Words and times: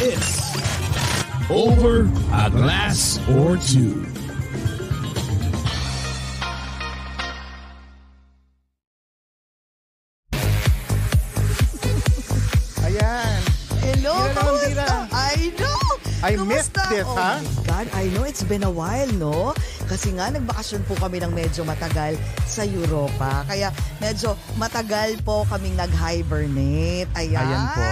Is 0.00 0.40
Over 1.50 2.08
a 2.32 2.48
Glass 2.50 3.20
or 3.28 3.56
Two. 3.58 4.06
Ayan. 12.84 13.40
Hello, 13.84 14.14
Tira 14.16 14.32
lang, 14.32 14.34
kamusta? 14.36 14.68
tira. 14.68 14.88
I 15.12 15.34
know! 15.58 15.80
I 16.20 16.32
missed 16.44 16.72
Kamusta? 16.76 16.84
this, 16.92 17.06
oh 17.08 17.16
ha? 17.16 17.32
my 17.40 17.62
God, 17.64 17.86
I 17.96 18.04
know 18.12 18.24
it's 18.28 18.44
been 18.44 18.64
a 18.64 18.72
while, 18.72 19.08
no? 19.16 19.56
Kasi 19.88 20.12
nga, 20.16 20.28
nagbakasyon 20.28 20.84
po 20.84 20.92
kami 21.00 21.16
ng 21.18 21.32
medyo 21.32 21.64
matagal 21.64 22.14
sa 22.44 22.62
Europa. 22.62 23.42
Kaya 23.48 23.72
medyo 23.98 24.36
matagal 24.60 25.16
po 25.24 25.48
kaming 25.48 25.74
nag-hibernate. 25.80 27.08
Ayan. 27.16 27.40
Ayan 27.40 27.64
po. 27.72 27.88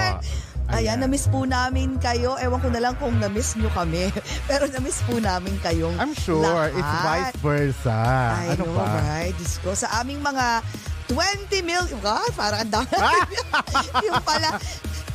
Ayan, 0.69 1.01
Ayan. 1.01 1.09
na-miss 1.09 1.25
po 1.33 1.49
namin 1.49 1.97
kayo. 1.97 2.37
Ewan 2.37 2.61
ko 2.61 2.69
na 2.69 2.81
lang 2.85 2.95
kung 3.01 3.17
na-miss 3.17 3.57
nyo 3.57 3.73
kami. 3.73 4.13
Pero 4.51 4.69
na-miss 4.69 5.01
po 5.09 5.17
namin 5.17 5.57
kayong 5.65 5.97
I'm 5.97 6.13
sure 6.13 6.45
lahat. 6.45 6.77
it's 6.77 6.95
vice 7.01 7.35
versa. 7.41 7.97
I 8.37 8.53
ano 8.53 8.69
know, 8.69 8.77
pa? 8.77 9.01
right? 9.01 9.33
Diyos 9.33 9.57
ko, 9.65 9.73
sa 9.73 9.89
aming 10.05 10.21
mga 10.21 10.61
20 11.09 11.65
million, 11.65 11.97
God, 12.05 12.31
parang 12.37 12.69
ang 12.69 12.73
dami. 12.85 12.95
Ah! 13.01 13.25
yung 14.07 14.21
pala, 14.21 14.61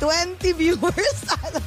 20 0.02 0.42
viewers. 0.58 1.18
ano. 1.46 1.62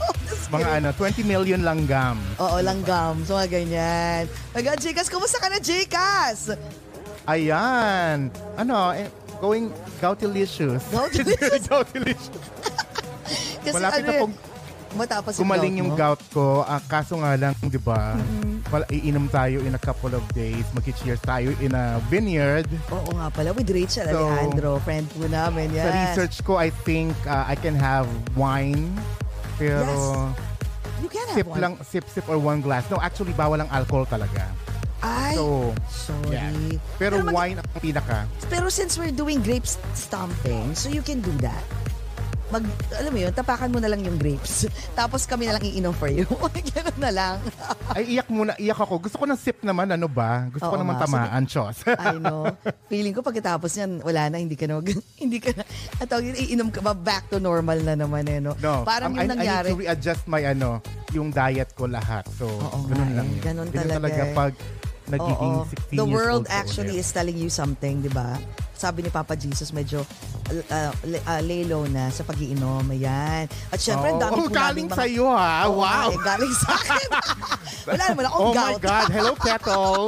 Mga 0.52 0.68
ano, 0.84 0.90
20 0.92 1.24
million 1.24 1.62
langgam. 1.64 2.20
Oo, 2.44 2.60
langgam. 2.60 3.24
So, 3.24 3.40
mga 3.40 3.56
ganyan. 3.56 4.24
God, 4.52 4.84
Jcas, 4.84 5.08
kumusta 5.08 5.40
ka 5.40 5.48
na, 5.48 5.64
Jcas? 5.64 6.60
Ayan. 7.24 8.36
Ano, 8.60 8.92
eh, 8.92 9.08
going 9.40 9.72
goutilicious. 10.04 10.84
Goutilicious? 10.92 11.72
Goutilicious. 11.72 12.44
Kasi 13.68 13.76
Malapit 13.78 14.00
ano 14.00 14.08
na 14.08 14.22
pong 14.22 14.34
matapos 14.90 15.32
yung 15.34 15.42
gumaling 15.44 15.68
gout 15.70 15.78
yung 15.78 15.90
mo. 15.90 15.96
gout 15.96 16.22
ko. 16.32 16.46
Ah, 16.64 16.82
kaso 16.82 17.14
nga 17.16 17.36
lang, 17.36 17.54
di 17.60 17.78
ba, 17.78 18.16
Mm-hmm. 18.16 18.56
wala, 18.68 18.84
iinom 18.90 19.28
tayo 19.28 19.62
in 19.62 19.72
a 19.72 19.80
couple 19.80 20.10
of 20.12 20.24
days. 20.32 20.64
Mag-cheers 20.72 21.20
tayo 21.22 21.52
in 21.58 21.72
a 21.72 22.00
vineyard. 22.08 22.66
Oo 22.90 23.12
nga 23.14 23.28
pala, 23.30 23.52
with 23.52 23.68
Rachel 23.68 24.08
So, 24.08 24.26
Alejandro, 24.26 24.80
friend 24.82 25.06
po 25.10 25.24
namin. 25.26 25.70
Yes. 25.70 25.84
Sa 25.84 25.92
research 25.94 26.36
ko, 26.42 26.56
I 26.56 26.72
think 26.82 27.12
uh, 27.24 27.46
I 27.46 27.56
can 27.56 27.76
have 27.76 28.08
wine. 28.34 28.90
Pero 29.56 29.84
You 30.98 31.10
can 31.10 31.28
have 31.28 31.38
sip 31.38 31.48
one. 31.48 31.60
lang, 31.60 31.74
sip, 31.84 32.06
sip 32.08 32.26
or 32.26 32.36
one 32.36 32.60
glass. 32.60 32.88
No, 32.88 32.98
actually, 32.98 33.32
bawal 33.32 33.60
ang 33.60 33.70
alcohol 33.70 34.06
talaga. 34.06 34.50
Ay, 34.98 35.38
So, 35.38 35.78
sorry. 35.88 36.34
yeah. 36.34 36.50
Pero, 36.98 37.22
mag- 37.22 37.36
wine 37.36 37.58
ang 37.60 37.70
pinaka. 37.78 38.26
Pero 38.48 38.66
since 38.68 38.98
we're 38.98 39.14
doing 39.14 39.40
grape 39.40 39.68
stomping, 39.94 40.74
so 40.74 40.90
you 40.90 41.02
can 41.02 41.22
do 41.22 41.30
that. 41.38 41.62
Mag, 42.48 42.64
alam 42.94 43.12
mo 43.12 43.20
yun, 43.20 43.32
tapakan 43.32 43.68
mo 43.68 43.78
na 43.78 43.88
lang 43.88 44.00
yung 44.02 44.16
grapes. 44.16 44.64
Tapos 45.00 45.24
kami 45.24 45.46
na 45.46 45.60
lang 45.60 45.64
iinom 45.64 45.92
for 45.92 46.08
you. 46.08 46.24
Ganun 46.72 46.96
na 46.98 47.12
lang. 47.12 47.36
Ay, 47.96 48.16
iyak 48.16 48.28
muna, 48.28 48.56
iyak 48.56 48.80
ako. 48.80 49.04
Gusto 49.04 49.20
ko 49.20 49.26
ng 49.28 49.36
sip 49.36 49.60
naman, 49.62 49.90
ano 49.90 50.08
ba? 50.08 50.48
Gusto 50.48 50.64
ko 50.66 50.76
Oo 50.76 50.80
naman 50.80 50.96
nga. 50.96 51.04
tamaan, 51.04 51.44
Chos. 51.44 51.84
I 51.86 52.16
know. 52.16 52.48
Feeling 52.88 53.12
ko 53.12 53.20
pagkatapos 53.20 53.72
yan, 53.76 54.00
wala 54.00 54.32
na, 54.32 54.40
hindi 54.40 54.56
ka 54.56 54.64
na, 54.64 54.80
hindi 55.18 55.38
ka 55.38 55.52
na, 55.54 55.68
at 55.98 56.08
tawag 56.08 56.40
iinom 56.40 56.72
ka 56.72 56.80
ba, 56.80 56.96
back 56.96 57.28
to 57.28 57.38
normal 57.38 57.76
na 57.78 57.96
naman 57.96 58.24
eh, 58.26 58.40
no? 58.40 58.56
no, 58.58 58.88
Parang 58.88 59.12
um, 59.12 59.20
yung 59.20 59.28
I, 59.28 59.34
nangyari. 59.36 59.68
I 59.68 59.72
need 59.72 59.78
to 59.78 59.84
readjust 59.84 60.24
my, 60.24 60.40
ano, 60.42 60.80
yung 61.12 61.30
diet 61.30 61.72
ko 61.74 61.84
lahat. 61.84 62.24
So, 62.34 62.48
Oo 62.48 62.88
ganun 62.88 62.96
nga 63.06 63.18
lang. 63.18 63.28
eh. 63.28 63.40
Ganun 63.44 63.68
Ganun 63.70 63.92
talaga 63.92 64.24
eh. 64.24 64.32
pag 64.32 64.54
nagiging 65.08 65.56
Oo. 65.58 65.68
16 65.68 65.88
The 65.90 65.96
years 65.98 66.12
world 66.12 66.46
actually 66.48 66.96
ulit. 66.96 67.04
is 67.04 67.12
telling 67.12 67.36
you 67.36 67.48
something, 67.48 68.00
di 68.00 68.10
ba? 68.10 68.40
Sabi 68.78 69.02
ni 69.02 69.10
Papa 69.10 69.34
Jesus, 69.34 69.74
medyo 69.74 70.06
uh, 70.48 70.62
uh, 70.70 70.92
uh, 71.26 71.42
lay 71.42 71.66
low 71.66 71.84
na 71.84 72.08
sa 72.08 72.22
pag-iinom. 72.22 72.86
Ayan. 72.88 73.50
At 73.68 73.80
syempre, 73.80 74.14
Oh, 74.14 74.22
dami 74.22 74.38
oh, 74.38 74.46
po 74.46 74.54
galing 74.54 74.86
mga- 74.86 74.96
sa'yo, 74.96 75.26
ha? 75.28 75.66
Nga 75.66 75.74
wow! 75.74 76.08
eh, 76.08 76.20
galing 76.22 76.54
sa 76.56 76.70
akin. 76.72 77.10
Wala 77.90 78.04
naman 78.08 78.24
akong 78.24 78.44
Oh 78.44 78.48
my 78.48 78.56
gout. 78.56 78.80
God! 78.80 79.08
Hello, 79.10 79.34
Kettle! 79.36 80.06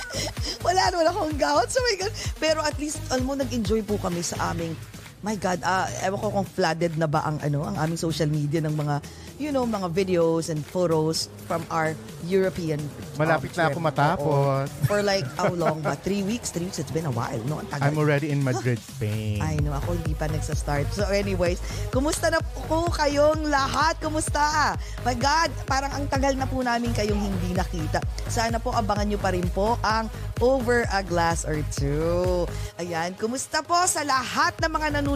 Wala 0.66 0.82
naman 0.88 1.06
akong 1.08 1.34
gout. 1.34 1.66
So 1.66 1.82
my 1.82 1.96
God. 1.98 2.12
Pero 2.38 2.58
at 2.62 2.76
least, 2.76 3.02
alam 3.08 3.24
mo, 3.24 3.34
nag-enjoy 3.34 3.82
po 3.82 3.98
kami 3.98 4.22
sa 4.22 4.54
aming 4.54 4.76
My 5.20 5.36
God, 5.36 5.60
ah, 5.68 5.84
ewan 6.00 6.16
ko 6.16 6.32
kung 6.32 6.48
flooded 6.48 6.96
na 6.96 7.04
ba 7.04 7.20
ang 7.28 7.36
ano, 7.44 7.60
ang 7.68 7.76
aming 7.76 8.00
social 8.00 8.24
media 8.32 8.64
ng 8.64 8.72
mga, 8.72 9.04
you 9.36 9.52
know, 9.52 9.68
mga 9.68 9.92
videos 9.92 10.48
and 10.48 10.64
photos 10.64 11.28
from 11.44 11.60
our 11.68 11.92
European 12.24 12.80
um, 12.80 13.20
Malapit 13.20 13.52
na 13.52 13.68
ako 13.68 13.78
matapos. 13.84 14.24
Oo. 14.24 14.88
For 14.88 15.04
like, 15.04 15.28
how 15.36 15.52
long 15.52 15.84
ba? 15.84 15.92
Three 16.08 16.24
weeks? 16.24 16.56
Three 16.56 16.64
weeks? 16.64 16.80
It's 16.80 16.88
been 16.88 17.04
a 17.04 17.12
while, 17.12 17.36
no? 17.44 17.60
Ang 17.60 17.68
tagal. 17.68 17.92
I'm 17.92 18.00
already 18.00 18.32
in 18.32 18.40
Madrid, 18.40 18.80
Spain. 18.80 19.44
I 19.44 19.60
know, 19.60 19.76
ako 19.76 20.00
hindi 20.00 20.16
pa 20.16 20.24
nagsa-start. 20.32 20.88
So 20.96 21.04
anyways, 21.12 21.60
kumusta 21.92 22.32
na 22.32 22.40
po 22.40 22.88
kayong 22.88 23.44
lahat? 23.44 24.00
Kumusta? 24.00 24.72
My 25.04 25.12
God, 25.12 25.52
parang 25.68 25.92
ang 25.92 26.08
tagal 26.08 26.32
na 26.32 26.48
po 26.48 26.64
namin 26.64 26.96
kayong 26.96 27.20
hindi 27.20 27.52
nakita. 27.52 28.00
Sana 28.24 28.56
po 28.56 28.72
abangan 28.72 29.04
nyo 29.04 29.20
pa 29.20 29.36
rin 29.36 29.44
po 29.52 29.76
ang 29.84 30.08
Over 30.40 30.88
a 30.88 31.04
Glass 31.04 31.44
or 31.44 31.60
Two. 31.76 32.48
Ayan, 32.80 33.12
kumusta 33.20 33.60
po 33.60 33.76
sa 33.84 34.00
lahat 34.00 34.56
ng 34.64 34.72
mga 34.72 34.88
nanonood 34.96 35.09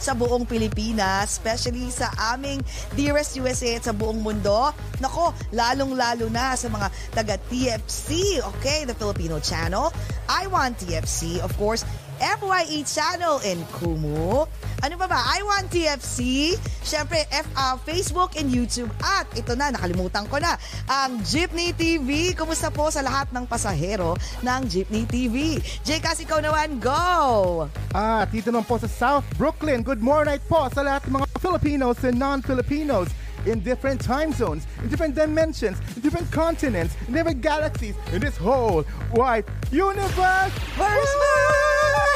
sa 0.00 0.14
buong 0.14 0.48
Pilipinas, 0.48 1.36
especially 1.36 1.90
sa 1.92 2.08
aming 2.32 2.64
Dearest 2.96 3.36
USA 3.36 3.76
at 3.76 3.84
sa 3.84 3.92
buong 3.92 4.22
mundo. 4.22 4.72
Nako, 5.02 5.34
lalong-lalo 5.52 6.30
na 6.32 6.56
sa 6.56 6.70
mga 6.72 6.88
taga-TFC, 7.12 8.40
okay, 8.40 8.86
the 8.88 8.96
Filipino 8.96 9.36
channel. 9.42 9.92
I 10.30 10.46
Want 10.46 10.78
TFC, 10.80 11.42
of 11.42 11.52
course, 11.58 11.84
FYE 12.18 12.84
channel 12.88 13.40
in 13.44 13.60
Kumu. 13.76 14.48
Ano 14.84 14.94
ba 15.00 15.08
ba? 15.08 15.18
I 15.18 15.40
Want 15.44 15.68
TFC. 15.72 16.52
Siyempre, 16.84 17.24
F, 17.32 17.48
uh, 17.56 17.76
Facebook 17.82 18.36
and 18.36 18.52
YouTube. 18.52 18.92
At 19.00 19.28
ito 19.36 19.56
na, 19.56 19.72
nakalimutan 19.72 20.28
ko 20.28 20.36
na, 20.40 20.56
ang 20.88 21.20
Jeepney 21.24 21.72
TV. 21.72 22.32
Kumusta 22.36 22.68
po 22.72 22.88
sa 22.92 23.00
lahat 23.04 23.32
ng 23.32 23.44
pasahero 23.48 24.16
ng 24.44 24.60
Jeepney 24.68 25.04
TV? 25.08 25.60
Kasi 25.82 26.28
ikaw 26.28 26.40
naman, 26.40 26.78
go! 26.78 27.66
Ah, 27.92 28.28
dito 28.28 28.52
naman 28.52 28.68
po 28.68 28.76
sa 28.76 28.88
South 28.88 29.26
Brooklyn. 29.40 29.80
Good 29.82 30.04
morning 30.04 30.40
po 30.46 30.68
sa 30.72 30.84
lahat 30.84 31.08
ng 31.08 31.20
mga 31.20 31.26
Filipinos 31.40 31.96
and 32.04 32.16
non-Filipinos 32.16 33.08
in 33.46 33.60
different 33.60 34.00
time 34.00 34.32
zones, 34.32 34.66
in 34.82 34.88
different 34.88 35.14
dimensions, 35.14 35.78
in 35.94 36.02
different 36.02 36.30
continents, 36.30 36.96
in 37.06 37.14
different 37.14 37.40
galaxies, 37.40 37.94
in 38.12 38.20
this 38.20 38.36
whole 38.36 38.84
wide 39.14 39.44
universe. 39.70 40.52
Where's 40.76 41.12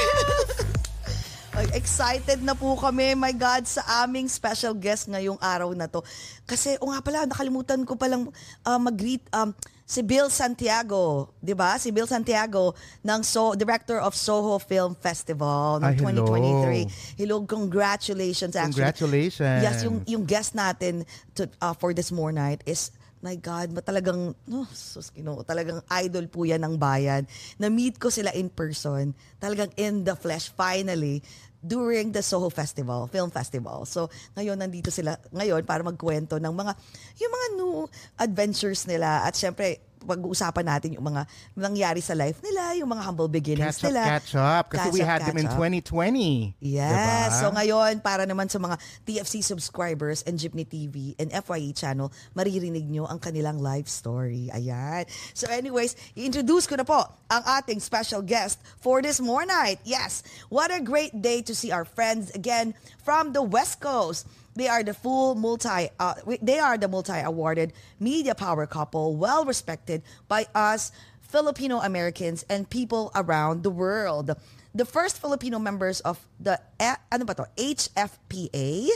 Excited 1.76 2.41
na 2.41 2.56
po 2.56 2.73
kami, 2.79 3.12
my 3.12 3.37
God, 3.37 3.69
sa 3.69 3.85
aming 4.05 4.26
special 4.32 4.73
guest 4.73 5.06
ngayong 5.12 5.37
araw 5.38 5.70
na 5.76 5.85
to. 5.87 6.00
Kasi, 6.49 6.81
o 6.81 6.88
nga 6.88 7.05
pala, 7.05 7.29
nakalimutan 7.29 7.85
ko 7.85 8.00
palang 8.00 8.32
uh, 8.64 8.81
mag-greet 8.81 9.20
um, 9.35 9.52
si 9.91 10.06
Bill 10.06 10.31
Santiago, 10.31 11.35
di 11.43 11.50
ba? 11.50 11.75
Si 11.75 11.91
Bill 11.91 12.06
Santiago, 12.06 12.79
ng 13.02 13.20
so 13.26 13.58
Director 13.58 13.99
of 13.99 14.14
Soho 14.14 14.62
Film 14.62 14.94
Festival 14.94 15.82
ng 15.82 15.91
Ay, 15.91 15.99
hello. 15.99 16.31
2023. 16.31 17.19
Hello, 17.19 17.43
congratulations 17.43 18.55
actually. 18.55 18.87
Congratulations. 18.87 19.61
Yes, 19.67 19.82
yung, 19.82 20.06
yung 20.06 20.23
guest 20.23 20.55
natin 20.55 21.03
to, 21.35 21.50
uh, 21.58 21.75
for 21.75 21.91
this 21.91 22.14
more 22.14 22.31
night 22.31 22.62
is 22.70 22.94
my 23.20 23.37
God, 23.37 23.76
talagang, 23.84 24.32
no, 24.49 24.64
sus, 24.72 25.12
Ginoo, 25.12 25.44
talagang 25.44 25.84
idol 26.00 26.25
po 26.28 26.49
yan 26.49 26.64
ng 26.64 26.75
bayan. 26.81 27.28
Na-meet 27.61 28.00
ko 28.00 28.08
sila 28.08 28.32
in 28.32 28.49
person, 28.49 29.12
talagang 29.37 29.69
in 29.76 30.05
the 30.05 30.17
flesh, 30.17 30.49
finally. 30.56 31.20
during 31.61 32.08
the 32.08 32.25
Soho 32.25 32.49
Festival, 32.49 33.06
Film 33.12 33.28
Festival. 33.28 33.84
So, 33.84 34.08
ngayon 34.32 34.56
nandito 34.56 34.88
sila 34.88 35.20
ngayon 35.28 35.61
para 35.69 35.84
magkwento 35.84 36.40
ng 36.40 36.55
mga 36.56 36.72
yung 37.20 37.32
mga 37.32 37.46
new 37.61 37.75
adventures 38.17 38.88
nila 38.88 39.28
at 39.28 39.37
syempre 39.37 39.90
pag-uusapan 40.05 40.64
natin 40.64 40.97
yung 40.97 41.06
mga 41.06 41.23
nangyari 41.56 42.00
sa 42.00 42.17
life 42.17 42.41
nila, 42.41 42.75
yung 42.76 42.91
mga 42.91 43.02
humble 43.05 43.29
beginnings 43.29 43.76
Catch 43.79 43.85
up, 43.85 43.88
nila. 43.91 44.02
catch 44.05 44.32
up. 44.35 44.64
Kasi 44.73 44.87
Catch 44.88 44.94
we 44.97 45.00
up, 45.05 45.08
had 45.08 45.20
them 45.29 45.38
in 45.38 45.47
catch 45.49 45.56
up. 45.56 45.70
2020. 45.85 46.56
Yes. 46.61 46.91
Diba? 46.91 47.20
So 47.41 47.47
ngayon, 47.52 47.93
para 48.00 48.25
naman 48.25 48.49
sa 48.49 48.58
mga 48.58 48.76
TFC 49.05 49.44
subscribers 49.44 50.25
and 50.25 50.41
Jeepney 50.41 50.64
TV 50.64 51.14
and 51.20 51.29
FYE 51.32 51.73
channel, 51.76 52.08
maririnig 52.32 52.88
nyo 52.88 53.05
ang 53.06 53.20
kanilang 53.20 53.61
life 53.61 53.88
story. 53.88 54.49
Ayan. 54.50 55.05
So 55.37 55.49
anyways, 55.49 55.97
i-introduce 56.17 56.67
ko 56.67 56.81
na 56.81 56.87
po 56.87 57.05
ang 57.29 57.43
ating 57.61 57.79
special 57.79 58.25
guest 58.25 58.58
for 58.81 59.00
this 59.05 59.20
more 59.20 59.44
night. 59.44 59.79
Yes. 59.85 60.25
What 60.49 60.73
a 60.75 60.81
great 60.81 61.20
day 61.20 61.43
to 61.46 61.55
see 61.55 61.70
our 61.70 61.85
friends 61.85 62.32
again 62.32 62.75
from 63.00 63.32
the 63.32 63.43
West 63.43 63.81
Coast. 63.81 64.26
They 64.61 64.69
are 64.69 64.85
the 64.85 64.93
full 64.93 65.41
multi 65.41 65.89
uh, 65.97 66.21
they 66.45 66.61
are 66.61 66.77
the 66.77 66.85
multi-awarded 66.85 67.73
media 67.97 68.37
power 68.37 68.69
couple, 68.69 69.17
well 69.17 69.49
respected 69.49 70.05
by 70.29 70.53
us 70.53 70.93
Filipino 71.25 71.81
Americans 71.81 72.45
and 72.45 72.69
people 72.69 73.09
around 73.17 73.65
the 73.65 73.73
world. 73.73 74.37
The 74.77 74.85
first 74.85 75.17
Filipino 75.17 75.57
members 75.57 76.05
of 76.05 76.21
the 76.37 76.61
eh, 76.77 77.01
ano 77.09 77.25
ba 77.25 77.41
to? 77.41 77.49
HFPA, 77.57 78.93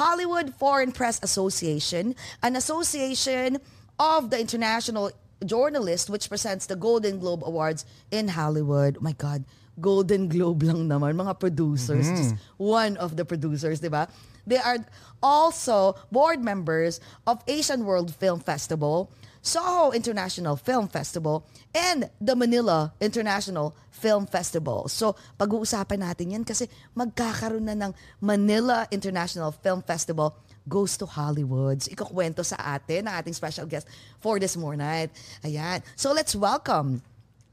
Hollywood 0.00 0.56
Foreign 0.56 0.96
Press 0.96 1.20
Association, 1.22 2.16
an 2.40 2.56
association 2.56 3.60
of 4.00 4.32
the 4.32 4.40
international 4.40 5.12
journalist 5.44 6.08
which 6.08 6.32
presents 6.32 6.64
the 6.72 6.76
Golden 6.76 7.20
Globe 7.20 7.44
Awards 7.44 7.84
in 8.08 8.32
Hollywood. 8.32 8.96
Oh 8.96 9.04
my 9.04 9.12
God, 9.12 9.44
Golden 9.76 10.32
Globe 10.32 10.64
lang 10.64 10.88
naman, 10.88 11.20
mga 11.20 11.36
producers. 11.36 12.08
Just 12.08 12.34
one 12.56 12.96
of 12.96 13.20
the 13.20 13.28
producers, 13.28 13.84
di 13.84 13.92
ba? 13.92 14.08
They 14.46 14.62
are 14.62 14.78
also 15.22 15.98
board 16.14 16.38
members 16.40 17.02
of 17.26 17.42
Asian 17.50 17.84
World 17.84 18.14
Film 18.14 18.38
Festival, 18.38 19.10
Soho 19.42 19.90
International 19.90 20.54
Film 20.54 20.86
Festival, 20.86 21.46
and 21.74 22.10
the 22.22 22.34
Manila 22.34 22.94
International 23.02 23.74
Film 23.90 24.26
Festival. 24.26 24.86
So, 24.86 25.14
pag-uusapan 25.38 26.02
natin 26.02 26.34
yan 26.34 26.44
kasi 26.46 26.70
magkakaroon 26.94 27.66
na 27.66 27.74
ng 27.74 27.92
Manila 28.22 28.86
International 28.90 29.50
Film 29.50 29.82
Festival 29.82 30.34
goes 30.66 30.98
to 30.98 31.06
Hollywood. 31.06 31.82
So, 31.82 31.94
ikukwento 31.94 32.42
sa 32.42 32.78
atin 32.78 33.06
ang 33.06 33.22
ating 33.22 33.34
special 33.34 33.66
guest 33.66 33.86
for 34.18 34.38
this 34.38 34.58
morning. 34.58 35.10
Ayan. 35.46 35.82
So, 35.94 36.10
let's 36.10 36.34
welcome 36.34 37.02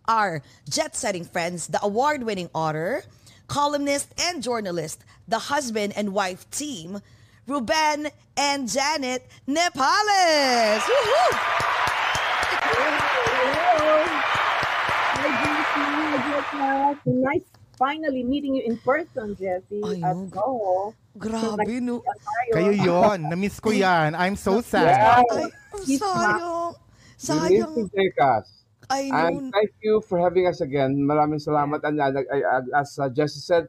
our 0.04 0.44
jet-setting 0.68 1.24
friends, 1.24 1.72
the 1.72 1.80
award-winning 1.80 2.52
author, 2.52 3.08
columnist, 3.54 4.10
and 4.18 4.42
journalist, 4.42 5.06
the 5.30 5.38
husband 5.54 5.94
and 5.96 6.10
wife 6.10 6.50
team, 6.50 6.98
Ruben 7.46 8.10
and 8.34 8.66
Janet 8.66 9.30
Nepales. 9.46 10.82
Woohoo! 10.82 11.30
Hi, 15.14 15.30
Jessie. 16.98 17.14
Nice 17.14 17.46
finally 17.78 18.24
meeting 18.26 18.58
you 18.58 18.66
in 18.66 18.82
person, 18.82 19.38
Jessie. 19.38 19.86
Ay, 19.86 20.02
At 20.02 20.18
no. 20.18 20.34
Soho. 20.34 20.98
Grabe, 21.14 21.78
no? 21.78 22.02
Kayo 22.50 22.74
yon, 22.74 23.30
na-miss 23.30 23.62
ko 23.62 23.70
yan. 23.70 24.18
I'm 24.18 24.34
so 24.34 24.66
sad. 24.66 24.98
Yeah. 24.98 25.22
Ay, 25.30 25.54
ang 25.78 25.84
sayang. 25.86 26.74
Good 27.78 27.94
Sayang. 27.94 28.63
I 28.90 29.02
And 29.12 29.36
know. 29.36 29.52
thank 29.52 29.72
you 29.82 30.02
for 30.02 30.20
having 30.20 30.48
us 30.48 30.62
again. 30.62 30.96
Maraming 30.98 31.40
salamat. 31.40 31.84
And 31.84 32.00
uh, 32.02 32.12
I- 32.32 32.82
as 32.82 32.98
uh, 33.00 33.10
Jessie 33.10 33.40
said, 33.40 33.68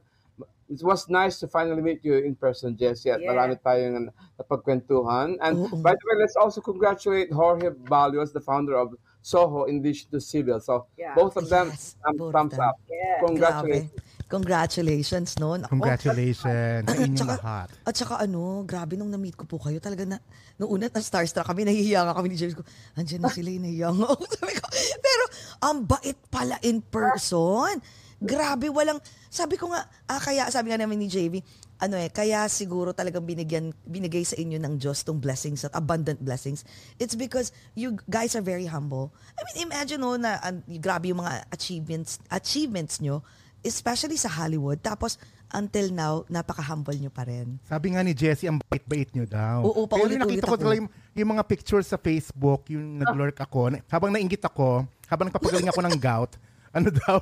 it 0.67 0.81
was 0.81 1.07
nice 1.09 1.39
to 1.39 1.47
finally 1.47 1.81
meet 1.81 2.03
you 2.03 2.17
in 2.17 2.35
person, 2.35 2.75
Jessie. 2.75 3.11
At 3.11 3.21
Yeah. 3.21 3.31
marami 3.31 3.55
tayong 3.61 4.09
napagkwentuhan. 4.39 5.37
And 5.41 5.57
Oo. 5.57 5.77
by 5.81 5.93
the 5.93 6.03
way, 6.09 6.15
let's 6.19 6.35
also 6.35 6.59
congratulate 6.61 7.31
Jorge 7.31 7.69
Balios, 7.85 8.33
the 8.33 8.41
founder 8.41 8.75
of 8.75 8.93
Soho, 9.21 9.65
in 9.65 9.77
addition 9.81 10.09
to 10.11 10.19
Civil. 10.21 10.59
So 10.61 10.85
Yeah. 10.97 11.13
both 11.15 11.37
of 11.37 11.49
them, 11.49 11.69
Yes, 11.69 11.95
um, 12.05 12.17
both 12.17 12.33
thumbs 12.33 12.57
them. 12.57 12.65
up. 12.65 12.75
Yeah. 12.89 13.21
Congratulations. 13.25 13.91
Grabe. 13.93 14.14
Congratulations, 14.25 15.37
no? 15.37 15.53
Congratulations 15.69 16.41
sa 16.85 16.93
inyong 16.97 17.13
Tsaka- 17.13 17.37
lahat. 17.37 17.67
At 17.85 17.93
saka 17.93 18.13
ano, 18.17 18.65
grabe 18.65 18.97
nung 18.97 19.13
na-meet 19.13 19.37
ko 19.37 19.45
po 19.45 19.61
kayo, 19.61 19.77
talaga 19.77 20.01
na, 20.01 20.17
nung 20.57 20.73
una, 20.73 20.89
na 20.89 20.97
starstruck 20.97 21.45
kami, 21.45 21.61
nahihiya 21.61 22.09
nga 22.09 22.17
kami 22.17 22.33
ni 22.33 22.37
James 22.37 22.57
ko, 22.57 22.65
andyan 22.97 23.21
na 23.21 23.29
sila, 23.29 23.53
eh, 23.53 23.61
nahihiya 23.61 23.89
nga 23.93 24.05
ako. 24.09 24.23
Sabi 24.41 24.53
ko, 24.57 24.65
pero, 24.97 25.23
ang 25.61 25.77
bait 25.85 26.17
pala 26.33 26.57
in 26.65 26.81
person. 26.81 27.77
Grabe, 28.15 28.71
walang, 28.71 28.97
sabi 29.27 29.59
ko 29.59 29.69
nga, 29.69 29.85
ah, 30.07 30.17
kaya, 30.23 30.47
sabi 30.47 30.71
nga 30.71 30.79
namin 30.79 31.03
ni 31.03 31.11
JV, 31.11 31.43
ano 31.77 31.99
eh, 31.99 32.07
kaya 32.07 32.47
siguro 32.47 32.95
talagang 32.95 33.27
binigyan, 33.27 33.75
binigay 33.83 34.23
sa 34.23 34.39
inyo 34.39 34.55
ng 34.55 34.79
Diyos 34.79 35.03
tong 35.03 35.19
blessings 35.19 35.67
at 35.67 35.75
abundant 35.75 36.23
blessings. 36.23 36.63
It's 36.95 37.13
because 37.13 37.51
you 37.75 37.99
guys 38.07 38.31
are 38.33 38.41
very 38.41 38.65
humble. 38.65 39.11
I 39.35 39.43
mean, 39.43 39.67
imagine 39.67 39.99
no, 39.99 40.15
na 40.15 40.39
an- 40.39 40.63
grabe 40.79 41.11
yung 41.11 41.19
mga 41.19 41.51
achievements, 41.51 42.17
achievements 42.31 43.03
nyo, 43.03 43.19
especially 43.65 44.15
sa 44.15 44.29
Hollywood. 44.29 44.79
Tapos, 44.79 45.17
until 45.49 45.89
now, 45.89 46.21
napaka-humble 46.29 46.95
nyo 46.95 47.09
pa 47.09 47.25
rin. 47.25 47.57
Sabi 47.65 47.97
nga 47.97 48.05
ni 48.05 48.13
Jessie, 48.13 48.45
ang 48.45 48.61
bait-bait 48.61 49.09
nyo 49.11 49.25
daw. 49.25 49.65
Oo, 49.65 49.89
Pero 49.89 50.05
paulit-ulit 50.05 50.15
yung 50.15 50.23
nakita 50.29 50.45
ko 50.45 50.55
ako. 50.55 50.61
talaga 50.61 50.79
yung, 50.79 50.89
yung 51.17 51.29
mga 51.33 51.43
pictures 51.49 51.87
sa 51.89 51.97
Facebook, 51.97 52.69
yung 52.69 53.01
nag-lurk 53.01 53.37
ako, 53.41 53.73
habang 53.89 54.13
nainggit 54.13 54.45
ako, 54.45 54.85
habang 55.09 55.27
nagpapagaling 55.27 55.69
ako 55.69 55.81
ng 55.81 55.95
gout, 55.97 56.31
ano 56.77 56.89
daw, 56.93 57.17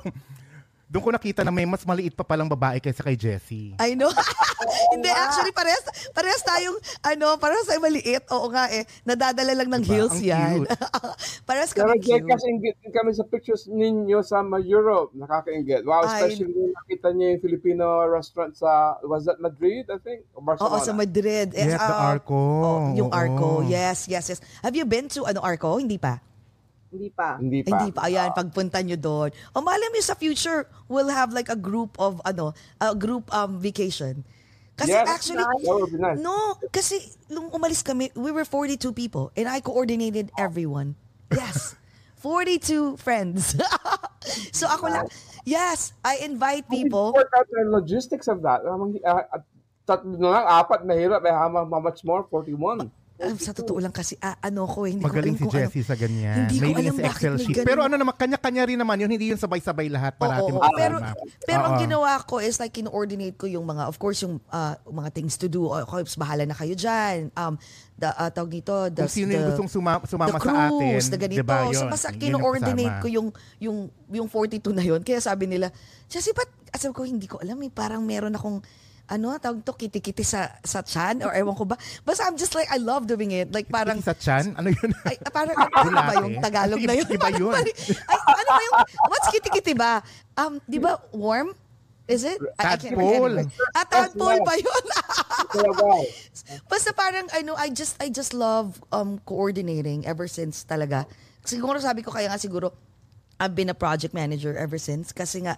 doon 0.94 1.02
ko 1.02 1.10
nakita 1.10 1.42
na 1.42 1.50
may 1.50 1.66
mas 1.66 1.82
maliit 1.82 2.14
pa 2.14 2.22
palang 2.22 2.46
babae 2.46 2.78
kaysa 2.78 3.02
kay 3.02 3.18
Jessie. 3.18 3.74
I 3.82 3.98
know. 3.98 4.14
Hindi, 4.94 5.10
actually, 5.10 5.50
parehas, 5.50 5.82
parehas 6.14 6.42
tayong, 6.46 6.78
ano, 7.02 7.34
parehas 7.42 7.66
tayo 7.66 7.82
maliit. 7.82 8.22
Oo 8.30 8.46
nga 8.46 8.70
eh. 8.70 8.86
Nadadala 9.02 9.52
lang 9.58 9.68
ng 9.74 9.82
Diba? 9.82 9.90
heels 9.90 10.22
Ang 10.22 10.24
yan. 10.24 10.58
parehas 11.50 11.74
Pero 11.74 11.90
kami 11.90 11.98
cute. 11.98 12.22
Jcas, 12.22 12.46
ingit 12.46 12.76
din 12.78 12.92
kami 12.94 13.10
sa 13.10 13.24
pictures 13.26 13.66
ninyo 13.66 14.22
sa 14.22 14.46
Europe. 14.62 15.10
Nakaka-ingit. 15.18 15.82
Wow, 15.82 16.06
Ay. 16.06 16.30
especially 16.30 16.54
nung 16.54 16.70
nakita 16.70 17.08
niyo 17.10 17.26
yung 17.34 17.42
Filipino 17.42 17.84
restaurant 18.06 18.54
sa, 18.54 18.94
was 19.02 19.26
that 19.26 19.42
Madrid, 19.42 19.90
I 19.90 19.98
think? 19.98 20.30
O 20.38 20.40
Barcelona? 20.46 20.78
Oo, 20.78 20.78
sa 20.78 20.94
Madrid. 20.94 21.50
Eh, 21.58 21.62
Yes, 21.64 21.80
the 21.80 21.96
ah, 21.96 22.12
Arco. 22.12 22.38
oh, 22.38 22.82
yung 22.94 23.10
Oo. 23.10 23.18
Arco. 23.18 23.48
Yes, 23.66 24.06
yes, 24.06 24.30
yes. 24.30 24.40
Have 24.62 24.78
you 24.78 24.86
been 24.86 25.10
to 25.10 25.26
ano 25.26 25.42
Arco? 25.42 25.80
Hindi 25.80 25.98
pa. 25.98 26.33
Hindi 26.94 27.10
pa. 27.10 27.28
Hindi 27.42 27.60
pa. 27.66 27.68
Hindi 27.74 27.90
pa. 27.90 28.06
Ayan, 28.06 28.30
pagpunta 28.30 28.78
nyo 28.78 28.94
doon. 28.94 29.34
O 29.50 29.58
malay 29.58 29.90
mo 29.90 29.98
sa 29.98 30.14
future, 30.14 30.70
we'll 30.86 31.10
have 31.10 31.34
like 31.34 31.50
a 31.50 31.58
group 31.58 31.98
of, 31.98 32.22
ano, 32.22 32.54
a 32.78 32.94
group 32.94 33.26
um 33.34 33.58
vacation. 33.58 34.22
Kasi 34.78 34.94
Yes, 34.94 35.06
actually, 35.06 35.42
nice. 35.98 36.18
No, 36.18 36.58
kasi 36.70 36.98
nung 37.30 37.50
umalis 37.50 37.82
kami, 37.82 38.10
we 38.14 38.30
were 38.30 38.46
42 38.46 38.94
people 38.94 39.34
and 39.34 39.50
I 39.50 39.58
coordinated 39.58 40.30
everyone. 40.38 40.94
Yes. 41.34 41.74
42 42.24 42.96
friends. 42.96 43.52
so 44.58 44.64
ako 44.64 44.88
lang, 44.88 45.06
yes, 45.44 45.92
I 46.00 46.24
invite 46.24 46.64
people. 46.72 47.12
Work 47.12 47.28
out 47.36 47.44
the 47.52 47.68
logistics 47.68 48.32
of 48.32 48.40
that. 48.48 48.64
Uh, 48.64 49.44
tatlo 49.84 50.16
na 50.16 50.40
lang, 50.40 50.44
apat, 50.48 50.88
mahirap. 50.88 51.20
Eh, 51.28 51.34
how, 51.36 51.52
how 51.52 51.80
much 51.84 52.00
more? 52.00 52.24
41. 52.32 52.88
Ah, 53.14 53.30
sa 53.38 53.54
totoo 53.54 53.78
lang 53.78 53.94
kasi, 53.94 54.18
ah, 54.18 54.34
ano 54.42 54.66
ko 54.66 54.90
eh, 54.90 54.98
hindi 54.98 55.06
Magaling 55.06 55.38
si 55.38 55.46
ko 55.46 55.46
kung 55.46 55.54
Jessie 55.54 55.86
sa 55.86 55.94
ganyan. 55.94 56.50
Hindi 56.50 56.58
ko 56.58 56.66
May 56.66 56.74
alam 56.74 56.94
sa 56.98 57.02
bakit 57.06 57.14
Excel 57.14 57.34
may 57.38 57.44
sheet. 57.46 57.56
Pero 57.62 57.80
ano 57.86 57.94
naman, 57.94 58.14
kanya-kanya 58.18 58.62
rin 58.66 58.74
naman 58.74 58.96
yun. 58.98 59.06
Hindi 59.06 59.30
yun 59.30 59.38
sabay-sabay 59.38 59.86
lahat 59.86 60.18
Oo, 60.18 60.20
parati 60.20 60.50
oo. 60.50 60.58
magkasama. 60.58 60.74
pero 60.74 60.96
pero 61.46 61.60
ang 61.62 61.74
Oo. 61.78 61.82
ginawa 61.86 62.10
ko 62.26 62.42
is 62.42 62.58
like 62.58 62.74
kino-coordinate 62.74 63.38
ko 63.38 63.46
yung 63.46 63.62
mga 63.62 63.86
of 63.86 64.02
course 64.02 64.18
yung 64.26 64.42
ah, 64.50 64.74
mga 64.82 65.14
things 65.14 65.38
to 65.38 65.46
do. 65.46 65.70
Okay, 65.70 66.02
bahala 66.18 66.42
na 66.42 66.58
kayo 66.58 66.74
diyan. 66.74 67.30
Um 67.38 67.54
the 67.94 68.10
uh, 68.10 68.26
tawag 68.34 68.50
nito 68.50 68.74
the, 68.90 69.06
Kung 69.06 69.14
sino 69.14 69.30
yung 69.30 69.46
the- 69.46 69.50
gustong 69.54 69.70
suma- 69.70 70.02
sumama 70.02 70.34
the 70.34 70.42
sa 70.42 70.50
atin. 70.50 70.74
cruise, 70.74 71.06
the 71.06 71.18
ganito. 71.22 71.38
diba, 71.46 71.58
so 71.70 71.70
yun. 71.70 71.86
basta 71.94 72.08
yung 72.10 72.18
kino-coordinate 72.18 72.94
kasama. 72.98 73.02
ko 73.02 73.06
yung 73.06 73.28
yung 73.62 73.76
yung 74.10 74.26
42 74.26 74.74
na 74.74 74.82
yun. 74.82 75.00
Kaya 75.06 75.22
sabi 75.22 75.46
nila, 75.46 75.70
Jessie, 76.10 76.34
ba't 76.34 76.50
sabi 76.74 76.90
ko 76.90 77.06
hindi 77.06 77.30
ko 77.30 77.38
alam 77.38 77.62
eh, 77.62 77.70
parang 77.70 78.02
meron 78.02 78.34
akong 78.34 78.58
ano, 79.04 79.36
tawag 79.36 79.60
to, 79.60 79.72
kiti-kiti 79.72 80.24
sa, 80.24 80.48
sa 80.64 80.80
chan 80.80 81.20
or 81.20 81.36
ewan 81.36 81.52
ko 81.52 81.64
ba. 81.64 81.76
Basta 82.02 82.24
I'm 82.24 82.36
just 82.36 82.56
like, 82.56 82.68
I 82.72 82.80
love 82.80 83.04
doing 83.04 83.32
it. 83.32 83.52
Like 83.52 83.68
parang, 83.68 84.00
Sa 84.00 84.16
chan? 84.16 84.56
Ano 84.56 84.72
yun? 84.72 84.90
ay, 85.04 85.20
parang, 85.28 85.52
ano 85.56 85.68
ba 85.68 85.84
Bulate? 85.84 86.16
yung 86.24 86.34
Tagalog 86.40 86.80
na 86.80 86.94
yun? 86.96 87.08
Iba 87.08 87.28
yun. 87.30 87.52
Ay, 87.52 88.18
ano 88.18 88.48
ba 88.48 88.62
yung, 88.64 88.76
what's 89.08 89.28
kiti-kiti 89.28 89.76
ba? 89.76 90.00
Um, 90.34 90.56
di 90.64 90.80
ba, 90.80 90.96
warm? 91.12 91.52
Is 92.04 92.20
it? 92.20 92.36
I- 92.60 92.76
I 92.76 92.76
can't 92.76 92.92
Tadpole. 92.92 93.32
remember. 93.32 93.48
Ah, 93.72 93.84
tadpole 93.88 94.40
ba 94.44 94.52
yun? 94.60 94.84
Basta 96.68 96.92
parang 96.92 97.24
ano, 97.32 97.56
I 97.56 97.72
just 97.72 97.96
I 97.96 98.12
just 98.12 98.36
love 98.36 98.76
um 98.92 99.16
coordinating 99.24 100.04
ever 100.04 100.28
since 100.28 100.64
talaga. 100.64 101.08
Siguro 101.44 101.80
sabi 101.80 102.04
ko 102.04 102.12
kaya 102.12 102.28
nga 102.28 102.36
siguro 102.36 102.76
I've 103.40 103.56
been 103.56 103.72
a 103.72 103.76
project 103.76 104.12
manager 104.12 104.52
ever 104.52 104.76
since 104.76 105.16
kasi 105.16 105.48
nga 105.48 105.56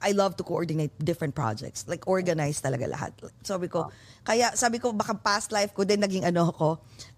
I 0.00 0.12
love 0.12 0.36
to 0.36 0.44
coordinate 0.44 0.92
different 0.98 1.32
projects. 1.32 1.86
Like 1.86 2.06
organize 2.06 2.60
talaga 2.60 2.86
lahat. 2.86 3.12
Sabi 3.42 3.66
ko, 3.66 3.88
kaya 4.22 4.52
sabi 4.54 4.78
ko 4.78 4.92
baka 4.92 5.14
past 5.14 5.50
life 5.50 5.72
ko 5.72 5.82
din 5.82 5.98
naging 5.98 6.24
ano 6.24 6.50
ako. 6.50 6.68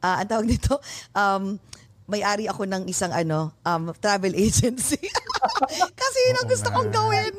ah 0.01 0.21
ang 0.21 0.29
tawag 0.29 0.47
nito, 0.47 0.79
um 1.13 1.59
may-ari 2.05 2.45
ako 2.45 2.69
ng 2.69 2.85
isang 2.85 3.09
ano, 3.11 3.57
um 3.65 3.89
travel 3.97 4.37
agency. 4.47 5.01
Kasi 5.93 6.19
yun 6.29 6.37
ang 6.37 6.49
gusto 6.49 6.69
kong 6.69 6.93
gawin. 6.93 7.33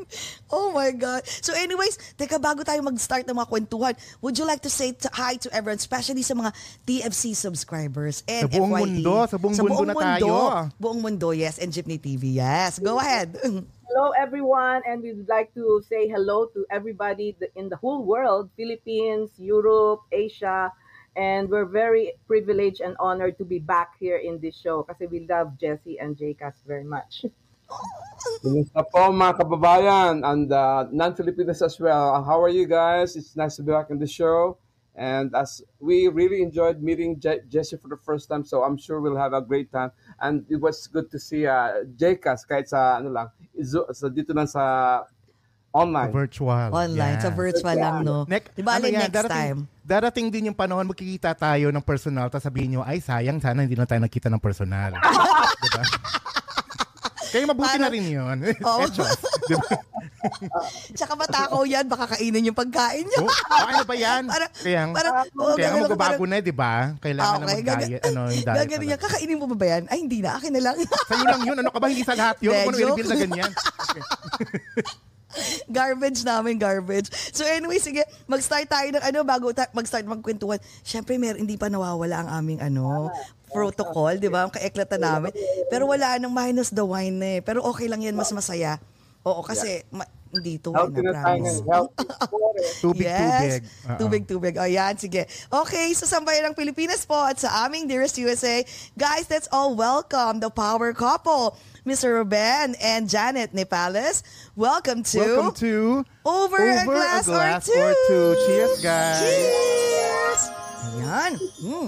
Oh 0.50 0.70
my 0.74 0.90
God. 0.90 1.22
So 1.26 1.54
anyways, 1.54 1.98
teka, 2.18 2.38
bago 2.38 2.62
tayo 2.62 2.82
mag-start 2.82 3.26
ng 3.26 3.34
mga 3.34 3.50
kwentuhan, 3.50 3.94
would 4.22 4.38
you 4.38 4.46
like 4.46 4.62
to 4.62 4.70
say 4.70 4.94
t- 4.94 5.10
hi 5.10 5.38
to 5.42 5.50
everyone, 5.50 5.78
especially 5.78 6.22
sa 6.22 6.34
mga 6.34 6.54
TFC 6.86 7.34
subscribers 7.34 8.22
and 8.26 8.50
Sa 8.50 8.58
buong 8.58 8.74
FYE? 8.74 8.82
mundo, 8.82 9.14
sa 9.26 9.38
buong 9.38 9.58
mundo 9.58 9.84
na 9.86 9.96
tayo. 9.98 10.30
Buong 10.78 11.00
mundo, 11.02 11.34
yes, 11.34 11.58
and 11.58 11.70
Jeepney 11.70 11.98
TV, 11.98 12.38
yes. 12.38 12.78
Go 12.78 12.98
ahead. 12.98 13.38
Hello, 13.86 14.10
everyone, 14.18 14.82
and 14.90 15.04
we'd 15.04 15.30
like 15.30 15.54
to 15.54 15.78
say 15.86 16.10
hello 16.10 16.50
to 16.58 16.66
everybody 16.72 17.38
in 17.56 17.70
the 17.70 17.78
whole 17.78 18.02
world 18.02 18.50
Philippines, 18.58 19.30
Europe, 19.38 20.02
Asia. 20.12 20.74
And 21.16 21.48
we're 21.48 21.70
very 21.70 22.18
privileged 22.26 22.82
and 22.82 22.98
honored 23.00 23.38
to 23.38 23.46
be 23.46 23.60
back 23.60 23.94
here 24.02 24.18
in 24.18 24.42
this 24.42 24.58
show 24.58 24.82
kasi 24.84 25.06
we 25.06 25.30
love 25.30 25.54
Jesse 25.62 26.02
and 26.02 26.18
Jcas 26.18 26.66
very 26.66 26.84
much. 26.84 27.30
Kumusta 28.42 28.82
po 28.90 29.14
mga 29.14 29.46
kababayan 29.46 30.26
and 30.26 30.50
uh, 30.50 30.90
non-Filipinos 30.90 31.62
as 31.62 31.78
well. 31.78 32.26
How 32.26 32.42
are 32.42 32.50
you 32.50 32.66
guys? 32.66 33.14
It's 33.14 33.38
nice 33.38 33.56
to 33.58 33.64
be 33.64 33.70
back 33.70 33.94
in 33.94 34.02
the 34.02 34.10
show. 34.10 34.58
And 34.96 35.36
as 35.36 35.60
we 35.84 36.08
really 36.08 36.40
enjoyed 36.40 36.80
meeting 36.80 37.20
Je- 37.20 37.44
Jesse 37.52 37.76
for 37.76 37.92
the 37.92 38.00
first 38.00 38.32
time, 38.32 38.48
so 38.48 38.64
I'm 38.64 38.80
sure 38.80 39.04
we'll 39.04 39.20
have 39.20 39.36
a 39.36 39.44
great 39.44 39.68
time. 39.68 39.92
And 40.24 40.48
it 40.48 40.56
was 40.56 40.88
good 40.88 41.12
to 41.12 41.20
see 41.20 41.44
uh, 41.44 41.84
JCAS 42.00 42.48
kahit 42.48 42.72
sa 42.72 43.04
ano 43.04 43.12
lang, 43.12 43.28
izo, 43.60 43.84
sa 43.92 44.08
dito 44.08 44.32
lang 44.32 44.48
sa 44.48 45.04
online. 45.76 46.12
Virtual. 46.16 46.72
Online, 46.72 47.20
sa 47.20 47.28
Yan. 47.28 47.36
virtual 47.36 47.76
lang, 47.76 47.96
no? 48.08 48.24
Next, 48.24 48.56
Di 48.56 48.64
ba, 48.64 48.80
ano 48.80 48.88
yan, 48.88 49.12
next 49.12 49.16
darating, 49.20 49.36
time? 49.36 49.60
Darating 49.84 50.28
din 50.32 50.48
yung 50.50 50.58
panahon, 50.58 50.88
magkikita 50.88 51.36
tayo 51.36 51.68
ng 51.76 51.84
personal, 51.84 52.32
tapos 52.32 52.48
sabihin 52.48 52.80
nyo, 52.80 52.82
ay 52.88 53.04
sayang, 53.04 53.44
sana 53.44 53.68
hindi 53.68 53.76
na 53.76 53.84
tayo 53.84 54.00
nakita 54.00 54.32
ng 54.32 54.40
personal. 54.40 54.96
diba? 55.68 55.84
Kaya 57.36 57.44
mabuti 57.46 57.68
na 57.76 57.76
Parang- 57.76 57.92
rin 57.92 58.06
yun. 58.08 58.38
Oo. 58.72 58.80
Etos, 58.80 59.20
diba? 59.44 59.68
Tsaka 60.98 61.14
matakaw 61.14 61.68
yan, 61.68 61.84
baka 61.86 62.16
kainin 62.16 62.48
yung 62.48 62.56
pagkain 62.56 63.04
niyo. 63.04 63.28
Oh, 63.28 63.68
ano 63.68 63.84
ba 63.84 63.92
yan? 63.92 64.24
Parang- 64.32 64.54
kaya, 64.56 64.80
parang- 64.90 65.16
oo, 65.36 65.54
kaya 65.54 65.68
nga 65.68 65.84
magbabago 65.84 66.24
na, 66.24 66.40
di 66.40 66.56
ba? 66.56 66.96
Kailangan 66.98 67.28
Ah, 67.28 67.36
na 67.36 67.46
okay, 67.46 67.60
mag-diet. 67.60 67.76
gaga- 67.92 68.04
Ano, 68.08 68.22
yung 68.32 68.40
diet. 68.42 68.58
Gaganin 68.58 68.86
niya, 68.88 68.98
kakainin 68.98 69.36
mo 69.36 69.46
ba 69.52 69.58
ba 69.58 69.68
yan? 69.68 69.84
Ay, 69.92 70.00
hindi 70.00 70.20
na, 70.24 70.32
akin 70.34 70.52
na 70.56 70.62
lang. 70.64 70.76
Sa'yo 70.80 71.24
lang 71.26 71.42
yun. 71.44 71.58
Ano 71.60 71.70
ka 71.70 71.78
ba? 71.78 71.88
Hindi 71.92 72.04
sa 72.04 72.16
lahat 72.16 72.38
yun. 72.40 72.56
Ano 72.56 72.72
i-reveal 72.74 73.06
na 73.06 73.18
ganyan? 73.20 73.52
garbage 75.68 76.24
namin, 76.24 76.56
garbage. 76.56 77.12
So 77.30 77.44
anyway, 77.44 77.76
sige, 77.78 78.00
mag-start 78.26 78.66
tayo 78.66 78.88
ng 78.90 79.04
ano, 79.04 79.20
bago 79.22 79.52
ta- 79.52 79.68
mag-start 79.72 80.08
magkwentuhan. 80.08 80.56
Siyempre, 80.80 81.20
mer 81.20 81.36
hindi 81.36 81.60
pa 81.60 81.68
nawawala 81.68 82.24
ang 82.24 82.30
aming 82.34 82.64
ano, 82.64 83.12
protocol, 83.56 84.14
di 84.20 84.28
ba? 84.28 84.44
Ang 84.44 84.52
kaeklatan 84.52 85.00
namin. 85.00 85.32
Pero 85.68 85.88
wala 85.88 86.20
nang 86.20 86.30
minus 86.30 86.70
the 86.70 86.84
wine 86.84 87.16
na 87.16 87.30
eh. 87.38 87.42
Pero 87.42 87.64
okay 87.64 87.88
lang 87.88 88.04
yan, 88.04 88.14
mas 88.14 88.30
masaya. 88.30 88.78
Oo, 89.24 89.42
kasi 89.42 89.82
ma- 89.90 90.06
hindi 90.30 90.60
to 90.60 90.70
wine 90.70 90.92
na 90.92 91.16
promise. 91.16 91.64
ngayon. 91.64 91.66
Healthy. 91.66 92.06
Tubig, 92.86 93.08
tubig. 93.08 93.62
Oo. 93.66 93.98
Tubig, 93.98 94.24
tubig. 94.28 94.54
O 94.56 94.68
yan, 94.68 94.94
sige. 94.96 95.26
Okay, 95.50 95.92
sa 95.94 96.06
sambayan 96.06 96.52
ng 96.52 96.56
Pilipinas 96.56 97.04
po 97.04 97.16
at 97.16 97.40
sa 97.40 97.66
aming 97.66 97.88
Dearest 97.88 98.20
USA, 98.20 98.62
guys, 98.94 99.26
let's 99.28 99.48
all 99.50 99.74
welcome 99.74 100.38
the 100.38 100.52
power 100.52 100.94
couple, 100.94 101.56
Mr. 101.84 102.22
Ruben 102.22 102.76
and 102.78 103.08
Janet 103.08 103.52
Nepales. 103.52 104.22
Welcome 104.54 105.02
to, 105.10 105.20
Welcome 105.20 105.52
to 105.62 105.74
Over, 106.22 106.62
a 106.62 106.84
Over 106.84 106.96
Glass, 106.96 107.26
a 107.26 107.32
Glass 107.32 107.64
or, 107.66 107.74
two. 107.74 107.82
or 107.82 107.94
Two. 108.08 108.28
Cheers, 108.46 108.74
guys. 108.82 109.20
Cheers! 109.20 110.42
Ayan. 110.86 111.32
Mm. 111.60 111.88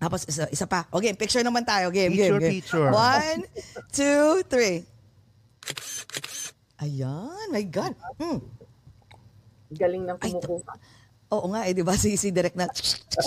Tapos 0.00 0.24
isa, 0.24 0.48
isa 0.48 0.64
pa. 0.64 0.88
Okay, 0.88 1.12
picture 1.12 1.44
naman 1.44 1.60
tayo. 1.62 1.92
Game, 1.92 2.16
Picture, 2.16 2.40
game, 2.40 2.48
game. 2.48 2.54
picture. 2.64 2.88
One, 2.88 3.40
two, 3.92 4.40
three. 4.48 4.88
Ayan, 6.80 7.46
my 7.52 7.64
God. 7.68 7.92
Hmm. 8.16 8.40
Galing 9.70 10.08
ng 10.08 10.16
kumukuha. 10.16 10.72
Oo 11.30 11.46
nga 11.52 11.68
eh, 11.68 11.76
di 11.76 11.84
ba? 11.84 11.94
Si, 11.94 12.16
si 12.16 12.32
Direk 12.32 12.56
na. 12.56 12.66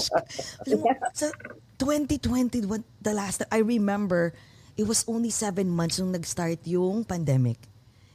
Alam 0.65 0.77
mo, 0.81 0.89
sa 1.15 1.29
2020, 1.77 2.65
what- 2.67 2.83
the 2.99 3.13
last 3.13 3.39
time, 3.39 3.51
I 3.53 3.61
remember, 3.61 4.33
it 4.75 4.83
was 4.83 5.05
only 5.05 5.29
seven 5.29 5.69
months 5.69 6.01
nung 6.01 6.11
nag-start 6.11 6.65
yung 6.65 7.05
pandemic. 7.05 7.61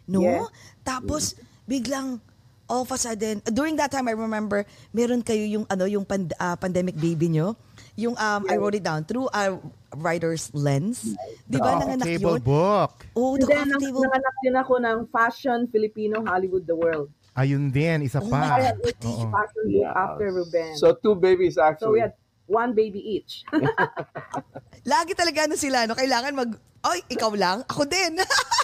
No? 0.05 0.21
Yes. 0.21 0.45
Tapos, 0.83 1.23
biglang, 1.65 2.19
all 2.67 2.85
of 2.85 2.93
a 2.93 2.99
sudden, 2.99 3.41
during 3.49 3.79
that 3.79 3.89
time, 3.89 4.11
I 4.11 4.17
remember, 4.19 4.67
meron 4.91 5.23
kayo 5.23 5.47
yung, 5.47 5.65
ano, 5.71 5.87
yung 5.87 6.05
pand- 6.05 6.37
ah, 6.37 6.59
pandemic 6.59 6.99
baby 6.99 7.31
nyo. 7.31 7.57
Yung, 7.99 8.15
um, 8.15 8.43
I 8.47 8.55
wrote 8.55 8.75
it 8.75 8.83
down, 8.83 9.03
through 9.03 9.27
a 9.29 9.59
writer's 9.93 10.55
lens. 10.55 11.19
Di 11.45 11.59
ba, 11.59 11.75
nanganak 11.77 12.07
Table 12.07 12.39
yun? 12.39 12.47
book. 12.47 12.93
Oh, 13.13 13.35
the 13.35 13.43
then, 13.43 13.67
coffee 13.67 13.91
table. 13.91 14.07
nanganak 14.07 14.35
din 14.39 14.55
ako 14.55 14.75
ng 14.79 14.97
Fashion 15.11 15.67
Filipino 15.67 16.23
Hollywood 16.23 16.63
The 16.63 16.79
World. 16.79 17.11
Ayun 17.35 17.69
din, 17.69 18.03
isa 18.03 18.19
Oh 18.19 18.27
pa. 18.27 18.55
I 18.55 18.71
had 18.71 18.79
each 18.81 19.03
Oo. 19.05 19.27
fashion 19.29 19.65
book 19.69 19.83
Yeah. 19.85 19.95
after 19.97 20.27
Ruben. 20.29 20.75
So 20.75 20.95
two 20.95 21.15
babies 21.15 21.55
So 21.55 21.63
we 21.63 21.67
actually. 21.67 22.01
had 22.01 22.15
one 22.47 22.71
baby 22.73 22.99
each. 22.99 23.43
Lagi 24.85 25.13
talaga 25.13 25.45
ano 25.45 25.55
sila, 25.55 25.85
no? 25.85 25.95
Kailangan 25.95 26.33
mag, 26.33 26.51
ay, 26.81 27.03
ikaw 27.09 27.35
lang? 27.35 27.67
Ako 27.67 27.83
din. 27.85 28.15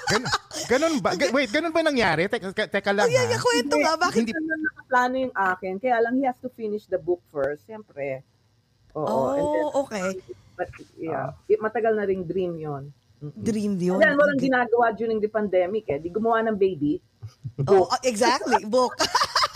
Gan- 0.05 0.31
ganun 0.67 0.95
ba? 0.99 1.13
Ga- 1.13 1.31
wait, 1.31 1.51
ganun 1.51 1.71
ba 1.71 1.83
nangyari? 1.83 2.27
Teka, 2.27 2.51
teka- 2.51 2.71
teka 2.71 2.91
lang 2.91 3.07
Ay, 3.07 3.15
ay, 3.17 3.31
ha. 3.31 3.37
kwento 3.37 3.75
nga, 3.77 3.93
bakit? 3.97 4.23
Hindi- 4.23 4.33
Hindi 4.33 4.47
na 4.47 4.57
nakaplano 4.61 5.15
yung 5.21 5.35
akin. 5.35 5.75
Kaya 5.77 5.97
lang, 6.01 6.15
he 6.17 6.25
has 6.25 6.39
to 6.39 6.49
finish 6.49 6.87
the 6.87 6.97
book 6.97 7.19
first. 7.29 7.63
Siyempre. 7.65 8.23
Oo. 8.95 9.19
and 9.35 9.43
then, 9.43 9.65
Oh, 9.75 9.83
okay. 9.85 10.09
but, 10.55 10.69
yeah. 10.95 11.35
I- 11.51 11.61
Matagal 11.61 11.93
na 11.99 12.05
ring 12.07 12.25
dream 12.25 12.55
yon. 12.59 12.91
Dream 13.41 13.81
yun. 13.81 13.97
Yan, 14.05 14.21
walang 14.21 14.37
ginagawa 14.37 14.93
during 14.93 15.17
the 15.17 15.33
pandemic 15.33 15.89
eh. 15.89 15.97
Di 15.97 16.13
gumawa 16.13 16.45
ng 16.45 16.61
baby. 16.61 17.01
Oo, 17.65 17.89
oh, 17.89 17.99
exactly. 18.05 18.69
Book. 18.69 18.93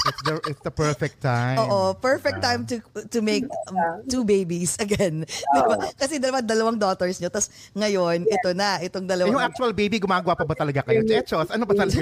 It's 0.08 0.22
the, 0.24 0.34
it's 0.48 0.62
the 0.64 0.70
perfect 0.72 1.20
time. 1.20 1.58
Oo, 1.60 1.92
perfect 1.92 2.40
time 2.40 2.64
to 2.64 2.80
to 3.12 3.20
make 3.20 3.44
um, 3.68 4.00
two 4.08 4.24
babies 4.24 4.78
again. 4.80 5.26
Diba? 5.28 5.74
Kasi 6.00 6.16
dalawa, 6.16 6.40
dalawang 6.40 6.80
daughters 6.80 7.20
nyo. 7.20 7.28
Tapos 7.28 7.52
ngayon, 7.76 8.24
ito 8.24 8.50
na, 8.56 8.80
itong 8.80 9.04
Eh, 9.04 9.10
dalawang... 9.12 9.36
yung 9.36 9.42
actual 9.44 9.76
baby, 9.76 10.00
gumagawa 10.00 10.32
pa 10.32 10.48
ba 10.48 10.56
talaga 10.56 10.80
kayo? 10.86 11.04
Chechos, 11.04 11.52
ano 11.52 11.68
ba 11.68 11.76
talaga? 11.76 12.00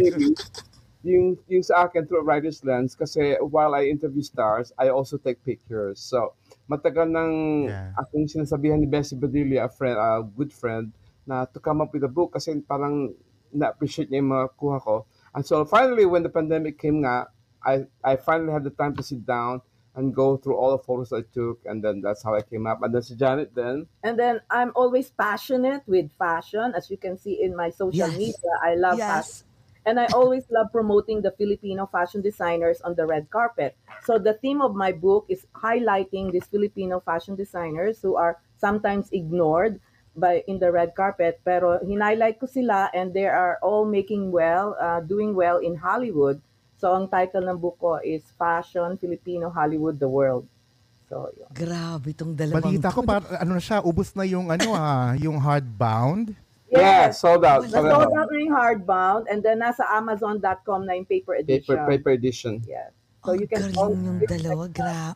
yung, 1.02 1.34
yung 1.50 1.64
sa 1.66 1.88
akin 1.88 2.06
through 2.06 2.22
a 2.22 2.26
writer's 2.26 2.62
lens 2.62 2.94
kasi 2.94 3.34
while 3.42 3.74
I 3.74 3.90
interview 3.90 4.22
stars, 4.22 4.70
I 4.78 4.92
also 4.92 5.18
take 5.18 5.42
pictures. 5.42 5.98
So, 5.98 6.36
matagal 6.70 7.06
nang 7.10 7.34
Yeah. 7.62 7.94
akong 7.96 8.26
sinasabihan 8.28 8.78
ni 8.82 8.86
Bessie 8.90 9.16
Badilla, 9.18 9.66
a 9.66 9.70
friend, 9.70 9.96
a 9.96 10.22
good 10.22 10.52
friend, 10.52 10.92
na 11.26 11.44
to 11.46 11.58
come 11.58 11.80
up 11.82 11.90
with 11.94 12.04
a 12.06 12.10
book 12.12 12.34
kasi 12.36 12.54
parang 12.62 13.14
na-appreciate 13.50 14.10
niya 14.10 14.20
yung 14.22 14.32
mga 14.36 14.46
kuha 14.58 14.78
ko. 14.82 14.96
And 15.34 15.42
so 15.46 15.64
finally, 15.64 16.04
when 16.06 16.22
the 16.22 16.32
pandemic 16.32 16.78
came 16.78 17.02
nga, 17.02 17.30
I, 17.64 17.86
I 18.04 18.16
finally 18.16 18.52
had 18.52 18.64
the 18.64 18.74
time 18.74 18.94
to 18.96 19.02
sit 19.02 19.26
down 19.26 19.62
and 19.96 20.14
go 20.14 20.36
through 20.36 20.56
all 20.56 20.76
the 20.76 20.82
photos 20.82 21.12
I 21.12 21.22
took 21.22 21.64
and 21.64 21.82
then 21.82 22.00
that's 22.04 22.22
how 22.22 22.34
I 22.36 22.42
came 22.42 22.66
up. 22.66 22.82
And 22.82 22.94
then 22.94 23.02
si 23.02 23.16
Janet 23.16 23.54
then, 23.54 23.88
And 24.02 24.18
then, 24.18 24.40
I'm 24.50 24.72
always 24.74 25.10
passionate 25.10 25.86
with 25.86 26.12
fashion. 26.12 26.72
As 26.74 26.90
you 26.90 26.96
can 26.96 27.18
see 27.18 27.42
in 27.42 27.54
my 27.56 27.68
social 27.70 28.10
Yes. 28.10 28.10
media, 28.10 28.52
I 28.62 28.74
love 28.74 29.04
Yes. 29.04 29.04
fashion. 29.04 29.44
And 29.86 30.02
I 30.02 30.10
always 30.10 30.50
love 30.50 30.74
promoting 30.74 31.22
the 31.22 31.30
Filipino 31.30 31.86
fashion 31.86 32.18
designers 32.18 32.82
on 32.82 32.98
the 32.98 33.06
red 33.06 33.30
carpet. 33.30 33.78
So 34.02 34.18
the 34.18 34.34
theme 34.34 34.58
of 34.58 34.74
my 34.74 34.90
book 34.90 35.30
is 35.30 35.46
highlighting 35.54 36.34
these 36.34 36.50
Filipino 36.50 36.98
fashion 36.98 37.38
designers 37.38 38.02
who 38.02 38.18
are 38.18 38.42
sometimes 38.58 39.06
ignored 39.14 39.78
by 40.18 40.42
in 40.50 40.58
the 40.58 40.74
red 40.74 40.98
carpet. 40.98 41.38
Pero 41.46 41.78
hinighlight 41.86 42.42
ko 42.42 42.50
sila 42.50 42.90
and 42.90 43.14
they 43.14 43.30
are 43.30 43.62
all 43.62 43.86
making 43.86 44.34
well, 44.34 44.74
uh, 44.82 44.98
doing 45.06 45.38
well 45.38 45.62
in 45.62 45.78
Hollywood. 45.78 46.42
So 46.82 46.90
ang 46.90 47.06
title 47.06 47.46
ng 47.46 47.62
book 47.62 47.78
ko 47.78 48.02
is 48.02 48.26
Fashion 48.34 48.98
Filipino 48.98 49.54
Hollywood 49.54 50.02
the 50.02 50.10
World. 50.10 50.50
So 51.06 51.30
yun. 51.30 51.46
Grabe 51.54 52.10
itong 52.10 52.34
dalawang... 52.34 52.74
Balita 52.74 52.90
ko, 52.90 53.06
par, 53.06 53.22
ano 53.38 53.54
na 53.54 53.62
siya, 53.62 53.78
ubos 53.86 54.18
na 54.18 54.26
yung, 54.26 54.50
ano 54.50 54.74
ah, 54.74 55.14
yung 55.14 55.38
hardbound. 55.38 56.34
Yeah, 56.70 57.10
sold 57.10 57.44
out. 57.44 57.62
Sold 57.66 57.86
Sold 57.86 58.12
out. 58.14 58.30
na 58.30 58.38
yung 58.38 58.54
hardbound 58.54 59.26
and 59.30 59.42
then 59.42 59.60
nasa 59.60 59.86
amazon.com 59.90 60.86
na 60.86 60.98
yung 60.98 61.06
paper 61.06 61.34
edition. 61.38 61.76
Paper, 61.76 61.86
paper 61.86 62.10
edition. 62.10 62.52
Yes. 62.66 62.90
So 63.22 63.34
So 63.34 63.38
you 63.38 63.46
can 63.46 63.70
galing 63.74 64.02
yung 64.06 64.20
dalawa. 64.22 64.70
Gra 64.70 65.14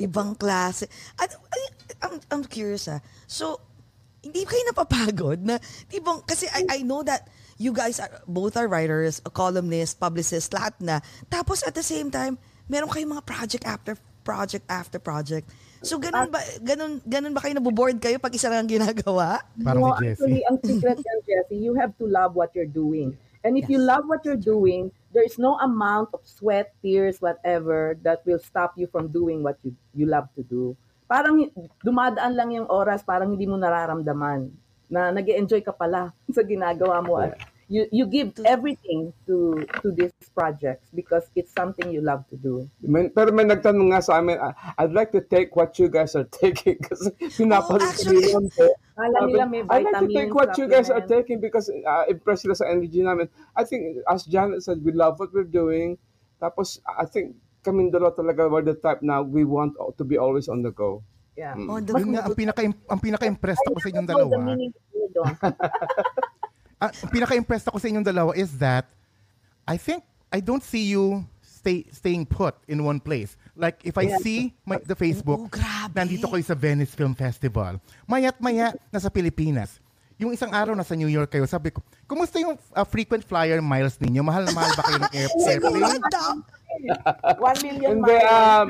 Ibang 0.00 0.40
klase. 0.40 0.88
At, 1.20 1.36
ay, 1.36 1.64
I'm, 2.00 2.16
I'm 2.32 2.44
curious 2.48 2.88
ah. 2.88 3.04
So, 3.28 3.60
hindi 4.24 4.44
kayo 4.48 4.60
napapagod 4.68 5.44
na 5.44 5.60
tipong 5.88 6.24
kasi 6.24 6.48
I, 6.48 6.80
I 6.80 6.84
know 6.84 7.04
that 7.04 7.28
you 7.60 7.72
guys 7.72 8.00
are 8.00 8.08
both 8.28 8.56
are 8.56 8.68
writers, 8.68 9.20
columnists, 9.32 9.96
publicists, 9.96 10.52
lahat 10.52 10.76
na. 10.80 11.04
Tapos 11.28 11.64
at 11.64 11.76
the 11.76 11.84
same 11.84 12.08
time, 12.08 12.40
meron 12.68 12.88
kayong 12.88 13.20
mga 13.20 13.24
project 13.28 13.64
after 13.68 13.96
project 14.24 14.64
after 14.68 15.00
project. 15.00 15.48
So 15.80 15.96
ganun 15.96 16.28
ba 16.28 16.40
ganun 16.60 17.00
ganun 17.08 17.32
ba 17.32 17.40
kayo 17.40 17.56
naboboard 17.56 17.96
kayo 17.96 18.20
pag 18.20 18.36
isa 18.36 18.52
lang 18.52 18.68
ang 18.68 18.70
ginagawa? 18.70 19.40
Parang 19.64 19.80
no, 19.80 19.96
actually, 19.96 20.44
ang 20.44 20.60
secret 20.60 21.00
yan, 21.00 21.18
Jessie, 21.28 21.60
you 21.60 21.72
have 21.72 21.96
to 21.96 22.04
love 22.04 22.36
what 22.36 22.52
you're 22.52 22.68
doing. 22.68 23.16
And 23.40 23.56
if 23.56 23.72
you 23.72 23.80
love 23.80 24.04
what 24.04 24.20
you're 24.28 24.36
doing, 24.36 24.92
there 25.16 25.24
is 25.24 25.40
no 25.40 25.56
amount 25.64 26.12
of 26.12 26.20
sweat, 26.28 26.76
tears, 26.84 27.24
whatever, 27.24 27.96
that 28.04 28.20
will 28.28 28.38
stop 28.38 28.76
you 28.76 28.84
from 28.92 29.08
doing 29.08 29.40
what 29.40 29.56
you, 29.64 29.72
you 29.96 30.04
love 30.04 30.28
to 30.36 30.44
do. 30.44 30.76
Parang 31.08 31.48
dumadaan 31.80 32.36
lang 32.36 32.52
yung 32.52 32.68
oras, 32.68 33.00
parang 33.00 33.32
hindi 33.32 33.48
mo 33.48 33.56
nararamdaman 33.56 34.52
na 34.92 35.08
nag 35.08 35.24
enjoy 35.24 35.64
ka 35.64 35.72
pala 35.72 36.12
sa 36.36 36.44
ginagawa 36.44 37.00
mo. 37.00 37.16
At 37.16 37.40
You, 37.70 37.86
you 37.94 38.10
give 38.10 38.34
everything 38.42 39.14
to 39.30 39.62
to 39.78 39.94
these 39.94 40.10
projects 40.34 40.90
because 40.90 41.30
it's 41.38 41.54
something 41.54 41.86
you 41.94 42.02
love 42.02 42.26
to 42.34 42.36
do. 42.36 42.66
May, 42.82 43.14
pero 43.14 43.30
may 43.30 43.46
nagtanong 43.46 43.94
nga 43.94 44.02
sa 44.02 44.18
amin, 44.18 44.42
"I- 44.42 44.74
I'd 44.82 44.90
like 44.90 45.14
to 45.14 45.22
take 45.22 45.54
what 45.54 45.78
you 45.78 45.86
guys 45.86 46.18
are 46.18 46.26
taking 46.42 46.82
kasi 46.82 47.14
pinapalit 47.38 47.94
nila 48.10 48.42
ko. 48.50 48.66
Kala 48.98 49.18
nila 49.22 49.44
may 49.46 49.62
I'd 49.70 49.86
like 49.86 50.02
to 50.02 50.10
take 50.10 50.34
what 50.34 50.50
you 50.58 50.66
guys 50.66 50.90
are 50.90 51.06
taking 51.06 51.38
because 51.38 51.70
uh, 51.70 52.10
impressed 52.10 52.42
sila 52.42 52.58
sa 52.58 52.66
energy 52.66 53.06
namin. 53.06 53.30
I 53.54 53.62
think, 53.62 54.02
as 54.10 54.26
Janet 54.26 54.66
said, 54.66 54.82
we 54.82 54.90
love 54.90 55.22
what 55.22 55.30
we're 55.30 55.46
doing. 55.46 55.94
Tapos, 56.42 56.82
I 56.82 57.06
think, 57.06 57.38
kaming 57.62 57.94
dalawa 57.94 58.18
talaga 58.18 58.50
were 58.50 58.66
the 58.66 58.74
type 58.74 58.98
na 58.98 59.22
we 59.22 59.46
want 59.46 59.78
to 59.78 60.02
be 60.02 60.18
always 60.18 60.50
on 60.50 60.66
the 60.66 60.74
go. 60.74 61.06
Yeah. 61.38 61.54
On 61.54 61.86
the 61.86 61.94
Yun 61.94 62.18
nga, 62.18 62.26
ang 62.26 62.34
pinaka 62.34 62.66
ang 62.66 62.98
pinaka-impressed 62.98 63.62
ako 63.70 63.78
sa 63.78 63.88
inyong 63.94 64.08
dalawa. 64.10 64.58
Ang 66.80 67.12
pinaka-impressed 67.12 67.68
ako 67.68 67.76
sa 67.76 67.86
inyong 67.86 68.06
dalawa 68.06 68.32
is 68.32 68.56
that 68.56 68.88
I 69.68 69.76
think 69.76 70.00
I 70.32 70.40
don't 70.40 70.64
see 70.64 70.88
you 70.88 71.22
stay 71.44 71.84
staying 71.92 72.24
put 72.24 72.56
in 72.64 72.80
one 72.80 72.96
place. 72.98 73.36
Like 73.52 73.84
if 73.84 74.00
I 74.00 74.16
see 74.24 74.56
my, 74.64 74.80
the 74.80 74.96
Facebook, 74.96 75.44
Oo, 75.44 75.52
grabe. 75.52 75.92
nandito 75.92 76.24
kayo 76.24 76.40
sa 76.40 76.56
Venice 76.56 76.96
Film 76.96 77.12
Festival. 77.12 77.76
Maya't 78.08 78.40
maya 78.40 78.72
nasa 78.88 79.12
Pilipinas. 79.12 79.76
Yung 80.16 80.32
isang 80.32 80.52
araw 80.52 80.72
nasa 80.72 80.96
New 80.96 81.08
York 81.08 81.28
kayo, 81.28 81.44
sabi 81.44 81.68
ko, 81.68 81.84
kumusta 82.08 82.40
yung 82.40 82.56
ah, 82.72 82.84
frequent 82.84 83.24
flyer 83.24 83.60
miles 83.60 84.00
ninyo? 84.00 84.24
Mahal 84.24 84.48
na 84.48 84.52
mahal 84.52 84.72
ba 84.72 84.84
kayo 84.84 84.98
ng 85.00 85.12
air- 85.20 85.36
airplane? 85.44 86.00
One 87.40 87.58
million 87.60 87.92
And 87.92 88.00
miles. 88.00 88.24
um, 88.24 88.66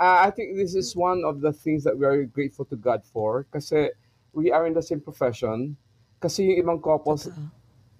uh, 0.00 0.18
I 0.24 0.30
think 0.32 0.56
this 0.56 0.72
is 0.72 0.96
one 0.96 1.20
of 1.24 1.40
the 1.40 1.52
things 1.52 1.84
that 1.84 1.92
we 1.96 2.04
are 2.08 2.24
grateful 2.24 2.64
to 2.72 2.76
God 2.76 3.04
for 3.04 3.44
kasi 3.52 3.92
we 4.32 4.52
are 4.52 4.64
in 4.64 4.72
the 4.72 4.84
same 4.84 5.00
profession. 5.00 5.76
Kasi 6.20 6.48
yung 6.48 6.58
ibang 6.64 6.80
couples, 6.80 7.28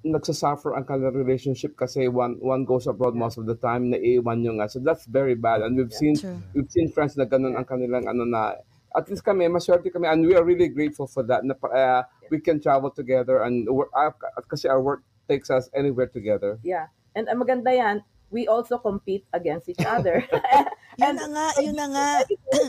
nagsasuffer 0.06 0.78
ang 0.78 0.86
kanilang 0.86 1.18
relationship 1.18 1.74
kasi 1.74 2.06
one 2.06 2.38
one 2.38 2.62
goes 2.62 2.86
abroad 2.86 3.18
most 3.18 3.42
of 3.42 3.44
the 3.44 3.58
time 3.58 3.90
na 3.90 3.98
iwan 3.98 4.46
yung 4.46 4.62
nga. 4.62 4.70
So 4.70 4.78
that's 4.78 5.04
very 5.10 5.34
bad. 5.34 5.66
And 5.66 5.74
we've 5.74 5.92
seen 5.92 6.14
True. 6.14 6.38
we've 6.54 6.70
seen 6.70 6.88
friends 6.94 7.18
na 7.18 7.26
ganun 7.26 7.58
ang 7.58 7.66
kanilang 7.66 8.06
ano 8.06 8.22
na 8.22 8.54
at 8.96 9.04
least 9.12 9.26
kami, 9.26 9.44
maswerte 9.50 9.92
kami 9.92 10.08
and 10.08 10.24
we 10.24 10.32
are 10.32 10.46
really 10.46 10.72
grateful 10.72 11.04
for 11.04 11.20
that 11.28 11.44
na 11.44 11.52
uh, 11.68 12.00
we 12.32 12.40
can 12.40 12.56
travel 12.56 12.88
together 12.88 13.44
and 13.44 13.68
work, 13.68 13.92
uh, 13.92 14.08
kasi 14.48 14.70
our 14.72 14.80
work 14.80 15.04
takes 15.28 15.52
us 15.52 15.68
anywhere 15.76 16.08
together. 16.08 16.56
Yeah. 16.64 16.88
And 17.12 17.28
ang 17.28 17.44
maganda 17.44 17.68
yan, 17.76 18.00
we 18.30 18.46
also 18.46 18.78
compete 18.78 19.24
against 19.32 19.68
each 19.68 19.84
other. 19.84 20.24
Yun 20.98 21.16
na 21.16 21.26
nga, 21.28 21.46
yun 21.60 21.76
na 21.76 21.86
nga. 21.92 22.08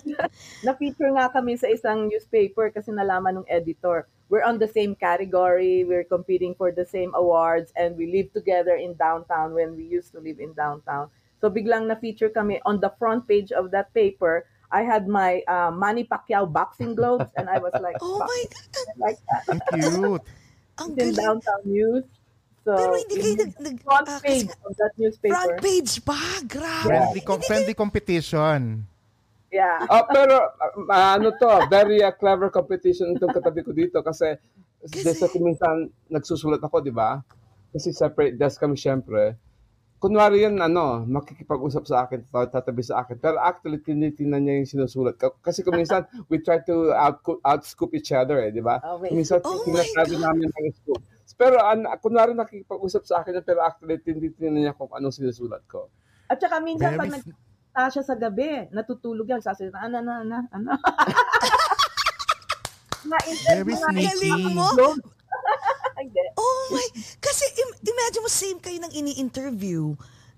Na-feature 0.65 1.11
nga 1.15 1.31
kami 1.31 1.55
sa 1.55 1.71
isang 1.71 2.11
newspaper 2.11 2.67
kasi 2.75 2.91
nalaman 2.91 3.39
ng 3.39 3.47
editor. 3.47 4.03
We're 4.27 4.43
on 4.43 4.59
the 4.59 4.67
same 4.67 4.99
category, 4.99 5.87
we're 5.87 6.03
competing 6.03 6.51
for 6.51 6.75
the 6.75 6.83
same 6.83 7.15
awards, 7.15 7.71
and 7.79 7.95
we 7.95 8.11
live 8.11 8.35
together 8.35 8.75
in 8.75 8.99
downtown 8.99 9.55
when 9.55 9.79
we 9.79 9.87
used 9.87 10.11
to 10.11 10.19
live 10.19 10.43
in 10.43 10.51
downtown. 10.51 11.07
So 11.39 11.47
biglang 11.47 11.87
na-feature 11.87 12.27
kami 12.35 12.59
on 12.67 12.83
the 12.83 12.91
front 12.99 13.23
page 13.31 13.55
of 13.55 13.71
that 13.71 13.93
paper. 13.95 14.43
I 14.67 14.83
had 14.83 15.07
my 15.07 15.47
uh, 15.47 15.71
Manny 15.71 16.03
Pacquiao 16.03 16.51
boxing 16.51 16.91
gloves, 16.99 17.31
and 17.39 17.47
I 17.47 17.63
was 17.63 17.71
like, 17.79 17.95
Oh 18.03 18.19
my 18.19 18.43
"Fuck, 18.51 18.67
God, 18.75 18.89
like 18.99 19.19
that. 19.31 19.43
Ang 19.47 19.61
cute. 19.71 20.27
ang 20.77 20.91
in 20.97 21.13
galing. 21.15 21.15
downtown 21.15 21.63
news. 21.63 22.03
So, 22.67 22.75
Pero 22.75 22.99
hindi 22.99 23.15
kayo 23.15 23.35
nag- 23.39 23.59
nag- 23.63 23.79
front 23.79 24.07
ah, 24.11 24.19
page 24.19 24.51
of 24.51 24.75
that 24.75 24.93
newspaper. 24.99 25.31
Front 25.39 25.55
page 25.63 25.93
pa, 26.03 26.19
grabe. 26.43 26.83
Friendly, 26.83 27.21
com- 27.23 27.45
friendly 27.47 27.71
competition. 27.71 28.83
Yeah. 29.47 29.79
Ah, 29.87 30.03
pero 30.03 30.35
ah, 30.91 31.15
ano 31.15 31.31
to, 31.31 31.47
very 31.71 32.03
ah, 32.03 32.11
clever 32.11 32.51
competition 32.51 33.15
itong 33.15 33.31
katabi 33.31 33.63
ko 33.63 33.71
dito 33.71 34.03
kasi 34.03 34.35
kasi 34.83 35.31
kung 35.31 35.47
minsan 35.47 35.87
nagsusulat 36.11 36.59
ako, 36.59 36.83
di 36.83 36.91
ba? 36.91 37.23
Kasi 37.71 37.95
separate 37.95 38.35
desk 38.35 38.59
kami 38.59 38.75
syempre. 38.75 39.39
Kunwari 39.97 40.43
yan, 40.43 40.59
ano, 40.59 41.07
makikipag-usap 41.07 41.83
sa 41.87 42.03
akin, 42.03 42.27
tat- 42.27 42.51
tatabi 42.51 42.83
sa 42.83 42.99
akin. 42.99 43.15
Pero 43.15 43.39
actually, 43.39 43.79
tinitingnan 43.79 44.43
niya 44.43 44.55
yung 44.59 44.69
sinusulat. 44.69 45.15
Ka- 45.15 45.39
Kasi 45.39 45.63
kung 45.63 45.73
minsan, 45.73 46.03
we 46.27 46.43
try 46.43 46.59
to 46.61 46.91
out, 46.91 47.23
outscoop 47.41 47.95
each 47.95 48.11
other, 48.11 48.43
eh, 48.43 48.51
di 48.51 48.59
ba? 48.61 48.77
Oh, 48.83 48.99
wait. 48.99 49.09
Kung 49.09 49.17
minsan, 49.23 49.39
Oh 49.41 49.63
God. 49.63 50.11
namin 50.11 50.51
ng 50.51 50.75
scoop. 50.75 51.01
Pero 51.37 51.61
an, 51.61 51.85
kunwari 52.01 52.33
nakikipag-usap 52.33 53.03
sa 53.05 53.21
akin, 53.21 53.45
pero 53.45 53.61
actually, 53.61 54.01
tinitingnan 54.01 54.57
niya 54.57 54.73
kung 54.73 54.89
anong 54.89 55.13
sinusulat 55.13 55.61
ko. 55.69 55.85
At 56.25 56.41
saka 56.41 56.57
minsan 56.59 56.97
pag 56.97 57.13
Very- 57.13 57.21
nagtata 57.21 57.93
siya 57.93 58.03
sa 58.03 58.17
gabi, 58.17 58.65
natutulog 58.73 59.29
yan, 59.29 59.39
sasalita, 59.39 59.77
ano, 59.77 60.01
ano, 60.01 60.13
ano, 60.25 60.37
ano. 60.49 60.71
Very 63.47 63.75
sneaky. 63.77 64.33
Hindi. 65.97 66.23
Oh 66.37 66.61
my, 66.73 66.87
kasi 67.17 67.45
im- 67.57 67.79
imagine 67.81 68.21
mo 68.21 68.29
same 68.29 68.59
kayo 68.61 68.77
ng 68.77 68.93
ini-interview. 68.93 69.97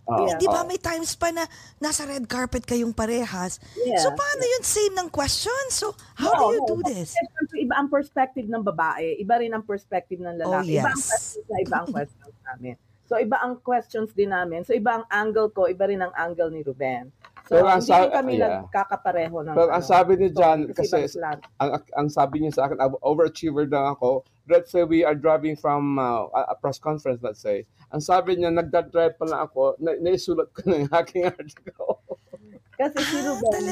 Ah, 0.10 0.26
Eh, 0.26 0.34
di 0.36 0.48
ba 0.48 0.62
ah. 0.62 0.66
may 0.66 0.78
times 0.78 1.14
pa 1.14 1.30
na 1.30 1.46
nasa 1.78 2.04
red 2.04 2.26
carpet 2.26 2.64
kayong 2.64 2.90
parehas? 2.92 3.62
Yeah. 3.76 4.00
So 4.00 4.10
paano 4.10 4.42
yun 4.42 4.64
same 4.64 4.94
ng 4.96 5.10
questions? 5.10 5.72
So 5.72 5.94
how 6.16 6.32
No, 6.32 6.40
do 6.42 6.46
you 6.52 6.62
no. 6.62 6.68
do 6.68 6.78
this? 6.84 7.14
Kasi 7.14 7.30
syempre, 7.30 7.58
iba 7.62 7.76
ang 7.76 7.88
perspective 7.88 8.46
ng 8.46 8.64
babae, 8.64 9.16
iba 9.16 9.38
rin 9.38 9.52
ang 9.52 9.62
perspective 9.62 10.18
ng 10.18 10.36
lalaki. 10.36 10.76
Oh, 10.76 10.82
Iba 10.82 10.90
ang 10.90 10.98
yes. 10.98 11.06
questions 11.06 11.46
na 11.46 11.58
iba 11.60 11.76
ang 11.78 11.88
questions 11.88 12.36
namin. 12.44 12.74
So 13.06 13.18
iba 13.18 13.38
ang 13.38 13.54
questions 13.60 14.10
din 14.14 14.30
namin. 14.30 14.60
So 14.62 14.72
iba 14.72 14.92
ang 14.94 15.06
angle 15.08 15.50
ko, 15.50 15.66
iba 15.66 15.86
rin 15.86 15.98
ang 16.00 16.14
angle 16.14 16.50
ni 16.50 16.62
Ruben. 16.62 17.10
So 17.46 17.58
Pero 17.58 17.66
ang 17.68 17.82
hindi 17.82 17.90
sa- 17.90 18.00
rin 18.00 18.12
kami 18.12 18.32
yeah. 18.36 18.62
nagkakapareho 18.62 19.38
ng 19.42 19.54
Pero 19.54 19.70
ang 19.72 19.82
ano. 19.82 19.90
sabi 19.90 20.12
ni 20.16 20.28
John, 20.30 20.60
So, 20.68 20.74
kasi 20.76 20.98
ang, 21.58 21.70
ang 21.92 22.08
sabi 22.08 22.36
niya 22.40 22.54
sa 22.54 22.62
akin, 22.66 22.78
"Ab- 22.78 23.02
overachiever 23.02 23.66
lang 23.66 23.90
ako. 23.92 24.22
Let's 24.46 24.70
say 24.70 24.82
we 24.82 25.02
are 25.02 25.14
driving 25.14 25.54
from 25.54 25.98
uh, 25.98 26.30
a 26.32 26.54
a 26.54 26.56
press 26.56 26.78
conference, 26.78 27.22
let's 27.22 27.38
say. 27.40 27.66
Ang 27.90 28.02
sabi 28.06 28.38
niya, 28.38 28.54
nagdadrive 28.54 29.18
pa 29.18 29.26
lang 29.26 29.42
ako, 29.50 29.74
na, 29.82 29.98
naisulat 29.98 30.50
ko 30.54 30.62
na 30.70 30.86
yung 30.86 30.94
aking 30.94 31.26
article. 31.26 31.98
Kasi 32.78 33.02
si 33.02 33.18
Ah, 33.18 33.26
Ruben, 33.34 33.66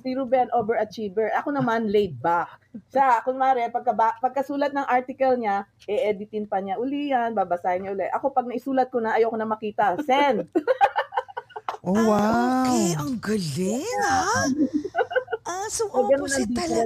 si 0.00 0.08
Ruben 0.16 0.48
overachiever. 0.56 1.28
Ako 1.36 1.52
naman 1.52 1.92
laid 1.92 2.16
back. 2.16 2.48
Siya, 2.88 3.20
kunwari, 3.22 3.68
pagka, 3.68 3.92
pagkasulat 4.24 4.72
ng 4.72 4.88
article 4.88 5.36
niya, 5.36 5.68
e-editin 5.84 6.48
pa 6.48 6.64
niya 6.64 6.80
uli 6.80 7.12
yan, 7.12 7.36
babasahin 7.36 7.84
niya 7.84 7.92
uli. 7.92 8.06
Ako 8.08 8.32
pag 8.32 8.48
naisulat 8.48 8.88
ko 8.88 9.04
na, 9.04 9.14
ayoko 9.20 9.36
na 9.36 9.48
makita. 9.48 10.00
Send! 10.02 10.48
Oh, 11.86 11.94
Ah, 11.94 12.02
wow. 12.02 12.66
okay, 12.66 12.98
ang 12.98 13.14
galing 13.22 13.86
ha. 14.10 14.26
Ah, 15.46 15.70
so 15.70 15.86
So, 15.86 16.02
ang 16.02 16.10
opposite 16.18 16.50
talaga. 16.50 16.82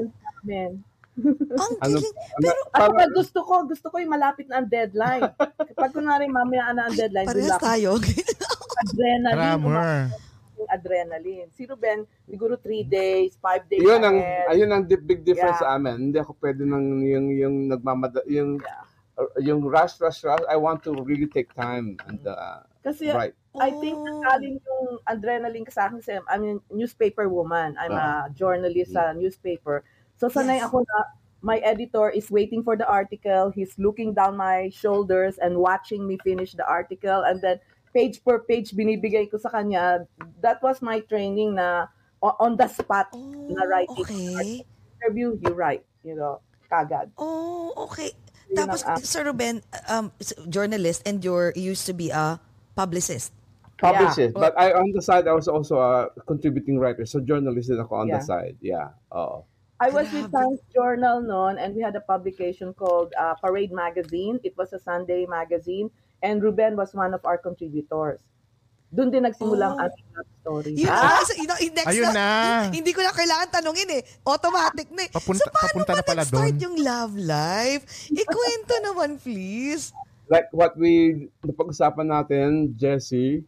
Ang 1.21 1.73
Ano, 1.79 1.97
galing. 1.97 2.15
ano, 2.17 2.41
Pero 2.41 2.61
parang- 2.71 2.97
pag 2.97 3.13
gusto 3.13 3.39
ko, 3.43 3.55
gusto 3.65 3.87
ko 3.89 3.97
yung 3.99 4.13
malapit 4.13 4.47
na 4.47 4.59
ang 4.59 4.69
deadline. 4.69 5.23
Pag 5.75 5.93
kunwari 5.93 6.27
mamaya 6.27 6.73
na 6.73 6.89
ang 6.89 6.95
deadline, 6.95 7.27
parehas 7.27 7.51
lang 7.51 7.61
tayo. 7.61 7.91
adrenaline, 8.81 10.11
adrenaline. 10.69 11.49
Si 11.53 11.65
Ruben, 11.65 12.05
siguro 12.25 12.57
3 12.57 12.85
days, 12.85 13.37
5 13.37 13.65
days 13.67 13.81
yun 13.81 14.01
ang 14.01 14.17
ahead. 14.17 14.47
ayun 14.49 14.71
ang 14.71 14.85
big 14.85 15.25
difference 15.25 15.59
Yeah. 15.59 15.65
sa 15.67 15.77
amin. 15.77 16.11
Hindi 16.11 16.19
ako 16.19 16.37
pwede 16.39 16.63
nang 16.65 17.01
yung 17.01 17.27
yung 17.33 17.57
nagmamada 17.67 18.21
yung 18.29 18.61
Yeah. 18.61 18.85
yung 19.43 19.61
rush 19.65 20.01
rush 20.01 20.25
rush. 20.25 20.41
I 20.49 20.57
want 20.57 20.81
to 20.85 20.97
really 21.05 21.29
take 21.29 21.53
time 21.53 21.97
and 22.09 22.21
uh, 22.25 22.65
Kasi 22.81 23.13
right. 23.13 23.37
I 23.61 23.69
think 23.77 23.99
nagaling 23.99 24.57
yung 24.57 24.87
adrenaline 25.05 25.67
ka 25.67 25.73
sa 25.75 25.83
akin 25.89 26.01
kasi 26.01 26.17
I'm 26.25 26.45
a 26.47 26.55
newspaper 26.73 27.29
woman. 27.29 27.77
I'm 27.77 27.93
a 27.93 28.31
journalist 28.33 28.95
sa 28.95 29.13
newspaper. 29.13 29.85
So 30.21 30.29
sanay 30.29 30.61
Yes. 30.61 30.69
ako 30.69 30.85
na 30.85 30.99
my 31.41 31.57
editor 31.65 32.13
is 32.13 32.29
waiting 32.29 32.61
for 32.61 32.77
the 32.77 32.85
article. 32.85 33.49
He's 33.57 33.73
looking 33.81 34.13
down 34.13 34.37
my 34.37 34.69
shoulders 34.69 35.41
and 35.41 35.57
watching 35.57 36.05
me 36.05 36.21
finish 36.21 36.53
the 36.53 36.69
article 36.69 37.25
and 37.25 37.41
then 37.41 37.57
page 37.97 38.21
per 38.21 38.45
page 38.45 38.77
binibigay 38.77 39.33
ko 39.33 39.41
sa 39.41 39.49
kanya. 39.49 40.05
That 40.45 40.61
was 40.61 40.85
my 40.85 41.01
training 41.09 41.57
na 41.57 41.89
on 42.21 42.61
the 42.61 42.69
spot 42.69 43.09
Oh, 43.17 43.49
na 43.49 43.65
writing. 43.65 43.97
okay. 44.05 44.61
Interview, 45.01 45.41
you 45.41 45.57
write, 45.57 45.89
you 46.05 46.13
know, 46.13 46.45
kagad. 46.69 47.09
Oh, 47.17 47.73
okay. 47.89 48.13
Yun 48.53 48.69
Tapos, 48.69 48.85
ang- 48.85 49.01
Sir 49.01 49.25
Ruben, 49.25 49.65
um, 49.89 50.13
journalist 50.53 51.01
and 51.09 51.25
you're 51.25 51.57
you 51.57 51.73
used 51.73 51.89
to 51.89 51.97
be 51.97 52.13
a 52.13 52.37
publicist. 52.77 53.33
Publish 53.81 54.21
Yeah. 54.21 54.37
But 54.37 54.53
I 54.61 54.77
on 54.77 54.93
the 54.93 55.01
side 55.01 55.25
I 55.25 55.33
was 55.33 55.49
also 55.49 55.81
a 55.81 56.13
contributing 56.29 56.77
writer. 56.77 57.09
So 57.09 57.25
journalist 57.25 57.73
din 57.73 57.81
ako 57.81 58.05
on 58.05 58.13
the 58.13 58.21
side. 58.21 58.61
Yeah. 58.61 58.93
Oo. 59.09 59.49
I 59.81 59.89
was 59.89 60.13
with. 60.13 60.29
Times 60.29 60.61
Journal 60.71 61.25
noon 61.25 61.57
and 61.57 61.73
we 61.73 61.81
had 61.81 61.97
a 61.97 62.05
publication 62.05 62.77
called 62.77 63.17
uh, 63.17 63.33
Parade 63.41 63.73
Magazine. 63.73 64.37
It 64.45 64.53
was 64.57 64.73
a 64.73 64.79
Sunday 64.79 65.25
magazine 65.25 65.89
and 66.21 66.43
Ruben 66.43 66.77
was 66.77 66.93
one 66.93 67.17
of 67.17 67.25
our 67.25 67.41
contributors. 67.41 68.21
Doon 68.91 69.09
din 69.09 69.23
nagsimula 69.23 69.71
ang 69.71 69.77
Oh. 69.79 69.87
ating 69.87 70.07
love 70.13 70.31
story. 70.43 70.73
Yun, 70.75 70.91
Ah, 70.91 71.23
so, 71.23 71.33
yun, 71.33 71.47
yun, 71.63 71.73
next 71.73 71.95
Ayun 71.95 72.11
na. 72.11 72.29
Hindi 72.69 72.91
ko 72.91 73.01
na 73.01 73.15
kailangan 73.15 73.49
tanungin 73.49 73.87
eh. 73.95 74.03
Automatic 74.27 74.91
na 74.91 75.07
eh. 75.07 75.11
Papunta- 75.15 75.47
so, 75.47 75.55
paano 75.55 75.63
papunta 75.65 75.93
ba 75.95 75.97
na 75.97 76.05
pala 76.05 76.23
nag-start 76.27 76.53
doon? 76.53 76.63
yung 76.67 76.77
love 76.83 77.15
life? 77.15 77.83
Ikwento 78.11 78.75
naman, 78.83 79.17
please. 79.17 79.95
Like 80.27 80.51
what 80.51 80.75
we 80.75 81.27
napag-usapan 81.41 82.07
natin, 82.11 82.49
Jesse, 82.75 83.47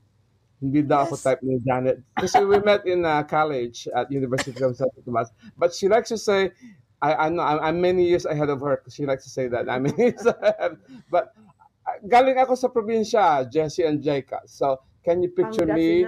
hindi 0.63 0.87
daw 0.87 1.03
ako 1.05 1.19
Yes. 1.19 1.27
type 1.27 1.43
ni 1.43 1.59
Janet. 1.61 1.99
Kasi 2.15 2.39
we 2.47 2.63
met 2.63 2.87
in 2.87 3.03
uh, 3.03 3.27
college 3.27 3.91
at 3.91 4.07
University 4.09 4.55
of 4.63 4.79
Santo 4.79 5.03
Tomas. 5.03 5.35
But 5.59 5.75
she 5.75 5.91
likes 5.91 6.07
to 6.09 6.17
say, 6.17 6.55
I, 7.03 7.27
I 7.27 7.29
know, 7.29 7.43
I'm, 7.43 7.59
I'm 7.59 7.79
many 7.83 8.07
years 8.07 8.23
ahead 8.25 8.47
of 8.47 8.63
her. 8.63 8.79
She 8.87 9.03
likes 9.03 9.27
to 9.27 9.33
say 9.35 9.51
that. 9.51 9.67
I'm 9.67 9.83
many 9.91 10.15
years 10.15 10.23
ahead. 10.31 10.79
But 11.11 11.35
uh, 11.83 11.99
galing 12.07 12.39
ako 12.39 12.55
sa 12.55 12.71
probinsya, 12.71 13.51
Jesse 13.51 13.83
and 13.83 13.99
Jacob. 13.99 14.47
So, 14.47 14.79
can 15.03 15.19
you 15.19 15.35
picture 15.35 15.67
me? 15.67 16.07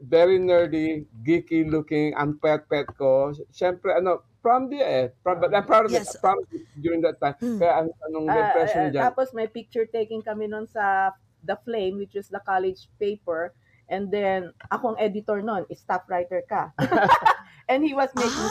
Very 0.00 0.40
nerdy, 0.40 1.04
geeky 1.20 1.68
looking, 1.68 2.16
ang 2.16 2.40
pet-pet 2.40 2.88
ko. 2.96 3.36
Siyempre, 3.52 3.92
ano, 3.92 4.24
prom 4.40 4.72
di 4.72 4.80
eh. 4.80 5.12
Prom, 5.20 5.44
but 5.44 5.52
I'm 5.52 5.68
proud 5.68 5.84
of 5.84 5.92
Yes. 5.92 6.08
it. 6.08 6.24
Prom 6.24 6.40
during 6.80 7.04
that 7.04 7.20
time. 7.20 7.36
Kaya 7.36 7.84
ang 7.84 7.92
anong 8.08 8.26
Ah, 8.32 8.40
impression 8.48 8.78
ah, 8.80 8.82
niyo 8.88 8.92
dyan? 8.96 9.04
tapos 9.12 9.28
may 9.36 9.44
picture 9.44 9.84
taking 9.84 10.24
kami 10.24 10.48
noon 10.48 10.64
sa 10.64 11.12
The 11.46 11.56
Flame, 11.62 11.96
which 11.96 12.14
is 12.14 12.28
the 12.28 12.42
college 12.42 12.90
paper. 12.98 13.54
And 13.86 14.10
then, 14.10 14.50
ako 14.68 14.94
ang 14.94 14.98
editor 14.98 15.38
noon, 15.40 15.62
staff 15.72 16.02
writer 16.10 16.42
ka. 16.42 16.74
and 17.70 17.86
he 17.86 17.94
was 17.94 18.10
making 18.18 18.50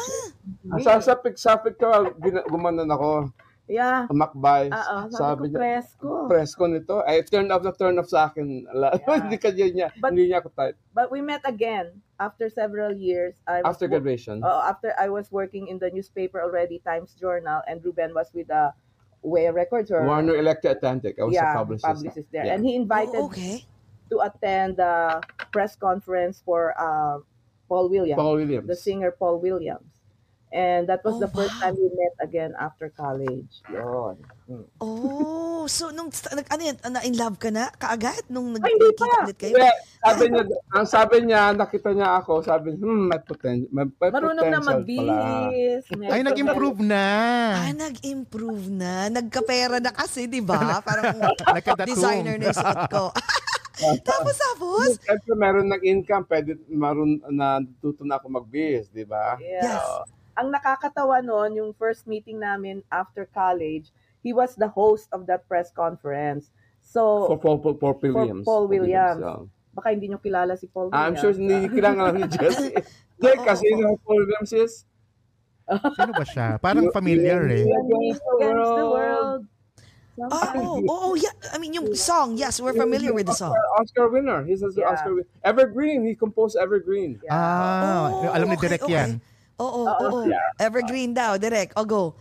Ah, 0.71 0.79
Ang 0.79 0.81
sasapik-sapik 0.81 1.75
ka, 1.75 2.07
gina- 2.17 2.47
gumanon 2.47 2.87
ako. 2.87 3.29
Yeah. 3.65 4.05
Umakbay. 4.07 4.69
Oo, 4.69 4.77
ah, 4.77 4.85
ah, 4.85 5.05
sabi, 5.09 5.17
Sabi 5.17 5.41
ko, 5.41 5.45
niya, 5.49 5.59
presko. 5.59 6.09
presko 6.29 6.63
nito. 6.69 6.95
Ay, 7.01 7.25
turn 7.25 7.49
off 7.49 7.65
na 7.65 7.73
turn 7.73 7.97
off 7.97 8.07
sa 8.07 8.29
akin. 8.29 8.63
Ala, 8.69 8.93
Yeah. 8.95 9.17
hindi 9.25 9.37
ka 9.41 9.49
niya, 9.51 9.89
But- 9.97 10.13
hindi 10.13 10.29
niya 10.29 10.39
ako 10.39 10.53
type. 10.53 10.77
But 10.93 11.09
we 11.09 11.19
met 11.19 11.41
again 11.43 11.99
after 12.21 12.47
several 12.47 12.93
years. 12.93 13.35
I 13.49 13.65
After 13.65 13.89
graduation. 13.89 14.39
Oo, 14.39 14.61
after 14.63 14.93
I 14.95 15.09
was 15.09 15.33
working 15.33 15.67
in 15.67 15.81
the 15.81 15.89
newspaper 15.89 16.39
already, 16.39 16.77
Times 16.79 17.17
Journal, 17.17 17.65
and 17.65 17.81
Ruben 17.83 18.13
was 18.13 18.29
with 18.31 18.47
the 18.47 18.69
Way 19.25 19.49
Records 19.49 19.91
or 19.91 20.05
Warner 20.05 20.37
Electric 20.37 20.77
Atlantic. 20.77 21.17
I 21.19 21.23
was 21.23 21.33
yeah, 21.33 21.51
a 21.51 21.55
publicist. 21.55 22.31
there. 22.31 22.45
Yeah. 22.45 22.53
And 22.53 22.65
he 22.65 22.75
invited 22.75 23.15
oh, 23.15 23.25
okay. 23.25 23.65
to 24.11 24.19
attend 24.21 24.77
the 24.77 25.21
press 25.51 25.75
conference 25.75 26.41
for 26.45 26.77
uh, 26.77 27.19
Paul 27.67 27.89
Williams, 27.89 28.17
Paul 28.17 28.35
Williams. 28.35 28.67
the 28.67 28.75
singer 28.75 29.11
Paul 29.11 29.39
Williams. 29.39 29.94
And 30.55 30.87
that 30.87 31.03
was 31.03 31.19
Oh, 31.19 31.21
the 31.21 31.27
first 31.27 31.51
wow. 31.59 31.67
time 31.67 31.75
we 31.75 31.91
met 31.91 32.15
again 32.23 32.55
after 32.55 32.87
college. 32.87 33.59
Yun. 33.67 34.15
Oh, 34.79 35.67
so 35.67 35.91
nung 35.91 36.07
nag 36.07 36.47
ano 36.47 36.61
yan, 36.63 36.77
na 36.87 37.03
in 37.03 37.19
love 37.19 37.35
ka 37.35 37.51
na 37.51 37.67
kaagad 37.75 38.23
nung 38.31 38.55
Ay, 38.55 38.71
hindi 38.71 38.87
nagkita 38.87 39.03
pa. 39.03 39.17
ulit 39.19 39.35
kayo? 39.35 39.51
Hindi, 39.51 39.67
sabi 39.99 40.23
niya, 40.31 40.43
ang 40.71 40.87
sabi 40.87 41.15
niya, 41.27 41.41
nakita 41.51 41.89
niya 41.91 42.09
ako, 42.23 42.39
sabi 42.39 42.71
niya, 42.71 42.87
hmm, 42.87 43.03
may, 43.03 43.19
poten- 43.19 43.67
may, 43.67 43.83
may 43.83 44.09
Marunong 44.15 44.31
na 44.31 44.43
potential 44.47 44.63
pala. 44.63 44.71
magbihis. 44.79 45.83
Ay, 46.07 46.21
nag-improve 46.23 46.79
na. 46.79 47.05
Ah, 47.51 47.73
nag-improve 47.75 48.65
na. 48.71 48.93
Nagkapera 49.11 49.77
na 49.83 49.91
kasi, 49.91 50.23
di 50.23 50.39
ba? 50.39 50.79
Parang 50.79 51.19
designer 51.91 52.39
na 52.39 52.47
yung 52.47 52.55
suot 52.55 52.81
ko. 52.87 53.03
tapos, 54.07 54.35
tapos, 54.39 54.87
Siyempre, 55.03 55.35
meron 55.35 55.67
ng-income, 55.67 56.23
pwede, 56.31 56.55
maroon 56.71 57.19
na 57.27 57.59
tuto 57.83 58.07
na 58.07 58.15
ako 58.15 58.39
magbihis, 58.39 58.87
di 58.87 59.03
ba? 59.03 59.35
Yeah. 59.35 59.75
Yes. 59.75 59.83
Ang 60.35 60.51
nakakatawa 60.51 61.23
noon, 61.23 61.55
yung 61.55 61.71
first 61.73 62.05
meeting 62.05 62.39
namin 62.39 62.83
after 62.91 63.23
college, 63.25 63.89
he 64.19 64.31
was 64.31 64.55
the 64.55 64.67
host 64.67 65.07
of 65.11 65.23
that 65.25 65.47
press 65.47 65.71
conference. 65.71 66.51
So, 66.81 67.25
For 67.27 67.39
Paul, 67.39 67.59
Paul, 67.59 67.75
Paul 67.75 67.95
Williams. 67.97 68.43
Paul 68.45 68.65
Williams. 68.67 69.19
so. 69.19 69.49
baka 69.75 69.91
hindi 69.91 70.07
nyo 70.07 70.19
kilala 70.23 70.55
si 70.55 70.71
Paul 70.71 70.87
Williams. 70.87 71.03
I'm 71.03 71.15
sure 71.19 71.35
hindi 71.35 71.51
niyo 71.51 71.69
kailangan 71.71 72.11
ni 72.15 72.23
Jesse. 72.35 72.71
Jake, 73.23 73.43
Oo, 73.43 73.47
kasi 73.47 73.63
oo. 73.67 73.71
yun 73.75 73.87
ang 73.91 73.99
Paul 73.99 74.19
Williams 74.23 74.51
is? 74.51 74.73
Sino 75.67 76.11
ba 76.15 76.23
siya? 76.23 76.47
Parang 76.61 76.87
familiar 76.95 77.43
eh. 77.51 77.67
Against 77.67 78.23
the 78.75 78.85
world. 78.85 79.41
oh, 80.15 80.79
oh, 80.87 81.11
oh, 81.11 81.13
yeah. 81.19 81.35
I 81.51 81.59
mean, 81.59 81.75
yung 81.75 81.91
song, 81.91 82.39
yes, 82.39 82.63
we're 82.63 82.71
familiar 82.71 83.11
with 83.11 83.27
the 83.27 83.35
song. 83.35 83.51
Oscar 83.75 84.07
winner. 84.07 84.47
He's 84.47 84.63
an 84.63 84.71
Yeah. 84.71 84.95
Oscar 84.95 85.11
winner. 85.11 85.27
Evergreen. 85.43 86.07
He 86.07 86.15
composed 86.15 86.55
Evergreen. 86.55 87.19
Ah, 87.27 88.07
Oh, 88.15 88.31
alam 88.31 88.47
ni 88.47 88.55
okay, 88.55 88.71
Direk 88.71 88.83
okay. 88.87 88.95
yan. 88.95 89.09
Oo, 89.57 89.87
oo, 89.87 90.07
oo. 90.11 90.21
Evergreen 90.57 91.11
daw, 91.11 91.35
direct. 91.35 91.73
O, 91.75 91.83
go. 91.83 92.15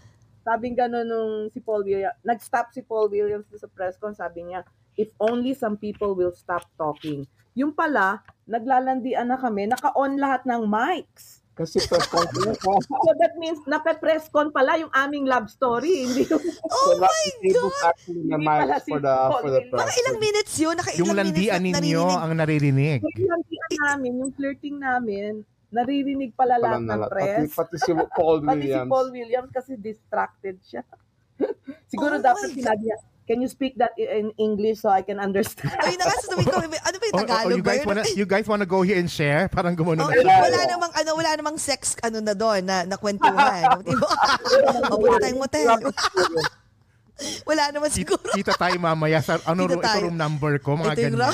Sabing 0.44 0.76
gano'n 0.76 1.02
nung 1.02 1.32
si 1.50 1.58
Paul 1.58 1.82
Williams, 1.82 2.14
nag-stop 2.20 2.68
si 2.70 2.80
Paul 2.80 3.08
Williams 3.08 3.48
sa 3.50 3.66
press 3.66 3.96
con, 3.96 4.12
sabi 4.12 4.44
niya, 4.44 4.60
if 4.94 5.08
only 5.18 5.50
some 5.50 5.74
people 5.74 6.12
will 6.12 6.30
stop 6.30 6.62
talking. 6.76 7.24
Yung 7.54 7.72
pala, 7.72 8.20
naglalandian 8.44 9.24
na 9.24 9.34
kami, 9.34 9.66
naka-on 9.66 10.14
lahat 10.14 10.44
ng 10.44 10.62
mics. 10.64 11.40
Kasi 11.54 11.78
press 11.80 12.06
conference. 12.06 12.58
So 13.06 13.10
that 13.16 13.38
means, 13.38 13.62
naka-press 13.64 14.26
con 14.26 14.50
pala 14.50 14.74
yung 14.76 14.90
aming 14.92 15.24
love 15.24 15.46
story. 15.46 16.04
Hindi 16.04 16.26
yung 16.26 16.42
Oh 16.66 16.92
so 16.92 16.98
my 16.98 17.14
God! 17.48 17.72
actually 17.88 18.26
the 18.26 18.34
Hindi 18.34 18.42
mic 18.42 18.58
pala 18.60 18.76
si 18.76 18.90
for 18.90 19.00
the, 19.00 19.14
Paul 19.14 19.30
for 19.32 19.48
the 19.48 19.50
Williams. 19.56 19.70
press. 19.70 19.80
Mga 19.80 19.94
ilang 19.96 20.18
minutes 20.20 20.54
yun? 20.58 20.74
Naka 20.76 20.90
Yung 20.92 21.08
ilang 21.08 21.18
landian 21.24 21.60
minutes 21.62 21.72
na 21.72 21.80
ninyo 21.80 22.04
ang 22.04 22.32
naririnig. 22.36 22.98
yung 23.00 23.30
landian 23.32 23.72
namin, 23.80 24.12
yung 24.18 24.32
flirting 24.34 24.76
namin, 24.76 25.32
naririnig 25.74 26.30
pala 26.38 26.54
lahat 26.62 26.80
na 26.86 26.94
ng 26.94 27.10
press. 27.10 27.50
Pati, 27.50 27.74
pati 27.74 27.76
si 27.82 27.90
Paul 28.14 28.38
Pati 28.46 28.54
si 28.54 28.70
Williams. 28.70 28.90
Paul 28.90 29.08
Williams 29.10 29.50
kasi 29.50 29.72
distracted 29.74 30.56
siya. 30.62 30.86
Siguro 31.90 32.16
Oh 32.16 32.22
dapat 32.22 32.54
sinabi 32.54 32.86
niya, 32.86 32.98
can 33.26 33.42
you 33.42 33.50
speak 33.50 33.74
that 33.80 33.90
in 33.98 34.30
English 34.38 34.84
so 34.84 34.92
I 34.92 35.02
can 35.02 35.18
understand? 35.18 35.74
Ay, 35.82 35.98
na 35.98 36.06
sasabihin 36.14 36.46
ko, 36.46 36.58
ano 36.62 36.70
ba 36.70 37.04
yung 37.10 37.14
Oh, 37.14 37.18
oh, 37.18 37.26
Tagalog 37.26 37.58
you 37.58 37.64
guys 37.64 37.82
wanna, 37.82 38.04
you 38.14 38.26
guys 38.28 38.46
wanna 38.46 38.68
go 38.68 38.86
here 38.86 39.00
and 39.00 39.10
share? 39.10 39.50
Parang 39.50 39.74
gumano 39.74 40.06
Oh, 40.06 40.10
na 40.14 40.34
wala 40.46 40.60
namang 40.70 40.92
ano, 40.94 41.10
wala 41.18 41.30
namang 41.34 41.56
sex 41.58 41.98
ano 42.06 42.22
na 42.22 42.38
doon 42.38 42.62
na 42.62 42.86
nakwentuhan. 42.86 43.82
Di 43.82 43.94
ba? 43.98 44.08
Papunta 44.86 45.18
tayong 45.26 45.40
motel. 45.42 45.66
wala 47.46 47.64
naman 47.70 47.90
siguro. 47.90 48.30
Kita 48.34 48.54
tayo 48.58 48.76
mamaya 48.78 49.22
sa 49.22 49.38
ano 49.46 49.66
room, 49.66 49.78
ito 49.78 49.86
tayo. 49.86 50.02
room 50.06 50.18
number 50.18 50.58
ko, 50.62 50.74
mga 50.78 50.94
ganyan. 50.98 51.30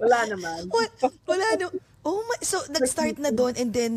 Wala 0.00 0.18
naman. 0.26 0.60
What? 0.72 0.90
Wala 1.28 1.46
no. 1.60 1.89
Oh 2.00 2.24
my, 2.24 2.40
so 2.40 2.60
nag-start 2.72 3.20
na 3.20 3.28
doon 3.28 3.52
and 3.60 3.70
then 3.76 3.92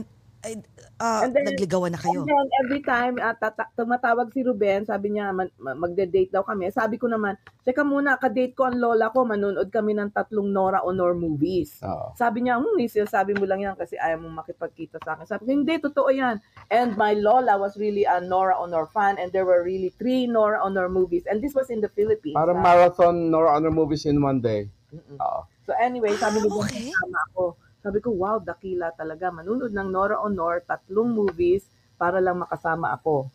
ah, 1.00 1.24
And 1.24 1.32
then- 1.32 1.48
nagligawan 1.48 1.96
na 1.96 2.00
kayo. 2.00 2.24
And 2.24 2.28
then 2.28 2.48
every 2.64 2.82
time 2.84 3.16
uh, 3.16 3.32
tata- 3.32 3.72
tumatawag 3.80 4.28
si 4.36 4.44
Ruben, 4.44 4.84
sabi 4.84 5.16
niya 5.16 5.32
man, 5.32 5.48
ma- 5.56 5.76
magde-date 5.76 6.36
daw 6.36 6.44
kami. 6.44 6.68
Sabi 6.68 7.00
ko 7.00 7.08
naman, 7.08 7.40
teka 7.64 7.88
muna, 7.88 8.20
ka-date 8.20 8.52
ko 8.52 8.68
ang 8.68 8.76
lola 8.76 9.08
ko, 9.08 9.24
manonood 9.24 9.72
kami 9.72 9.96
ng 9.96 10.12
tatlong 10.12 10.52
Nora 10.52 10.84
Honor 10.84 11.16
movies. 11.16 11.80
Oo. 11.80 12.12
Sabi 12.20 12.44
niya, 12.44 12.60
hmm, 12.60 12.76
sabi 13.08 13.40
mo 13.40 13.48
lang 13.48 13.64
yan 13.64 13.76
kasi 13.80 13.96
ayaw 13.96 14.20
mong 14.20 14.44
makipagkita 14.44 15.00
sa 15.00 15.16
akin. 15.16 15.26
Sabi 15.28 15.48
ko, 15.48 15.52
hindi, 15.56 15.80
totoo 15.80 16.12
yan. 16.12 16.44
And 16.68 17.00
my 17.00 17.16
lola 17.16 17.56
was 17.56 17.80
really 17.80 18.04
a 18.04 18.20
Nora 18.20 18.60
Honor 18.60 18.84
fan 18.92 19.16
and 19.16 19.32
there 19.32 19.48
were 19.48 19.64
really 19.64 19.96
three 19.96 20.28
Nora 20.28 20.60
Honor 20.60 20.92
movies. 20.92 21.24
And 21.24 21.40
this 21.40 21.56
was 21.56 21.72
in 21.72 21.80
the 21.80 21.92
Philippines. 21.96 22.36
Parang 22.36 22.60
ah. 22.60 22.64
marathon 22.68 23.32
Nora 23.32 23.56
Honor 23.56 23.72
movies 23.72 24.04
in 24.04 24.20
one 24.20 24.44
day. 24.44 24.68
Oo. 24.92 25.48
So 25.64 25.72
anyway, 25.80 26.12
sabi 26.20 26.44
Ah, 26.44 26.46
ni 26.46 26.52
okay. 26.52 26.92
kasama 26.92 27.20
ako. 27.32 27.44
Sabi 27.84 28.00
ko, 28.00 28.16
wow, 28.16 28.40
dakila 28.40 28.96
talaga. 28.96 29.28
Manunod 29.28 29.76
ng 29.76 29.92
Nora 29.92 30.16
Honor, 30.24 30.64
tatlong 30.64 31.12
movies 31.12 31.68
para 32.00 32.24
lang 32.24 32.40
makasama 32.40 32.96
ako. 32.96 33.28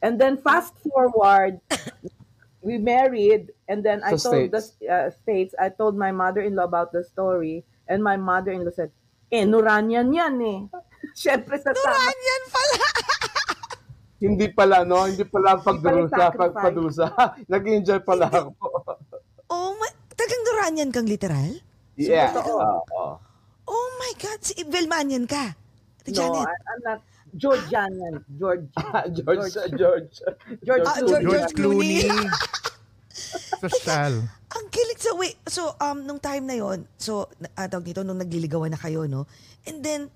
And 0.00 0.16
then 0.16 0.40
fast 0.40 0.72
forward, 0.80 1.60
we 2.64 2.80
married 2.80 3.52
and 3.68 3.84
then 3.84 4.00
I 4.00 4.16
Sa 4.16 4.32
told 4.32 4.48
States. 4.48 4.52
the 4.80 4.88
uh, 4.88 5.08
States, 5.20 5.52
I 5.60 5.68
told 5.68 6.00
my 6.00 6.16
mother-in-law 6.16 6.64
about 6.64 6.96
the 6.96 7.04
story 7.04 7.60
and 7.84 8.00
my 8.00 8.16
mother-in-law 8.16 8.72
said, 8.72 8.88
eh, 9.28 9.44
Nuranyan 9.44 10.16
yan 10.16 10.36
eh. 10.40 10.60
Siyempre 11.20 11.60
sa 11.60 11.76
tama. 11.76 11.92
Ranyan 11.92 12.42
pala. 12.48 12.86
Hindi 14.24 14.46
pala, 14.48 14.76
no? 14.88 15.04
Hindi 15.04 15.28
pala 15.28 15.60
pagdurusa, 15.60 16.32
sacrifice. 16.32 16.40
pagpadusa. 16.40 17.06
Nag-enjoy 17.52 18.00
pala 18.00 18.32
ako. 18.32 18.48
Oh 19.52 19.76
my, 19.76 19.92
tagang 20.16 20.44
Duranyan 20.48 20.88
kang 20.88 21.04
literal? 21.04 21.60
Yeah. 22.00 22.32
Totoo. 22.32 22.56
Oo. 22.56 22.80
Oh 22.96 23.33
my 23.72 24.12
God, 24.20 24.40
si 24.44 24.60
Velmanian 24.68 25.24
ka. 25.24 25.56
Ate 26.04 26.12
No, 26.12 26.18
Janet. 26.20 26.44
I, 26.44 26.54
I'm 26.68 26.80
not. 26.84 27.00
Georgian 27.34 27.90
yan. 27.98 28.14
George. 28.40 28.66
George, 29.10 29.54
George. 29.74 30.14
George 30.62 30.86
Ah, 30.86 31.02
Clooney. 31.02 31.24
George 31.26 31.52
Clooney. 31.54 31.94
Social. 33.10 34.14
Ang 34.54 34.66
kilig 34.70 35.02
sa 35.02 35.12
wait. 35.18 35.34
So 35.50 35.74
um 35.82 36.06
nung 36.06 36.22
time 36.22 36.46
na 36.46 36.54
yon, 36.54 36.86
so 36.94 37.26
uh, 37.58 37.66
tawag 37.66 37.90
dito 37.90 38.06
nung 38.06 38.22
nagliligawan 38.22 38.70
na 38.70 38.78
kayo, 38.78 39.10
no? 39.10 39.26
And 39.66 39.82
then 39.82 40.14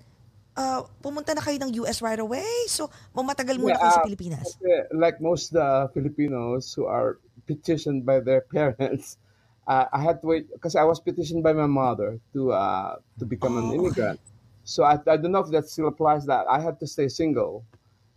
uh, 0.55 0.87
pumunta 1.03 1.35
na 1.35 1.43
kayo 1.43 1.59
ng 1.59 1.75
US 1.83 1.99
right 1.99 2.19
away. 2.19 2.47
So 2.71 2.87
mamatagal 3.11 3.59
muna 3.59 3.75
Yeah, 3.75 3.81
kayo 3.83 3.91
sa 3.91 3.99
ah, 3.99 4.07
Pilipinas. 4.07 4.47
Kasi 4.55 4.71
like 4.95 5.19
most 5.19 5.51
uh, 5.59 5.91
Filipinos 5.91 6.71
who 6.71 6.87
are 6.87 7.19
petitioned 7.51 8.07
by 8.07 8.23
their 8.23 8.47
parents, 8.55 9.19
uh, 9.69 9.85
I 9.93 10.01
had 10.01 10.19
to 10.21 10.27
wait 10.27 10.49
because 10.49 10.73
I 10.75 10.83
was 10.83 10.99
petitioned 10.99 11.45
by 11.45 11.53
my 11.53 11.69
mother 11.69 12.17
to 12.33 12.51
uh, 12.51 12.97
to 13.21 13.25
become 13.29 13.61
an 13.61 13.69
Oh, 13.69 13.77
immigrant. 13.77 14.19
So 14.65 14.83
I, 14.83 14.97
I 15.05 15.15
don't 15.17 15.31
know 15.31 15.45
if 15.45 15.53
that 15.53 15.69
still 15.69 15.87
applies 15.87 16.25
that 16.25 16.49
I 16.49 16.59
had 16.59 16.81
to 16.81 16.87
stay 16.89 17.07
single. 17.07 17.63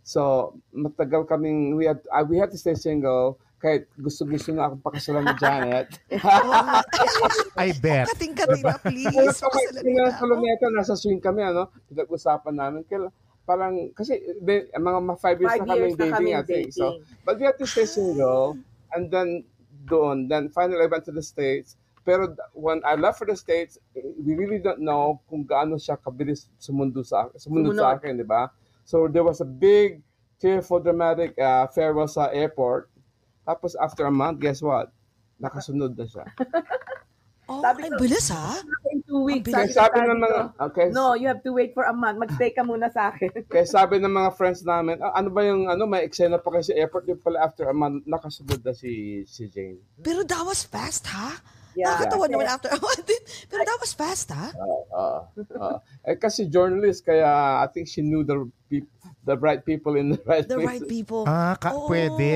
So 0.03 0.57
matagal 0.73 1.29
kaming 1.29 1.77
we 1.77 1.85
had 1.85 2.01
I, 2.09 2.25
we 2.25 2.41
had 2.41 2.49
to 2.51 2.57
stay 2.57 2.73
single 2.73 3.37
kahit 3.63 3.87
gusto-gusto 3.95 4.51
na 4.51 4.67
akong 4.67 4.83
pakasalan 4.83 5.23
ni 5.23 5.33
Janet. 5.39 5.87
I 7.63 7.71
bet. 7.79 8.11
Kating-kating 8.11 8.59
na, 8.59 8.75
please. 8.75 9.15
Pasalan 9.39 9.87
mo 9.87 10.03
na 10.03 10.11
sa. 10.11 10.27
Luneta, 10.27 10.67
nasa 10.67 10.99
swing 10.99 11.23
kami, 11.23 11.47
ano? 11.47 11.71
Pinag-usapan 11.87 12.59
namin. 12.59 12.83
Kaila, 12.83 13.07
parang, 13.47 13.87
kasi 13.95 14.19
de, 14.43 14.67
mga 14.75 14.99
mga 15.07 15.15
five 15.23 15.39
years 15.39 15.55
Five 15.55 15.63
na 15.63 15.67
kami 15.71 15.79
years 15.79 15.95
na 15.95 16.03
dating, 16.03 16.11
kaming 16.19 16.35
I 16.35 16.43
think. 16.43 16.67
So, 16.75 16.99
dating. 16.99 17.23
but 17.23 17.35
we 17.39 17.43
had 17.47 17.55
to 17.55 17.63
stay 17.63 17.87
single. 17.87 18.59
And 18.91 19.07
then, 19.07 19.47
doon. 19.85 20.27
Then, 20.27 20.49
finally, 20.49 20.83
I 20.83 20.89
went 20.89 21.05
to 21.05 21.15
the 21.15 21.23
States. 21.23 21.77
Pero 22.03 22.35
when 22.51 22.83
I 22.83 22.99
left 22.99 23.19
for 23.19 23.27
the 23.27 23.35
States, 23.35 23.79
we 23.95 24.35
really 24.35 24.59
don't 24.59 24.83
know 24.83 25.23
kung 25.31 25.47
gaano 25.47 25.79
siya 25.79 25.95
kabilis 25.95 26.51
sumundo 26.59 26.99
sa, 26.99 27.31
sumunod 27.39 27.79
sa 27.79 27.95
akin, 27.95 28.19
di 28.19 28.27
ba? 28.27 28.51
So, 28.83 29.07
there 29.07 29.23
was 29.23 29.39
a 29.39 29.47
big, 29.47 30.03
tearful, 30.39 30.83
dramatic 30.83 31.31
uh, 31.39 31.71
farewell 31.71 32.11
sa 32.11 32.27
airport. 32.35 32.91
Tapos, 33.47 33.79
after 33.79 34.03
a 34.03 34.11
month, 34.11 34.43
guess 34.43 34.59
what? 34.59 34.91
Nakasunod 35.39 35.95
na 35.95 36.07
siya. 36.07 36.27
Oh, 37.43 37.59
Sabi 37.59 37.83
ay, 37.83 37.91
bilis 37.99 38.31
ha? 38.31 38.55
Two 39.13 39.29
weeks. 39.29 39.53
Kaya 39.53 39.69
sabi 39.69 40.01
ng 40.09 40.17
mga, 40.25 40.39
okay, 40.57 40.89
No, 40.89 41.13
you 41.13 41.29
have 41.29 41.45
to 41.45 41.53
wait 41.53 41.77
for 41.77 41.85
a 41.85 41.93
month. 41.93 42.17
Mag-stay 42.17 42.49
ka 42.49 42.65
muna 42.65 42.89
sa 42.89 43.13
akin. 43.13 43.45
Kaya 43.45 43.61
sabi 43.69 44.01
ng 44.01 44.09
mga 44.09 44.33
friends 44.33 44.65
namin, 44.65 44.97
"Ah, 45.05 45.21
ano 45.21 45.29
ba 45.29 45.45
yung 45.45 45.69
ano 45.69 45.85
may 45.85 46.01
eksena 46.01 46.41
pa 46.41 46.49
kayo 46.49 46.65
sa 46.65 46.73
airport 46.73 47.05
yung 47.05 47.21
pala 47.21 47.45
after 47.45 47.69
a 47.69 47.75
month 47.77 48.01
nakasunod 48.09 48.65
na 48.65 48.73
si 48.73 49.21
si 49.29 49.45
Jane. 49.53 49.77
Pero 50.01 50.25
that 50.25 50.41
was 50.41 50.65
fast 50.65 51.05
ha? 51.13 51.29
Yeah. 51.77 51.93
Nakakatawa 51.93 52.25
naman 52.25 52.49
after 52.49 52.69
a 52.73 52.77
din. 53.05 53.21
Pero 53.53 53.61
that 53.61 53.79
was 53.81 53.93
fast 53.93 54.33
ha? 54.33 54.49
Uh, 54.93 55.21
uh, 55.57 55.77
eh 56.05 56.17
kasi 56.17 56.49
journalist 56.49 57.05
kaya 57.05 57.61
I 57.61 57.69
think 57.69 57.89
she 57.89 58.01
knew 58.01 58.25
the 58.25 58.49
peop- 58.73 58.89
the 59.23 59.37
right 59.37 59.61
people 59.61 59.95
in 59.95 60.11
the 60.11 60.19
right 60.25 60.43
The 60.43 60.57
right 60.57 60.83
places. 60.83 60.89
people. 60.89 61.23
Ah, 61.23 61.55
ka- 61.55 61.71
Oo. 61.71 61.87
pwede. 61.87 62.33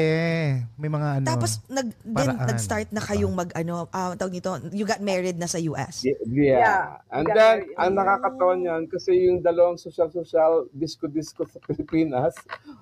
May 0.78 0.88
mga 0.88 1.20
ano. 1.20 1.26
Tapos 1.26 1.60
nag 1.68 1.92
then 2.00 2.16
Paraan. 2.32 2.48
nag-start 2.48 2.88
na 2.92 3.02
kayong 3.02 3.34
mag 3.34 3.52
ano, 3.52 3.90
ah 3.90 4.14
tawag 4.14 4.32
nito, 4.32 4.48
you 4.72 4.84
got 4.84 5.02
married 5.02 5.36
na 5.36 5.46
sa 5.46 5.60
US. 5.66 6.00
Yeah. 6.02 6.16
yeah. 6.24 6.58
Yeah. 6.58 6.84
And 7.12 7.26
Yeah. 7.26 7.36
then, 7.36 7.56
ang 7.76 7.92
nakakatawa 7.94 8.54
niyan, 8.56 8.82
kasi 8.88 9.28
yung 9.28 9.42
dalawang 9.42 9.76
social-social, 9.76 10.72
disco-disco 10.72 11.44
sa 11.44 11.60
Pilipinas, 11.60 12.40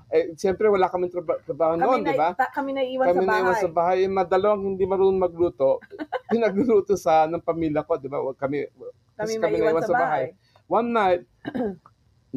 eh, 0.08 0.36
siyempre 0.36 0.68
wala 0.68 0.86
kaming 0.86 1.10
traba- 1.10 1.42
trabaho 1.42 1.74
noon, 1.74 2.02
Kami, 2.02 2.06
di 2.06 2.14
ba? 2.14 2.30
ta- 2.32 2.54
kami 2.54 2.72
na 2.72 2.84
iwan 2.84 3.06
kami 3.08 3.16
sa 3.16 3.22
na 3.22 3.26
bahay. 3.28 3.42
iwan 3.42 3.56
sa 3.58 3.72
bahay. 3.72 3.98
Yung 4.06 4.16
madalawang 4.16 4.64
hindi 4.68 4.84
marunong 4.84 5.18
magluto, 5.20 5.82
pinagluluto 6.30 6.94
sa 6.94 7.26
ng 7.26 7.42
pamilya 7.42 7.82
ko, 7.82 7.98
di 7.98 8.06
ba? 8.06 8.22
Wag 8.22 8.38
Kami, 8.38 8.70
Kami 9.18 9.34
kasi 9.34 9.42
maiwan 9.42 9.82
sa 9.82 9.96
bahay. 9.96 10.26
One 10.68 10.90
night, 10.92 11.22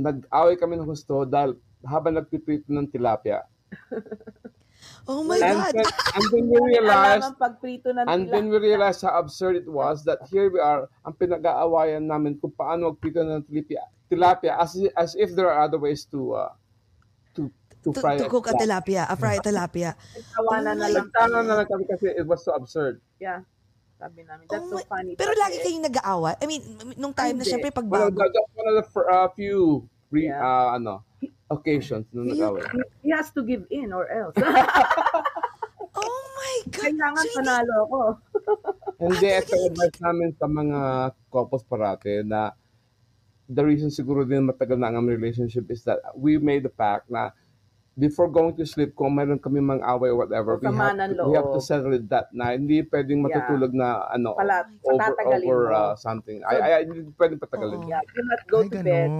nag-away 0.02 0.54
kami 0.56 0.78
ng 0.78 0.88
gusto 0.88 1.26
dahil 1.26 1.58
habang 1.86 2.18
nagpiprito 2.18 2.70
ng 2.70 2.88
tilapia. 2.90 3.42
Oh 5.08 5.24
my 5.24 5.40
and, 5.40 5.58
god. 5.58 5.74
then, 5.74 5.88
and 6.14 6.24
then 6.30 6.44
we 6.48 6.58
realized, 6.68 7.34
and 8.06 8.22
then 8.30 8.48
we 8.48 8.58
realized 8.58 9.02
how 9.02 9.18
absurd 9.18 9.56
it 9.56 9.66
was 9.66 10.04
that 10.04 10.18
here 10.30 10.52
we 10.52 10.60
are, 10.60 10.88
ang 11.04 11.16
pinag-aawayan 11.16 12.04
namin 12.04 12.36
kung 12.38 12.52
paano 12.52 12.92
magprito 12.92 13.24
ng 13.24 13.42
tilapia, 13.48 13.82
tilapia 14.06 14.52
as, 14.60 14.76
as 14.96 15.16
if 15.16 15.32
there 15.34 15.50
are 15.50 15.64
other 15.64 15.80
ways 15.80 16.04
to 16.04 16.36
uh, 16.36 16.52
to 17.34 17.48
to, 17.82 17.90
To, 17.90 18.00
fry 18.00 18.20
to 18.20 18.26
it. 18.26 18.30
cook 18.30 18.52
a 18.52 18.54
tilapia, 18.54 19.08
a 19.08 19.16
fried 19.16 19.40
tilapia. 19.40 19.96
Tawanan 20.36 20.76
na 20.76 20.86
lang. 20.92 21.08
Nagtana 21.08 21.38
na 21.40 21.54
lang 21.62 21.68
kami 21.68 21.84
kasi 21.88 22.12
it 22.12 22.26
was 22.28 22.44
so 22.44 22.52
absurd. 22.52 23.00
Yeah. 23.18 23.48
Sabi 23.98 24.22
namin, 24.22 24.46
Oh 24.46 24.52
that's 24.54 24.70
so 24.70 24.78
my- 24.78 24.86
funny. 24.86 25.12
Pero 25.18 25.34
Kasi- 25.34 25.42
lagi 25.42 25.56
kayong 25.58 25.84
nag-aaway. 25.90 26.34
I 26.38 26.46
mean, 26.46 26.62
nung 26.94 27.10
time 27.10 27.34
na 27.34 27.42
Hindi. 27.42 27.50
syempre 27.50 27.74
pag 27.74 27.82
Well, 27.84 28.08
bago. 28.08 28.18
that- 28.22 28.30
that's 28.30 28.52
one 28.54 28.66
of 28.68 28.76
the 28.78 28.84
uh, 29.04 29.28
few 29.34 29.58
re, 30.08 30.30
Yeah. 30.30 30.38
uh, 30.38 30.78
ano, 30.78 31.02
occasions 31.50 32.06
nung 32.14 32.30
nag-away. 32.30 32.62
He 33.02 33.10
has 33.10 33.34
to 33.34 33.42
give 33.42 33.66
in 33.68 33.90
or 33.90 34.06
else. 34.06 34.38
Oh 35.98 36.22
my 36.38 36.54
god. 36.70 36.94
Kailangan 36.94 37.24
So, 37.26 37.34
panalo 37.42 37.74
ako. 37.82 38.00
Hindi, 39.02 39.28
ito 39.34 39.54
advice 39.66 39.98
namin 39.98 40.30
sa 40.34 40.46
mga 40.46 40.80
couples 41.26 41.66
parate 41.66 42.22
na 42.22 42.54
the 43.46 43.62
reason 43.64 43.90
siguro 43.90 44.22
din 44.22 44.46
matagal 44.46 44.78
na 44.78 44.90
ang 44.90 45.06
relationship 45.06 45.66
is 45.70 45.82
that 45.82 45.98
we 46.14 46.38
made 46.38 46.62
the 46.62 46.70
pact 46.70 47.10
na 47.10 47.34
before 47.98 48.30
going 48.30 48.54
to 48.54 48.62
sleep, 48.62 48.94
kung 48.94 49.10
mayroon 49.10 49.42
kami 49.42 49.58
mang 49.58 49.82
away 49.82 50.08
or 50.08 50.22
whatever, 50.22 50.54
we 50.54 50.70
have, 50.70 50.94
to, 50.94 51.26
we 51.26 51.34
have 51.34 51.50
to 51.50 51.58
settle 51.58 51.90
it 51.90 52.06
that 52.06 52.30
na 52.30 52.54
hindi 52.54 52.86
pwedeng 52.86 53.26
matutulog 53.26 53.74
na 53.74 54.06
ano 54.06 54.38
Pala, 54.38 54.62
over 54.86 55.10
over 55.42 55.62
uh, 55.74 55.92
something. 55.98 56.38
Ay, 56.46 56.62
ay, 56.62 56.80
hindi 56.86 57.10
pwedeng 57.12 57.42
patagalin. 57.42 57.82
Oo. 57.82 57.90
Yeah, 57.90 58.02
you 58.06 58.22
not 58.22 58.42
go 58.46 58.58
Ay, 58.62 58.70
to 58.70 58.78
bed 58.80 59.10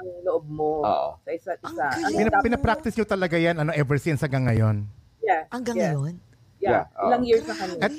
ang 0.00 0.08
loob 0.24 0.44
mo 0.48 0.80
Oo. 0.82 1.08
sa 1.20 1.30
isa't 1.30 1.60
Ang 1.60 1.70
isa. 1.70 1.86
galing. 1.86 2.16
Pina- 2.18 2.42
pinapractice 2.42 2.94
nyo 2.96 3.06
talaga 3.06 3.36
yan 3.36 3.56
ano, 3.56 3.70
ever 3.70 4.00
since 4.00 4.18
hanggang 4.18 4.48
ngayon. 4.48 4.76
yeah, 5.20 5.44
Hanggang 5.52 5.76
yeah, 5.76 5.92
ngayon. 5.92 6.14
Yeah, 6.60 6.70
Yeah, 6.84 6.84
ilang 7.08 7.22
years 7.24 7.44
na 7.46 7.54
kami. 7.56 7.74
At, 7.80 7.92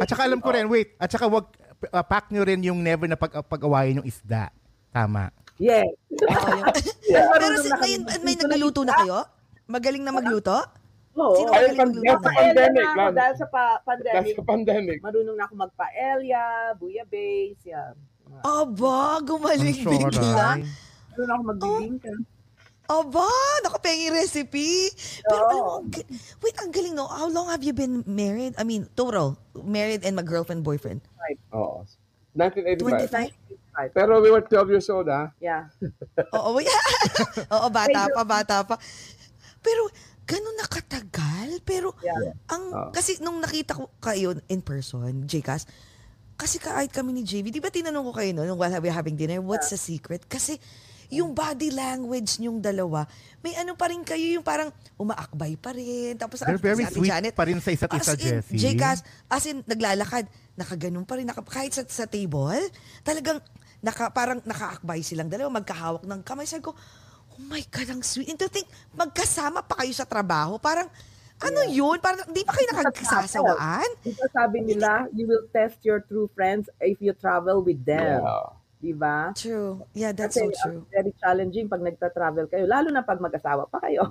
at 0.00 0.06
saka 0.06 0.22
alam 0.26 0.40
ko 0.40 0.52
rin, 0.52 0.68
wait, 0.68 0.96
at 0.96 1.08
saka 1.08 1.28
wag, 1.28 1.48
uh, 1.88 2.04
pack 2.04 2.28
nyo 2.28 2.44
rin 2.44 2.60
yung 2.60 2.80
never 2.80 3.08
na 3.08 3.16
pag, 3.16 3.32
pag-awayan 3.44 4.00
yung 4.00 4.08
isda. 4.08 4.52
Tama. 4.92 5.32
yeah. 5.56 5.80
Oo, 6.20 6.48
yung- 6.50 6.76
Yeah. 7.08 7.28
Pero 7.28 7.44
si, 7.60 7.68
ngayon, 7.68 8.02
may 8.20 8.34
nagluluto 8.36 8.84
na 8.84 8.92
kayo? 8.96 9.18
Magaling 9.66 10.02
na 10.02 10.12
magluto? 10.12 10.56
Oo. 11.12 11.36
Sino 11.36 11.50
Ay, 11.50 11.68
magaling 11.68 11.76
pan- 11.76 11.92
magluto? 11.92 12.08
sa 12.08 12.20
Paella 12.24 12.40
pandemic 12.40 12.72
na 12.74 12.82
ako 12.82 12.96
lang. 12.98 13.14
dahil 13.14 13.34
sa 13.34 13.46
pa- 13.46 13.60
That's 13.72 13.84
pandemic. 13.84 14.34
the 14.34 14.44
pandemic. 14.44 14.98
Marunong 15.00 15.36
na 15.36 15.44
ako 15.44 15.54
magpaelya, 15.60 16.42
bouillabaisse, 16.76 17.64
yan. 17.64 17.94
Aba, 18.40 18.96
gumaling 19.20 19.78
bigla. 19.78 20.56
Marunong 21.10 21.34
ako 21.34 21.42
magbibingka. 21.46 22.12
Aba, 22.84 23.28
nakapengi 23.62 24.08
recipe. 24.10 24.90
Pero 25.22 25.40
alam 25.46 25.56
mo, 25.58 25.72
ang 25.78 25.88
ga- 25.88 26.08
wait, 26.40 26.56
ang 26.58 26.70
galing 26.70 26.92
no. 26.92 27.06
How 27.06 27.24
long 27.26 27.46
have 27.46 27.62
you 27.62 27.72
been 27.72 28.02
married? 28.04 28.52
I 28.56 28.64
mean, 28.64 28.88
total. 28.92 29.36
Married 29.54 30.02
and 30.02 30.12
my 30.12 30.22
girlfriend, 30.22 30.60
boyfriend. 30.60 31.00
Oo. 31.52 31.84
1985. 32.34 33.32
25? 33.72 33.96
Pero 33.96 34.20
we 34.20 34.28
were 34.28 34.42
12 34.42 34.68
years 34.68 34.88
old, 34.88 35.08
ha? 35.08 35.32
Yeah. 35.38 35.72
Oo, 36.36 36.60
yeah. 36.60 36.84
Oo, 37.54 37.68
bata 37.68 38.04
pa, 38.10 38.22
bata 38.22 38.56
pa. 38.62 38.76
Pero, 39.62 39.88
ganun 40.26 40.56
na 40.58 40.66
katagal. 40.66 41.62
Pero, 41.62 41.94
Yeah. 42.02 42.34
ang, 42.50 42.64
Oo. 42.70 42.90
kasi 42.90 43.22
nung 43.22 43.38
nakita 43.38 43.78
ko 43.78 43.88
kayo 43.98 44.34
in 44.50 44.60
person, 44.60 45.24
Jcas, 45.24 45.64
kasi 46.34 46.58
kahit 46.58 46.90
kami 46.90 47.14
ni 47.14 47.22
JV, 47.22 47.54
di 47.54 47.62
ba 47.62 47.70
tinanong 47.70 48.10
ko 48.10 48.12
kayo 48.18 48.34
no, 48.34 48.42
nung 48.42 48.58
while 48.58 48.74
we 48.82 48.90
were 48.90 48.94
having 48.94 49.14
dinner, 49.14 49.38
what's 49.38 49.70
the 49.70 49.78
secret? 49.78 50.26
Kasi, 50.26 50.58
yung 51.12 51.36
body 51.36 51.68
language 51.70 52.40
niyong 52.40 52.58
dalawa, 52.58 53.04
may 53.44 53.52
ano 53.54 53.76
pa 53.76 53.92
rin 53.92 54.00
kayo, 54.00 54.24
yung 54.32 54.42
parang 54.42 54.72
umaakbay 54.96 55.60
pa 55.60 55.76
rin. 55.76 56.16
Tapos, 56.16 56.40
They're 56.40 56.56
very 56.56 56.88
si 56.88 56.98
sweet 56.98 57.12
Janet, 57.12 57.36
pa 57.36 57.44
rin 57.44 57.60
sa 57.60 57.68
isa't 57.70 57.92
isa, 57.94 58.16
as 58.16 58.18
in, 58.18 58.32
Jessie. 58.40 58.58
Jcas, 58.58 58.98
as 59.28 59.44
in, 59.44 59.60
naglalakad, 59.68 60.24
nakaganon 60.56 61.04
pa 61.04 61.20
rin, 61.20 61.28
naka, 61.28 61.44
kahit 61.44 61.76
sa, 61.76 61.84
sa 61.84 62.08
table, 62.08 62.58
talagang, 63.04 63.38
naka, 63.84 64.08
parang 64.08 64.40
nakaakbay 64.42 65.04
silang 65.04 65.28
dalawa, 65.28 65.52
magkahawak 65.60 66.08
ng 66.08 66.20
kamay. 66.24 66.48
Sabi 66.48 66.64
ko, 66.64 66.72
oh 67.34 67.44
my 67.48 67.62
God, 67.72 67.88
ang 67.88 68.02
sweet. 68.04 68.28
And 68.28 68.38
to 68.40 68.48
think, 68.48 68.68
magkasama 68.92 69.64
pa 69.64 69.82
kayo 69.82 69.92
sa 69.96 70.04
trabaho, 70.04 70.60
parang, 70.60 70.88
ano 71.42 71.60
yun? 71.66 71.98
Parang, 71.98 72.22
di 72.30 72.46
pa 72.46 72.54
kayo 72.54 72.66
nakagsasawaan? 72.70 73.88
Diba 74.06 74.26
sabi 74.30 74.62
nila, 74.62 75.10
you 75.10 75.26
will 75.26 75.44
test 75.50 75.82
your 75.82 76.04
true 76.06 76.30
friends 76.36 76.70
if 76.78 77.02
you 77.02 77.10
travel 77.16 77.64
with 77.64 77.82
them. 77.82 78.22
Yeah. 78.22 78.61
Diba? 78.82 79.30
True. 79.38 79.78
Yeah, 79.94 80.10
that's 80.10 80.34
Kasi 80.34 80.50
so 80.50 80.58
true. 80.58 80.82
ang 80.82 80.90
very 80.90 81.14
challenging 81.16 81.70
pag 81.70 81.78
nagta-travel 81.80 82.50
kayo, 82.50 82.66
lalo 82.66 82.90
na 82.90 82.98
pag 83.00 83.22
mag-asawa 83.22 83.70
pa 83.70 83.78
kayo. 83.78 84.10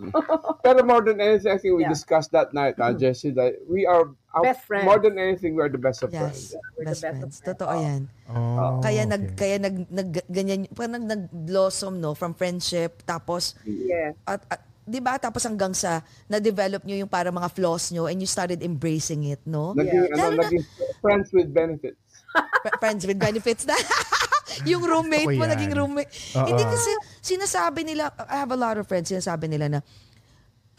Pero 0.63 0.79
more 0.81 1.03
than 1.03 1.19
anything, 1.19 1.51
I 1.51 1.59
think 1.59 1.75
we 1.75 1.83
Yeah. 1.83 1.91
discussed 1.91 2.31
that 2.31 2.55
night, 2.55 2.79
uh, 2.79 2.95
Jesse, 2.95 3.35
that 3.35 3.59
we 3.67 3.83
are, 3.83 4.07
our- 4.31 4.47
Best 4.47 4.63
friends. 4.63 4.87
more 4.87 4.95
than 4.95 5.19
anything, 5.19 5.59
we 5.59 5.61
are 5.61 5.67
the 5.67 5.75
best 5.75 5.99
of 6.01 6.09
friends. 6.09 6.55
Yes, 6.55 6.63
We're 6.79 6.87
the 6.87 6.95
best 6.95 7.03
best 7.03 7.03
of 7.03 7.19
friends. 7.19 7.35
friends. 7.35 7.51
Totoo 7.51 7.73
yan. 7.75 8.01
Oh, 8.31 8.79
Kaya 8.79 9.03
nag 9.03 9.23
okay. 9.27 9.35
kaya 9.35 9.55
nag, 9.59 9.75
nag 9.91 10.09
ganyan 10.25 10.59
parang 10.71 11.03
nag-blossom 11.03 11.99
no 11.99 12.15
from 12.15 12.31
friendship 12.31 13.03
tapos 13.03 13.59
yes. 13.67 14.15
at, 14.23 14.39
at 14.47 14.63
'di 14.81 14.97
ba 14.97 15.19
tapos 15.19 15.43
hanggang 15.43 15.75
sa 15.75 15.99
na-develop 16.25 16.87
nyo 16.87 16.95
yung 16.95 17.11
para 17.11 17.27
mga 17.27 17.51
flaws 17.51 17.91
nyo 17.91 18.07
and 18.07 18.23
you 18.23 18.25
started 18.25 18.63
embracing 18.63 19.27
it 19.27 19.43
no 19.43 19.75
Naging, 19.75 20.07
ano, 20.07 20.15
Lalo 20.15 20.31
na- 20.31 20.47
naging 20.47 20.63
friends 20.97 21.27
with 21.35 21.51
benefits. 21.51 21.99
Fr- 22.31 22.79
friends 22.79 23.03
with 23.03 23.19
benefits 23.19 23.67
na 23.67 23.75
yung 24.67 24.83
roommate 24.83 25.27
mo 25.37 25.45
naging 25.45 25.73
roommate 25.73 26.11
Oo. 26.37 26.47
hindi 26.47 26.63
kasi 26.63 26.91
sinasabi 27.21 27.85
nila 27.87 28.11
I 28.29 28.43
have 28.43 28.51
a 28.51 28.59
lot 28.59 28.75
of 28.77 28.85
friends 28.85 29.09
sinasabi 29.09 29.47
nila 29.47 29.67
na 29.67 29.79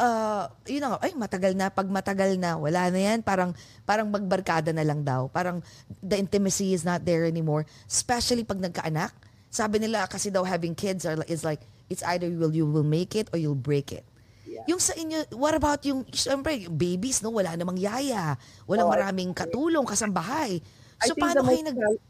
uh, 0.03 0.45
yun 0.67 0.83
na 0.83 0.97
nga, 0.97 0.99
ay 1.07 1.13
matagal 1.15 1.53
na, 1.55 1.71
pag 1.71 1.87
matagal 1.87 2.35
na, 2.35 2.59
wala 2.59 2.91
na 2.91 3.01
yan, 3.01 3.19
parang, 3.23 3.55
parang 3.87 4.11
magbarkada 4.11 4.75
na 4.75 4.83
lang 4.83 5.07
daw. 5.07 5.31
Parang 5.31 5.63
the 6.03 6.19
intimacy 6.19 6.75
is 6.75 6.83
not 6.83 7.07
there 7.07 7.23
anymore. 7.23 7.63
Especially 7.87 8.43
pag 8.43 8.59
nagkaanak. 8.59 9.15
Sabi 9.53 9.79
nila 9.79 10.09
kasi 10.09 10.33
daw 10.33 10.43
having 10.43 10.75
kids 10.75 11.05
are, 11.07 11.21
is 11.29 11.47
like, 11.47 11.63
it's 11.93 12.03
either 12.11 12.27
you 12.27 12.39
will, 12.41 12.55
you 12.55 12.67
will 12.67 12.87
make 12.87 13.15
it 13.15 13.29
or 13.31 13.39
you'll 13.39 13.59
break 13.59 13.93
it. 13.93 14.03
Yung 14.69 14.79
sa 14.79 14.95
inyo, 14.95 15.27
what 15.35 15.57
about 15.59 15.83
yung, 15.83 16.07
syempre, 16.15 16.55
yung 16.55 16.77
babies, 16.79 17.19
no? 17.19 17.35
Wala 17.35 17.57
namang 17.59 17.81
yaya. 17.83 18.39
Walang 18.69 18.87
Oh, 18.89 18.93
maraming 18.95 19.35
katulong, 19.35 19.83
kasambahay. 19.83 20.63
I 21.03 21.07
So, 21.11 21.19
think 21.19 21.25
paano 21.27 21.43
the 21.43 21.51
kayo 21.51 21.59
most 21.59 21.67
nag... 21.67 21.79
chal- 21.79 22.03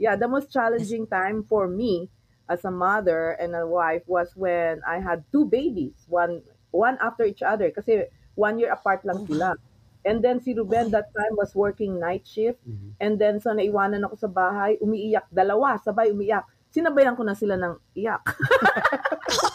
Yeah, 0.00 0.16
the 0.16 0.32
most 0.32 0.48
challenging 0.48 1.04
time 1.04 1.44
for 1.44 1.68
me 1.68 2.08
as 2.48 2.64
a 2.64 2.72
mother 2.72 3.36
and 3.36 3.52
a 3.52 3.68
wife 3.68 4.00
was 4.08 4.32
when 4.32 4.80
I 4.88 4.96
had 4.96 5.28
two 5.28 5.44
babies, 5.44 5.92
one 6.08 6.40
one 6.72 6.96
after 7.04 7.28
each 7.28 7.44
other 7.44 7.68
kasi 7.68 8.08
one 8.32 8.56
year 8.56 8.72
apart 8.72 9.04
lang 9.04 9.28
sila. 9.28 9.60
And 10.00 10.24
then 10.24 10.40
si 10.40 10.56
Ruben 10.56 10.88
that 10.96 11.12
time 11.12 11.36
was 11.36 11.52
working 11.52 12.00
night 12.00 12.24
shift. 12.24 12.64
And 12.96 13.20
then 13.20 13.44
so 13.44 13.52
naiwanan 13.52 14.08
ako 14.08 14.16
sa 14.24 14.30
bahay, 14.32 14.80
umiiyak 14.80 15.28
dalawa, 15.28 15.76
sabay 15.84 16.16
umiiyak. 16.16 16.48
Sinabayan 16.72 17.12
ko 17.12 17.22
na 17.28 17.36
sila 17.36 17.60
ng 17.60 17.76
iyak. 17.92 18.24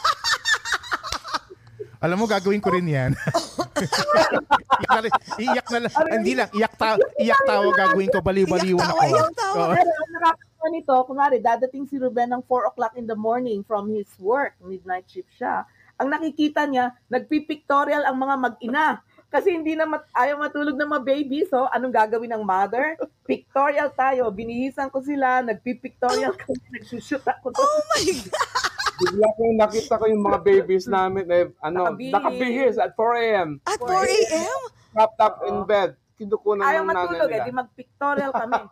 Alam 2.06 2.22
mo, 2.22 2.26
gagawin 2.30 2.62
ko 2.62 2.70
rin 2.70 2.86
yan. 2.86 3.12
iyak 4.86 4.94
na, 4.94 5.10
iyak 5.42 5.68
lang. 5.74 5.84
Hindi 6.14 6.34
lang, 6.38 6.50
iyak, 6.54 6.74
ta 6.78 7.02
iyak 7.18 7.42
tawa 7.44 7.66
gagawin 7.74 8.14
ko. 8.14 8.22
Baliw-baliw 8.22 8.78
Iyak 8.78 8.86
na 8.86 8.94
tawa, 8.94 9.02
ko. 9.02 9.10
iyak 9.10 9.32
tawa. 9.34 9.56
Oo. 9.58 9.74
Pero 9.74 9.90
ang 9.90 10.12
nakakatawa 10.14 10.68
nito, 10.70 10.96
kunwari, 11.10 11.38
dadating 11.42 11.86
si 11.90 11.98
Ruben 11.98 12.30
ng 12.30 12.44
4 12.46 12.70
o'clock 12.70 12.94
in 12.94 13.10
the 13.10 13.18
morning 13.18 13.66
from 13.66 13.90
his 13.90 14.06
work, 14.22 14.54
midnight 14.62 15.10
shift 15.10 15.34
siya. 15.34 15.66
Ang 15.98 16.14
nakikita 16.14 16.70
niya, 16.70 16.94
nagpipictorial 17.08 18.06
ang 18.06 18.18
mga 18.20 18.36
mag-ina. 18.38 18.88
Kasi 19.26 19.52
hindi 19.52 19.74
na 19.74 19.84
mat- 19.84 20.08
ayaw 20.14 20.40
matulog 20.40 20.78
ng 20.78 20.86
mga 20.88 21.04
baby. 21.04 21.44
So, 21.50 21.66
anong 21.68 21.92
gagawin 21.92 22.32
ng 22.32 22.46
mother? 22.46 22.96
Pictorial 23.26 23.90
tayo. 23.92 24.30
Binihisan 24.30 24.88
ko 24.88 25.02
sila, 25.02 25.42
nagpipictorial 25.42 26.38
kami, 26.38 26.62
nagsushoot 26.72 27.26
ako. 27.26 27.50
Oh 27.52 27.80
my 27.92 28.06
God! 28.30 28.85
Bigla 28.96 29.28
kong 29.36 29.56
nakita 29.60 29.94
ko 30.00 30.06
yung 30.08 30.24
mga 30.24 30.40
babies 30.40 30.86
namin, 30.88 31.26
eh, 31.28 31.46
ano, 31.60 31.92
Nakabihis. 31.92 32.14
nakabihis 32.16 32.76
at 32.80 32.92
4 32.96 33.24
a.m. 33.26 33.50
At 33.68 33.80
4 33.80 33.92
a.m.? 34.08 34.60
Propped 34.96 35.20
up 35.20 35.36
in 35.44 35.58
bed. 35.68 35.90
Kinukunan 36.16 36.64
Ayaw 36.64 36.88
ng 36.88 36.96
nanay 36.96 37.04
matulog, 37.04 37.28
eh, 37.28 37.36
nila. 37.36 37.48
di 37.48 37.54
mag-pictorial 37.54 38.32
kami. 38.32 38.62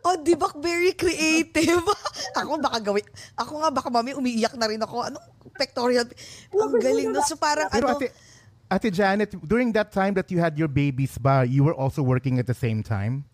Oh, 0.00 0.16
di 0.16 0.32
ba? 0.32 0.48
Very 0.56 0.96
creative. 0.96 1.84
ako 2.40 2.56
baka 2.56 2.80
gawin. 2.80 3.04
Ako 3.36 3.52
nga 3.60 3.68
baka 3.68 3.88
mami 3.92 4.16
umiiyak 4.16 4.56
na 4.56 4.64
rin 4.64 4.80
ako. 4.80 5.04
Anong 5.04 5.20
pectorial? 5.60 6.08
Ang 6.56 6.80
galing 6.80 7.12
no. 7.12 7.20
So 7.20 7.36
parang 7.36 7.68
Pero 7.68 7.84
ano, 7.84 8.00
ate, 8.00 8.08
ate 8.72 8.88
Janet, 8.88 9.36
during 9.44 9.68
that 9.76 9.92
time 9.92 10.16
that 10.16 10.32
you 10.32 10.40
had 10.40 10.56
your 10.56 10.72
babies 10.72 11.20
ba, 11.20 11.44
you 11.44 11.60
were 11.60 11.76
also 11.76 12.00
working 12.00 12.40
at 12.40 12.48
the 12.48 12.56
same 12.56 12.80
time? 12.80 13.28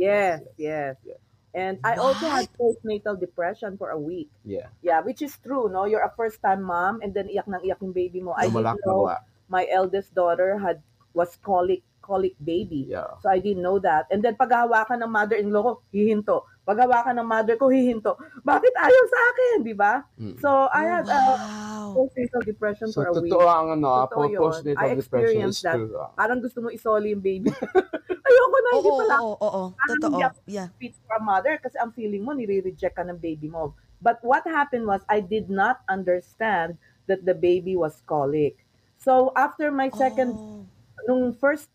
yes, 0.00 0.40
yes. 0.56 0.96
And 1.54 1.78
I 1.82 1.98
also 1.98 2.30
had 2.30 2.46
postnatal 2.54 3.18
depression 3.18 3.74
for 3.76 3.90
a 3.90 3.98
week. 3.98 4.30
Yeah. 4.44 4.70
Yeah, 4.82 5.00
which 5.02 5.22
is 5.22 5.34
true, 5.42 5.66
no? 5.66 5.84
You're 5.84 6.06
a 6.06 6.12
first-time 6.14 6.62
mom 6.62 7.02
and 7.02 7.10
then 7.14 7.26
iyak 7.26 7.50
nang 7.50 7.62
iyak 7.66 7.82
yung 7.82 7.90
baby 7.92 8.22
mo. 8.22 8.32
I 8.38 8.46
didn't 8.46 8.78
know 8.86 9.10
my 9.50 9.66
eldest 9.66 10.14
daughter 10.14 10.58
had 10.62 10.78
was 11.10 11.34
colic 11.42 11.82
colic 12.00 12.34
baby. 12.42 12.86
Yeah. 12.90 13.18
So 13.22 13.30
I 13.30 13.38
didn't 13.42 13.62
know 13.62 13.78
that. 13.82 14.06
And 14.10 14.22
then 14.22 14.34
paghahawakan 14.38 15.02
ng 15.02 15.10
mother-in-law 15.10 15.62
ko, 15.62 15.72
hihinto. 15.94 16.46
Paghahawakan 16.66 17.22
ng 17.22 17.28
mother 17.28 17.54
ko, 17.58 17.66
hihinto. 17.70 18.14
Bakit 18.42 18.72
ayaw 18.78 19.04
sa 19.10 19.20
akin, 19.30 19.56
di 19.66 19.74
ba? 19.74 20.02
Mm. 20.18 20.34
So 20.42 20.70
I 20.70 20.82
had 20.86 21.06
uh, 21.06 21.34
wow. 21.38 21.86
postnatal 21.98 22.42
depression 22.46 22.88
So, 22.90 23.02
for 23.02 23.10
a 23.10 23.14
week. 23.18 23.30
totoo 23.30 23.46
ang 23.46 23.68
ano, 23.78 23.86
ah, 23.90 24.06
Totoo 24.10 24.26
postnatal 24.38 24.78
I 24.78 24.94
depression 24.98 24.98
is 24.98 25.06
experienced 25.06 25.62
that. 25.66 25.76
true. 25.78 25.98
ah. 25.98 26.10
Parang 26.18 26.38
gusto 26.42 26.58
mo 26.62 26.70
isoli 26.70 27.14
yung 27.14 27.22
baby. 27.22 27.50
Ayoko 28.30 28.56
na, 28.56 28.70
Oo, 28.70 28.76
hindi 28.78 28.90
oo, 28.90 29.00
pala 29.02 29.16
oo, 29.18 29.34
oo. 29.36 29.62
Parang 29.74 29.98
Totoo. 29.98 30.14
hindi 30.14 30.54
Yeah. 30.54 30.68
fit 30.78 30.94
for 31.02 31.18
a 31.18 31.22
mother 31.22 31.58
kasi 31.58 31.76
ang 31.82 31.90
feeling 31.90 32.22
mo, 32.22 32.32
nire-reject 32.32 32.94
ka 32.94 33.02
ng 33.02 33.18
baby 33.18 33.50
mo. 33.50 33.74
But 34.00 34.22
what 34.24 34.46
happened 34.46 34.86
was, 34.86 35.02
I 35.10 35.20
did 35.20 35.50
not 35.52 35.82
understand 35.90 36.78
that 37.04 37.26
the 37.26 37.34
baby 37.36 37.74
was 37.76 38.00
colic. 38.06 38.62
So, 38.96 39.34
after 39.34 39.68
my 39.74 39.90
second, 39.92 40.38
Oh. 40.38 40.64
nung 41.10 41.34
first 41.34 41.68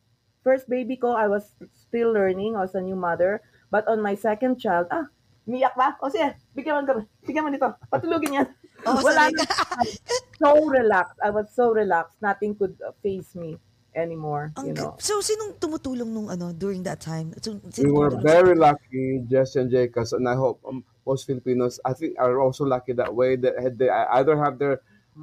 first 0.45 0.69
baby 0.69 0.93
ko, 0.95 1.17
I 1.17 1.25
was 1.25 1.53
still 1.73 2.13
learning. 2.13 2.53
I 2.55 2.61
was 2.65 2.77
a 2.77 2.81
new 2.81 2.95
mother. 2.97 3.41
But 3.73 3.89
on 3.89 3.97
my 3.99 4.13
second 4.13 4.61
child, 4.61 4.87
ah, 4.93 5.09
miyak 5.49 5.73
ba? 5.73 5.97
O 6.01 6.09
sige, 6.09 6.37
bigyan 6.53 6.85
mo, 6.85 7.01
bigyan 7.25 7.43
mo 7.45 7.49
nito. 7.49 7.73
Patulugin 7.89 8.45
yan. 8.45 8.47
Oh, 8.85 9.01
Wala. 9.05 9.29
So 10.41 10.53
relaxed. 10.69 11.17
I 11.23 11.29
was 11.33 11.49
so 11.49 11.73
relaxed. 11.73 12.21
Nothing 12.21 12.53
could 12.55 12.77
uh, 12.85 12.93
face 13.01 13.33
me 13.33 13.57
anymore. 13.95 14.51
Ang, 14.59 14.67
you 14.67 14.73
know. 14.75 14.95
So, 14.99 15.19
sinong 15.19 15.57
tumutulong 15.57 16.11
nung 16.11 16.29
ano 16.29 16.51
during 16.51 16.83
that 16.83 16.99
time? 17.01 17.33
So, 17.41 17.57
We 17.79 17.91
were 17.91 18.11
very 18.21 18.53
sa- 18.55 18.71
lucky, 18.75 19.23
Jesse 19.27 19.59
and 19.63 19.71
Jacobs, 19.71 20.13
and 20.13 20.27
I 20.27 20.35
hope 20.35 20.59
um, 20.67 20.83
most 21.07 21.25
Filipinos, 21.25 21.79
I 21.85 21.93
think, 21.95 22.15
are 22.19 22.39
also 22.39 22.65
lucky 22.65 22.93
that 22.93 23.09
way 23.13 23.35
that 23.39 23.55
had 23.57 23.79
they 23.79 23.89
either 23.89 24.35
have 24.37 24.59
their 24.59 24.81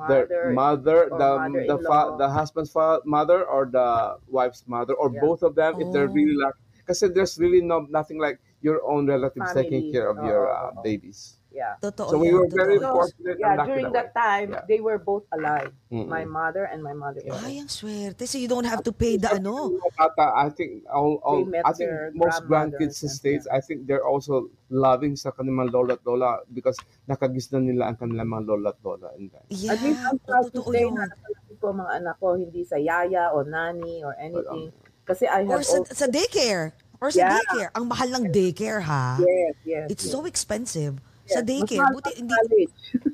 their 0.08 0.56
mother, 0.56 1.12
the 1.12 1.30
the 1.68 1.78
fa- 1.84 2.16
the 2.16 2.28
husband's 2.28 2.72
fa- 2.72 3.04
mother, 3.04 3.44
or 3.44 3.68
the 3.68 4.16
wife's 4.26 4.64
mother, 4.66 4.94
or 4.96 5.12
Yeah. 5.12 5.20
both 5.20 5.44
of 5.44 5.52
them, 5.54 5.76
if 5.80 5.92
they're 5.92 6.08
Oh. 6.08 6.16
really 6.16 6.32
lucky. 6.34 6.58
Because 6.82 7.04
there's 7.12 7.36
really 7.38 7.60
no 7.60 7.84
nothing 7.92 8.16
like 8.18 8.40
your 8.64 8.80
own 8.88 9.04
relatives 9.06 9.52
taking 9.52 9.92
care 9.92 10.08
of 10.08 10.16
your 10.24 10.48
uh, 10.48 10.72
oo. 10.72 10.82
babies. 10.82 11.36
Yeah. 11.52 11.76
Totoo 11.78 12.08
So 12.10 12.16
we 12.18 12.32
were 12.32 12.48
very 12.48 12.80
totoo. 12.80 12.88
So, 12.88 12.96
fortunate 13.04 13.36
yeah, 13.38 13.54
during 13.64 13.92
that 13.92 14.10
that 14.12 14.16
time, 14.16 14.48
Yeah. 14.56 14.64
they 14.68 14.80
were 14.80 14.96
both 14.98 15.28
alive. 15.32 15.70
Mm-mm. 15.92 16.08
My 16.08 16.24
mother 16.24 16.64
and 16.64 16.80
my 16.80 16.96
mother. 16.96 17.20
Ay, 17.44 17.60
ang 17.60 17.68
swerte. 17.68 18.24
So, 18.24 18.40
you 18.40 18.48
don't 18.48 18.64
have 18.66 18.80
to 18.88 18.92
pay 18.92 19.20
the 19.20 19.28
ano. 19.36 19.76
I 20.16 20.48
think 20.48 20.88
all, 20.88 21.20
all 21.20 21.44
I 21.64 21.72
think 21.76 21.92
most 22.16 22.48
grandkids 22.48 23.04
sa 23.04 23.08
states, 23.12 23.44
I 23.52 23.60
think 23.60 23.84
they're 23.84 24.04
also 24.04 24.48
loving 24.72 25.14
sa 25.14 25.30
kanilang 25.36 25.68
lola 25.68 26.00
at 26.00 26.02
lola 26.08 26.40
because 26.48 26.80
nakagis 27.04 27.52
na 27.52 27.60
nila 27.60 27.92
ang 27.92 28.00
kanilang 28.00 28.32
mga 28.32 28.44
lola 28.48 28.68
at 28.72 28.80
lola. 28.80 29.08
And 29.14 29.28
then, 29.28 29.44
Yeah, 29.52 29.76
At 29.76 29.84
least 29.84 30.00
I'm 30.00 30.18
proud 30.24 30.48
to 30.50 30.60
totoo 30.64 30.72
say 30.72 30.88
yun. 30.88 30.96
ko 31.62 31.70
mga 31.70 31.92
anak 32.02 32.16
ko, 32.18 32.34
hindi 32.34 32.66
sa 32.66 32.74
yaya 32.80 33.30
o 33.30 33.46
nani 33.46 34.02
or 34.02 34.16
anything. 34.18 34.74
Kasi 35.06 35.30
I 35.30 35.46
Or 35.46 35.60
have 35.60 35.64
sa, 35.66 35.78
also, 35.78 35.94
sa 35.94 36.06
daycare. 36.10 36.74
Or 36.98 37.10
sa 37.10 37.18
Yeah. 37.22 37.38
daycare. 37.38 37.70
Ang 37.74 37.86
mahal 37.86 38.08
ng 38.10 38.24
daycare, 38.34 38.82
ha? 38.82 39.18
yes, 39.22 39.54
yes. 39.66 39.86
It's 39.90 40.06
yes. 40.06 40.12
so 40.14 40.26
expensive. 40.26 40.98
Sa 41.32 41.40
daycare. 41.40 41.80
Mas 41.80 41.88
mahal 41.88 41.94
Buti, 41.96 42.10
hindi, 42.14 42.34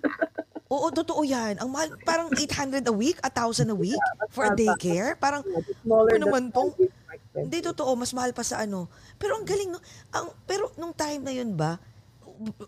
oo, 0.75 0.87
totoo 0.91 1.23
yan. 1.23 1.57
Ang 1.59 1.69
mahal, 1.71 1.89
parang 2.03 2.29
800 2.29 2.85
a 2.85 2.93
week, 2.93 3.17
1,000 3.23 3.71
a 3.71 3.77
week 3.77 4.03
for 4.29 4.45
a 4.45 4.53
daycare. 4.53 5.17
Parang, 5.17 5.41
Ano 5.85 6.17
naman 6.19 6.51
tong-. 6.51 6.75
Hindi 7.33 7.59
totoo, 7.63 7.95
mas 7.95 8.11
mahal 8.11 8.35
pa 8.35 8.43
sa 8.43 8.61
ano. 8.61 8.91
Pero 9.15 9.39
ang 9.39 9.47
galing 9.47 9.71
no. 9.71 9.79
Ang 10.11 10.35
pero 10.43 10.75
nung 10.75 10.91
time 10.91 11.23
na 11.23 11.31
'yun 11.31 11.55
ba, 11.55 11.79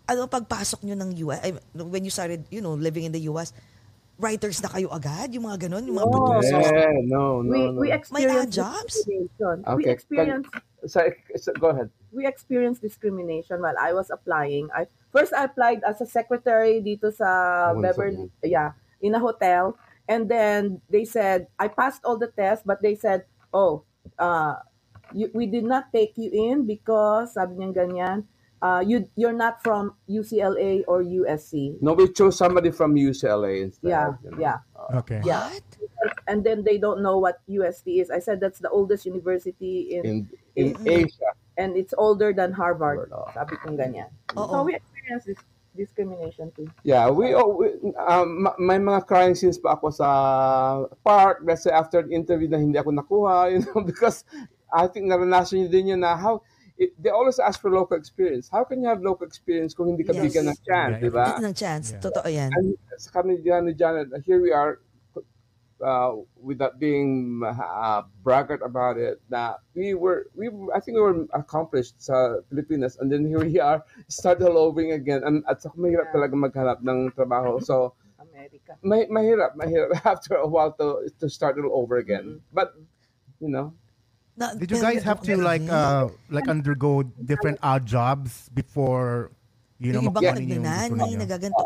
ano 0.05 0.27
pagpasok 0.27 0.87
nyo 0.87 0.95
ng 0.95 1.11
US, 1.27 1.39
I, 1.43 1.51
when 1.75 2.03
you 2.03 2.13
started, 2.13 2.47
you 2.47 2.63
know, 2.63 2.71
living 2.73 3.03
in 3.03 3.11
the 3.11 3.27
US, 3.27 3.51
writers 4.15 4.61
na 4.61 4.69
kayo 4.69 4.87
agad, 4.87 5.33
yung 5.33 5.43
mga 5.43 5.67
ganon, 5.67 5.83
yung 5.83 5.97
mga 5.97 6.07
No. 6.07 6.13
producers. 6.13 6.67
yeah, 6.67 6.93
no, 7.03 7.41
no, 7.41 7.51
we, 7.51 7.59
no. 7.67 7.79
we 7.79 7.87
experienced 7.91 8.53
jobs? 8.53 8.93
discrimination. 8.95 9.55
We 9.59 9.71
Okay, 9.83 9.91
experienced 9.91 10.49
Sa- 10.87 11.13
sa- 11.35 11.57
go 11.57 11.67
ahead. 11.69 11.89
we 12.09 12.23
experienced 12.25 12.79
discrimination 12.79 13.59
while 13.59 13.75
I 13.75 13.91
was 13.91 14.07
applying. 14.07 14.71
I 14.71 14.87
first 15.11 15.33
I 15.33 15.45
applied 15.45 15.83
as 15.83 16.01
a 16.01 16.07
secretary 16.07 16.81
dito 16.81 17.13
sa 17.13 17.73
Beverly, 17.75 18.31
yeah, 18.43 18.73
in 19.03 19.15
a 19.15 19.19
hotel, 19.19 19.77
and 20.07 20.27
then 20.27 20.81
they 20.89 21.05
said 21.05 21.47
I 21.59 21.67
passed 21.67 22.01
all 22.03 22.17
the 22.17 22.31
tests, 22.31 22.63
but 22.65 22.81
they 22.81 22.95
said, 22.95 23.25
oh, 23.53 23.83
uh, 24.17 24.55
you, 25.13 25.29
we 25.33 25.45
did 25.45 25.63
not 25.63 25.91
take 25.93 26.17
you 26.17 26.31
in 26.31 26.65
because 26.65 27.35
sabi 27.35 27.59
niya 27.59 27.75
ganyan, 27.75 28.17
uh, 28.61 28.81
you 28.85 29.07
you're 29.15 29.35
not 29.35 29.61
from 29.61 29.93
UCLA 30.09 30.83
or 30.87 31.03
USC. 31.03 31.75
No, 31.81 31.93
we 31.93 32.07
chose 32.11 32.37
somebody 32.37 32.71
from 32.71 32.95
UCLA 32.95 33.67
instead. 33.67 33.89
Yeah, 33.89 34.15
you 34.23 34.31
know. 34.31 34.37
yeah. 34.39 34.57
Okay. 35.03 35.21
Yeah. 35.23 35.49
What? 36.01 36.17
And 36.27 36.43
then 36.43 36.63
they 36.63 36.77
don't 36.79 37.03
know 37.03 37.19
what 37.19 37.45
USC 37.45 38.01
is. 38.01 38.09
I 38.09 38.17
said 38.19 38.39
that's 38.39 38.57
the 38.59 38.69
oldest 38.69 39.05
university 39.05 39.93
in, 39.93 40.27
In 40.55 40.75
in. 40.75 40.87
Asia. 40.87 41.31
and 41.57 41.77
it's 41.77 41.93
older 41.97 42.33
than 42.33 42.51
Harvard. 42.51 43.09
Harvard, 43.09 43.13
oh. 43.13 43.29
Sabi 43.33 43.55
kong 43.61 43.77
ganyan. 43.77 44.09
Oo. 44.33 44.49
So 44.49 44.55
we 44.63 44.79
experienced 45.11 45.27
this 45.27 45.37
discrimination 45.75 46.51
too. 46.55 46.67
Yeah, 46.83 47.09
we, 47.09 47.33
oh, 47.33 47.47
we 47.47 47.67
um, 47.95 48.43
ma- 48.43 48.59
may 48.59 48.77
mga 48.77 49.07
crying 49.07 49.35
scenes 49.35 49.57
pa 49.57 49.73
ako 49.79 49.89
sa 49.91 50.07
park. 51.03 51.39
Let's 51.43 51.63
say 51.63 51.71
after 51.71 52.03
the 52.03 52.11
interview 52.11 52.47
na 52.47 52.57
hindi 52.57 52.77
ako 52.77 52.91
nakuha, 52.91 53.35
you 53.51 53.63
know, 53.63 53.81
because 53.83 54.23
I 54.71 54.87
think 54.87 55.07
naranasan 55.07 55.67
niyo 55.67 55.71
din 55.71 55.87
yun 55.95 55.99
na 56.03 56.15
how 56.15 56.43
it, 56.75 56.91
they 56.99 57.09
always 57.09 57.39
ask 57.39 57.59
for 57.61 57.71
local 57.71 57.95
experience. 57.95 58.49
How 58.51 58.63
can 58.63 58.83
you 58.83 58.87
have 58.87 58.99
local 58.99 59.27
experience 59.27 59.73
kung 59.73 59.87
hindi 59.87 60.03
ka 60.03 60.11
Yes. 60.15 60.23
bigyan 60.27 60.45
ng 60.51 60.59
chance, 60.63 60.93
Yeah, 60.99 61.03
di 61.03 61.11
ba? 61.11 61.25
Ng 61.39 61.55
chance. 61.55 61.85
Yeah. 61.95 62.03
Totoo 62.03 62.27
yan. 62.27 62.49
And 62.51 62.75
sa 62.99 63.09
kami 63.21 63.39
diyan 63.39 63.71
ni 63.71 63.73
Janet, 63.75 64.11
here 64.27 64.43
we 64.43 64.51
are 64.51 64.83
uh, 65.81 66.15
without 66.37 66.79
being 66.79 67.41
uh, 67.43 68.01
braggart 68.23 68.61
about 68.61 68.97
it 68.97 69.19
na 69.29 69.57
we 69.73 69.93
were 69.93 70.29
we 70.33 70.47
I 70.71 70.79
think 70.79 70.95
we 70.95 71.03
were 71.03 71.25
accomplished 71.33 71.99
sa 71.99 72.39
Pilipinas 72.47 72.97
and 73.01 73.11
then 73.11 73.25
here 73.25 73.41
we 73.41 73.59
are 73.59 73.83
start 74.07 74.41
all 74.41 74.57
over 74.57 74.81
again 74.81 75.25
and 75.25 75.43
at 75.49 75.61
saka 75.61 75.75
mahirap 75.77 76.09
Yeah. 76.09 76.15
talaga 76.15 76.33
maghanap 76.37 76.79
ng 76.81 77.11
trabaho 77.13 77.57
so 77.59 77.97
America. 78.21 78.77
may, 78.85 79.05
mahirap 79.09 79.57
mahirap 79.57 79.97
after 80.05 80.37
a 80.37 80.47
while 80.47 80.71
to 80.77 81.09
to 81.17 81.25
start 81.27 81.57
all 81.57 81.73
over 81.73 81.97
again 81.97 82.39
but 82.53 82.73
you 83.41 83.49
know 83.49 83.73
Did 84.57 84.73
you 84.73 84.81
guys 84.81 85.03
have 85.03 85.21
to 85.27 85.37
like 85.37 85.61
uh 85.69 86.09
like 86.33 86.49
undergo 86.49 87.03
different 87.03 87.61
odd 87.61 87.85
jobs 87.85 88.49
before 88.49 89.29
you 89.77 89.93
know 89.93 90.01
yung 90.01 90.09
ibang 90.09 90.23
makuha 90.23 90.33
ninyo 90.41 90.55
yung 90.57 90.65
gusto 90.65 90.93
nagnanay, 90.93 91.09
ninyo? 91.13 91.19
nagaganto. 91.21 91.63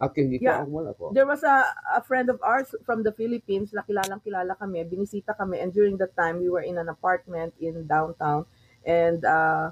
Okay 0.00 0.24
ikaw 0.26 0.40
Yeah. 0.40 0.58
ang 0.64 0.72
wala 0.72 0.96
ko 0.96 1.12
There 1.12 1.28
was 1.28 1.44
a, 1.44 1.60
a 1.92 2.00
friend 2.00 2.32
of 2.32 2.40
ours 2.40 2.72
from 2.88 3.04
the 3.04 3.12
Philippines 3.12 3.70
na 3.70 3.84
kilalang 3.84 4.24
kilala 4.24 4.56
kami, 4.56 4.80
binisita 4.82 5.36
kami 5.36 5.60
and 5.60 5.70
during 5.70 6.00
that 6.00 6.16
time 6.16 6.40
we 6.40 6.48
were 6.48 6.64
in 6.64 6.80
an 6.80 6.88
apartment 6.88 7.52
in 7.60 7.84
downtown 7.84 8.48
and 8.80 9.20
uh, 9.22 9.68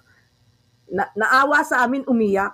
na, 0.87 1.09
naawa 1.17 1.65
sa 1.65 1.81
amin 1.83 2.05
umiyak. 2.05 2.53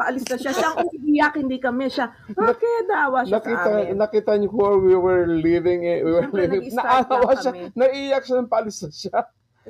paalis 0.00 0.24
na 0.24 0.40
siya. 0.40 0.52
Siya 0.56 0.68
ang 0.72 0.88
umiiyak, 0.88 1.34
hindi 1.36 1.60
kami 1.60 1.92
siya. 1.92 2.08
Bakit 2.32 2.88
naawa 2.88 3.20
siya 3.20 3.36
Nakita, 3.36 3.60
sa 3.60 3.70
amin? 3.76 3.96
nakita 4.00 4.30
niyo 4.40 4.48
where 4.56 4.80
we 4.80 4.96
were 4.96 5.28
living, 5.28 5.84
eh, 5.84 6.00
we 6.00 6.08
were 6.08 6.24
Siyempre, 6.24 6.48
living, 6.48 6.72
naawa 6.72 7.36
siya, 7.36 7.52
kami. 7.52 7.68
naiiyak 7.76 8.24
siya 8.24 8.40
ng 8.40 8.48
palis 8.48 8.80
na 8.80 8.88
siya. 8.88 9.18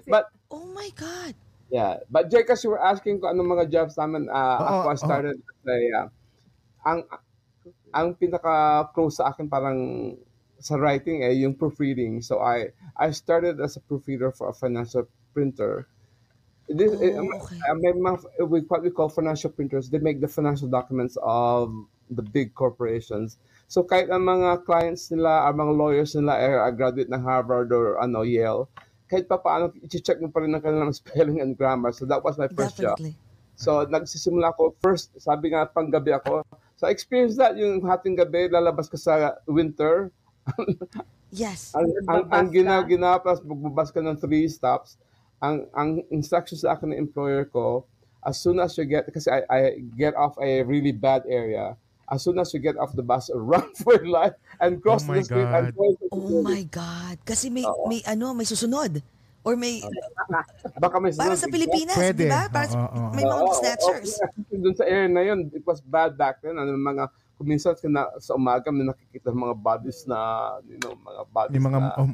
But, 0.07 0.31
Oh 0.55 0.71
my 0.71 0.87
God. 0.95 1.35
yeah, 1.67 1.99
but 2.07 2.31
Jay, 2.31 2.47
kasi 2.47 2.67
you 2.67 2.75
were 2.75 2.83
asking 2.83 3.19
ko 3.19 3.27
anong 3.27 3.59
mga 3.59 3.75
jobs 3.75 3.99
namin, 3.99 4.31
uh, 4.31 4.39
Oo, 4.55 4.71
ako 4.87 4.87
oo. 4.87 4.99
started 5.03 5.35
a, 5.67 5.75
uh, 5.99 6.07
ang, 6.87 6.99
ang 7.95 8.15
pinaka-close 8.15 9.19
sa 9.21 9.33
akin 9.33 9.47
parang 9.51 9.79
sa 10.61 10.77
writing 10.77 11.25
eh, 11.25 11.33
yung 11.41 11.57
proofreading. 11.57 12.21
So 12.21 12.45
I 12.45 12.71
I 13.01 13.11
started 13.11 13.59
as 13.61 13.81
a 13.81 13.83
proofreader 13.83 14.31
for 14.31 14.53
a 14.53 14.57
financial 14.57 15.09
printer. 15.33 15.89
This, 16.71 16.95
Oh, 16.95 17.03
eh, 17.03 17.19
okay. 17.19 17.59
uh, 17.67 17.75
may 17.83 17.91
mga, 17.91 18.47
we, 18.47 18.63
what 18.71 18.87
we 18.87 18.95
call 18.95 19.11
financial 19.11 19.51
printers, 19.51 19.91
they 19.91 19.99
make 19.99 20.23
the 20.23 20.31
financial 20.31 20.71
documents 20.71 21.19
of 21.19 21.75
the 22.15 22.23
big 22.23 22.55
corporations. 22.55 23.43
So 23.67 23.83
kahit 23.83 24.07
ang 24.07 24.23
mga 24.23 24.63
clients 24.63 25.11
nila, 25.11 25.51
ang 25.51 25.59
mga 25.59 25.73
lawyers 25.75 26.15
nila 26.15 26.39
ay 26.39 26.71
ay 26.71 26.73
graduate 26.79 27.11
ng 27.11 27.27
Harvard 27.27 27.75
or 27.75 27.99
ano, 27.99 28.23
Yale, 28.23 28.71
kahit 29.11 29.27
pa 29.27 29.43
paano, 29.43 29.75
i-check 29.83 30.23
mo 30.23 30.31
pa 30.31 30.47
rin 30.47 30.55
ang 30.55 30.63
kanilang 30.63 30.95
spelling 31.01 31.43
and 31.43 31.59
grammar. 31.59 31.91
So 31.91 32.07
that 32.07 32.23
was 32.23 32.39
my 32.39 32.47
first 32.55 32.79
job. 32.79 33.03
Definitely. 33.03 33.19
So, 33.61 33.85
nagsisimula 33.85 34.57
ako, 34.57 34.73
first, 34.81 35.13
sabi 35.21 35.53
nga, 35.53 35.69
panggabi 35.69 36.17
ako. 36.17 36.41
So, 36.81 36.89
I 36.89 36.97
experienced 36.97 37.37
that, 37.37 37.61
yung 37.61 37.85
hating 37.85 38.17
gabi, 38.17 38.49
lalabas 38.49 38.89
ka 38.89 38.97
sa 38.97 39.37
winter. 39.45 40.09
Yes. 41.29 41.77
ang, 41.77 41.85
ang, 42.09 42.25
ang 42.33 42.47
Magbabas 42.49 42.51
gina, 42.57 42.75
ka. 42.81 42.89
ginapas, 42.89 43.37
magbabas 43.45 43.89
ka 43.93 44.01
ng 44.01 44.17
three 44.17 44.49
stops. 44.49 44.97
Ang, 45.45 45.69
ang 45.77 46.01
instructions 46.09 46.65
sa 46.65 46.73
akin 46.73 46.97
ng 46.97 46.99
employer 47.05 47.45
ko, 47.45 47.85
as 48.25 48.41
soon 48.41 48.57
as 48.65 48.73
you 48.81 48.89
get, 48.89 49.05
kasi 49.13 49.29
I, 49.29 49.45
I 49.47 49.61
get 49.93 50.17
off 50.17 50.41
a 50.41 50.65
really 50.65 50.91
bad 50.91 51.29
area, 51.29 51.77
as 52.09 52.25
soon 52.25 52.41
as 52.41 52.49
you 52.57 52.65
get 52.65 52.81
off 52.81 52.97
the 52.97 53.05
bus, 53.05 53.29
run 53.37 53.69
for 53.77 54.01
your 54.01 54.09
life 54.09 54.35
and 54.59 54.81
cross 54.81 55.05
Oh 55.05 55.13
the 55.13 55.23
street 55.23 55.53
and 55.53 55.77
God. 55.77 56.01
the 56.01 56.09
Oh 56.17 56.41
my 56.41 56.65
God. 56.65 57.21
Kasi 57.29 57.53
may, 57.53 57.69
may 57.93 58.01
ano, 58.09 58.33
may 58.33 58.49
susunod. 58.49 59.05
Or 59.41 59.57
may, 59.57 59.81
Baka 60.77 61.01
may 61.01 61.17
para 61.17 61.33
sa 61.33 61.49
Pilipinas, 61.49 61.97
Pwede. 61.97 62.29
di 62.29 62.33
ba? 62.33 62.45
Para 62.53 62.69
sa, 62.69 62.77
Oo, 62.77 62.89
oo, 62.93 63.11
may 63.17 63.25
mga 63.25 63.41
Oo, 63.41 63.57
snatchers. 63.57 64.21
oo. 64.21 64.61
Doon 64.61 64.77
sa 64.77 64.85
area 64.85 65.09
na 65.09 65.25
yun, 65.25 65.49
it 65.57 65.65
was 65.65 65.81
bad 65.81 66.13
back 66.21 66.45
then. 66.45 66.61
Ano, 66.61 66.77
mga, 66.77 67.09
kuminsan 67.41 67.73
na, 67.89 68.05
sa 68.21 68.37
umaga, 68.37 68.69
may 68.69 68.85
nakikita 68.85 69.33
mga 69.33 69.57
bodies 69.57 70.05
na, 70.05 70.19
you 70.69 70.77
know, 70.85 70.93
mga 70.93 71.23
bodies 71.33 71.57
Yung 71.57 71.67
mga, 71.73 71.81
na, 71.81 71.97
oh, 71.97 72.09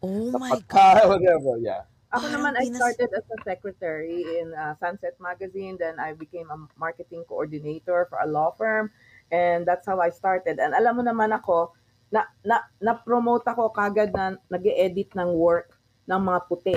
Oh 0.00 0.30
my 0.38 0.54
God. 0.70 0.94
patay, 1.02 1.06
whatever, 1.10 1.58
yeah. 1.58 1.82
Ako 2.14 2.26
Parang 2.26 2.34
naman, 2.38 2.52
I 2.58 2.66
started 2.70 3.10
as 3.14 3.26
a 3.30 3.38
secretary 3.46 4.22
in 4.42 4.50
uh, 4.54 4.74
Sunset 4.78 5.14
Magazine. 5.22 5.78
Then 5.78 5.98
I 6.02 6.14
became 6.14 6.50
a 6.50 6.58
marketing 6.74 7.22
coordinator 7.26 8.06
for 8.10 8.18
a 8.18 8.26
law 8.26 8.50
firm. 8.54 8.90
And 9.30 9.62
that's 9.62 9.86
how 9.86 10.02
I 10.02 10.10
started. 10.10 10.58
And 10.58 10.74
alam 10.74 10.98
mo 10.98 11.06
naman 11.06 11.30
ako, 11.30 11.70
na, 12.10 12.26
na, 12.42 12.66
na-promote 12.82 13.46
ako 13.46 13.70
kagad 13.70 14.10
na 14.10 14.34
nag 14.50 14.66
edit 14.66 15.14
ng 15.14 15.30
work 15.34 15.79
ng 16.10 16.20
mga 16.20 16.40
puti. 16.50 16.76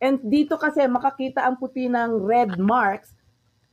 And 0.00 0.16
dito 0.24 0.56
kasi 0.56 0.80
makakita 0.88 1.44
ang 1.44 1.60
puti 1.60 1.92
ng 1.92 2.24
red 2.24 2.56
marks, 2.56 3.12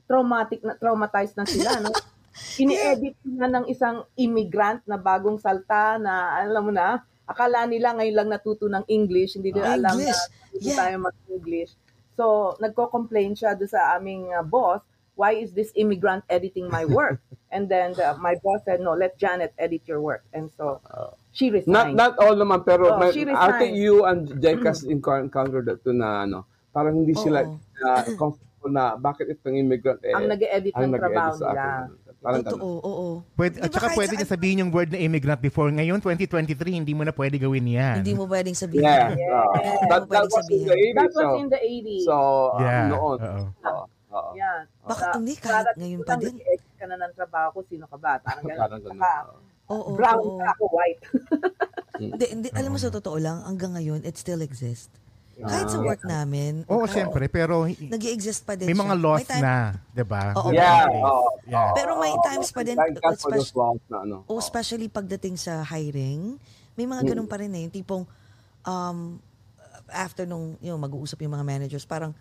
traumatic 0.04 0.60
na 0.60 0.76
traumatized 0.76 1.32
na 1.40 1.48
sila, 1.48 1.80
no? 1.80 1.88
Ini-edit 2.62 3.16
na 3.24 3.48
ng 3.48 3.68
isang 3.68 4.04
immigrant 4.16 4.80
na 4.84 4.96
bagong 4.96 5.36
salta 5.40 5.96
na 5.96 6.40
alam 6.40 6.68
mo 6.68 6.72
na, 6.72 7.00
akala 7.24 7.64
nila 7.64 7.96
ngayon 7.96 8.16
lang 8.16 8.28
natuto 8.28 8.68
ng 8.68 8.84
English, 8.88 9.36
hindi 9.40 9.52
nila 9.52 9.76
alam 9.76 9.96
English. 9.96 10.12
na 10.12 10.20
hindi 10.52 10.68
Yeah. 10.68 10.78
tayo 10.80 10.96
mag-English. 11.00 11.72
So, 12.12 12.24
nagko-complain 12.60 13.32
siya 13.32 13.56
do 13.56 13.64
sa 13.64 13.96
aming 13.96 14.32
uh, 14.32 14.44
boss, 14.44 14.84
why 15.16 15.32
is 15.32 15.52
this 15.52 15.72
immigrant 15.76 16.24
editing 16.28 16.68
my 16.68 16.84
work? 16.84 17.20
And 17.52 17.68
then 17.68 17.92
the- 17.96 18.16
my 18.20 18.36
boss 18.40 18.64
said, 18.64 18.80
no, 18.80 18.92
let 18.92 19.16
Janet 19.16 19.52
edit 19.56 19.84
your 19.88 20.00
work. 20.00 20.24
And 20.32 20.48
so, 20.56 20.80
she 21.32 21.48
Not 21.48 21.64
resigned. 21.88 21.96
not 21.96 22.12
all 22.16 22.34
naman, 22.34 22.60
pero 22.60 22.84
Oh, 22.88 22.98
may, 22.98 23.10
I 23.26 23.48
think 23.56 23.72
you 23.74 24.04
and 24.04 24.28
Jekas 24.36 24.84
encountered 24.84 25.64
that 25.66 25.80
too 25.80 25.92
na, 25.92 26.22
ano, 26.22 26.44
parang 26.70 26.94
hindi 26.94 27.12
sila 27.14 27.42
Oo. 27.42 27.56
uh, 27.78 28.02
comfortable 28.14 28.40
na 28.70 28.94
bakit 28.94 29.26
itong 29.28 29.56
immigrant 29.58 29.98
eh, 30.00 30.12
ang 30.12 30.24
nag-edit 30.26 30.70
ng 30.70 30.80
nag-edit 30.86 31.00
trabaho 31.02 31.32
sa 31.34 31.46
nila. 31.48 31.56
akin. 31.58 32.00
Parang 32.22 32.38
Totoo, 32.40 32.54
ganun. 32.54 32.86
oo. 32.86 33.06
Pwede, 33.34 33.54
Di 33.54 33.60
at 33.60 33.66
ba 33.66 33.74
saka 33.74 33.86
kahit 33.88 33.98
pwede 33.98 34.12
niya 34.14 34.28
sabihin 34.28 34.60
yung 34.60 34.70
word 34.70 34.88
na 34.88 35.00
immigrant 35.00 35.40
before. 35.40 35.66
Ngayon, 35.68 35.98
2023, 35.98 36.54
hindi 36.76 36.94
mo 36.94 37.02
na 37.02 37.10
pwede 37.10 37.34
gawin 37.36 37.66
yan. 37.66 37.98
Hindi 37.98 38.14
mo 38.14 38.24
pwedeng 38.24 38.54
sabihin. 38.54 38.86
Yeah. 38.86 39.10
Yeah. 39.10 39.42
uh, 39.42 39.50
Hindi 39.50 39.66
that, 39.82 40.00
mo 40.00 40.06
that 40.06 40.06
pwedeng 40.06 40.30
was 40.30 40.46
in 40.46 40.62
the 40.62 40.70
sabihin. 40.70 40.70
80s. 40.70 40.94
That 40.94 41.10
was 41.10 41.18
so, 41.18 41.34
in 41.34 41.48
the 41.48 41.60
80s. 41.60 42.04
so 42.04 42.14
uh, 42.14 42.60
Yeah. 42.60 42.84
noon. 42.86 43.18
Oo. 43.18 43.42
Oo. 43.66 43.84
Oo. 44.12 44.30
Yan. 44.36 44.62
Bakit 44.84 45.02
Sa- 45.02 45.14
hindi? 45.18 45.34
Kahit 45.34 45.50
para 45.58 45.70
ngayon 45.74 45.98
pa 45.98 46.06
lang 46.06 46.20
din. 46.20 46.34
nag-edit 46.36 46.72
ka 46.72 46.84
na 46.86 46.96
ng 46.96 47.12
trabaho 47.12 47.48
ko, 47.50 47.60
sino 47.66 47.84
ka 47.86 47.96
ba? 47.96 48.12
Parang 48.20 48.44
ganun. 48.44 48.60
Parang 48.62 48.80
ganun. 48.80 48.94
Saka, 48.94 49.12
Oo, 49.26 49.38
brown 49.92 50.22
oo. 50.22 50.38
ako, 50.38 50.64
white. 50.70 51.02
Hindi, 52.02 52.24
hindi, 52.26 52.48
alam 52.50 52.74
mo 52.74 52.80
sa 52.82 52.90
totoo 52.90 53.14
lang, 53.14 53.46
hanggang 53.46 53.78
ngayon, 53.78 54.02
it 54.02 54.18
still 54.18 54.42
exists. 54.42 54.90
Kahit 55.32 55.70
sa 55.70 55.78
work 55.78 56.02
namin, 56.02 56.66
Oo, 56.66 56.82
syempre, 56.84 57.24
pero 57.26 57.64
nag 57.64 58.02
exist 58.04 58.42
pa 58.42 58.52
din 58.52 58.66
may 58.66 58.74
siya. 58.74 58.82
mga 58.84 58.96
laws 58.98 59.22
time- 59.22 59.44
na, 59.44 59.56
di 59.88 60.02
ba? 60.02 60.34
Oo. 60.34 60.50
Yeah. 60.50 60.88
Oo. 60.90 61.38
Yeah. 61.46 61.70
Pero 61.72 61.96
may 61.96 62.10
times 62.20 62.50
pa 62.50 62.66
din, 62.66 62.74
Thank 62.74 62.98
God 62.98 63.16
for 63.16 63.30
especially- 63.30 63.38
those 63.38 63.54
laws 63.54 63.82
na 63.86 63.96
ano. 64.02 64.16
O 64.26 64.36
especially 64.36 64.88
pagdating 64.90 65.38
sa 65.38 65.62
hiring, 65.62 66.36
may 66.74 66.90
mga 66.90 67.14
ganun 67.14 67.28
pa 67.28 67.38
rin 67.38 67.52
eh. 67.54 67.70
Yung 67.70 67.74
tipong, 67.74 68.02
um, 68.66 68.98
after 69.88 70.24
nung, 70.24 70.58
yung 70.58 70.78
mag-uusap 70.78 71.20
yung 71.20 71.32
mga 71.32 71.46
managers, 71.46 71.84
parang 71.84 72.16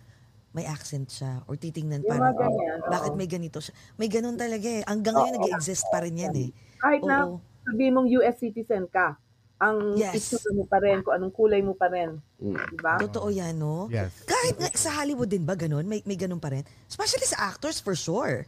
may 0.52 0.68
accent 0.68 1.08
siya 1.08 1.44
or 1.48 1.56
titingnan 1.56 2.04
Yung 2.04 2.12
parang, 2.12 2.36
ganyan, 2.36 2.80
oo. 2.84 2.92
bakit 2.92 3.14
may 3.16 3.28
ganito 3.28 3.64
siya? 3.64 3.72
May 3.96 4.12
ganun 4.12 4.36
talaga 4.36 4.68
eh. 4.68 4.84
Hanggang 4.84 5.16
ngayon 5.16 5.36
nag-exist 5.40 5.88
pa 5.88 6.04
rin 6.04 6.20
yan 6.20 6.36
eh. 6.36 6.50
Kahit 6.78 7.02
na 7.08 7.24
Oo. 7.24 7.40
sabi 7.64 7.88
mong 7.88 8.08
US 8.20 8.36
citizen 8.38 8.84
ka, 8.92 9.16
ang 9.62 9.96
Yes. 9.96 10.18
itsura 10.18 10.52
mo 10.52 10.66
pa 10.66 10.82
rin, 10.82 11.06
kung 11.06 11.14
anong 11.16 11.32
kulay 11.32 11.62
mo 11.62 11.72
pa 11.72 11.88
rin. 11.88 12.18
Mm. 12.42 12.58
Diba? 12.74 12.94
Totoo 13.00 13.30
yan, 13.30 13.56
no? 13.56 13.88
Yes. 13.88 14.26
Kahit 14.26 14.58
nga 14.58 14.70
sa 14.74 14.90
Hollywood 14.92 15.30
din 15.30 15.46
ba 15.46 15.54
ganun? 15.54 15.86
May, 15.86 16.02
may 16.04 16.18
ganun 16.18 16.42
pa 16.42 16.50
rin? 16.50 16.66
Especially 16.90 17.24
sa 17.24 17.48
actors, 17.48 17.78
for 17.78 17.94
sure. 17.94 18.44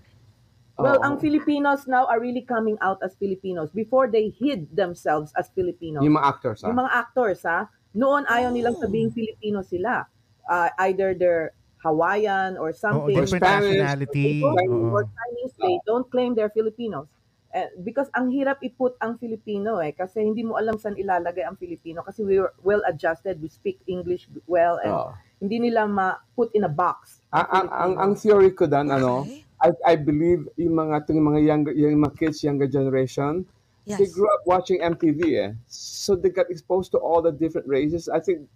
Well, 0.74 0.98
Oo. 0.98 1.06
ang 1.06 1.16
Filipinos 1.22 1.86
now 1.86 2.10
are 2.10 2.18
really 2.18 2.42
coming 2.42 2.82
out 2.82 2.98
as 3.06 3.14
Filipinos. 3.16 3.70
Before 3.70 4.10
they 4.10 4.34
hid 4.34 4.74
themselves 4.74 5.30
as 5.38 5.54
Filipinos. 5.54 6.02
Yung 6.02 6.18
mga 6.18 6.28
actors, 6.34 6.66
ha? 6.66 6.74
Yung 6.74 6.82
mga 6.82 6.92
actors, 6.92 7.40
ha? 7.46 7.70
Noon 7.94 8.26
ayaw 8.26 8.50
Oh. 8.50 8.56
nilang 8.58 8.76
sabihing 8.82 9.14
Filipino 9.14 9.62
sila. 9.62 10.10
Uh, 10.50 10.74
either 10.90 11.14
they're 11.14 11.54
Hawaiian 11.84 12.56
or 12.56 12.72
something. 12.72 13.12
different 13.12 13.44
Spanish. 13.44 13.76
nationality. 13.76 14.40
Or 14.40 14.56
Oo. 14.56 15.04
Chinese, 15.04 15.54
they 15.60 15.76
don't 15.84 16.08
claim 16.08 16.32
they're 16.34 16.54
Filipinos. 16.54 17.12
Eh, 17.54 17.70
because 17.86 18.10
ang 18.18 18.34
hirap 18.34 18.58
i-put 18.66 18.98
ang 18.98 19.14
Filipino 19.22 19.78
eh 19.78 19.94
kasi 19.94 20.26
hindi 20.26 20.42
mo 20.42 20.58
alam 20.58 20.74
saan 20.82 20.98
ilalagay 20.98 21.46
ang 21.46 21.54
Filipino 21.54 22.02
kasi 22.02 22.26
we 22.26 22.42
were 22.42 22.50
well 22.66 22.82
adjusted 22.90 23.38
we 23.38 23.46
speak 23.46 23.78
English 23.86 24.26
well 24.50 24.82
and 24.82 24.90
Oo. 24.90 25.14
hindi 25.38 25.70
nila 25.70 25.86
ma-put 25.86 26.50
in 26.58 26.66
a 26.66 26.74
box 26.74 27.22
ang, 27.30 27.46
ang, 27.54 27.68
ang, 27.70 27.94
ang 28.02 28.12
theory 28.18 28.50
ko 28.58 28.66
dan, 28.66 28.90
ano. 28.90 29.30
I, 29.62 29.70
I 29.86 29.94
believe 30.02 30.50
yung 30.58 30.82
mga, 30.82 31.06
yung 31.14 31.28
mga 31.30 31.40
younger, 31.46 31.74
yung 31.78 32.02
mga 32.02 32.18
kids, 32.18 32.42
younger 32.42 32.66
generation, 32.66 33.46
Yes. 33.86 34.00
they 34.00 34.08
grew 34.08 34.32
up 34.32 34.48
watching 34.48 34.80
MTV 34.80 35.22
eh. 35.44 35.52
So 35.68 36.16
they 36.16 36.30
got 36.30 36.48
exposed 36.48 36.92
to 36.96 36.98
all 37.04 37.22
the 37.22 37.32
different 37.36 37.68
races. 37.68 38.08
I 38.08 38.24
think 38.24 38.48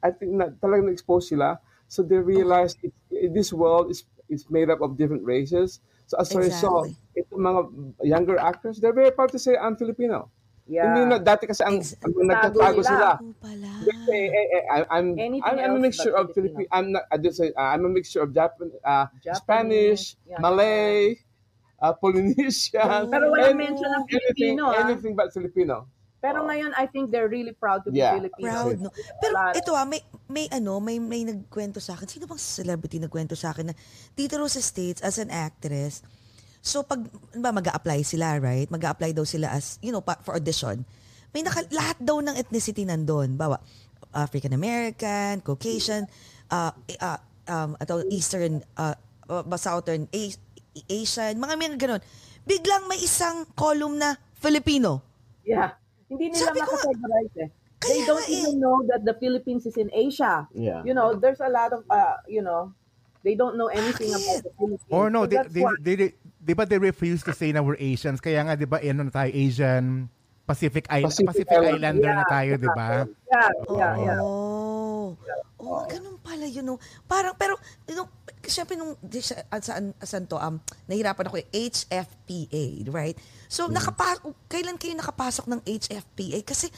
I 0.00 0.08
think 0.08 0.40
na 0.40 0.56
talagang 0.56 0.88
na-expose 0.88 1.36
sila. 1.36 1.60
So 1.86 2.02
they 2.02 2.18
realized 2.18 2.78
it, 2.82 2.92
it- 3.10 3.32
this 3.32 3.52
world 3.52 3.90
is 3.90 4.04
is 4.26 4.48
made 4.48 4.68
up 4.68 4.80
of 4.80 4.96
different 4.96 5.22
races. 5.22 5.80
So 6.06 6.16
as 6.16 6.32
a 6.32 6.40
result, 6.40 6.92
Exactly. 6.92 7.20
itong 7.20 7.42
mga 7.42 7.60
younger 8.04 8.36
actors, 8.36 8.80
they're 8.80 8.96
very 8.96 9.12
proud 9.12 9.32
to 9.32 9.38
say, 9.38 9.56
I'm 9.56 9.76
Filipino. 9.76 10.28
yeah 10.64 10.88
Hindi 10.88 11.12
na, 11.12 11.20
dati 11.20 11.44
kasi 11.44 11.60
ang, 11.60 11.76
Ex- 11.84 12.00
ang 12.00 12.12
nagtatago 12.24 12.80
sila. 12.80 13.20
Oo 13.20 13.36
pala. 13.36 13.68
Eh, 14.08 14.28
eh, 14.32 14.46
eh, 14.48 14.62
I- 14.64 14.88
I'm 14.88 15.12
Anything 15.12 15.44
I'm, 15.44 15.60
I'm 15.60 15.76
a 15.76 15.80
mixture 15.80 16.16
but 16.16 16.24
of 16.24 16.26
Filipino. 16.32 16.64
I'm 16.72 16.88
not. 16.88 17.04
I 17.12 17.20
just 17.20 17.36
say 17.36 17.52
uh, 17.52 17.68
I'm 17.68 17.84
a 17.84 17.92
mixture 17.92 18.24
of 18.24 18.32
Japan, 18.32 18.72
uh, 18.80 19.12
Japanese, 19.20 19.36
Spanish, 19.44 20.02
yeah. 20.24 20.40
Malay, 20.40 21.20
uh, 21.80 21.92
Polynesian. 22.00 23.12
Pero 23.12 23.28
walang 23.28 23.52
any- 23.52 23.60
mention 23.60 23.88
ng 23.92 24.04
anything, 24.08 24.56
ah. 24.64 24.72
anything 24.80 25.12
but 25.12 25.28
Filipino. 25.36 25.84
Pero 26.24 26.40
ngayon 26.48 26.72
I 26.72 26.88
think 26.88 27.12
they're 27.12 27.28
really 27.28 27.52
proud 27.52 27.84
to 27.84 27.92
Yeah. 27.92 28.16
be 28.16 28.24
Filipino 28.24 28.48
Proud, 28.48 28.76
no? 28.80 28.88
Pero 29.20 29.36
ito 29.52 29.76
ah, 29.76 29.84
may, 29.84 30.00
may 30.24 30.48
ano, 30.48 30.80
may, 30.80 30.96
may 30.96 31.20
nagkwento 31.28 31.84
sa 31.84 31.92
akin. 31.92 32.08
Sino 32.08 32.24
bang 32.24 32.40
celebrity 32.40 32.96
nagkwento 32.96 33.36
sa 33.36 33.52
akin 33.52 33.68
na 33.68 33.74
dito 34.16 34.40
sa 34.48 34.60
States 34.64 35.04
as 35.04 35.20
an 35.20 35.28
actress, 35.28 36.00
so 36.64 36.80
pag 36.80 37.04
ba 37.36 37.52
mag 37.52 37.68
apply 37.68 38.00
sila, 38.00 38.40
right? 38.40 38.72
mag 38.72 38.80
apply 38.80 39.12
daw 39.12 39.28
sila 39.28 39.52
as, 39.52 39.76
you 39.84 39.92
know, 39.92 40.00
pa, 40.00 40.16
for 40.24 40.32
audition. 40.32 40.88
May 41.36 41.44
naka, 41.44 41.68
lahat 41.68 42.00
daw 42.00 42.24
ng 42.24 42.40
ethnicity 42.40 42.88
nandun. 42.88 43.36
Bawa, 43.36 43.60
African 44.16 44.56
American, 44.56 45.44
Caucasian, 45.44 46.08
uh, 46.48 46.72
uh, 47.04 47.20
um, 47.52 47.76
atau 47.76 48.00
Eastern, 48.08 48.64
uh, 48.80 48.96
uh, 49.28 49.44
Southern 49.60 50.08
A- 50.08 50.40
Asian, 50.88 51.36
mga 51.36 51.54
may 51.60 51.68
ganun. 51.76 52.00
Biglang 52.48 52.88
may 52.88 53.02
isang 53.04 53.44
column 53.52 54.00
na 54.00 54.16
Filipino. 54.40 55.04
yeah 55.44 55.83
hindi 56.10 56.30
nila 56.30 56.52
Sabi 56.52 56.60
makategorize 56.62 57.34
eh 57.40 57.50
they 57.84 58.00
don't 58.08 58.24
eh. 58.24 58.36
even 58.40 58.56
know 58.60 58.80
that 58.88 59.04
the 59.04 59.12
Philippines 59.20 59.64
is 59.64 59.76
in 59.76 59.88
Asia 59.92 60.48
Yeah. 60.52 60.80
you 60.84 60.92
know 60.96 61.12
there's 61.12 61.40
a 61.44 61.48
lot 61.52 61.72
of 61.72 61.84
uh, 61.88 62.16
you 62.24 62.40
know 62.40 62.72
they 63.24 63.32
don't 63.32 63.56
know 63.56 63.72
anything 63.72 64.12
Bakit? 64.12 64.20
about 64.20 64.40
the 64.44 64.52
Philippines 64.60 64.92
Or 64.92 65.08
no, 65.08 65.24
So 65.24 65.32
they, 65.32 65.40
they, 65.48 65.62
why- 65.64 65.80
they, 65.80 65.94
they, 65.96 66.10
di 66.44 66.52
ba 66.52 66.68
they 66.68 66.76
refuse 66.76 67.24
to 67.24 67.32
say 67.32 67.56
na 67.56 67.64
we're 67.64 67.80
Asians? 67.80 68.20
Kaya 68.20 68.44
nga, 68.44 68.52
di 68.52 68.68
ba, 68.68 68.84
ano 68.84 69.08
na 69.08 69.12
tayo, 69.12 69.32
Asian, 69.32 70.12
Pacific, 70.44 70.84
Island, 70.92 71.08
Pacific 71.08 71.48
Pacific, 71.48 71.56
Island. 71.56 71.80
Islander 71.80 72.12
na 72.12 72.20
Yeah, 72.20 72.28
tayo, 72.28 72.52
di 72.60 72.68
ba? 72.68 72.88
Yeah, 73.32 73.48
yeah, 73.72 73.92
yeah. 73.96 74.18
Oh. 74.20 74.73
Oh, 75.60 75.84
ganun 75.88 76.20
pala 76.20 76.44
yun. 76.44 76.64
No? 76.64 76.76
Parang, 77.08 77.32
pero, 77.36 77.56
you 77.88 77.96
know, 77.96 78.08
syempre 78.44 78.76
nung, 78.76 78.96
di 79.00 79.20
siya, 79.24 79.44
ah, 79.48 79.60
saan, 79.60 79.96
saan 80.04 80.28
to, 80.28 80.36
um, 80.36 80.60
nahirapan 80.88 81.28
ako 81.28 81.40
eh, 81.40 81.46
HFPA, 81.52 82.64
right? 82.92 83.16
So, 83.48 83.68
nakapa, 83.68 84.20
kailan 84.48 84.76
kayo 84.76 84.92
nakapasok 84.96 85.48
ng 85.48 85.60
HFPA? 85.64 86.40
Kasi, 86.44 86.68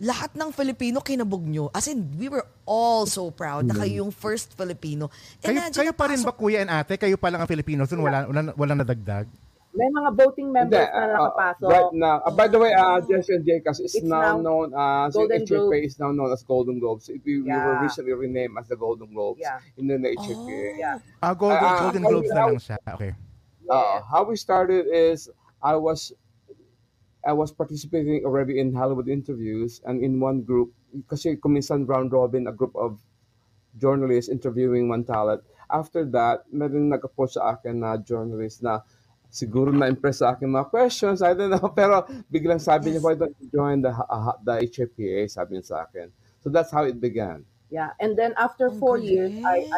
lahat 0.00 0.32
ng 0.32 0.48
Filipino 0.56 1.04
kinabog 1.04 1.44
nyo. 1.44 1.68
As 1.76 1.84
in, 1.92 2.08
we 2.16 2.32
were 2.32 2.44
all 2.64 3.04
so 3.04 3.28
proud 3.28 3.68
na 3.68 3.76
kayo 3.76 4.00
yung 4.00 4.08
first 4.08 4.56
Filipino. 4.56 5.12
Kayo, 5.44 5.60
nandiyan 5.60 5.76
kayo 5.76 5.92
pa 5.92 6.08
rin 6.08 6.24
ba, 6.24 6.32
kuya 6.32 6.64
and 6.64 6.72
ate? 6.72 6.96
Kayo 6.96 7.20
pa 7.20 7.28
lang 7.28 7.44
ang 7.44 7.50
Filipino, 7.50 7.84
so 7.84 8.00
wala, 8.00 8.24
wala, 8.24 8.56
wala 8.56 8.72
nadagdag? 8.80 9.28
May 9.70 9.86
mga 9.86 10.10
voting 10.18 10.50
members 10.50 10.82
Hindi, 10.82 10.98
na 10.98 10.98
uh, 10.98 11.30
nakapasok. 11.30 11.68
right 11.70 11.92
now, 11.94 12.16
uh, 12.26 12.34
by 12.34 12.50
the 12.50 12.58
way, 12.58 12.74
uh, 12.74 12.98
Jesse 13.00 13.38
and 13.38 13.46
Jake, 13.46 13.62
kasi 13.62 13.86
it's, 13.86 13.94
It's 13.94 14.02
now, 14.02 14.34
now 14.34 14.42
known 14.42 14.74
as 14.74 15.14
Golden 15.14 15.46
HFA 15.46 15.70
Globes. 15.70 15.86
is 15.86 15.98
now 15.98 16.10
known 16.10 16.30
as 16.34 16.42
Golden 16.42 16.76
Globes. 16.82 17.06
We, 17.06 17.22
we 17.22 17.46
were 17.46 17.54
Yeah. 17.54 17.78
recently 17.80 18.12
renamed 18.12 18.58
as 18.58 18.66
the 18.66 18.74
Golden 18.74 19.14
Globes 19.14 19.38
Yeah. 19.38 19.62
in 19.78 19.86
the 19.86 19.94
HFA. 19.94 20.58
Yeah. 20.74 20.98
Ah, 21.22 21.34
Golden, 21.34 21.62
Ah, 21.62 21.86
Golden 21.86 22.02
how- 22.02 22.10
Globes 22.10 22.30
na 22.34 22.42
lang 22.46 22.58
siya. 22.58 22.78
Okay. 22.98 23.12
Uh, 23.70 24.02
how 24.02 24.26
we 24.26 24.34
started 24.34 24.90
is 24.90 25.30
I 25.62 25.78
was 25.78 26.10
I 27.22 27.30
was 27.30 27.52
participating 27.52 28.24
already 28.24 28.58
in 28.58 28.74
Hollywood 28.74 29.06
interviews 29.06 29.78
and 29.84 30.02
in 30.02 30.18
one 30.18 30.42
group 30.42 30.72
kasi 31.06 31.36
kuminsan 31.36 31.86
round 31.86 32.10
robin 32.10 32.48
a 32.48 32.52
group 32.52 32.74
of 32.74 32.98
journalists 33.76 34.26
interviewing 34.26 34.88
one 34.88 35.04
talent. 35.04 35.44
After 35.70 36.02
that, 36.10 36.42
meron 36.50 36.90
nag-approach 36.90 37.38
sa 37.38 37.54
akin 37.54 37.78
na 37.78 37.94
journalist 37.96 38.64
na 38.64 38.82
siguro 39.30 39.70
na-impress 39.70 40.20
sa 40.20 40.34
akin 40.34 40.50
mga 40.50 40.68
questions, 40.68 41.22
I 41.22 41.32
don't 41.32 41.54
know, 41.54 41.70
pero 41.78 42.04
biglang 42.28 42.60
sabi 42.60 42.92
niya, 42.92 43.00
why 43.00 43.14
don't 43.14 43.34
you 43.38 43.48
join 43.48 43.80
the, 43.80 43.94
uh, 43.94 44.34
the 44.42 44.66
HAPA, 44.66 45.30
sabi 45.30 45.56
niya 45.56 45.64
sa 45.64 45.86
akin. 45.86 46.10
So 46.42 46.50
that's 46.50 46.70
how 46.74 46.84
it 46.84 47.00
began. 47.00 47.46
Yeah, 47.70 47.94
and 48.02 48.18
then 48.18 48.34
after 48.34 48.74
four 48.74 48.98
years, 48.98 49.30
I. 49.46 49.70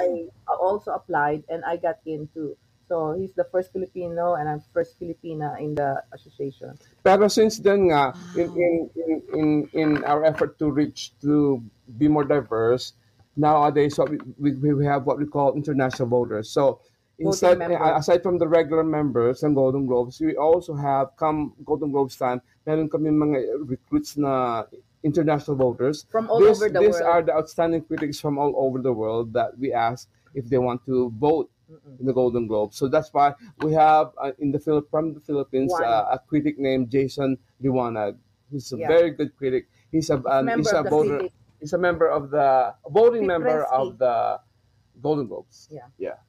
I 0.49 0.57
also 0.57 0.93
applied 0.93 1.45
and 1.49 1.65
I 1.65 1.77
got 1.77 2.01
in 2.07 2.29
too. 2.33 2.57
So 2.89 3.17
he's 3.17 3.33
the 3.33 3.45
first 3.45 3.73
Filipino 3.73 4.35
and 4.35 4.49
I'm 4.49 4.61
first 4.73 5.01
Filipina 5.01 5.59
in 5.61 5.75
the 5.75 6.03
association. 6.13 6.77
Pero 7.05 7.29
since 7.29 7.59
then 7.59 7.89
nga, 7.89 8.13
in, 8.37 8.53
in, 8.53 8.75
in, 8.97 9.23
in, 9.33 9.49
in 9.73 9.89
our 10.05 10.25
effort 10.25 10.59
to 10.59 10.71
reach, 10.71 11.13
to 11.23 11.63
be 11.97 12.09
more 12.09 12.25
diverse, 12.25 12.93
nowadays 13.37 13.97
what 13.97 14.11
we, 14.11 14.53
we, 14.53 14.75
we 14.75 14.85
have 14.85 15.07
what 15.07 15.17
we 15.17 15.25
call 15.25 15.57
international 15.57 16.09
voters. 16.09 16.51
So 16.51 16.81
instead, 17.29 17.59
members. 17.59 17.79
aside 18.03 18.23
from 18.23 18.39
the 18.39 18.49
regular 18.49 18.83
members 18.83 19.43
ng 19.43 19.55
Golden 19.55 19.87
Globes, 19.87 20.19
we 20.21 20.37
also 20.37 20.75
have, 20.75 21.15
come 21.17 21.53
Golden 21.65 21.91
Globes 21.93 22.17
time, 22.17 22.41
meron 22.67 22.89
kami 22.89 23.11
mga 23.11 23.39
recruits 23.69 24.17
na 24.17 24.65
international 25.03 25.57
voters. 25.57 26.07
From 26.11 26.31
all 26.31 26.41
This- 26.41 26.59
over 26.59 26.71
the 26.71 26.79
these 26.81 26.99
world. 27.01 27.11
are 27.11 27.23
the 27.23 27.35
outstanding 27.35 27.83
critics 27.83 28.21
from 28.21 28.39
all 28.39 28.55
over 28.57 28.79
the 28.79 28.93
world 28.93 29.33
that 29.35 29.59
we 29.59 29.73
ask 29.73 30.07
if 30.35 30.47
they 30.49 30.59
want 30.59 30.85
to 30.87 31.11
vote 31.19 31.51
in 31.99 32.05
the 32.07 32.13
Golden 32.13 32.47
Globe. 32.47 32.73
So 32.77 32.87
that's 32.87 33.09
why 33.13 33.33
we 33.65 33.73
have 33.73 34.13
uh, 34.21 34.33
in 34.39 34.53
the 34.53 34.61
Phil- 34.61 34.85
from 34.93 35.15
the 35.17 35.21
Philippines 35.25 35.73
uh, 35.73 36.15
a 36.15 36.21
critic 36.21 36.59
named 36.61 36.91
Jason 36.93 37.37
Liwanag. 37.65 38.15
He's 38.53 38.71
a 38.73 38.79
Yeah. 38.79 38.89
very 38.89 39.11
good 39.17 39.33
critic. 39.41 39.67
He's 39.91 40.13
a 40.13 40.21
um, 40.29 40.45
member 40.45 40.69
he's 40.69 40.73
a 40.77 40.79
of 40.81 40.85
the 40.85 40.91
voter. 40.93 41.19
He's 41.59 41.73
a 41.73 41.81
member 41.81 42.07
of 42.13 42.29
the 42.31 42.77
a 42.77 42.91
voting 42.93 43.25
member 43.27 43.65
of 43.73 43.97
the 43.99 44.39
Golden 45.01 45.27
Globes. 45.27 45.69
Yeah. 45.73 45.89
Yeah. 45.97 46.21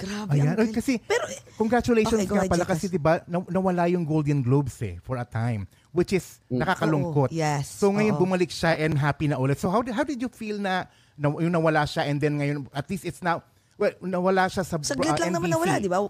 Grabe, 0.00 0.30
Ayan. 0.32 0.46
ang 0.48 0.56
galing. 0.56 0.72
kasi, 0.72 0.92
pero, 0.98 1.24
eh, 1.26 1.38
congratulations 1.54 2.16
Okay, 2.16 2.26
go 2.26 2.34
nga 2.34 2.48
pala 2.48 2.64
Jicas. 2.64 2.72
kasi 2.74 2.84
di 2.88 2.96
ba 2.96 3.20
naw- 3.24 3.46
nawala 3.46 3.84
yung 3.86 4.02
Golden 4.02 4.40
Globes 4.40 4.80
eh 4.80 4.96
for 5.00 5.16
a 5.16 5.24
time 5.24 5.64
which 5.90 6.10
is 6.10 6.40
nakakalungkot. 6.48 7.28
Oo, 7.28 7.34
yes. 7.34 7.68
So 7.68 7.90
ngayon 7.90 8.14
Oo. 8.14 8.22
bumalik 8.22 8.48
siya 8.48 8.76
and 8.76 8.94
happy 8.94 9.26
na 9.26 9.36
ulit. 9.36 9.56
So 9.56 9.68
how 9.68 9.80
did, 9.80 9.92
how 9.92 10.02
did 10.02 10.16
you 10.16 10.28
feel 10.28 10.56
na, 10.56 10.86
na 11.14 11.28
yung 11.30 11.50
nawala 11.50 11.84
siya 11.84 12.06
and 12.06 12.16
then 12.16 12.38
ngayon 12.38 12.64
at 12.70 12.88
least 12.88 13.04
it's 13.04 13.20
now 13.20 13.42
well 13.76 13.92
nawala 14.00 14.46
siya 14.46 14.62
sa 14.62 14.78
saglit 14.78 15.12
uh, 15.12 15.20
lang 15.20 15.34
naman 15.34 15.50
nawala, 15.50 15.76
di 15.76 15.86
ba? 15.86 16.08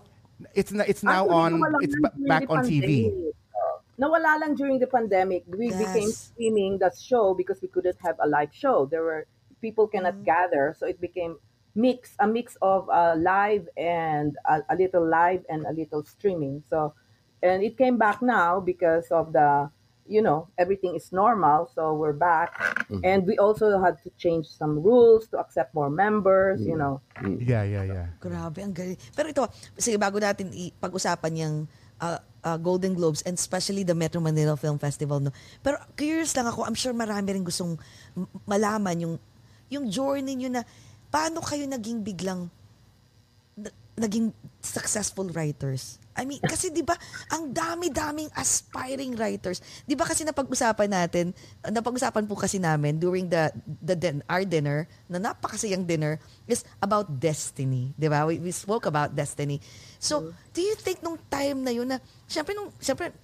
It's 0.53 0.70
na, 0.70 0.84
it's 0.84 1.03
now 1.03 1.28
Actually, 1.28 1.61
on 1.61 1.82
it's 1.84 1.97
back 2.24 2.49
on 2.49 2.64
TV. 2.64 3.12
pandemic. 3.12 3.36
Nawala 4.01 4.41
lang 4.41 4.57
during 4.57 4.80
the 4.80 4.88
pandemic. 4.88 5.45
We 5.45 5.68
Yes. 5.68 5.76
became 5.76 6.09
streaming 6.09 6.78
the 6.78 6.88
show 6.91 7.36
because 7.36 7.61
we 7.61 7.68
couldn't 7.68 8.01
have 8.01 8.16
a 8.16 8.24
live 8.24 8.49
show. 8.51 8.88
There 8.88 9.05
were 9.05 9.28
people 9.61 9.84
cannot 9.84 10.24
gather, 10.24 10.72
so 10.72 10.88
it 10.88 10.97
became 10.97 11.36
mix 11.75 12.14
a 12.18 12.27
mix 12.27 12.57
of 12.62 12.89
uh, 12.91 13.14
live 13.16 13.68
and 13.77 14.37
a, 14.45 14.61
a 14.71 14.77
little 14.77 15.07
live 15.07 15.45
and 15.49 15.66
a 15.66 15.73
little 15.73 16.05
streaming. 16.05 16.62
So, 16.68 16.95
and 17.43 17.62
it 17.62 17.79
came 17.79 17.99
back 17.99 18.23
now 18.23 18.61
because 18.61 19.09
of 19.11 19.33
the 19.33 19.71
you 20.11 20.18
know 20.18 20.51
everything 20.59 20.99
is 20.99 21.14
normal 21.14 21.71
so 21.71 21.95
we're 21.95 22.16
back 22.16 22.59
and 23.07 23.23
we 23.31 23.39
also 23.39 23.79
had 23.79 23.95
to 24.03 24.11
change 24.18 24.43
some 24.43 24.83
rules 24.83 25.31
to 25.31 25.39
accept 25.39 25.71
more 25.71 25.87
members 25.87 26.59
you 26.66 26.75
know 26.75 26.99
Yeah, 27.21 27.62
yeah, 27.68 27.85
yeah. 27.85 28.07
Grabe, 28.16 28.64
ang 28.64 28.73
galing. 28.73 28.97
Pero 29.12 29.29
ito, 29.29 29.45
sige, 29.77 30.01
bago 30.01 30.16
natin 30.16 30.49
pag-usapan 30.81 31.33
yung 31.37 31.55
uh, 32.01 32.18
uh, 32.45 32.57
Golden 32.57 32.97
Globes 32.97 33.21
and 33.29 33.37
especially 33.37 33.85
the 33.85 33.93
Metro 33.93 34.25
Manila 34.25 34.57
Film 34.57 34.81
Festival, 34.81 35.21
no? 35.21 35.33
Pero 35.61 35.77
curious 35.95 36.33
lang 36.33 36.49
ako, 36.49 36.64
I'm 36.64 36.77
sure 36.77 36.97
marami 36.97 37.37
rin 37.37 37.45
gustong 37.45 37.77
malaman 38.49 38.97
yung, 39.05 39.14
yung 39.68 39.93
journey 39.93 40.33
nyo 40.33 40.61
na 40.61 40.62
paano 41.11 41.43
kayo 41.43 41.67
naging 41.67 42.01
biglang 42.01 42.47
na- 43.59 43.75
naging 43.99 44.31
successful 44.63 45.27
writers? 45.35 45.99
I 46.15 46.27
mean, 46.27 46.43
kasi 46.43 46.69
'di 46.69 46.85
ba, 46.85 46.99
ang 47.33 47.49
dami-daming 47.49 48.29
aspiring 48.35 49.17
writers. 49.17 49.63
'Di 49.87 49.95
ba 49.95 50.05
kasi 50.05 50.27
napag-usapan 50.27 50.91
natin, 50.91 51.33
napag-usapan 51.65 52.27
po 52.27 52.35
kasi 52.37 52.59
namin 52.61 52.99
during 52.99 53.31
the 53.31 53.49
the 53.81 53.97
din- 53.97 54.25
our 54.29 54.45
dinner, 54.45 54.85
na 55.09 55.17
napakasayang 55.17 55.87
dinner 55.87 56.21
is 56.45 56.67
about 56.83 57.09
destiny, 57.09 57.95
'di 57.97 58.09
ba? 58.11 58.27
We, 58.29 58.43
we 58.43 58.53
spoke 58.53 58.85
about 58.85 59.15
destiny. 59.15 59.63
So, 59.97 60.35
do 60.53 60.61
you 60.61 60.75
think 60.77 61.01
nung 61.01 61.17
time 61.31 61.65
na 61.65 61.73
yun 61.73 61.89
na 61.89 62.03
syempre 62.29 62.53
nung 62.53 62.69
syempre 62.83 63.15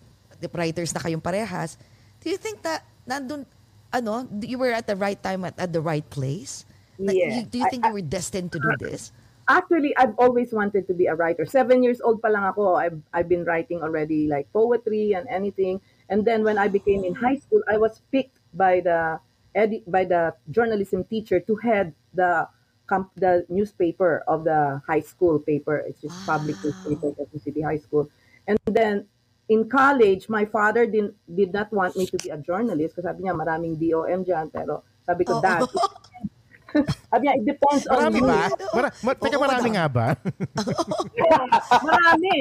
the 0.40 0.48
writers 0.52 0.94
na 0.96 1.00
kayong 1.02 1.22
parehas, 1.22 1.76
do 2.22 2.32
you 2.32 2.38
think 2.40 2.64
na 2.64 2.80
nandun 3.04 3.44
ano, 3.92 4.26
you 4.42 4.58
were 4.58 4.72
at 4.72 4.84
the 4.84 4.96
right 4.96 5.20
time 5.20 5.44
at, 5.44 5.56
at 5.56 5.70
the 5.72 5.80
right 5.80 6.04
place? 6.08 6.64
Yeah. 6.98 7.44
do 7.44 7.58
you 7.58 7.66
I- 7.66 7.70
think 7.70 7.84
you 7.86 7.92
were 7.92 8.04
destined 8.04 8.52
to 8.52 8.58
do 8.58 8.72
this? 8.80 9.12
Actually, 9.46 9.94
I've 9.94 10.18
always 10.18 10.50
wanted 10.50 10.90
to 10.90 10.94
be 10.94 11.06
a 11.06 11.14
writer. 11.14 11.46
Seven 11.46 11.86
years 11.86 12.02
old 12.02 12.18
pa 12.18 12.34
lang 12.34 12.42
ako, 12.42 12.74
I've, 12.74 12.98
I've 13.14 13.30
been 13.30 13.46
writing 13.46 13.78
already 13.78 14.26
like 14.26 14.50
poetry 14.50 15.14
and 15.14 15.22
anything. 15.30 15.78
And 16.10 16.26
then 16.26 16.42
when 16.42 16.58
I 16.58 16.66
became 16.66 17.06
in 17.06 17.14
high 17.14 17.38
school, 17.38 17.62
I 17.70 17.78
was 17.78 18.02
picked 18.10 18.42
by 18.54 18.82
the 18.82 19.22
edi- 19.54 19.86
by 19.86 20.02
the 20.02 20.34
journalism 20.50 21.06
teacher 21.06 21.38
to 21.38 21.54
head 21.62 21.94
the 22.10 22.50
comp- 22.90 23.14
the 23.14 23.46
newspaper 23.46 24.26
of 24.26 24.42
the 24.42 24.82
high 24.82 25.02
school 25.06 25.38
paper. 25.38 25.78
It's 25.86 26.02
just 26.02 26.18
public 26.26 26.58
newspaper 26.66 27.14
at 27.14 27.30
the 27.30 27.38
City 27.38 27.62
High 27.62 27.78
School. 27.78 28.10
And 28.50 28.58
then 28.66 29.06
in 29.46 29.70
college, 29.70 30.28
my 30.28 30.44
father 30.44 30.86
did, 30.86 31.14
did 31.30 31.52
not 31.52 31.70
want 31.72 31.94
me 31.94 32.06
to 32.06 32.18
be 32.18 32.30
a 32.30 32.38
journalist 32.38 32.98
kasi 32.98 33.06
sabi 33.06 33.30
niya 33.30 33.38
maraming 33.38 33.78
DOM 33.78 34.26
dyan. 34.26 34.50
Pero 34.50 34.82
sabi 35.06 35.22
ko, 35.22 35.38
Oo. 35.38 35.42
Dad, 35.42 35.70
sabi 37.10 37.22
niya, 37.26 37.34
it 37.40 37.44
depends 37.46 37.84
on 37.86 37.96
Marami 37.96 38.18
you. 38.18 38.26
ba? 38.26 38.40
Mara, 38.74 38.88
ma, 39.02 39.10
teka, 39.14 39.36
marami 39.38 39.68
nga 39.76 39.86
ba? 39.88 40.06
Marami. 41.86 42.34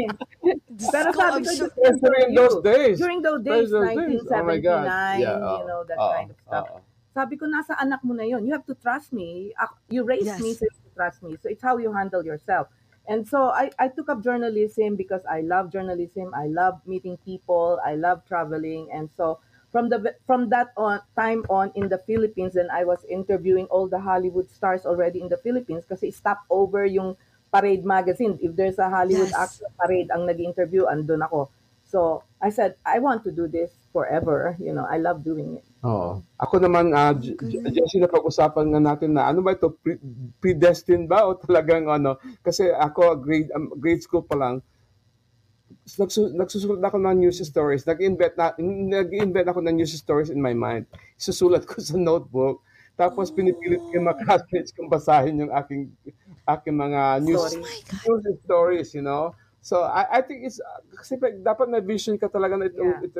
Pero 0.92 1.08
sabi 1.14 1.40
ko, 1.46 1.52
sure- 1.54 1.74
During 2.02 2.30
those 2.36 2.58
days. 2.62 2.96
During 3.00 3.20
those 3.22 3.42
During 3.44 3.62
days, 3.66 3.72
those 3.72 3.90
days. 3.96 4.22
Oh 4.32 4.44
my 4.44 4.58
God. 4.60 4.86
1979, 4.86 5.20
Yeah, 5.22 5.38
you 5.60 5.66
know, 5.68 5.82
that 5.88 5.98
oo, 6.00 6.12
kind 6.14 6.30
of 6.32 6.38
stuff. 6.46 6.68
oo. 6.72 6.80
Sabi 7.16 7.34
ko, 7.40 7.48
nasa 7.48 7.74
anak 7.80 8.04
mo 8.04 8.12
na 8.12 8.28
yun. 8.28 8.44
You 8.44 8.52
have 8.52 8.68
to 8.68 8.76
trust 8.76 9.16
me. 9.16 9.56
You 9.88 10.04
raised 10.04 10.28
Yes. 10.28 10.42
me, 10.44 10.52
so 10.52 10.68
you 10.68 10.72
have 10.76 10.84
to 10.84 10.94
trust 10.96 11.18
me. 11.24 11.40
So 11.40 11.48
it's 11.48 11.64
how 11.64 11.78
you 11.80 11.96
handle 11.96 12.24
yourself. 12.26 12.68
And 13.08 13.24
so 13.24 13.54
I, 13.54 13.70
I 13.80 13.88
took 13.88 14.10
up 14.10 14.20
journalism 14.26 14.98
because 14.98 15.22
I 15.30 15.40
love 15.46 15.72
journalism. 15.72 16.34
I 16.36 16.48
love 16.52 16.82
meeting 16.90 17.16
people. 17.24 17.80
I 17.86 17.96
love 17.96 18.26
traveling. 18.28 18.90
And 18.92 19.08
so 19.16 19.40
from 19.76 19.92
the 19.92 20.00
from 20.24 20.48
that 20.56 20.72
on 20.80 21.04
time 21.20 21.44
on 21.52 21.68
in 21.76 21.92
the 21.92 22.00
Philippines, 22.08 22.56
then 22.56 22.72
I 22.72 22.88
was 22.88 23.04
interviewing 23.12 23.68
all 23.68 23.92
the 23.92 24.00
Hollywood 24.00 24.48
stars 24.48 24.88
already 24.88 25.20
in 25.20 25.28
the 25.28 25.36
Philippines 25.38 25.84
kasi 25.84 26.16
stop 26.16 26.48
over 26.48 26.88
yung 26.88 27.20
Parade 27.52 27.84
magazine. 27.84 28.40
If 28.40 28.56
there's 28.56 28.80
a 28.80 28.88
Hollywood 28.88 29.32
Yes. 29.32 29.36
actor 29.36 29.68
parade 29.80 30.12
ang 30.12 30.28
nag-interview, 30.28 30.88
andun 30.88 31.24
ako. 31.24 31.52
So 31.88 32.24
I 32.40 32.52
said, 32.52 32.76
I 32.84 33.00
want 33.00 33.24
to 33.28 33.32
do 33.32 33.48
this 33.48 33.72
forever. 33.92 34.56
You 34.60 34.72
know, 34.76 34.84
I 34.84 35.00
love 35.00 35.24
doing 35.24 35.60
it. 35.60 35.66
Oo. 35.86 36.20
Ako 36.42 36.60
naman, 36.60 36.92
uh, 36.92 37.14
J- 37.16 37.38
J- 37.40 37.64
Jessie, 37.72 38.02
napag-usapan 38.04 38.74
nga 38.76 38.82
natin 38.82 39.16
na 39.16 39.30
ano 39.30 39.40
ba 39.40 39.54
ito, 39.56 39.72
pre- 39.72 40.02
predestined 40.42 41.08
ba 41.08 41.24
o 41.30 41.38
talagang 41.46 41.88
ano? 41.88 42.18
Kasi 42.44 42.68
ako, 42.74 43.22
grade, 43.22 43.54
um, 43.56 43.72
grade 43.78 44.02
school 44.04 44.26
pa 44.26 44.36
lang, 44.36 44.60
nagsu- 45.98 46.34
nagsusulat 46.34 46.82
ako 46.82 46.98
ng 46.98 47.26
news 47.26 47.40
stories. 47.42 47.86
Nag-invent, 47.86 48.34
na, 48.38 48.54
nag-invent 48.60 49.48
ako 49.50 49.62
ng 49.62 49.76
news 49.82 49.94
stories 49.94 50.30
in 50.30 50.42
my 50.42 50.54
mind. 50.54 50.86
Susulat 51.18 51.66
ko 51.66 51.78
sa 51.82 51.98
notebook. 51.98 52.62
Tapos 52.96 53.28
pinipilit 53.28 53.84
ko 53.84 53.92
yung 53.92 54.08
mga 54.08 54.24
classmates 54.24 54.72
kong 54.72 54.88
basahin 54.88 55.44
yung 55.44 55.52
aking 55.52 55.92
aking 56.48 56.76
mga 56.80 57.20
news. 57.28 57.52
Oh 58.08 58.16
news 58.24 58.40
stories, 58.48 58.90
you 58.96 59.04
know. 59.04 59.36
So 59.60 59.84
I, 59.84 60.08
I 60.08 60.20
think 60.24 60.48
it's 60.48 60.64
uh, 60.64 60.80
kasi 60.96 61.20
pa- 61.20 61.36
dapat 61.36 61.68
may 61.68 61.84
vision 61.84 62.16
ka 62.16 62.32
talaga 62.32 62.56
na 62.56 62.72
ito, 62.72 62.80
Yeah. 62.80 63.04
ito 63.04 63.20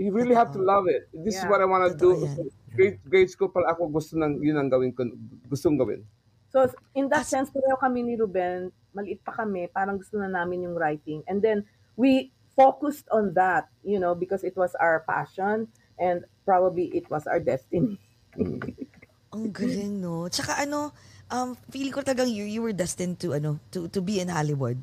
you 0.00 0.12
really 0.12 0.32
have 0.32 0.52
to 0.52 0.60
love 0.60 0.88
it. 0.88 1.08
This 1.12 1.36
is 1.36 1.44
Yeah. 1.44 1.50
what 1.52 1.60
I 1.60 1.68
want 1.68 1.84
to 1.88 1.96
do. 1.96 2.16
Yan. 2.16 2.48
Grade, 2.76 2.98
grade 3.04 3.30
school 3.32 3.48
pala 3.48 3.72
ako 3.72 3.88
gusto 3.88 4.16
nang 4.16 4.40
yun 4.40 4.56
ang 4.56 4.68
gawin 4.68 4.92
ko, 4.92 5.08
gustong 5.48 5.76
gawin. 5.76 6.04
So, 6.52 6.64
in 6.96 7.08
that 7.12 7.24
sense, 7.28 7.48
pareho 7.52 7.76
kami 7.76 8.00
ni 8.04 8.14
Ruben, 8.16 8.72
maliit 8.96 9.20
pa 9.20 9.36
kami, 9.36 9.68
parang 9.68 10.00
gusto 10.00 10.16
na 10.16 10.32
namin 10.32 10.64
yung 10.64 10.74
writing. 10.74 11.20
And 11.28 11.44
then, 11.44 11.68
we 12.00 12.32
focused 12.56 13.08
on 13.12 13.36
that, 13.36 13.68
you 13.84 14.00
know, 14.00 14.16
because 14.16 14.44
it 14.44 14.56
was 14.56 14.72
our 14.80 15.04
passion 15.04 15.68
and 16.00 16.24
probably 16.44 16.88
it 16.96 17.08
was 17.12 17.28
our 17.28 17.40
destiny. 17.40 18.00
Ang 19.36 19.52
galing, 19.52 20.00
no? 20.00 20.28
Tsaka 20.32 20.64
ano, 20.64 20.92
um, 21.28 21.52
feeling 21.68 21.92
ko 21.92 22.00
talagang 22.00 22.32
you, 22.32 22.48
you 22.48 22.64
were 22.64 22.72
destined 22.72 23.20
to, 23.20 23.36
ano, 23.36 23.60
to, 23.72 23.88
to 23.92 24.00
be 24.00 24.20
in 24.20 24.32
Hollywood. 24.32 24.80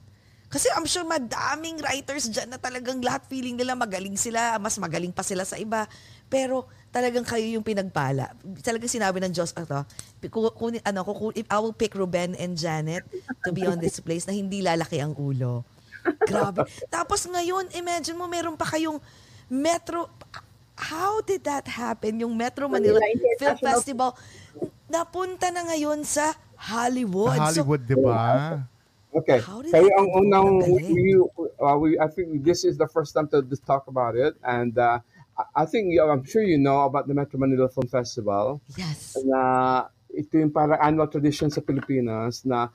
Kasi 0.53 0.69
I'm 0.77 0.85
sure 0.85 1.01
madaming 1.01 1.81
writers 1.81 2.29
dyan 2.29 2.53
na 2.53 2.61
talagang 2.61 3.01
lahat 3.01 3.25
feeling 3.25 3.57
nila 3.57 3.73
magaling 3.73 4.13
sila, 4.13 4.61
mas 4.61 4.77
magaling 4.77 5.09
pa 5.09 5.25
sila 5.25 5.41
sa 5.49 5.57
iba. 5.57 5.89
Pero 6.29 6.69
talagang 6.93 7.25
kayo 7.25 7.57
yung 7.57 7.65
pinagpala. 7.65 8.37
Talagang 8.61 8.85
sinabi 8.85 9.17
ng 9.17 9.33
Diyos, 9.33 9.49
ito, 9.49 9.81
kung, 10.29 10.53
kung, 10.53 10.77
ano, 10.77 10.99
kung, 11.01 11.33
if 11.33 11.49
I 11.49 11.57
will 11.57 11.73
pick 11.73 11.97
Ruben 11.97 12.37
and 12.37 12.53
Janet 12.53 13.01
to 13.41 13.49
be 13.49 13.65
on 13.65 13.81
this 13.81 13.97
place 13.97 14.29
na 14.29 14.37
hindi 14.37 14.61
lalaki 14.61 15.01
ang 15.01 15.17
ulo. 15.17 15.65
Grabe. 16.29 16.69
Tapos 16.93 17.25
ngayon, 17.25 17.73
imagine 17.73 18.13
mo, 18.13 18.29
meron 18.29 18.53
pa 18.53 18.69
kayong 18.69 19.01
Metro, 19.49 20.05
how 20.77 21.17
did 21.25 21.41
that 21.49 21.65
happen? 21.65 22.21
Yung 22.21 22.37
Metro 22.37 22.69
Manila, 22.69 23.01
Manila 23.01 23.41
Film 23.41 23.57
Festival, 23.57 24.13
napunta 24.85 25.49
na 25.49 25.65
ngayon 25.65 26.05
sa 26.05 26.37
Hollywood. 26.61 27.41
Sa 27.41 27.49
Hollywood, 27.49 27.81
di 27.89 27.97
ba? 27.97 28.61
Okay. 29.13 29.39
How 29.39 29.61
did 29.61 29.69
Kayo 29.69 29.85
that 29.85 29.97
ang 29.97 30.07
happen? 30.09 30.21
unang, 30.25 30.47
Ang 30.63 30.73
galing. 30.73 30.93
we, 30.93 31.09
uh, 31.61 31.77
we, 31.77 31.87
I 31.99 32.07
think 32.09 32.41
this 32.41 32.65
is 32.65 32.77
the 32.77 32.89
first 32.89 33.13
time 33.13 33.29
to 33.29 33.45
talk 33.61 33.85
about 33.85 34.17
it. 34.17 34.33
And 34.41 34.73
uh, 34.77 34.99
I- 35.53 35.65
think, 35.69 35.93
I'm 35.99 36.25
sure 36.25 36.41
you 36.41 36.57
know 36.57 36.81
about 36.83 37.05
the 37.07 37.13
Metro 37.13 37.37
Manila 37.37 37.69
Film 37.69 37.85
Festival. 37.87 38.61
so, 38.65 38.77
yes. 38.81 39.13
na 39.21 39.41
ito 40.09 40.37
yung 40.37 40.49
parang 40.49 40.77
annual 40.81 41.09
tradition 41.09 41.49
sa 41.49 41.61
Pilipinas 41.61 42.45
na 42.45 42.69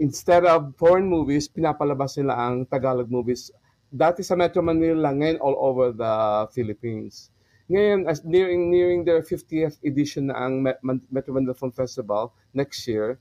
instead 0.00 0.44
of 0.44 0.76
foreign 0.76 1.08
movies, 1.08 1.48
pinapalabas 1.48 2.16
nila 2.20 2.36
ang 2.36 2.64
Tagalog 2.68 3.08
movies. 3.08 3.48
Dati 3.88 4.20
sa 4.20 4.34
Metro 4.34 4.60
Manila, 4.60 5.12
ngayon 5.14 5.38
all 5.40 5.56
over 5.56 5.92
the 5.94 6.14
Philippines. 6.52 7.30
Ngayon, 7.70 8.04
as 8.04 8.20
nearing 8.26 8.68
nearing 8.68 9.00
their 9.06 9.24
50th 9.24 9.80
edition 9.80 10.28
na 10.28 10.36
ang 10.44 10.60
Metro 11.08 11.32
Manila 11.32 11.56
Film 11.56 11.72
Festival 11.72 12.34
next 12.52 12.84
year, 12.84 13.16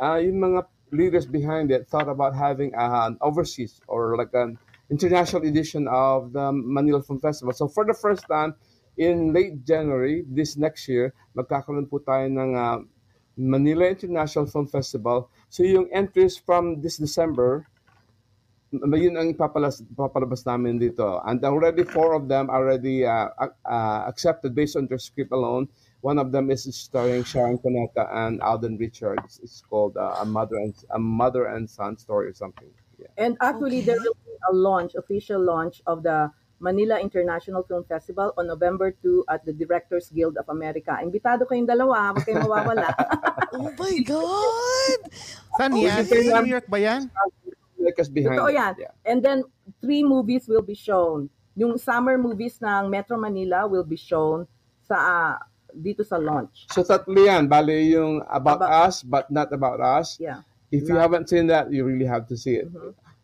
uh, 0.00 0.16
yung 0.16 0.40
mga 0.40 0.64
leaders 0.92 1.26
behind 1.26 1.70
it 1.70 1.88
thought 1.88 2.08
about 2.08 2.34
having 2.34 2.72
an 2.74 3.18
overseas 3.20 3.80
or 3.88 4.16
like 4.16 4.32
an 4.34 4.58
international 4.90 5.42
edition 5.42 5.88
of 5.88 6.32
the 6.32 6.52
Manila 6.52 7.02
Film 7.02 7.18
Festival. 7.18 7.52
So 7.52 7.68
for 7.68 7.84
the 7.84 7.94
first 7.94 8.26
time, 8.28 8.54
in 8.96 9.32
late 9.32 9.64
January, 9.64 10.24
this 10.28 10.56
next 10.56 10.88
year, 10.88 11.12
magkakaroon 11.36 11.90
po 11.90 12.00
tayo 12.00 12.26
ng 12.26 12.56
uh, 12.56 12.78
Manila 13.36 13.84
International 13.92 14.48
Film 14.48 14.66
Festival. 14.66 15.28
So 15.52 15.62
yung 15.62 15.92
entries 15.92 16.40
from 16.40 16.80
this 16.80 16.96
December, 16.96 17.68
yun 18.72 19.20
ang 19.20 19.28
ipapalas, 19.30 19.84
papalabas 19.94 20.48
namin 20.48 20.80
dito. 20.80 21.20
And 21.22 21.44
already 21.44 21.84
four 21.84 22.16
of 22.16 22.26
them 22.26 22.48
already 22.48 23.04
uh, 23.04 23.28
uh, 23.36 24.00
accepted 24.08 24.56
based 24.56 24.76
on 24.76 24.88
their 24.88 24.98
script 24.98 25.30
alone. 25.30 25.68
One 26.06 26.22
of 26.22 26.30
them 26.30 26.54
is 26.54 26.62
starring 26.70 27.26
Sharon 27.26 27.58
Cuneta 27.58 28.06
and 28.14 28.38
Alden 28.38 28.78
Richards. 28.78 29.42
It's 29.42 29.58
called 29.58 29.98
uh, 29.98 30.22
a 30.22 30.24
mother 30.24 30.54
and 30.54 30.70
a 30.94 31.02
mother 31.02 31.50
and 31.50 31.66
son 31.66 31.98
story 31.98 32.30
or 32.30 32.36
something. 32.38 32.70
Yeah. 32.94 33.10
And 33.18 33.34
actually, 33.42 33.82
there 33.82 33.98
will 33.98 34.14
be 34.22 34.38
a 34.46 34.54
launch, 34.54 34.94
official 34.94 35.42
launch 35.42 35.82
of 35.82 36.06
the 36.06 36.30
Manila 36.62 37.02
International 37.02 37.66
Film 37.66 37.82
Festival 37.90 38.30
on 38.38 38.46
November 38.46 38.94
2 38.94 39.26
at 39.26 39.42
the 39.42 39.52
Directors 39.52 40.06
Guild 40.14 40.38
of 40.38 40.46
America. 40.46 40.94
Imbitado 41.02 41.42
kayong 41.42 41.66
dalawa, 41.66 42.14
huwag 42.14 42.22
kayong 42.22 42.46
mawawala. 42.46 42.86
Oh 43.56 43.72
my 43.74 43.96
God! 44.06 45.00
Saan 45.58 45.74
Oh, 45.74 45.80
yan? 45.82 46.06
okay. 46.06 46.28
Sa 46.30 46.38
New 46.38 46.54
York 46.54 46.68
ba 46.70 46.78
yan? 46.78 47.10
Because 47.82 48.06
behind 48.06 48.38
Totoo 48.38 48.54
yan. 48.54 48.78
yeah. 48.78 48.94
And 49.02 49.26
then, 49.26 49.42
three 49.82 50.06
movies 50.06 50.46
will 50.46 50.62
be 50.62 50.78
shown. 50.78 51.34
Yung 51.58 51.82
summer 51.82 52.14
movies 52.14 52.62
ng 52.62 52.92
Metro 52.94 53.18
Manila 53.18 53.66
will 53.66 53.86
be 53.86 53.98
shown 53.98 54.46
sa 54.86 54.94
ah, 54.94 55.34
dito 55.76 56.00
sa 56.02 56.16
launch. 56.16 56.64
So 56.72 56.80
tatlo 56.80 57.16
yan, 57.20 57.46
bali 57.46 57.92
yung 57.92 58.24
about, 58.26 58.64
About- 58.64 58.88
us 58.88 59.04
but 59.04 59.28
not 59.28 59.52
about 59.52 59.78
us. 59.78 60.16
Yeah. 60.18 60.40
If 60.72 60.88
you 60.88 60.96
haven't 60.96 61.30
seen 61.30 61.46
that, 61.48 61.70
you 61.70 61.86
really 61.86 62.04
have 62.04 62.26
to 62.26 62.36
see 62.36 62.58
it. 62.58 62.68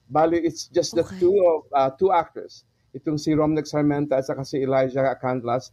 Bali, 0.07 0.39
it's 0.39 0.69
just 0.69 0.95
the 0.95 1.03
Okay. 1.03 1.19
two 1.19 1.35
of 1.43 1.61
uh, 1.73 1.91
two 1.97 2.13
actors. 2.13 2.63
Itong 2.93 3.17
si 3.19 3.33
Romnex 3.33 3.73
Sarmenta 3.73 4.21
at 4.21 4.29
saka 4.29 4.45
si 4.45 4.63
Elijah 4.63 5.17
Canlas. 5.19 5.73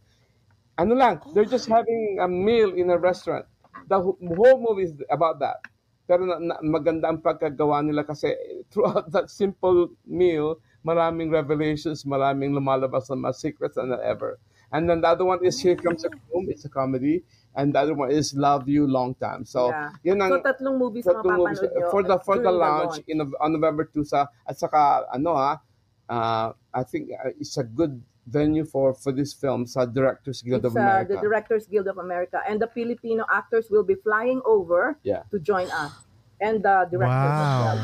Ano 0.80 0.96
lang, 0.96 1.20
they're 1.30 1.46
just 1.46 1.68
having 1.68 2.18
a 2.18 2.26
meal 2.26 2.72
in 2.72 2.88
a 2.88 2.96
restaurant. 2.96 3.44
The 3.86 4.00
wh- 4.00 4.16
whole 4.34 4.58
movie 4.58 4.88
is 4.88 4.96
about 5.12 5.38
that. 5.44 5.60
Pero 6.08 6.24
na, 6.26 6.40
na- 6.40 6.62
maganda 6.64 7.06
ang 7.06 7.20
pagkagawa 7.20 7.84
nila 7.84 8.02
kasi 8.02 8.32
throughout 8.72 9.12
that 9.12 9.28
simple 9.28 9.92
meal, 10.08 10.56
maraming 10.82 11.28
revelations, 11.28 12.02
maraming 12.02 12.50
lumalabas 12.50 13.06
na 13.12 13.28
mga 13.28 13.36
secrets 13.36 13.76
than 13.76 13.92
ever. 14.00 14.40
And 14.72 14.88
then 14.88 15.00
the 15.02 15.08
other 15.08 15.24
one 15.24 15.42
is 15.44 15.58
Here 15.60 15.74
Comes 15.74 16.04
a 16.04 16.10
Room, 16.32 16.46
it's 16.48 16.64
a 16.64 16.68
comedy. 16.70 17.24
And 17.58 17.74
the 17.74 17.80
other 17.82 17.94
one 17.94 18.10
is 18.14 18.30
Love 18.34 18.68
You 18.70 18.86
Long 18.86 19.14
Time. 19.18 19.42
So, 19.44 19.68
Yeah. 19.74 19.90
yun 20.06 20.22
ang 20.22 20.30
So, 20.30 20.42
tatlong 20.46 20.78
movies 20.78 21.02
tatlong 21.10 21.34
movies 21.42 21.58
mapapanood 21.58 21.82
nyo 21.82 21.90
for 21.90 22.02
the 22.06 22.16
for 22.22 22.36
the 22.38 22.52
launch 22.54 23.02
in 23.10 23.18
Nov- 23.18 23.34
on 23.42 23.50
November 23.58 23.84
2 23.90 24.06
sa 24.06 24.30
at 24.46 24.54
saka 24.54 25.10
ano 25.10 25.34
ha 25.34 25.58
uh, 26.06 26.48
I 26.70 26.82
think 26.86 27.10
uh, 27.10 27.34
it's 27.42 27.58
a 27.58 27.66
good 27.66 27.98
venue 28.30 28.62
for 28.62 28.94
for 28.94 29.10
this 29.10 29.34
film 29.34 29.66
sa 29.66 29.82
Directors 29.82 30.46
Guild 30.46 30.62
It's 30.62 30.70
of 30.70 30.78
uh, 30.78 30.82
America. 30.86 31.18
the 31.18 31.20
Directors 31.26 31.66
Guild 31.66 31.90
of 31.90 31.98
America. 31.98 32.38
And 32.46 32.62
the 32.62 32.70
Filipino 32.70 33.26
actors 33.26 33.66
will 33.66 33.82
be 33.82 33.98
flying 33.98 34.38
over 34.46 34.94
Yeah. 35.02 35.26
to 35.34 35.42
join 35.42 35.66
us. 35.74 36.06
And 36.38 36.62
the 36.62 36.86
directors 36.86 37.34
as 37.34 37.50
Wow. 37.50 37.62
well. 37.66 37.80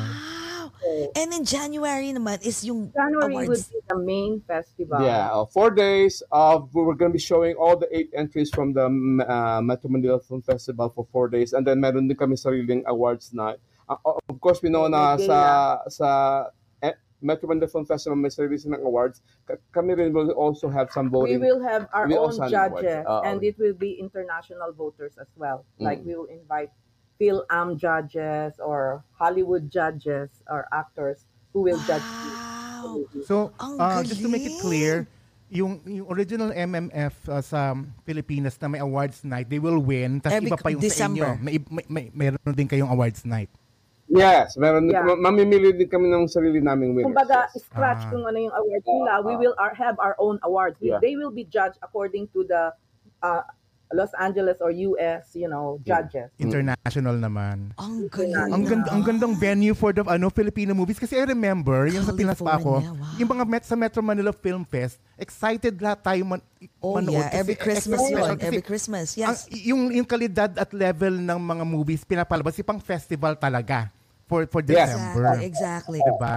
Wow! 0.87 1.11
And 1.17 1.33
in 1.35 1.45
January 1.45 2.13
naman 2.13 2.39
is 2.47 2.65
yung 2.65 2.93
January 2.93 3.49
would 3.49 3.59
be 3.59 3.81
the 3.89 3.99
main 3.99 4.41
festival. 4.47 5.03
Yeah, 5.03 5.33
uh, 5.33 5.47
four 5.47 5.71
days 5.71 6.23
of 6.31 6.71
we 6.75 6.83
were 6.83 6.95
going 6.95 7.11
to 7.11 7.17
be 7.17 7.23
showing 7.23 7.55
all 7.57 7.77
the 7.77 7.89
eight 7.91 8.11
entries 8.15 8.51
from 8.51 8.73
the 8.73 8.87
uh, 8.87 9.61
Metro 9.63 9.91
Manila 9.91 10.21
Film 10.21 10.43
Festival 10.43 10.89
for 10.95 11.07
four 11.11 11.29
days 11.29 11.53
and 11.53 11.67
then 11.67 11.81
meron 11.81 12.09
din 12.09 12.17
kami 12.17 12.37
sariling 12.37 12.83
awards 12.87 13.33
night. 13.35 13.59
Uh, 13.89 13.97
of 14.29 14.41
course, 14.41 14.63
we 14.63 14.69
know 14.69 14.87
na 14.87 15.17
May 15.17 15.27
sa 15.27 15.39
gala. 15.39 15.91
sa 15.91 16.09
eh, 16.83 16.95
Metro 17.23 17.47
Manila 17.49 17.67
Film 17.71 17.87
Festival 17.87 18.19
may 18.19 18.29
sarili 18.29 18.59
silang 18.59 18.83
awards. 18.83 19.23
Ka- 19.47 19.63
kami 19.73 19.95
rin 19.95 20.11
will 20.13 20.31
also 20.35 20.69
have 20.69 20.91
some 20.91 21.07
voting. 21.09 21.39
We 21.39 21.47
will 21.47 21.63
have 21.63 21.87
our 21.95 22.07
We 22.07 22.15
own 22.19 22.31
also 22.35 22.47
have 22.47 22.53
awards. 22.53 22.83
judges, 22.83 23.07
Oo. 23.07 23.23
and 23.23 23.39
it 23.43 23.55
will 23.59 23.75
be 23.75 23.95
international 23.99 24.75
voters 24.75 25.15
as 25.19 25.31
well. 25.39 25.63
Like 25.79 26.03
Mm. 26.03 26.07
we 26.07 26.13
will 26.19 26.31
invite 26.31 26.71
Phil-Am 27.19 27.77
judges 27.77 28.61
or 28.61 29.05
Hollywood 29.13 29.71
judges 29.71 30.29
or 30.49 30.69
actors 30.73 31.25
who 31.53 31.63
will 31.63 31.81
judge. 31.85 32.05
Wow! 32.05 33.05
So, 33.25 33.53
uh, 33.59 34.03
just 34.03 34.21
to 34.21 34.29
make 34.29 34.45
it 34.45 34.61
clear, 34.61 35.09
yung, 35.49 35.81
yung 35.87 36.07
original 36.11 36.53
MMF 36.53 37.15
uh, 37.29 37.41
sa 37.41 37.73
Pilipinas 38.05 38.61
na 38.61 38.69
may 38.69 38.81
awards 38.81 39.25
night, 39.25 39.49
they 39.49 39.59
will 39.59 39.79
win. 39.81 40.21
Tapos 40.21 40.37
Every 40.37 40.51
iba 40.51 40.59
pa 40.61 40.69
yung 40.69 40.83
December. 40.83 41.25
sa 41.25 41.35
inyo. 41.35 41.43
May, 41.43 41.57
may, 41.71 41.85
may, 41.89 42.05
meron 42.13 42.55
din 42.55 42.69
kayong 42.69 42.93
awards 42.93 43.25
night. 43.25 43.49
Yes, 44.07 44.55
meron 44.55 44.87
Yeah. 44.87 45.03
ma- 45.03 45.19
mamimili 45.19 45.75
din 45.75 45.91
kami 45.91 46.07
ng 46.07 46.31
sarili 46.31 46.63
naming 46.63 46.95
winners. 46.95 47.11
Kumbaga, 47.11 47.51
yes. 47.51 47.67
scratch 47.67 48.07
Ah. 48.07 48.11
kung 48.15 48.23
ano 48.23 48.39
yung 48.39 48.55
awards 48.55 48.87
nila. 48.87 49.13
We 49.19 49.35
Ah. 49.35 49.41
will 49.41 49.57
our, 49.59 49.75
have 49.75 49.99
our 49.99 50.15
own 50.23 50.39
awards. 50.47 50.79
We- 50.79 50.95
Yeah. 50.95 51.03
They 51.03 51.19
will 51.19 51.35
be 51.35 51.43
judged 51.43 51.81
according 51.83 52.31
to 52.31 52.47
the 52.47 52.71
uh, 53.19 53.43
Los 53.95 54.11
Angeles 54.19 54.59
or 54.59 54.75
US, 54.75 55.31
you 55.39 55.47
know, 55.47 55.79
judges. 55.87 56.27
International 56.43 57.15
naman. 57.15 57.71
Ang 57.79 58.11
galing 58.11 58.51
Ang 58.51 58.63
ganda, 58.67 58.89
ang 58.91 59.03
gandang 59.07 59.35
venue 59.39 59.79
for 59.79 59.95
the 59.95 60.03
ano 60.03 60.27
Filipino 60.27 60.75
movies 60.75 60.99
kasi 60.99 61.15
I 61.15 61.23
remember 61.23 61.87
yung 61.87 62.03
sa 62.03 62.11
Pinas 62.11 62.43
pa 62.43 62.59
ako, 62.59 62.83
wow. 62.83 63.19
yung 63.19 63.31
mga 63.31 63.45
met 63.47 63.63
sa 63.63 63.79
Metro 63.79 64.03
Manila 64.03 64.35
Film 64.35 64.67
Fest, 64.67 64.99
excited 65.15 65.79
lahat 65.79 66.03
tayo 66.03 66.23
man, 66.27 66.43
Oh 66.83 66.99
manood 66.99 67.15
yeah, 67.15 67.31
kasi 67.31 67.39
every 67.39 67.57
Christmas 67.57 68.01
extra 68.03 68.19
yun. 68.19 68.35
kasi 68.35 68.47
Every 68.51 68.65
Christmas, 68.65 69.07
ang, 69.15 69.37
yes. 69.39 69.47
yung 69.55 69.81
yung 69.95 70.07
kalidad 70.09 70.51
at 70.59 70.71
level 70.75 71.15
ng 71.23 71.39
mga 71.39 71.65
movies 71.65 72.03
pinapalabas 72.03 72.59
pang 72.67 72.83
festival 72.83 73.39
talaga 73.39 73.87
for 74.27 74.51
for 74.51 74.67
Yes. 74.67 74.91
December. 74.91 75.23
Exactly, 75.39 75.47
exactly. 75.47 76.01
Diba? 76.03 76.37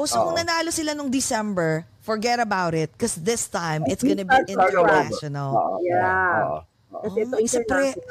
Oh, 0.00 0.08
so 0.08 0.16
kung 0.24 0.32
nanalo 0.32 0.72
sila 0.72 0.96
nung 0.96 1.12
December, 1.12 1.84
forget 2.00 2.38
about 2.38 2.72
it 2.72 2.90
because 2.92 3.14
this 3.14 3.46
time 3.46 3.84
it's 3.86 4.00
gonna 4.00 4.24
be 4.24 4.38
international. 4.48 5.80
Yeah. 5.80 6.64
ito 6.90 7.06
Oh, 7.06 7.06
pre- 7.06 7.22
international. 7.38 8.04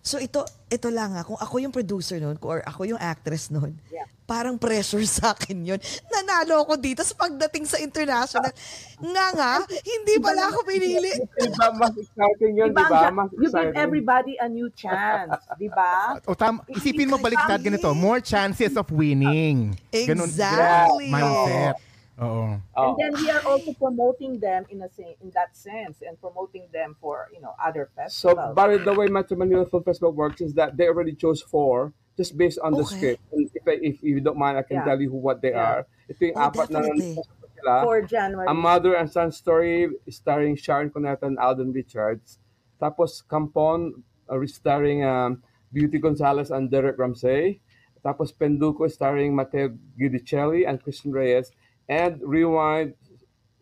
So 0.00 0.16
ito, 0.16 0.40
ito 0.66 0.88
lang 0.88 1.12
ha, 1.12 1.20
kung 1.20 1.36
ako 1.36 1.60
yung 1.60 1.68
producer 1.68 2.16
nun, 2.16 2.40
or 2.40 2.64
ako 2.64 2.86
yung 2.86 2.96
actress 2.96 3.52
nun, 3.52 3.76
Yeah. 3.88 4.08
parang 4.24 4.56
pressure 4.56 5.04
sa 5.10 5.36
akin 5.36 5.60
yun. 5.66 5.76
Nanalo 6.08 6.64
ako 6.64 6.80
dito 6.80 7.04
sa 7.04 7.12
pagdating 7.14 7.68
sa 7.68 7.76
international. 7.76 8.48
Nga 8.96 9.26
nga, 9.30 9.52
hindi 9.68 10.14
pala 10.16 10.48
ako 10.48 10.64
pinili. 10.64 11.12
Diba, 11.12 11.68
mas 11.74 11.92
exciting 11.92 12.52
yun, 12.56 12.72
Diba, 12.72 12.80
di 12.80 12.88
ba? 12.88 13.00
ang- 13.04 13.16
Mas 13.18 13.28
you 13.28 13.38
give 13.38 13.52
exciting. 13.52 13.76
everybody 13.76 14.34
a 14.38 14.48
new 14.48 14.72
chance, 14.72 15.28
di 15.54 15.68
ba? 15.68 16.16
O 16.24 16.32
tam, 16.32 16.64
isipin 16.66 17.04
mo 17.06 17.20
baliktad 17.20 17.60
ganito, 17.60 17.92
more 17.92 18.24
chances 18.24 18.72
of 18.72 18.88
winning. 18.88 19.76
Ganun, 19.92 20.24
Exactly. 20.24 21.04
ganun 21.04 21.12
mindset. 21.12 21.74
Oo. 22.18 22.58
Oh. 22.74 22.82
And 22.82 22.98
then 22.98 23.12
we 23.22 23.30
are 23.30 23.42
also 23.46 23.72
promoting 23.74 24.40
them 24.40 24.66
in 24.70 24.82
a 24.82 24.90
sen- 24.90 25.14
in 25.22 25.30
that 25.38 25.54
sense 25.54 26.02
and 26.02 26.18
promoting 26.18 26.66
them 26.74 26.98
for, 26.98 27.30
you 27.30 27.38
know, 27.40 27.54
other 27.62 27.86
festivals. 27.94 28.18
So, 28.18 28.28
festivals. 28.34 28.54
by 28.58 28.74
the 28.76 28.94
way, 28.94 29.06
Metro 29.06 29.36
Manila 29.38 29.66
Film 29.66 29.84
Festival 29.86 30.10
works 30.10 30.40
is 30.42 30.54
that 30.58 30.74
they 30.76 30.90
already 30.90 31.14
chose 31.14 31.38
four 31.40 31.94
just 32.18 32.34
based 32.34 32.58
on 32.58 32.74
the 32.74 32.82
script. 32.82 33.22
And 33.30 33.46
if, 33.54 33.62
I- 33.62 33.78
if 33.80 34.02
you 34.02 34.18
don't 34.18 34.34
mind, 34.36 34.58
I 34.58 34.66
can 34.66 34.82
Yeah. 34.82 34.90
tell 34.90 34.98
you 34.98 35.10
who 35.10 35.22
what 35.22 35.38
they 35.38 35.54
Yeah. 35.54 35.62
are. 35.62 35.80
Ito 36.10 36.20
yung 36.26 36.36
Oh, 36.42 36.46
apat 36.50 36.66
na 36.74 36.82
definitely. 36.82 37.14
nandito 37.14 37.46
sila. 37.54 37.74
for 37.86 37.98
January. 38.02 38.46
A 38.50 38.54
Mother 38.54 38.94
and 38.94 39.06
Son 39.10 39.30
Story 39.30 39.86
starring 40.10 40.54
Sharon 40.54 40.90
Cuneta 40.90 41.26
and 41.26 41.38
Alden 41.38 41.70
Richards. 41.70 42.38
Tapos 42.78 43.22
Campon 43.22 44.02
uh, 44.26 44.38
starring 44.46 45.02
um, 45.02 45.42
Beauty 45.70 45.98
Gonzalez 45.98 46.50
and 46.50 46.66
Derek 46.70 46.98
Ramsey. 46.98 47.62
Tapos 47.98 48.30
Penduko 48.30 48.86
starring 48.86 49.34
Mateo 49.34 49.74
Guidicelli 49.98 50.66
and 50.66 50.78
Christian 50.78 51.10
Reyes. 51.10 51.50
And 51.88 52.20
Rewind, 52.20 52.92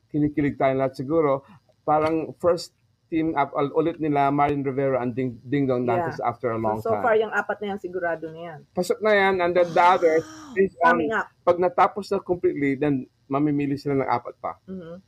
kinikilig 0.09 0.59
tayo 0.59 0.75
lahat 0.77 0.99
siguro, 0.99 1.47
parang 1.83 2.35
first 2.37 2.75
team 3.07 3.33
up 3.33 3.55
ul- 3.55 3.71
ulit 3.73 3.97
nila 3.97 4.29
Marin 4.29 4.67
Rivera 4.67 4.99
and 4.99 5.15
Ding, 5.15 5.39
Ding 5.41 5.63
Dong 5.65 5.87
Dantes 5.87 6.19
Yeah. 6.19 6.27
after 6.27 6.51
a 6.51 6.59
long 6.59 6.83
so, 6.83 6.91
so 6.91 6.93
time. 6.93 7.03
far, 7.03 7.15
yung 7.15 7.31
apat 7.31 7.63
na 7.63 7.67
yan, 7.71 7.79
sigurado 7.79 8.27
na 8.29 8.41
yan. 8.45 8.59
Pasok 8.73 8.99
na 8.99 9.15
yan 9.15 9.35
and 9.39 9.55
then 9.55 9.69
the 9.69 9.79
others, 9.81 10.27
is, 10.55 10.75
um, 10.83 10.99
Coming 10.99 11.15
up. 11.15 11.31
pag 11.41 11.57
natapos 11.57 12.11
na 12.11 12.19
completely, 12.19 12.75
then 12.75 13.07
mamimili 13.27 13.79
sila 13.79 13.95
ng 13.97 14.11
apat 14.11 14.35
pa. 14.37 14.59
Mhm. 14.67 14.99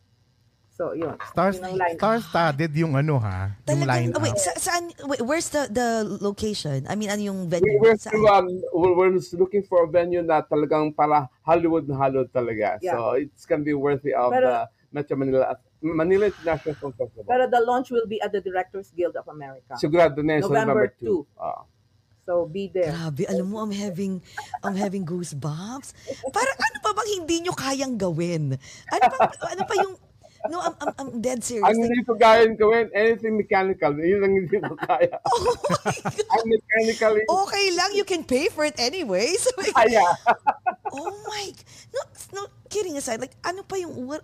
So, 0.78 0.94
yun. 0.94 1.18
Stars, 1.34 1.58
Yun 1.58 1.74
star-studded 1.98 2.70
yung 2.78 2.94
ano 2.94 3.18
ha, 3.18 3.50
yung 3.66 3.82
line 3.82 4.14
Talagang, 4.14 4.22
wait, 4.22 4.38
sa, 4.38 4.54
saan, 4.54 4.86
wait, 5.10 5.18
where's 5.26 5.50
the 5.50 5.66
the 5.66 6.06
location? 6.22 6.86
I 6.86 6.94
mean, 6.94 7.10
ano 7.10 7.18
yung 7.18 7.50
We, 7.50 7.58
venue? 7.58 7.82
we're, 7.82 7.98
Saan? 7.98 8.14
still, 8.14 8.30
um, 8.30 8.46
we're, 8.70 8.94
we're 8.94 9.18
looking 9.42 9.66
for 9.66 9.82
a 9.82 9.88
venue 9.90 10.22
na 10.22 10.38
talagang 10.38 10.94
para 10.94 11.26
Hollywood 11.42 11.90
na 11.90 11.98
Hollywood 11.98 12.30
talaga. 12.30 12.78
Yeah. 12.78 12.94
So 12.94 13.18
it's 13.18 13.42
gonna 13.42 13.66
be 13.66 13.74
worthy 13.74 14.14
of 14.14 14.30
Pero- 14.30 14.46
the 14.46 14.70
Metro 14.94 15.18
Manila 15.18 15.58
Manila 15.82 16.30
International 16.30 16.74
Film 16.78 16.94
Festival. 16.94 17.26
Pero 17.26 17.50
the 17.50 17.58
launch 17.58 17.90
will 17.90 18.06
be 18.06 18.22
at 18.22 18.30
the 18.30 18.38
Directors 18.38 18.94
Guild 18.94 19.18
of 19.18 19.26
America. 19.26 19.74
Sigurado 19.82 20.22
na 20.22 20.38
yun 20.38 20.46
November 20.46 20.94
November 20.94 21.26
2. 21.34 21.42
Ah. 21.42 21.66
So, 22.22 22.44
be 22.44 22.68
there. 22.68 22.92
Grabe, 22.92 23.24
alam 23.24 23.48
mo, 23.48 23.64
I'm 23.64 23.72
having, 23.72 24.20
I'm 24.60 24.76
having 24.76 25.00
goosebumps. 25.02 25.96
Parang 26.28 26.58
ano 26.60 26.76
pa 26.84 26.92
bang 26.92 27.10
hindi 27.24 27.40
nyo 27.40 27.56
kayang 27.56 27.96
gawin? 27.96 28.52
Ano 28.92 29.04
pa, 29.16 29.32
ano 29.48 29.62
pa 29.64 29.74
yung, 29.80 29.94
no, 30.46 30.62
I'm, 30.62 30.74
I'm, 30.78 30.92
I'm 30.98 31.10
dead 31.18 31.42
serious. 31.42 31.66
Ang 31.66 31.82
hindi 31.82 32.06
ko 32.06 32.14
kaya 32.14 32.46
gawin, 32.54 32.86
anything 32.94 33.34
mechanical, 33.34 33.90
yun 33.98 34.22
ang 34.22 34.34
hindi 34.38 34.56
ko 34.62 34.74
kaya. 34.78 35.18
Ang 36.38 36.44
mechanically, 36.46 37.24
okay 37.26 37.66
lang, 37.74 37.90
you 37.98 38.06
can 38.06 38.22
pay 38.22 38.46
for 38.46 38.62
it 38.62 38.78
anyway. 38.78 39.34
So, 39.34 39.50
like, 39.58 39.74
kaya. 39.74 40.04
oh 40.94 41.10
my, 41.26 41.50
no, 41.90 42.00
no, 42.34 42.40
kidding 42.70 42.94
aside, 42.94 43.18
like, 43.18 43.34
ano 43.42 43.66
pa 43.66 43.74
yung, 43.80 43.90
what, 44.06 44.22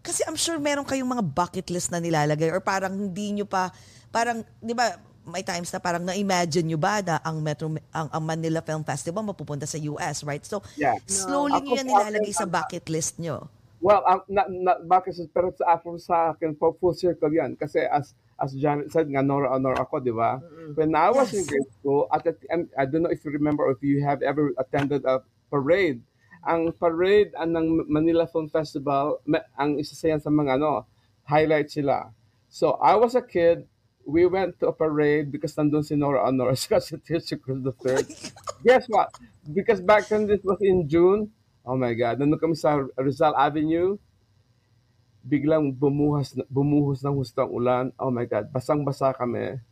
kasi 0.00 0.24
I'm 0.26 0.38
sure 0.38 0.56
meron 0.56 0.88
kayong 0.88 1.06
mga 1.06 1.24
bucket 1.24 1.68
list 1.68 1.92
na 1.92 2.00
nilalagay 2.00 2.48
or 2.48 2.64
parang 2.64 2.96
hindi 2.96 3.36
nyo 3.36 3.46
pa, 3.46 3.70
parang, 4.10 4.42
di 4.58 4.72
ba, 4.72 4.96
may 5.22 5.46
times 5.46 5.70
na 5.70 5.78
parang 5.78 6.02
na-imagine 6.02 6.66
nyo 6.66 6.78
ba 6.78 6.98
na 6.98 7.22
ang 7.22 7.38
Metro, 7.38 7.70
ang, 7.94 8.08
ang 8.10 8.22
Manila 8.22 8.58
Film 8.58 8.82
Festival 8.82 9.22
mapupunta 9.22 9.66
sa 9.70 9.78
US, 9.78 10.26
right? 10.26 10.42
So, 10.42 10.58
Yeah. 10.74 10.98
slowly 11.06 11.62
No. 11.62 11.62
nyo 11.62 11.72
yan 11.78 11.86
nilalagay 11.86 12.34
sa 12.34 12.46
bucket 12.46 12.90
list 12.90 13.22
nyo. 13.22 13.46
Well, 13.82 14.06
um, 14.06 14.22
na, 14.30 14.46
na, 14.46 14.78
bakit 14.78 15.18
sa, 15.18 15.26
pero 15.26 15.50
sa, 15.58 15.74
sa 15.98 16.16
akin, 16.30 16.54
for 16.54 16.70
full 16.78 16.94
circle 16.94 17.34
yan. 17.34 17.58
Kasi 17.58 17.82
as 17.82 18.14
as 18.38 18.54
Janet 18.54 18.94
said, 18.94 19.10
nga 19.10 19.26
Nora 19.26 19.50
Honor 19.50 19.74
ako, 19.74 19.98
di 19.98 20.14
ba? 20.14 20.38
When 20.78 20.94
I 20.94 21.10
was 21.10 21.34
in 21.34 21.42
Yes. 21.42 21.50
grade 21.50 21.70
school, 21.82 22.06
at 22.14 22.22
the, 22.22 22.38
I 22.78 22.86
don't 22.86 23.02
know 23.02 23.10
if 23.10 23.26
you 23.26 23.34
remember 23.34 23.66
or 23.66 23.74
if 23.74 23.82
you 23.82 24.02
have 24.06 24.22
ever 24.22 24.54
attended 24.54 25.02
a 25.02 25.26
parade. 25.50 25.98
Ang 26.46 26.74
parade 26.74 27.34
ang 27.38 27.54
ng 27.54 27.86
Manila 27.90 28.26
Film 28.26 28.46
Festival, 28.46 29.18
ang 29.58 29.78
isa 29.78 29.94
sa 29.98 30.10
yan 30.10 30.22
sa 30.22 30.30
mga 30.30 30.58
ano, 30.58 30.86
highlight 31.26 31.70
sila. 31.70 32.10
So, 32.50 32.78
I 32.82 32.94
was 32.94 33.14
a 33.14 33.22
kid, 33.22 33.66
we 34.06 34.26
went 34.26 34.58
to 34.58 34.70
a 34.70 34.74
parade 34.74 35.30
because 35.30 35.54
nandun 35.54 35.86
si 35.86 35.94
Nora 35.94 36.26
Honor, 36.26 36.54
si 36.58 36.70
Tisha 36.98 37.38
Cruz 37.38 37.62
III. 37.62 38.06
Guess 38.66 38.86
what? 38.90 39.10
Because 39.54 39.82
back 39.82 40.06
then, 40.06 40.26
this 40.26 40.42
was 40.42 40.58
in 40.62 40.86
June, 40.86 41.30
Oh 41.62 41.78
my 41.78 41.94
God. 41.94 42.18
Nandun 42.18 42.38
kami 42.38 42.58
sa 42.58 42.82
Rizal 42.98 43.34
Avenue. 43.38 43.94
Biglang 45.22 45.70
bumuhas, 45.70 46.34
bumuhos 46.50 47.06
ng 47.06 47.14
hustang 47.14 47.50
ulan. 47.50 47.94
Oh 47.98 48.10
my 48.10 48.26
God. 48.26 48.50
Basang-basa 48.50 49.14
kami. 49.14 49.62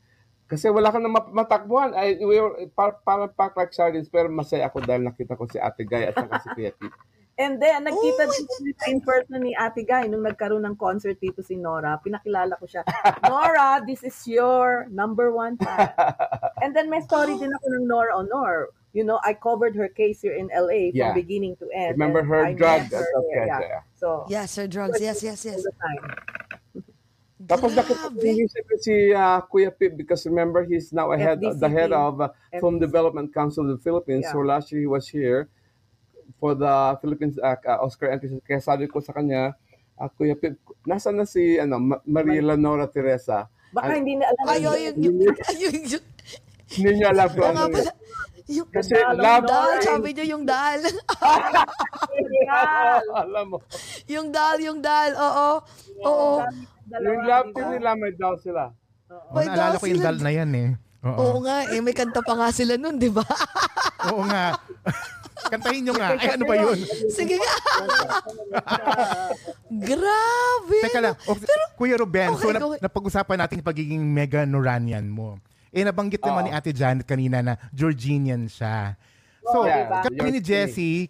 Kasi 0.50 0.66
wala 0.70 0.90
ka 0.90 0.98
na 0.98 1.10
matakbuhan. 1.10 1.94
I, 1.94 2.18
we 2.22 2.38
were 2.38 2.54
para, 2.74 2.94
para 3.02 3.26
pack 3.30 3.54
like 3.58 3.74
sardines. 3.74 4.10
Pero 4.10 4.30
masaya 4.30 4.66
ako 4.70 4.82
dahil 4.82 5.06
nakita 5.06 5.38
ko 5.38 5.46
si 5.50 5.58
Ate 5.58 5.82
Gay 5.86 6.10
at 6.10 6.14
saka 6.14 6.42
si 6.42 6.48
Kuya 6.54 6.74
Pete. 6.74 6.98
And 7.40 7.56
then, 7.56 7.88
nagkita 7.88 8.28
Oh 8.28 8.36
din 8.60 8.76
in 8.92 9.00
person 9.00 9.40
ni 9.40 9.56
Ate 9.56 9.80
Guy 9.80 10.04
nung 10.12 10.20
nagkaroon 10.20 10.60
ng 10.68 10.76
concert 10.76 11.16
dito 11.16 11.40
si 11.40 11.56
Nora. 11.56 11.96
Pinakilala 12.04 12.52
ko 12.60 12.68
siya. 12.68 12.84
Nora, 13.32 13.80
this 13.80 14.04
is 14.04 14.12
your 14.28 14.84
number 14.92 15.32
one 15.32 15.56
fan. 15.56 15.88
And 16.62 16.76
then 16.76 16.92
may 16.92 17.00
story 17.00 17.40
din 17.40 17.48
ako 17.48 17.66
ng 17.80 17.84
Nora 17.88 18.12
Honor. 18.20 18.68
You 18.92 19.08
know, 19.08 19.16
I 19.24 19.32
covered 19.32 19.72
her 19.80 19.88
case 19.88 20.20
here 20.20 20.36
in 20.36 20.52
LA 20.52 20.92
Yeah. 20.92 21.16
from 21.16 21.22
beginning 21.22 21.56
to 21.64 21.66
end. 21.72 21.96
Remember 21.96 22.20
her 22.20 22.44
I 22.44 22.52
drug? 22.52 22.92
met 22.92 23.00
her 23.00 23.08
Okay, 23.24 23.32
there, 23.32 23.46
yeah. 23.48 23.60
yeah. 23.64 23.82
So, 23.96 24.26
Yes, 24.28 24.52
sir, 24.52 24.66
drugs. 24.68 25.00
Yes, 25.00 25.22
yes, 25.24 25.40
yes. 25.46 25.64
the. 25.64 25.96
Tapos 27.48 27.72
nakita 27.72 28.12
ko 28.68 28.74
si 28.76 29.16
uh, 29.16 29.40
Kuya 29.48 29.72
Pip 29.72 29.96
because 29.96 30.28
remember 30.28 30.60
he's 30.60 30.92
now 30.92 31.10
ahead 31.16 31.40
the 31.40 31.70
head 31.72 31.88
FDCP. 31.88 32.04
of 32.04 32.20
uh, 32.20 32.28
Film. 32.60 32.76
Development 32.76 33.32
Council 33.32 33.64
of 33.64 33.78
the 33.78 33.82
Philippines. 33.82 34.28
Yeah. 34.28 34.36
So 34.36 34.44
last 34.44 34.68
year 34.70 34.84
he 34.84 34.90
was 34.90 35.08
here 35.08 35.48
for 36.40 36.56
the 36.56 36.72
Philippines 36.98 37.36
uh, 37.36 37.54
uh, 37.60 37.84
Oscar 37.84 38.10
entry. 38.10 38.40
Kaya 38.40 38.58
sabi 38.58 38.88
ko 38.88 38.98
sa 38.98 39.12
kanya, 39.12 39.52
uh, 39.94 40.08
Kuya 40.10 40.34
Pip, 40.34 40.56
nasa 40.82 41.12
na 41.12 41.22
si 41.22 41.54
ano, 41.54 41.76
Ma- 41.76 42.02
Maria 42.02 42.40
Leonora 42.42 42.88
Teresa? 42.88 43.44
Baka 43.70 43.92
Ay- 43.92 43.98
hindi 44.00 44.16
na 44.16 44.26
alam. 44.26 44.44
Ay, 44.48 44.58
yung, 44.58 44.74
yung, 44.74 44.96
yung, 44.98 45.14
yung, 45.86 46.04
Hindi 46.70 46.90
niya 46.96 47.08
alam 47.12 47.28
kung 47.28 47.44
Oo 47.44 47.50
ano 47.52 47.62
yun. 47.68 47.86
Yung, 48.50 48.66
Kasi 48.66 48.98
Dal- 48.98 49.14
love 49.14 49.46
dal, 49.46 49.78
sabi 49.78 50.08
niyo 50.10 50.24
yung 50.28 50.42
dal. 50.42 50.80
alam 53.22 53.44
mo. 53.46 53.58
yung 54.06 54.28
dal, 54.30 54.58
yung 54.58 54.80
dal, 54.80 55.12
oo. 55.14 55.48
Oo. 56.02 56.30
Yung 56.90 57.22
love 57.22 57.48
team 57.54 57.68
nila, 57.70 57.94
may 57.94 58.10
daw 58.12 58.34
sila. 58.36 58.74
Oh, 59.06 59.34
May 59.34 59.46
naalala 59.46 59.54
dal 59.54 59.78
ko 59.78 59.86
yung 59.86 59.98
sila. 59.98 60.08
dal 60.08 60.18
na 60.18 60.30
yan 60.32 60.50
eh. 60.52 60.68
Oo, 61.00 61.16
Oo 61.16 61.38
nga, 61.42 61.56
eh, 61.70 61.78
may 61.78 61.94
kanta 61.94 62.20
pa 62.20 62.34
nga 62.34 62.50
sila 62.50 62.74
nun, 62.74 62.98
di 62.98 63.08
ba? 63.08 63.22
Oo 64.10 64.22
nga. 64.26 64.58
Kantahin 65.48 65.82
nyo 65.82 65.94
nga. 65.94 66.08
Ay, 66.14 66.28
ano 66.30 66.44
ba 66.44 66.54
yun? 66.54 66.78
Sige 67.08 67.34
nga. 67.34 67.52
Grabe. 69.90 70.78
Teka 70.84 71.00
lang. 71.00 71.14
O, 71.24 71.34
Kuya 71.76 71.96
Ruben, 71.96 72.36
so 72.36 72.44
Okay, 72.44 72.52
nap- 72.52 72.60
go 72.60 72.68
ahead. 72.70 72.82
napag-usapan 72.82 73.36
natin 73.38 73.54
yung 73.58 73.68
pagiging 73.68 74.02
mega 74.02 74.44
Noranian 74.44 75.06
mo. 75.06 75.40
Eh, 75.70 75.80
nabanggit 75.80 76.20
naman 76.20 76.44
Oo. 76.44 76.46
ni 76.46 76.52
Ate 76.52 76.74
Janet 76.74 77.06
kanina 77.06 77.40
na 77.40 77.54
Georginian 77.70 78.44
siya. 78.44 78.98
So, 79.40 79.64
Yeah, 79.64 80.02
kami 80.04 80.36
ni 80.36 80.40
Jessie, 80.42 81.08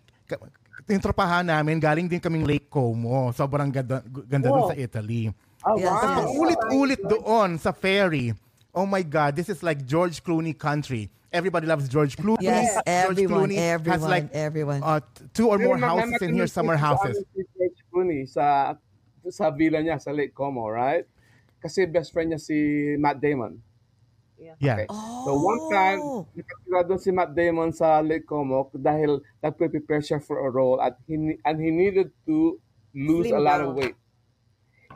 yung 0.87 1.03
tropahan 1.03 1.43
namin, 1.43 1.81
galing 1.81 2.07
din 2.07 2.21
kaming 2.21 2.45
Lake 2.45 2.69
Como. 2.69 3.33
Sobrang 3.33 3.73
ganda, 3.73 4.05
ganda 4.25 4.47
dun 4.47 4.65
Oh. 4.65 4.71
sa 4.71 4.77
Italy. 4.77 5.33
Oh, 5.61 5.77
Yes, 5.77 5.89
wow. 5.89 6.05
yes. 6.21 6.29
Ulit-ulit 6.37 7.01
doon 7.03 7.57
sa 7.57 7.73
ferry. 7.73 8.33
Oh 8.71 8.87
my 8.87 9.03
God, 9.03 9.35
this 9.35 9.49
is 9.49 9.61
like 9.61 9.83
George 9.83 10.23
Clooney 10.23 10.55
country. 10.55 11.11
Everybody 11.33 11.67
loves 11.67 11.89
George 11.89 12.17
Clooney. 12.17 12.43
Yes, 12.43 12.75
George 12.75 12.83
everyone, 12.87 13.51
Clooney 13.51 13.57
has 13.57 13.79
everyone, 13.79 14.11
like 14.11 14.27
everyone. 14.35 14.81
uh, 14.83 15.01
two 15.33 15.49
or 15.49 15.59
more 15.59 15.79
houses 15.79 16.19
in 16.23 16.35
here, 16.35 16.47
summer 16.47 16.77
houses. 16.77 17.23
Si 17.35 17.43
George 17.55 17.81
Clooney 17.93 18.27
sa 18.27 18.75
sa 19.31 19.51
villa 19.55 19.79
niya 19.79 20.01
sa 20.03 20.11
Lake 20.11 20.35
Como, 20.35 20.67
right? 20.67 21.07
Kasi 21.63 21.87
best 21.87 22.11
friend 22.13 22.33
niya 22.35 22.41
si 22.41 22.57
Matt 22.99 23.21
Damon. 23.23 23.63
Yeah. 24.41 24.57
yeah. 24.59 24.75
Okay. 24.75 24.87
So 24.91 25.37
one 25.39 25.63
time, 25.71 26.01
Oh. 26.03 26.27
nakatira 26.35 26.81
doon 26.89 26.99
si 26.99 27.11
Matt 27.13 27.31
Damon 27.37 27.71
sa 27.71 28.01
Lake 28.01 28.25
Como 28.27 28.67
dahil 28.75 29.21
nagpe-prepare 29.45 30.01
siya 30.03 30.19
for 30.19 30.43
a 30.43 30.51
role 30.51 30.81
at 30.83 30.97
he, 31.07 31.37
and 31.45 31.57
he 31.63 31.71
needed 31.71 32.11
to 32.27 32.59
lose 32.91 33.29
Slim 33.31 33.39
a 33.39 33.43
lot 33.45 33.61
of 33.61 33.77
weight. 33.77 33.95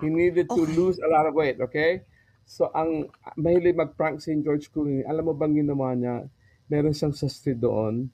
He 0.03 0.11
needed 0.11 0.51
to 0.51 0.65
Okay. 0.67 0.75
lose 0.75 0.99
a 0.99 1.07
lot 1.07 1.29
of 1.31 1.37
weight, 1.37 1.61
okay? 1.63 2.03
So 2.45 2.69
ang 2.77 3.09
mahilig 3.41 3.77
mag-prank 3.77 4.21
si 4.21 4.37
George 4.45 4.69
Clooney, 4.69 5.03
alam 5.05 5.25
mo 5.25 5.33
bang 5.33 5.57
ginawa 5.57 5.97
niya? 5.97 6.29
Meron 6.69 6.97
siyang 6.97 7.17
sastre 7.17 7.57
doon. 7.57 8.09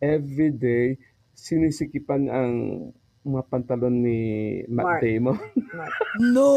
Every 0.00 0.52
day, 0.52 0.96
sinisikipan 1.36 2.28
ang 2.28 2.52
mga 3.24 3.42
pantalon 3.52 4.00
ni 4.00 4.20
Matt 4.68 5.00
Mark. 5.00 5.02
Damon. 5.04 5.36
No! 6.32 6.50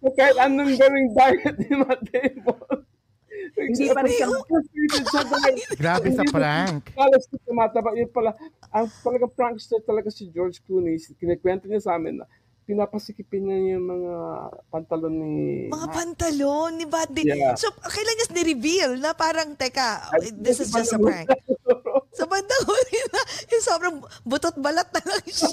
So, 0.00 0.08
kahit 0.16 0.38
anong 0.40 0.74
gawing 0.74 1.08
diet 1.14 1.56
ni 1.60 1.70
Matt 1.78 2.02
Damon, 2.10 2.78
Hindi 3.60 3.92
pa 3.92 4.00
rin 4.06 4.14
siya 4.14 4.26
Grabe 5.80 6.08
sa 6.14 6.24
prank. 6.26 6.94
Kalas 6.94 7.24
ko 7.28 7.36
tumataba. 7.44 7.92
Yun 7.98 8.08
pala, 8.08 8.32
ang 8.72 8.86
talagang 9.02 9.32
prankster 9.34 9.82
talaga 9.84 10.08
si 10.08 10.30
George 10.30 10.62
Clooney. 10.64 10.96
Kinikwento 11.18 11.66
niya 11.66 11.82
sa 11.82 11.98
amin 11.98 12.22
na 12.22 12.26
pinapasikipin 12.70 13.50
niya 13.50 13.74
yung 13.74 13.86
mga 13.90 14.14
pantalon 14.70 15.14
ni... 15.18 15.66
Mga 15.74 15.88
pantalon 15.90 16.70
ni 16.78 16.86
Buddy. 16.86 17.26
Yeah. 17.26 17.58
So, 17.58 17.74
kailan 17.74 18.14
niya 18.14 18.26
ni-reveal 18.30 18.92
na 19.02 19.10
parang, 19.10 19.58
teka, 19.58 20.06
this 20.38 20.62
is 20.62 20.70
just 20.70 20.94
a 20.94 20.98
prank. 21.02 21.26
Sa 22.18 22.30
bandang 22.30 22.64
huli 22.70 22.98
na, 23.10 23.20
yung 23.50 23.64
sobrang 23.66 23.96
butot 24.22 24.54
balat 24.62 24.86
na 24.94 25.02
lang 25.02 25.26
siya. 25.26 25.50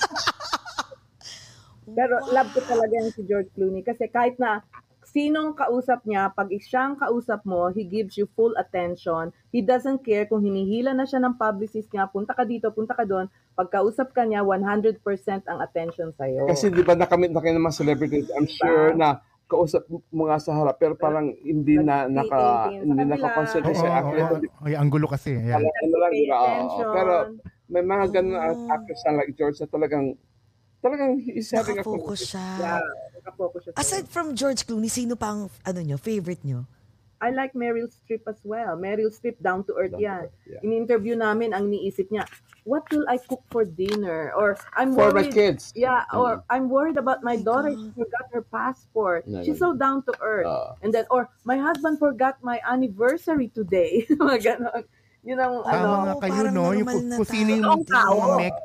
Pero 1.90 2.22
love 2.30 2.54
ko 2.54 2.62
talaga 2.70 2.94
yung 3.02 3.10
si 3.10 3.26
George 3.26 3.50
Clooney 3.58 3.82
kasi 3.82 4.06
kahit 4.06 4.38
na 4.38 4.62
sinong 5.08 5.58
kausap 5.58 6.06
niya, 6.06 6.30
pag 6.30 6.52
siyang 6.54 7.00
kausap 7.00 7.42
mo, 7.48 7.74
he 7.74 7.82
gives 7.82 8.20
you 8.20 8.30
full 8.38 8.54
attention. 8.60 9.34
He 9.50 9.66
doesn't 9.66 10.06
care 10.06 10.30
kung 10.30 10.46
hinihila 10.46 10.94
na 10.94 11.10
siya 11.10 11.24
ng 11.24 11.40
publicist 11.42 11.90
niya, 11.90 12.06
punta 12.06 12.38
ka 12.38 12.46
dito, 12.46 12.70
punta 12.70 12.94
ka 12.94 13.02
doon. 13.08 13.26
Pag 13.58 13.74
kausap 13.74 14.14
ka 14.14 14.22
niya, 14.22 14.46
100% 14.46 15.02
ang 15.50 15.60
attention 15.60 16.14
sa'yo. 16.14 16.46
Kasi 16.46 16.70
di 16.70 16.86
ba 16.86 16.94
nakamit 16.94 17.34
na 17.34 17.42
kayo 17.42 17.58
ng 17.58 17.66
mga 17.66 17.74
celebrities, 17.74 18.30
I'm 18.38 18.46
sure 18.46 18.94
na 18.94 19.18
kausap 19.50 19.82
mo 20.14 20.30
nga 20.30 20.38
sa 20.38 20.54
harap, 20.54 20.78
pero 20.78 20.94
parang 20.94 21.34
hindi 21.42 21.82
na 21.82 22.06
naka, 22.06 22.70
hindi 22.70 23.02
naka-concentrate 23.02 23.80
sa 23.80 24.04
oo. 24.06 24.44
Ay, 24.62 24.78
anggulo 24.78 25.10
kasi. 25.10 25.34
Yeah. 25.34 25.58
Ano 25.58 25.96
lang. 25.98 26.14
Pero 26.94 27.14
may 27.66 27.82
mga 27.82 28.06
ganun 28.14 28.38
Oh. 28.38 28.70
actors 28.70 29.02
na 29.08 29.18
like 29.18 29.34
George 29.34 29.58
na 29.58 29.66
talagang, 29.66 30.14
talagang 30.78 31.18
he's 31.18 31.50
having 31.50 31.80
a 31.80 31.84
Nakafocus 31.84 32.30
siya. 32.30 32.46
Yeah, 32.62 32.80
nakafocus 33.18 33.60
siya. 33.66 33.72
sa'yo. 33.74 33.82
Aside 33.82 34.08
from 34.08 34.38
George 34.38 34.68
Clooney, 34.70 34.92
sino 34.92 35.18
pang, 35.18 35.50
ano 35.66 35.80
nyo, 35.82 35.98
favorite 35.98 36.46
nyo? 36.46 36.68
I 37.18 37.34
like 37.34 37.58
Meryl 37.58 37.90
Streep 37.90 38.22
as 38.30 38.38
well. 38.46 38.78
Meryl 38.78 39.10
Streep, 39.10 39.42
down 39.42 39.66
to 39.66 39.74
earth 39.74 39.98
Down 39.98 40.06
yan. 40.06 40.24
yeah. 40.46 40.62
In-interview 40.62 41.18
namin, 41.18 41.50
ang 41.50 41.66
niisip 41.66 42.14
niya, 42.14 42.30
what 42.68 42.84
will 42.92 43.08
I 43.08 43.16
cook 43.16 43.40
for 43.48 43.64
dinner? 43.64 44.36
Or, 44.36 44.60
I'm 44.76 44.92
For 44.92 45.16
my 45.16 45.24
worried. 45.24 45.34
kids. 45.34 45.72
Yeah, 45.72 46.04
or 46.12 46.44
I'm 46.52 46.68
worried 46.68 47.00
about 47.00 47.24
my 47.24 47.40
My 47.40 47.44
daughter. 47.44 47.72
She 47.72 47.90
forgot 47.96 48.26
her 48.36 48.44
passport. 48.44 49.24
No, 49.28 49.40
She's 49.48 49.64
no, 49.64 49.72
so 49.72 49.80
down 49.80 50.04
to 50.04 50.14
earth. 50.20 50.50
Ah. 50.50 50.76
And 50.84 50.92
then, 50.92 51.08
or 51.08 51.32
my 51.48 51.56
husband 51.56 52.00
forgot 52.00 52.44
my 52.44 52.60
anniversary 52.68 53.48
today. 53.48 54.04
Mga 54.12 54.38
ganon. 54.44 54.84
Yun 55.28 55.38
ang, 55.44 55.56
ano, 55.64 55.72
Tama 55.72 55.98
nga 56.04 56.16
kayo, 56.24 56.40
no? 56.52 56.72
Yung 56.72 56.88
normal 56.88 57.20
kung, 57.20 57.28
sino 57.28 57.50
yung, 57.52 57.84
yung 57.84 58.24
mga 58.24 58.38
meg, 58.40 58.56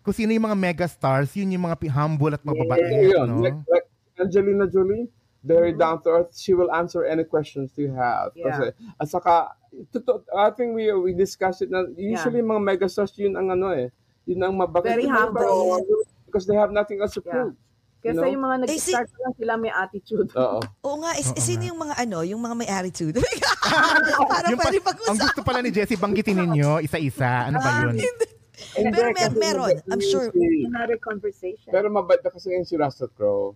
kung 0.00 0.16
sino 0.16 0.30
yung 0.32 0.46
mga 0.48 0.58
mega 0.58 0.88
stars, 0.88 1.28
yun 1.36 1.52
yung 1.52 1.64
mga 1.68 1.76
humble 1.92 2.32
at 2.32 2.40
mababait, 2.40 3.12
Yun, 3.12 3.28
no? 3.28 3.44
like, 3.44 3.60
like 3.68 3.84
Angelina 4.16 4.64
Jolie, 4.64 5.12
very 5.46 5.70
down 5.72 6.02
to 6.02 6.10
earth. 6.10 6.34
She 6.34 6.52
will 6.52 6.68
answer 6.68 7.06
any 7.06 7.22
questions 7.22 7.70
you 7.76 7.94
have. 7.94 8.34
Yeah. 8.34 8.50
Kasi, 8.50 8.64
at 8.98 9.06
saka, 9.06 9.32
totoo- 9.88 10.26
I 10.28 10.50
think 10.50 10.74
we 10.74 10.90
we 10.90 11.14
discussed 11.14 11.62
it 11.62 11.70
na 11.70 11.86
usually 11.94 12.42
mga 12.42 12.58
megastars 12.60 13.14
yun 13.14 13.32
ang 13.32 13.48
ano 13.48 13.70
eh. 13.70 13.94
Yun 14.26 14.42
ang 14.42 14.54
mabakit. 14.56 14.90
Very 14.92 15.06
humble. 15.06 15.78
Because 16.26 16.44
they 16.44 16.54
have 16.54 16.68
nothing 16.68 16.98
else 16.98 17.14
to 17.14 17.22
Yeah. 17.22 17.30
prove. 17.46 17.54
Kasi 17.96 18.18
No? 18.18 18.28
yung 18.28 18.42
mga 18.44 18.56
Eh, 18.60 18.76
si- 18.76 18.90
nag-start 18.92 19.10
lang 19.16 19.34
sila 19.34 19.52
may 19.56 19.72
attitude. 19.72 20.28
Oo. 20.32 20.58
Oo 20.86 20.96
nga, 21.00 21.10
is, 21.14 21.26
Oo 21.28 21.38
sino 21.40 21.62
yung 21.64 21.80
mga 21.80 21.94
ano, 21.96 22.18
yung 22.22 22.38
mga 22.38 22.54
may 22.54 22.68
attitude? 22.68 23.18
Parang 24.30 24.50
Yung 24.50 24.58
pa- 24.58 24.66
pwede 24.66 24.78
ang 24.78 24.86
pag-usap. 24.86 25.22
gusto 25.24 25.40
pala 25.42 25.58
ni 25.58 25.70
Jessie, 25.70 25.94
banggitin 25.96 26.36
ninyo, 26.36 26.78
isa-isa. 26.80 27.50
Ano 27.50 27.58
ba 27.58 27.82
yun? 27.84 27.98
And 28.74 28.88
Pero 28.88 29.12
mer- 29.12 29.14
kasi 29.14 29.36
meron, 29.36 29.74
I'm 29.86 30.00
sure. 30.00 30.32
Another 30.32 30.96
conversation. 30.96 31.68
Pero 31.68 31.92
mabait 31.92 32.20
na 32.20 32.30
kasi 32.30 32.50
yung 32.50 32.64
si 32.64 32.72
Russell 32.74 33.12
Crowe. 33.12 33.52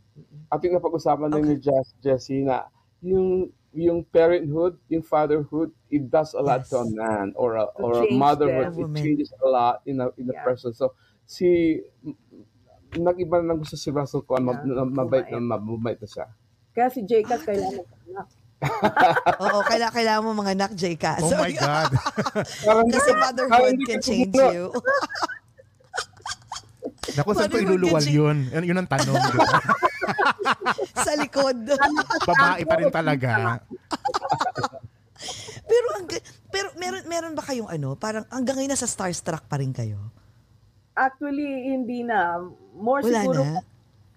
Ating 0.48 0.76
napag-usapan 0.76 1.32
din 1.32 1.44
ni 1.46 1.57
Jess, 1.57 1.96
Jessie 1.98 2.44
na 2.44 2.68
yung 3.01 3.48
yung 3.70 4.03
parenthood, 4.03 4.76
yung 4.90 5.01
fatherhood, 5.01 5.70
it 5.88 6.05
does 6.05 6.34
a 6.34 6.42
lot 6.42 6.66
Yes. 6.66 6.74
to 6.74 6.82
a 6.82 6.86
man 6.90 7.30
or 7.38 7.55
a, 7.55 7.70
To 7.70 7.80
or 7.80 7.92
a 7.92 7.96
change 8.03 8.11
them. 8.11 8.18
Motherhood. 8.18 8.68
It 8.74 8.82
woman. 8.82 8.98
changes 8.98 9.30
a 9.32 9.46
lot 9.46 9.76
in 9.86 9.96
a 10.01 10.11
in 10.18 10.26
a 10.26 10.34
Yeah. 10.34 10.42
person. 10.44 10.74
So 10.74 10.92
si 11.24 11.78
nag-iba 12.92 13.38
na 13.38 13.55
gusto 13.55 13.78
si 13.78 13.88
Russell 13.88 14.26
Crowe, 14.26 14.42
Yeah. 14.42 14.66
na- 14.66 14.84
mabait 14.84 15.30
na 15.30 15.38
Mabait. 15.38 15.96
na 15.96 16.09
siya. 16.09 16.26
Kaya 16.70 16.90
si 16.90 17.07
Jacob 17.07 17.38
kailangan 17.40 17.86
Oo, 19.40 19.58
kailangan, 19.64 19.94
kailangan 19.96 20.22
mo 20.24 20.36
mga 20.36 20.52
anak, 20.52 20.70
J. 20.76 20.84
Ka. 21.00 21.16
Oh 21.24 21.32
my 21.32 21.52
God. 21.56 21.90
Kasi 22.94 23.11
motherhood 23.16 23.78
can 23.88 24.00
change 24.04 24.36
you. 24.36 24.68
Naku, 27.16 27.30
saan 27.34 27.50
ko 27.50 27.58
iluluwal 27.58 28.04
yun? 28.06 28.46
Yun, 28.52 28.64
yun 28.64 28.76
ang 28.76 28.88
tanong. 28.88 29.16
sa 31.06 31.12
likod. 31.16 31.56
Babae 32.28 32.62
pa 32.68 32.74
rin 32.76 32.92
talaga. 32.92 33.58
pero 35.64 35.88
ang 35.96 36.06
pero 36.50 36.68
meron 36.76 37.04
meron 37.06 37.32
ba 37.34 37.42
kayong 37.46 37.70
ano, 37.70 37.96
parang 37.96 38.26
hanggang 38.28 38.61
ngayon 38.61 38.72
nasa 38.74 38.86
starstruck 38.86 39.48
pa 39.48 39.58
rin 39.58 39.72
kayo? 39.72 39.98
Actually, 40.94 41.72
hindi 41.72 42.04
na. 42.04 42.42
More 42.76 43.00
Wala 43.00 43.24
siguro, 43.24 43.42
na. 43.42 43.61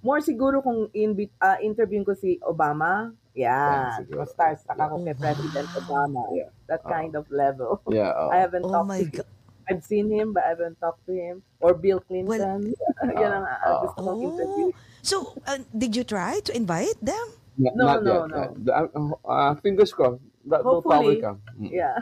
more 0.04 0.22
siguro 0.22 0.58
kung 0.60 0.92
in, 0.92 1.16
uh, 1.40 1.58
interviewin 1.64 2.04
ko 2.04 2.14
si 2.18 2.36
Obama. 2.44 3.14
Yeah, 3.34 3.50
Yeah, 3.50 3.98
siguro. 3.98 4.22
yeah 4.22 4.30
starstruck 4.30 4.78
ako 4.78 4.96
kay 5.02 5.16
President 5.18 5.70
Obama. 5.82 6.22
Yeah. 6.32 6.50
That 6.70 6.86
kind 6.86 7.14
of 7.14 7.26
level. 7.30 7.82
Yeah. 7.90 8.14
oo. 8.14 8.30
I 8.30 8.38
haven't 8.40 8.64
Oh 8.64 8.72
talked 8.72 8.90
my 8.90 9.02
to 9.02 9.10
God. 9.10 9.26
him. 9.26 9.42
I've 9.64 9.84
seen 9.84 10.12
him, 10.12 10.36
but 10.36 10.44
I 10.44 10.54
haven't 10.54 10.76
talked 10.78 11.02
to 11.08 11.14
him. 11.16 11.40
Or 11.58 11.74
Bill 11.74 11.98
Clinton. 12.00 12.76
Yan 13.16 13.32
ang 13.32 13.46
uh, 13.48 13.58
Oh. 13.66 13.80
gusto 13.88 14.00
kong 14.02 14.20
interview. 14.22 14.68
Oh. 14.70 14.78
So, 15.02 15.16
uh, 15.44 15.60
did 15.72 15.96
you 15.96 16.04
try 16.04 16.44
to 16.44 16.52
invite 16.52 17.00
them? 17.00 17.26
Not, 17.56 17.74
No, 17.74 17.86
no, 18.02 18.14
yet. 18.28 18.54
no. 18.60 18.70
Uh, 18.70 18.88
uh, 19.24 19.52
fingers 19.64 19.96
crossed. 19.96 20.20
That 20.46 20.62
will 20.62 20.84
Hopefully. 20.84 21.18
probably 21.18 21.18
come. 21.24 21.40
Mm. 21.56 21.72
Yeah. 21.72 21.96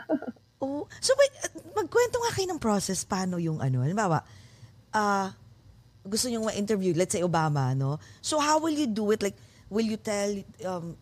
Oh, 0.58 0.86
so 0.98 1.14
wait, 1.14 1.32
uh, 1.42 1.50
magkwento 1.74 2.18
nga 2.18 2.30
kayo 2.34 2.46
ng 2.50 2.58
process 2.58 3.02
paano 3.02 3.38
yung 3.38 3.58
ano, 3.58 3.82
halimbawa, 3.82 4.22
ah 4.90 5.34
gusto 6.02 6.26
niyo 6.26 6.42
ma-interview, 6.42 6.94
let's 6.94 7.14
say 7.14 7.22
Obama, 7.22 7.74
no? 7.74 7.98
So 8.18 8.38
how 8.38 8.58
will 8.58 8.74
you 8.74 8.86
do 8.86 9.10
it? 9.10 9.22
Like, 9.22 9.38
will 9.70 9.86
you 9.86 9.94
tell, 9.94 10.30
um, 10.66 10.98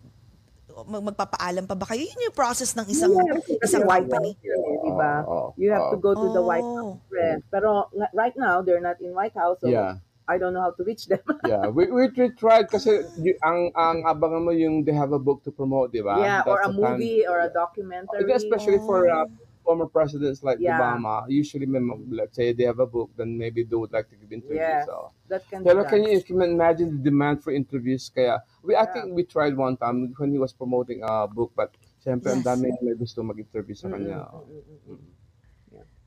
mag- 0.85 1.07
magpapaalam 1.09 1.65
pa 1.65 1.75
ba 1.75 1.85
kayo? 1.85 2.01
Yun 2.01 2.27
yung 2.27 2.37
process 2.37 2.73
ng 2.73 2.87
isang 2.87 3.13
Kasi 3.13 3.59
isang 3.61 3.85
White 3.85 4.07
company. 4.07 4.33
House 4.33 4.45
yun 4.45 4.61
eh, 4.61 4.77
di 4.81 4.93
ba? 4.93 5.13
Oh, 5.25 5.33
oh, 5.33 5.49
You 5.55 5.69
have 5.71 5.91
to 5.91 5.99
go 5.99 6.13
to 6.13 6.27
the 6.31 6.41
White 6.41 6.63
Oh. 6.63 7.01
House. 7.03 7.43
Pero 7.49 7.89
right 8.13 8.35
now, 8.35 8.61
they're 8.61 8.81
not 8.81 9.01
in 9.01 9.13
White 9.13 9.35
House, 9.35 9.61
so 9.61 9.67
Yeah. 9.67 9.99
I 10.25 10.39
don't 10.39 10.55
know 10.55 10.63
how 10.63 10.71
to 10.71 10.83
reach 10.87 11.11
them. 11.11 11.19
Yeah, 11.43 11.67
we, 11.69 11.91
we, 11.91 12.07
we 12.07 12.31
tried 12.33 12.71
kasi 12.71 13.03
y- 13.19 13.35
ang 13.43 13.75
ang 13.75 14.07
abangan 14.07 14.47
mo 14.47 14.55
yung 14.55 14.87
they 14.87 14.95
have 14.95 15.11
a 15.11 15.19
book 15.19 15.43
to 15.43 15.51
promote, 15.51 15.91
di 15.91 16.01
ba? 16.01 16.15
yeah, 16.17 16.47
or 16.47 16.63
a 16.63 16.71
That's 16.71 16.79
time- 16.79 16.95
movie 16.95 17.27
or 17.27 17.43
a 17.43 17.51
documentary. 17.51 18.31
Especially 18.31 18.79
for 18.79 19.11
uh, 19.11 19.27
former 19.71 19.87
presidents 19.87 20.43
like 20.43 20.59
Yeah. 20.59 20.75
Obama, 20.75 21.23
usually 21.31 21.71
let's 22.11 22.35
say 22.35 22.51
they 22.51 22.67
have 22.67 22.83
a 22.83 22.91
book, 22.91 23.15
then 23.15 23.39
maybe 23.39 23.63
they 23.63 23.79
would 23.79 23.95
like 23.95 24.11
to 24.11 24.19
give 24.19 24.35
interviews. 24.35 24.59
Yes, 24.59 24.91
So. 24.91 25.15
that 25.31 25.47
can 25.47 25.63
Pero 25.63 25.87
be 25.87 25.91
can 25.95 26.01
you, 26.11 26.19
can 26.27 26.43
you 26.43 26.51
imagine 26.51 26.99
the 26.99 27.03
demand 27.07 27.47
for 27.47 27.55
interviews? 27.55 28.11
Kaya, 28.11 28.43
we, 28.67 28.75
I 28.75 28.83
Yeah. 28.83 28.91
think 28.91 29.15
we 29.15 29.23
tried 29.23 29.55
one 29.55 29.79
time 29.79 30.11
when 30.19 30.35
he 30.35 30.43
was 30.43 30.51
promoting 30.51 31.07
a 31.07 31.31
book, 31.31 31.55
but 31.55 31.71
siyempre 32.03 32.35
ang 32.35 32.43
Yes. 32.43 32.51
dami 32.51 32.75
may 32.83 32.99
gusto 32.99 33.23
mag-interview 33.23 33.79
sa 33.79 33.87
kanya. 33.87 34.27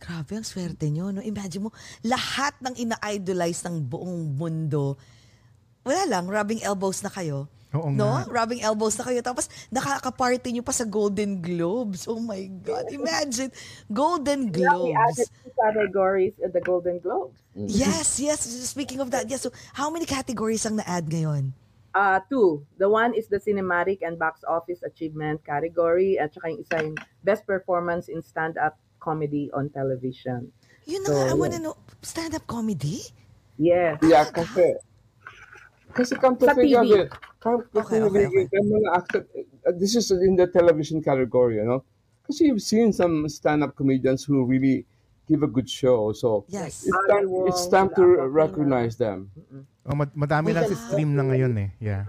Grabe, 0.03 0.35
ang 0.35 0.43
swerte 0.43 0.91
nyo. 0.91 1.15
No? 1.15 1.23
Imagine 1.23 1.63
mo, 1.63 1.71
lahat 2.03 2.59
ng 2.59 2.75
ina-idolize 2.75 3.63
ng 3.63 3.79
buong 3.87 4.35
mundo, 4.35 4.99
wala 5.87 6.03
lang, 6.03 6.27
rubbing 6.27 6.59
elbows 6.59 6.99
na 6.99 7.07
kayo. 7.07 7.47
Oo 7.73 7.89
no? 7.89 8.21
nga. 8.21 8.29
Rubbing 8.29 8.61
elbows 8.61 8.93
na 8.95 9.03
kayo. 9.03 9.19
Tapos, 9.19 9.49
nakaka-party 9.69 10.53
nyo 10.53 10.61
pa 10.61 10.71
sa 10.71 10.85
Golden 10.85 11.41
Globes. 11.41 12.05
Oh 12.05 12.21
my 12.21 12.45
God. 12.61 12.85
Imagine, 12.93 13.49
Golden 13.89 14.53
We 14.53 14.61
Globes. 14.61 14.93
added 14.93 15.27
two 15.41 15.51
categories 15.57 16.35
at 16.39 16.53
the 16.53 16.61
Golden 16.61 17.01
Globes. 17.01 17.33
Yes, 17.55 18.21
yes. 18.21 18.45
Speaking 18.69 19.01
of 19.01 19.09
that, 19.09 19.25
yes. 19.25 19.41
So, 19.41 19.51
how 19.73 19.89
many 19.89 20.05
categories 20.05 20.65
ang 20.65 20.77
na-add 20.77 21.09
ngayon? 21.09 21.53
Uh, 21.93 22.17
two. 22.25 22.65
The 22.77 22.89
one 22.89 23.13
is 23.13 23.29
the 23.29 23.37
cinematic 23.37 24.01
and 24.01 24.17
box 24.17 24.41
office 24.45 24.81
achievement 24.81 25.45
category 25.45 26.17
at 26.17 26.33
saka 26.33 26.49
yung 26.49 26.61
isa 26.61 26.75
yung 26.81 26.97
best 27.21 27.45
performance 27.45 28.09
in 28.09 28.21
stand-up 28.21 28.77
comedy 28.97 29.53
on 29.53 29.69
television. 29.69 30.49
Yun 30.85 31.05
na 31.05 31.09
So, 31.09 31.13
nga, 31.13 31.21
I 31.21 31.27
yeah. 31.29 31.37
wanna 31.37 31.59
know, 31.61 31.77
stand-up 32.01 32.45
comedy? 32.45 33.05
Yes. 33.57 34.01
Yeah, 34.01 34.25
kasi 34.25 34.73
kasi 35.93 36.17
come 36.17 36.33
to 36.41 36.49
Sa 36.49 36.57
think 36.57 36.73
of 36.73 36.81
TV. 36.81 37.05
it, 37.05 37.09
to 37.43 37.63
Okay, 37.75 37.99
okay, 38.01 38.25
it, 38.31 38.49
yung 38.51 38.67
mga 38.71 38.89
actor, 38.95 39.21
uh, 39.67 39.71
this 39.75 39.95
is 39.95 40.11
in 40.11 40.35
the 40.35 40.47
television 40.47 41.03
category, 41.03 41.59
you 41.59 41.67
know? 41.67 41.83
Kasi 42.23 42.47
you've 42.47 42.63
seen 42.63 42.95
some 42.95 43.27
stand-up 43.27 43.75
comedians 43.75 44.23
who 44.23 44.47
really 44.47 44.87
give 45.27 45.43
a 45.43 45.47
good 45.47 45.67
show, 45.69 46.11
so 46.15 46.47
Yes. 46.47 46.87
it's 46.87 46.99
time, 47.11 47.27
it's 47.47 47.67
time 47.67 47.89
to 47.95 48.03
recognize 48.31 48.95
them. 48.95 49.31
Oh, 49.83 49.95
mad- 49.95 50.15
madami 50.15 50.55
lang 50.55 50.67
si 50.71 50.75
stream 50.75 51.15
na 51.15 51.23
ngayon 51.27 51.51
eh. 51.59 51.69
Yeah. 51.79 52.07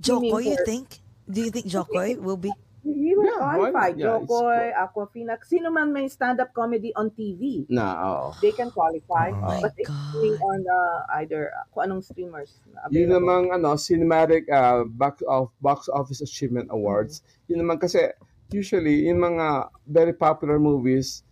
Jokoy, 0.00 0.44
you 0.44 0.60
think? 0.64 1.00
Do 1.24 1.40
you 1.40 1.50
think 1.50 1.66
Jokoy 1.66 2.20
will 2.20 2.36
be? 2.36 2.52
We 2.86 3.18
were 3.18 3.26
Yeah, 3.26 3.42
qualified. 3.42 3.98
not? 3.98 3.98
Yeah, 3.98 4.06
Jokoy, 4.22 4.64
Aquafina. 4.78 5.34
Sino 5.42 5.74
man 5.74 5.90
may 5.90 6.06
stand-up 6.06 6.54
comedy 6.54 6.94
on 6.94 7.10
TV, 7.10 7.66
Na, 7.66 7.98
oo. 7.98 8.30
they 8.38 8.54
can 8.54 8.70
qualify. 8.70 9.34
Oh 9.34 9.58
but 9.58 9.74
it's 9.74 9.90
on 10.38 10.62
uh, 10.62 11.02
either 11.18 11.50
uh, 11.50 11.66
kung 11.74 11.90
anong 11.90 12.06
streamers 12.06 12.62
na 12.70 12.86
Yun 12.94 13.10
namang 13.10 13.50
ano, 13.50 13.74
cinematic 13.74 14.46
uh, 14.54 14.86
box 14.86 15.18
of 15.26 15.50
box 15.58 15.90
office 15.90 16.22
achievement 16.22 16.70
awards. 16.70 17.26
Yun 17.50 17.66
naman 17.66 17.82
kasi 17.82 18.06
usually 18.54 19.10
in 19.10 19.18
mga 19.18 19.66
very 19.90 20.14
popular 20.14 20.62
movies, 20.62 21.26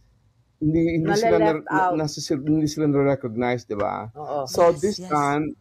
hindi, 0.58 0.98
hindi 0.98 1.14
sila 1.14 1.38
na, 1.38 1.52
na, 1.94 2.06
hindi 2.34 2.66
sila 2.66 2.90
na-recognize, 2.90 3.62
di 3.62 3.78
ba? 3.78 4.10
So 4.50 4.74
Yes, 4.74 4.80
this 4.82 4.98
yes. 4.98 5.06
time, 5.06 5.54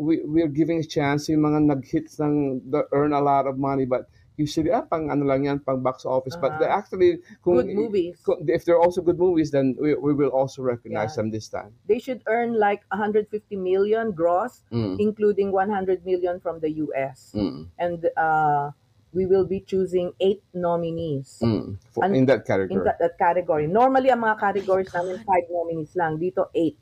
we 0.00 0.24
we're 0.26 0.50
giving 0.50 0.80
a 0.82 0.86
chance 0.86 1.28
yung 1.30 1.44
mga 1.46 1.70
nag-hits 1.70 2.18
ng 2.18 2.66
earn 2.90 3.12
a 3.14 3.20
lot 3.22 3.46
of 3.46 3.60
money 3.60 3.84
but 3.86 4.10
usually 4.40 4.72
ah 4.72 4.80
pang 4.82 5.12
ano 5.12 5.28
lang 5.28 5.44
yan 5.44 5.60
pang 5.60 5.84
box 5.84 6.08
office 6.08 6.32
but 6.40 6.56
they 6.56 6.64
actually 6.64 7.20
kung, 7.44 7.60
Uh-huh. 7.60 7.68
Good 7.68 7.76
movies. 7.76 8.16
kung- 8.24 8.40
if 8.48 8.64
they're 8.64 8.80
also 8.80 9.04
good 9.04 9.20
movies 9.20 9.52
then 9.52 9.76
we, 9.76 9.92
we 9.92 10.16
will 10.16 10.32
also 10.32 10.64
recognize 10.64 11.12
Yeah. 11.12 11.20
them 11.20 11.28
this 11.28 11.46
time 11.46 11.76
They 11.84 12.00
should 12.00 12.24
earn 12.24 12.56
like 12.56 12.80
150 12.88 13.28
million 13.54 14.16
gross, 14.16 14.64
Mm. 14.72 14.96
including 14.96 15.52
100 15.52 16.06
million 16.06 16.40
from 16.40 16.64
the 16.64 16.70
US. 16.86 17.36
Mm. 17.36 17.68
And 17.76 18.00
uh, 18.16 18.72
we 19.12 19.26
will 19.26 19.42
be 19.44 19.58
choosing 19.60 20.14
eight 20.22 20.40
nominees. 20.54 21.42
Mm. 21.42 21.76
For, 21.90 22.06
An- 22.06 22.14
in 22.14 22.30
that 22.30 22.46
in 22.46 22.46
category 22.46 22.80
that, 22.86 22.98
that 23.02 23.14
category. 23.18 23.66
Normally, 23.66 24.08
ang 24.08 24.22
mga 24.22 24.38
categories 24.38 24.88
namin, 24.94 25.18
five 25.26 25.46
nominees 25.50 25.92
lang. 25.98 26.14
Dito, 26.16 26.46
eight. 26.54 26.78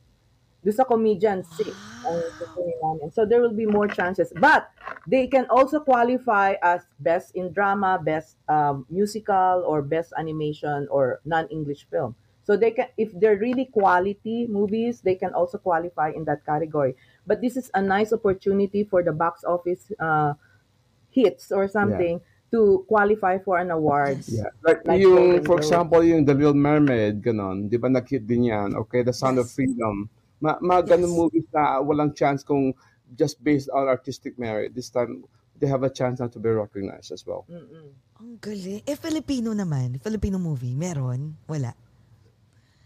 Doon 0.69 0.77
sa 0.77 0.85
comedian, 0.85 1.41
six 1.57 1.73
ang 2.05 2.21
kukunin 2.37 2.77
namin. 2.85 3.09
So, 3.09 3.25
there 3.25 3.41
will 3.41 3.57
be 3.57 3.65
more 3.65 3.89
chances. 3.89 4.29
But, 4.37 4.69
they 5.09 5.25
can 5.25 5.49
also 5.49 5.81
qualify 5.81 6.61
as 6.61 6.85
best 7.01 7.33
in 7.33 7.57
drama, 7.57 7.97
best 7.97 8.37
um, 8.53 8.85
musical, 8.93 9.65
or 9.65 9.81
best 9.81 10.13
animation, 10.21 10.85
or 10.93 11.25
non-English 11.25 11.89
film. 11.89 12.13
So, 12.45 12.61
they 12.61 12.77
can, 12.77 12.93
if 13.01 13.17
they're 13.17 13.41
really 13.41 13.65
quality 13.65 14.45
movies, 14.45 15.01
they 15.01 15.17
can 15.17 15.33
also 15.33 15.57
qualify 15.57 16.13
in 16.13 16.29
that 16.29 16.45
category. 16.45 17.01
But 17.25 17.41
this 17.41 17.57
is 17.57 17.73
a 17.73 17.81
nice 17.81 18.13
opportunity 18.13 18.85
for 18.85 19.01
the 19.01 19.17
box 19.17 19.49
office 19.49 19.89
uh, 19.97 20.37
hits 21.09 21.49
or 21.49 21.65
something 21.65 22.21
to 22.53 22.85
qualify 22.89 23.41
for 23.41 23.57
an 23.57 23.73
award. 23.73 24.21
Yeah. 24.29 24.53
Like, 24.61 24.85
Like 24.85 25.01
yung, 25.01 25.45
for 25.45 25.57
example, 25.61 26.05
yung 26.05 26.25
The 26.29 26.33
Little 26.37 26.57
Mermaid, 26.57 27.25
ganon, 27.25 27.73
di 27.73 27.81
ba 27.81 27.89
nag-hit 27.89 28.29
din 28.29 28.53
yan? 28.53 28.77
Okay, 28.85 29.01
The 29.01 29.17
Sound 29.17 29.41
of 29.41 29.49
Freedom. 29.49 30.09
Ma, 30.39 30.55
mga 30.57 30.95
ganun 30.95 31.11
Yes. 31.11 31.19
movies 31.19 31.47
na 31.51 31.63
walang 31.79 32.13
chance 32.13 32.43
kung 32.43 32.71
just 33.13 33.41
based 33.41 33.67
on 33.69 33.87
artistic 33.87 34.37
merit. 34.37 34.71
This 34.71 34.89
time, 34.89 35.25
they 35.55 35.67
have 35.67 35.83
a 35.83 35.91
chance 35.91 36.19
now 36.19 36.29
to 36.29 36.39
be 36.39 36.49
recognized 36.49 37.11
as 37.11 37.25
well. 37.25 37.43
Mm-mm. 37.47 37.91
Ang 38.17 38.39
galing. 38.39 38.83
Eh, 38.83 38.95
Filipino 38.95 39.51
naman. 39.51 39.99
Filipino 39.99 40.37
movie. 40.37 40.73
Meron? 40.73 41.35
Wala. 41.45 41.75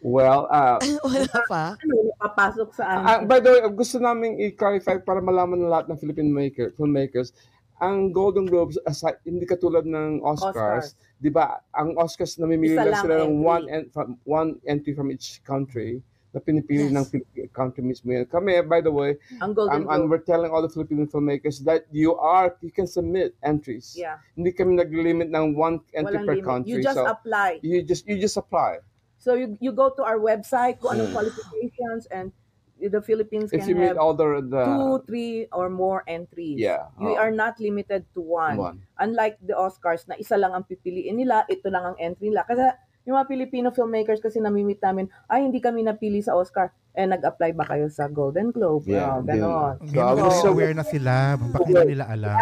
Well, 0.00 0.50
uh, 0.50 0.82
Wala 1.06 1.36
pa? 1.46 1.64
ano, 1.76 1.94
napapasok 2.10 2.68
sa 2.74 2.82
Ah, 2.90 3.22
amin. 3.22 3.28
by 3.28 3.38
the 3.38 3.50
way, 3.50 3.62
gusto 3.70 3.96
namin 3.96 4.34
i-clarify 4.40 4.98
para 4.98 5.22
malaman 5.22 5.62
ng 5.62 5.70
lahat 5.70 5.86
ng 5.86 5.96
Philippine 5.96 6.26
maker, 6.26 6.74
filmmakers, 6.74 7.30
ang 7.78 8.10
Golden 8.10 8.42
Globes, 8.42 8.78
aside, 8.82 9.18
hindi 9.22 9.42
katulad 9.42 9.82
ng 9.82 10.18
Oscars, 10.20 10.54
Oscars. 10.94 11.18
di 11.18 11.30
ba, 11.30 11.62
ang 11.70 11.94
Oscars 11.94 12.34
namimili 12.36 12.74
lang 12.74 12.94
sila 12.96 13.22
ng 13.22 13.30
entry. 13.32 13.42
one, 13.44 13.64
en- 13.68 13.88
from, 13.90 14.08
one 14.22 14.50
entry 14.64 14.90
from 14.92 15.10
each 15.10 15.38
country 15.42 16.02
na 16.32 16.40
pinipili 16.40 16.88
Yes. 16.88 16.96
ng 16.96 17.04
Philippine 17.04 17.48
country 17.52 17.84
mismo 17.84 18.08
yan. 18.08 18.24
Kami, 18.24 18.56
by 18.64 18.80
the 18.80 18.90
way, 18.90 19.20
ang 19.38 19.52
Golden 19.52 19.84
um, 19.84 19.92
and 19.92 20.08
Globe. 20.08 20.10
we're 20.10 20.24
telling 20.24 20.48
all 20.48 20.64
the 20.64 20.72
Filipino 20.72 21.04
filmmakers 21.04 21.60
that 21.62 21.84
you 21.92 22.16
are, 22.16 22.56
you 22.64 22.72
can 22.72 22.88
submit 22.88 23.36
entries. 23.44 23.92
Yeah. 23.92 24.16
Hindi 24.32 24.52
kami 24.52 24.80
nag-limit 24.80 25.28
ng 25.28 25.52
one 25.52 25.84
entry 25.92 26.16
Walang 26.16 26.26
per 26.26 26.36
limit. 26.40 26.48
country. 26.48 26.68
You 26.72 26.76
just 26.80 26.96
so, 26.96 27.04
apply. 27.04 27.60
you 27.60 27.84
just, 27.84 28.08
you 28.08 28.16
just 28.16 28.40
apply. 28.40 28.80
So 29.22 29.38
you 29.38 29.54
you 29.62 29.70
go 29.70 29.92
to 29.94 30.02
our 30.02 30.18
website, 30.18 30.82
kung 30.82 30.98
Mm. 30.98 30.98
anong 30.98 31.12
qualifications, 31.14 32.10
and 32.10 32.34
the 32.82 32.98
Philippines 32.98 33.54
If 33.54 33.62
can 33.62 33.68
you 33.70 33.76
meet 33.78 33.94
have 33.94 34.02
all 34.02 34.10
the, 34.10 34.42
the 34.42 34.64
two, 34.66 35.06
three, 35.06 35.46
or 35.54 35.70
more 35.70 36.02
entries. 36.10 36.58
Yeah, 36.58 36.90
We 36.98 37.14
oo. 37.14 37.20
are 37.20 37.30
not 37.30 37.62
limited 37.62 38.02
to 38.16 38.20
one. 38.24 38.58
one. 38.58 38.76
Unlike 38.98 39.38
the 39.46 39.54
Oscars 39.54 40.10
na 40.10 40.18
isa 40.18 40.34
lang 40.34 40.50
ang 40.50 40.66
pipiliin 40.66 41.14
nila, 41.14 41.46
ito 41.46 41.70
lang 41.70 41.94
ang 41.94 41.96
entry 42.02 42.34
nila. 42.34 42.42
Kasi 42.42 42.66
yung 43.02 43.14
mga 43.14 43.26
Filipino 43.26 43.68
filmmakers 43.68 44.18
kasi 44.18 44.38
namimit 44.38 44.78
namin, 44.78 45.06
ay 45.26 45.42
hindi 45.42 45.58
kami 45.58 45.82
napili 45.82 46.20
sa 46.20 46.32
Oscar. 46.32 46.70
Eh, 46.92 47.02
nag-apply 47.02 47.50
ba 47.52 47.64
kayo 47.64 47.88
sa 47.88 48.04
Golden 48.06 48.52
Globe? 48.52 48.84
Yeah, 48.84 49.16
Oh, 49.16 49.24
ganon. 49.24 49.80
So, 49.80 49.90
Ngayon 49.90 50.12
I 50.12 50.22
was 50.22 50.38
so- 50.38 50.52
aware 50.52 50.72
na 50.72 50.84
sila. 50.84 51.34
Bakit 51.34 51.66
hindi 51.66 51.96
nila 51.96 52.04
alam? 52.06 52.36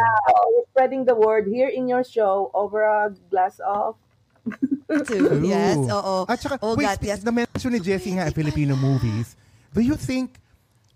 We're 0.51 0.67
spreading 0.69 1.03
the 1.05 1.15
word 1.15 1.47
here 1.47 1.71
in 1.71 1.87
your 1.87 2.03
show 2.03 2.51
over 2.53 2.83
a 2.83 3.09
glass 3.29 3.63
of 3.63 3.95
Two. 5.07 5.47
Yes, 5.47 5.79
oo. 5.79 6.27
At 6.27 6.41
saka, 6.41 6.59
oh, 6.61 6.75
wait, 6.75 6.89
God, 6.89 6.99
yes. 7.05 7.23
na-mention 7.23 7.71
ni 7.71 7.79
Jessie 7.79 8.17
nga, 8.17 8.27
Hindi 8.27 8.35
Filipino 8.35 8.75
movies. 8.75 9.39
Do 9.71 9.79
you 9.79 9.95
think 9.95 10.35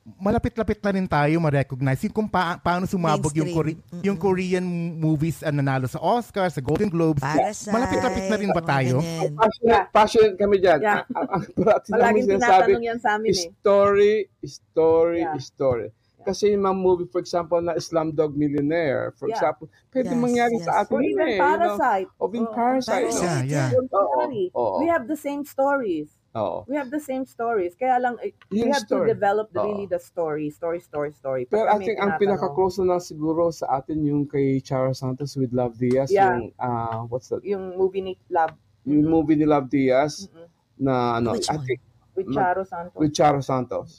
malapit-lapit 0.04 0.78
na 0.78 0.90
rin 0.90 1.06
tayo 1.06 1.32
ma-recognize 1.38 1.96
yung 2.02 2.12
kung 2.12 2.28
pa- 2.28 2.56
paano 2.56 2.84
sumabog 2.84 3.32
yung, 3.32 3.48
Kore- 3.50 3.72
Mainstream. 3.72 4.02
yung 4.04 4.18
Korean 4.18 4.66
movies 4.94 5.40
na 5.40 5.50
nanalo 5.50 5.86
sa 5.86 5.96
Oscar, 5.98 6.48
sa 6.48 6.60
Golden 6.60 6.88
Globes. 6.88 7.24
Parasite. 7.24 7.72
Malapit-lapit 7.72 8.24
na 8.28 8.36
rin 8.36 8.50
ba 8.50 8.60
tayo? 8.60 9.00
ganyan. 9.00 9.32
Passionate, 9.34 9.86
passionate 9.90 10.36
kami 10.36 10.56
dyan. 10.58 10.78
Yeah. 10.78 11.08
Ang, 11.18 11.26
ang, 11.30 11.42
parati 11.50 11.88
namin 11.88 11.96
Palaging 11.96 12.24
sinasabi, 12.26 12.44
tinatanong 12.68 12.84
yan 12.84 12.98
sa 12.98 13.10
amin 13.16 13.30
eh. 13.30 13.48
story, 13.50 14.14
story, 14.44 15.20
Yeah. 15.22 15.40
story. 15.40 15.88
Kasi 16.20 16.52
yung 16.52 16.64
mga 16.64 16.76
movie, 16.78 17.04
for 17.06 17.20
example, 17.20 17.60
na 17.60 17.76
Slumdog 17.76 18.32
Millionaire, 18.32 19.12
for 19.14 19.24
Yeah. 19.26 19.36
example, 19.36 19.68
pwede 19.90 20.08
Yes, 20.10 20.16
mangyari 20.18 20.54
yes. 20.54 20.64
sa 20.64 20.72
atin 20.80 20.92
Or 20.94 21.00
yun 21.00 21.08
even 21.10 21.20
eh. 21.22 21.30
you 21.30 21.36
know. 21.36 21.48
Parasite. 21.48 22.08
Of 22.14 22.30
in 22.30 22.44
Oh, 22.44 22.52
Parasite. 22.54 23.04
Parasite, 23.06 23.44
Yeah, 23.46 23.68
yeah. 23.72 24.52
Oo. 24.52 24.80
We 24.80 24.86
have 24.86 25.04
the 25.04 25.16
same 25.16 25.44
stories. 25.44 26.12
Oo. 26.34 26.66
We 26.66 26.74
have 26.74 26.90
the 26.90 26.98
same 26.98 27.22
stories. 27.24 27.78
Kaya 27.78 28.02
lang, 28.02 28.18
eh, 28.18 28.34
we 28.50 28.66
Yung 28.66 28.74
have 28.74 28.82
story. 28.82 29.06
to 29.06 29.14
develop 29.14 29.54
the, 29.54 29.62
Oo. 29.62 29.66
really 29.70 29.86
the 29.86 30.02
story. 30.02 30.50
Story, 30.50 30.82
story, 30.82 31.14
story. 31.14 31.46
Pag 31.46 31.54
Pero 31.54 31.66
I 31.70 31.78
think 31.78 31.96
ang 32.02 32.18
pinaka-close 32.18 32.82
na 32.82 32.96
lang 32.96 33.00
siguro 33.00 33.54
sa 33.54 33.78
atin 33.78 34.02
yung 34.02 34.26
kay 34.26 34.58
Chara 34.58 34.90
Santos 34.92 35.38
with 35.38 35.54
Love 35.54 35.78
Diaz. 35.78 36.10
Yeah. 36.10 36.34
Yung, 36.34 36.50
ah, 36.58 37.06
what's 37.06 37.30
that? 37.30 37.46
Yung 37.46 37.78
movie 37.78 38.02
ni 38.02 38.18
Love 38.28 38.50
Yung 38.84 39.06
movie 39.06 39.38
ni 39.38 39.46
Love 39.46 39.70
Diaz 39.70 40.26
Mm-mm. 40.28 40.44
na 40.76 41.16
ano, 41.16 41.38
Which 41.38 41.48
I 41.48 41.56
one? 41.56 41.64
think 41.64 41.80
with 42.14 42.28
Charo 42.28 42.62
Santos. 42.66 42.98
with 42.98 43.12
Chara 43.14 43.40
Santos. 43.40 43.90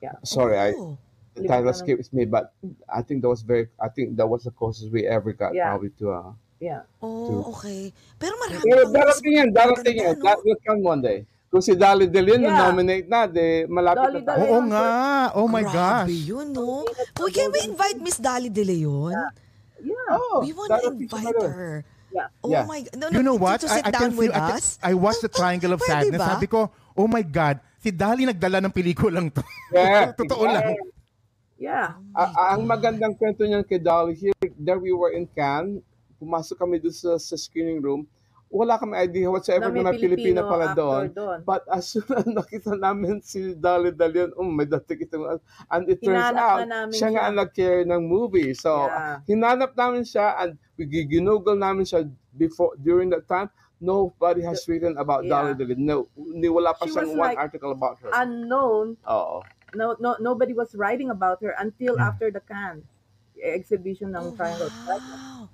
Yeah. 0.00 0.16
Sorry, 0.24 0.56
I 0.58 0.72
Oh. 0.74 0.96
the 1.36 1.48
title 1.48 1.70
escapes 1.70 2.12
me, 2.12 2.24
but 2.24 2.52
I 2.88 3.00
think 3.00 3.22
that 3.22 3.28
was 3.30 3.40
very. 3.40 3.68
I 3.80 3.88
think 3.88 4.16
that 4.16 4.26
was 4.28 4.44
the 4.44 4.50
closest 4.52 4.92
we 4.92 5.06
ever 5.06 5.32
got 5.32 5.54
Yeah. 5.54 5.68
probably 5.72 5.92
to. 6.00 6.12
Uh, 6.12 6.32
Yeah. 6.58 6.86
Oh, 7.02 7.50
okay. 7.56 7.90
Pero 8.22 8.38
marami 8.38 8.62
pero 8.62 8.86
darating 8.86 9.32
yan, 9.34 9.48
darating 9.50 9.96
yan. 9.98 10.14
That 10.22 10.38
will 10.46 10.60
come 10.62 10.78
one 10.82 11.02
day. 11.02 11.26
Kung 11.52 11.60
si 11.60 11.76
Dolly 11.76 12.08
Delin 12.08 12.40
Yeah. 12.40 12.56
nominate 12.64 13.04
na, 13.04 13.28
de 13.28 13.68
malapit 13.68 14.08
Dolly 14.08 14.20
na 14.24 14.28
tayo. 14.32 14.40
Oo 14.48 14.58
nga. 14.66 14.84
Oh 15.36 15.44
my 15.44 15.60
Grabe 15.60 16.08
gosh. 16.08 16.24
yun, 16.24 16.48
no? 16.48 16.80
Uy, 17.20 17.28
can 17.28 17.52
we 17.52 17.60
invite 17.68 18.00
Miss 18.00 18.16
Dali 18.16 18.48
De 18.48 18.64
Leon? 18.64 19.12
Yeah. 19.84 20.16
Oh, 20.16 20.40
We 20.40 20.56
want 20.56 20.72
to 20.72 20.96
invite 20.96 21.36
her. 21.36 21.84
Yeah. 22.08 22.28
Oh 22.40 22.48
Yeah. 22.48 22.64
my 22.64 22.80
God. 22.80 22.96
No, 22.96 23.04
no, 23.04 23.14
You 23.14 23.22
know 23.22 23.36
what? 23.36 23.60
I, 23.68 23.84
I 23.84 23.92
can 23.92 24.16
feel, 24.16 24.32
I, 24.32 24.56
can-? 24.56 24.80
I 24.80 24.92
watched 24.96 25.20
the 25.20 25.28
Triangle 25.28 25.76
of 25.76 25.84
Pwede 25.84 26.08
Sadness. 26.08 26.24
ba? 26.24 26.40
Sabi 26.40 26.48
ko, 26.48 26.72
oh 26.96 27.04
my 27.04 27.20
God, 27.20 27.60
si 27.76 27.92
Dali 27.92 28.24
nagdala 28.24 28.64
ng 28.64 28.72
pelikulang 28.72 29.28
to. 29.28 29.44
Yeah. 29.76 30.12
Totoo 30.16 30.48
lang. 30.48 30.72
Yeah. 31.60 32.00
A- 32.16 32.56
ang 32.56 32.64
magandang 32.64 33.12
kwento 33.12 33.44
niyan 33.44 33.60
kay 33.62 33.76
Dolly, 33.76 34.16
here, 34.16 34.32
there 34.56 34.80
we 34.80 34.96
were 34.96 35.12
in 35.12 35.28
Cannes, 35.28 35.84
pumasok 36.16 36.56
kami 36.56 36.80
doon 36.80 36.96
sa, 36.96 37.20
sa 37.20 37.36
screening 37.36 37.84
room, 37.84 38.08
wala 38.52 38.76
kami 38.76 39.00
idea 39.00 39.32
whatsoever 39.32 39.72
Na 39.72 39.74
may 39.74 39.80
na 39.82 39.90
may 39.90 39.98
Pilipino 39.98 40.44
pala 40.44 40.76
doon. 40.76 41.08
doon. 41.10 41.38
But 41.42 41.64
as 41.72 41.88
soon 41.88 42.04
as 42.12 42.28
nakita 42.36 42.76
namin 42.76 43.24
si 43.24 43.56
Dolly 43.56 43.96
Dalion, 43.96 44.28
oh, 44.36 44.44
may 44.44 44.68
dating 44.68 45.08
ito. 45.08 45.40
And 45.72 45.88
it 45.88 46.04
turns 46.04 46.20
Hinanap 46.20 46.36
out, 46.36 46.60
na 46.68 46.78
siya 46.92 47.08
nga 47.16 47.22
siya. 47.24 47.26
ang 47.26 47.36
nag-carry 47.40 47.82
ng 47.88 48.02
movie. 48.04 48.52
So, 48.52 48.86
Yeah. 48.86 49.24
hinanap 49.24 49.72
namin 49.72 50.04
siya 50.04 50.36
and 50.36 50.60
we 50.76 50.84
ginugol 50.84 51.56
namin 51.56 51.88
siya 51.88 52.04
before, 52.36 52.76
during 52.76 53.08
that 53.08 53.24
time. 53.24 53.48
Nobody 53.80 54.44
has 54.44 54.62
written 54.68 54.94
about 54.94 55.24
Yeah. 55.24 55.32
Dolly 55.32 55.52
Dalion. 55.56 55.80
No, 55.80 56.06
ni 56.14 56.46
wala 56.46 56.76
pa 56.76 56.84
She 56.84 56.92
siyang 56.92 57.16
one 57.16 57.32
like 57.32 57.40
article 57.40 57.72
about 57.72 57.98
her. 58.04 58.12
Unknown. 58.14 59.00
Oo. 59.08 59.40
No, 59.72 59.96
no, 59.96 60.20
nobody 60.20 60.52
was 60.52 60.76
writing 60.76 61.08
about 61.08 61.40
her 61.40 61.56
until 61.56 61.96
Yeah. 61.96 62.06
after 62.06 62.28
the 62.28 62.44
Cannes 62.44 62.84
exhibition 63.42 64.12
ng 64.12 64.22
Oh, 64.22 64.36
Triangle. 64.36 64.70
wow. 64.86 65.48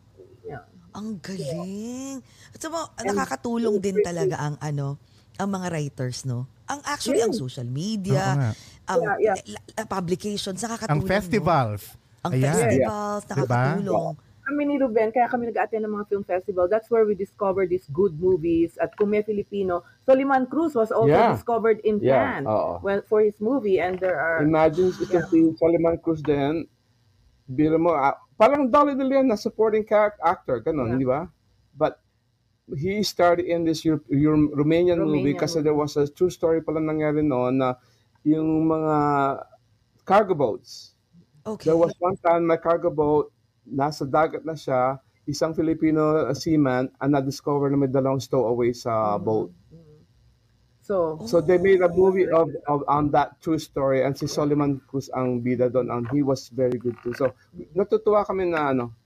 Yeah. 0.45 0.67
Ang 0.99 1.23
galing. 1.23 2.19
At 2.51 2.59
saka, 2.59 2.79
nakakatulong 3.07 3.79
din 3.79 4.03
talaga 4.03 4.35
ang 4.35 4.59
ano, 4.59 4.99
ang 5.39 5.49
mga 5.55 5.67
writers, 5.71 6.27
no? 6.27 6.51
Ang 6.67 6.83
actually, 6.83 7.23
ang 7.23 7.31
social 7.31 7.65
media, 7.65 8.53
ang 8.85 9.01
Yeah, 9.01 9.33
yeah. 9.33 9.37
la- 9.47 9.67
la- 9.79 9.87
publications, 9.87 10.59
nakakatulong. 10.59 10.99
Ang 10.99 11.03
no? 11.07 11.09
festivals. 11.09 11.83
Ang 12.27 12.33
Ayan. 12.35 12.51
festivals, 12.51 13.23
nakakatulong. 13.31 14.15
Kami 14.49 14.63
ni 14.65 14.75
Ruben, 14.81 15.13
kaya 15.13 15.29
kami 15.29 15.53
nag-attend 15.53 15.85
ng 15.85 15.93
mga 15.93 16.07
film 16.09 16.25
festival. 16.25 16.65
That's 16.67 16.89
where 16.89 17.05
we 17.05 17.13
discovered 17.13 17.69
these 17.69 17.85
good 17.93 18.17
movies. 18.17 18.81
At 18.81 18.97
kung 18.97 19.13
may 19.13 19.21
Filipino, 19.21 19.85
Soliman 20.03 20.49
Cruz 20.49 20.73
was 20.73 20.89
also 20.89 21.13
Yeah. 21.13 21.37
discovered 21.37 21.85
in 21.85 22.01
Yeah, 22.01 22.41
Cannes 22.43 22.49
oo. 22.49 22.81
when, 22.81 23.05
for 23.07 23.21
his 23.21 23.37
movie. 23.39 23.77
And 23.77 24.01
there 24.01 24.17
are... 24.17 24.41
Imagine 24.41 24.91
ito 24.97 25.21
Yeah. 25.21 25.29
si 25.29 25.53
Soliman 25.61 26.01
Cruz 26.01 26.25
din, 26.25 26.65
biro 27.45 27.77
mo, 27.77 27.93
ah, 27.93 28.17
parang 28.39 28.71
Dolly 28.71 28.95
De 28.95 29.03
Leon 29.03 29.27
na 29.27 29.35
supporting 29.35 29.83
character 29.83 30.23
actor, 30.23 30.57
ganun, 30.63 30.95
Yeah. 30.95 31.01
di 31.03 31.07
ba? 31.07 31.21
But 31.75 31.99
he 32.71 33.03
started 33.03 33.45
in 33.45 33.65
this 33.65 33.83
Euro- 33.83 34.05
Euro- 34.09 34.55
Romanian, 34.55 35.03
movie 35.03 35.35
Romanian 35.35 35.41
kasi 35.41 35.59
movie. 35.59 35.65
there 35.67 35.77
was 35.77 35.99
a 35.99 36.07
true 36.07 36.31
story 36.31 36.63
pala 36.63 36.79
nangyari 36.79 37.21
noon 37.21 37.59
na 37.59 37.75
yung 38.23 38.65
mga 38.65 38.95
cargo 40.05 40.33
boats. 40.33 40.95
Okay. 41.45 41.73
There 41.73 41.81
was 41.81 41.97
one 41.99 42.17
time 42.21 42.45
my 42.45 42.61
cargo 42.61 42.93
boat, 42.93 43.33
nasa 43.65 44.05
dagat 44.05 44.45
na 44.45 44.53
siya, 44.53 45.01
isang 45.25 45.53
Filipino 45.53 46.29
seaman 46.33 46.89
ang 46.97 47.11
na-discover 47.13 47.69
na 47.69 47.77
may 47.77 47.89
dalawang 47.89 48.21
stowaway 48.21 48.73
sa 48.73 49.17
boat. 49.17 49.53
So, 50.89 51.21
So 51.29 51.45
they 51.45 51.61
made 51.61 51.85
a 51.85 51.93
movie 51.93 52.25
of, 52.25 52.49
of 52.65 52.81
on 52.89 53.13
that 53.13 53.37
true 53.45 53.61
story 53.61 54.01
and 54.01 54.17
si 54.17 54.25
Solomon 54.25 54.81
Cruz 54.89 55.13
ang 55.13 55.45
bida 55.45 55.69
doon 55.69 55.93
and 55.93 56.09
he 56.09 56.25
was 56.25 56.49
very 56.49 56.81
good 56.81 56.97
too. 57.05 57.13
So 57.13 57.37
natutuwa 57.77 58.25
kami 58.25 58.49
na 58.49 58.73
ano. 58.73 58.97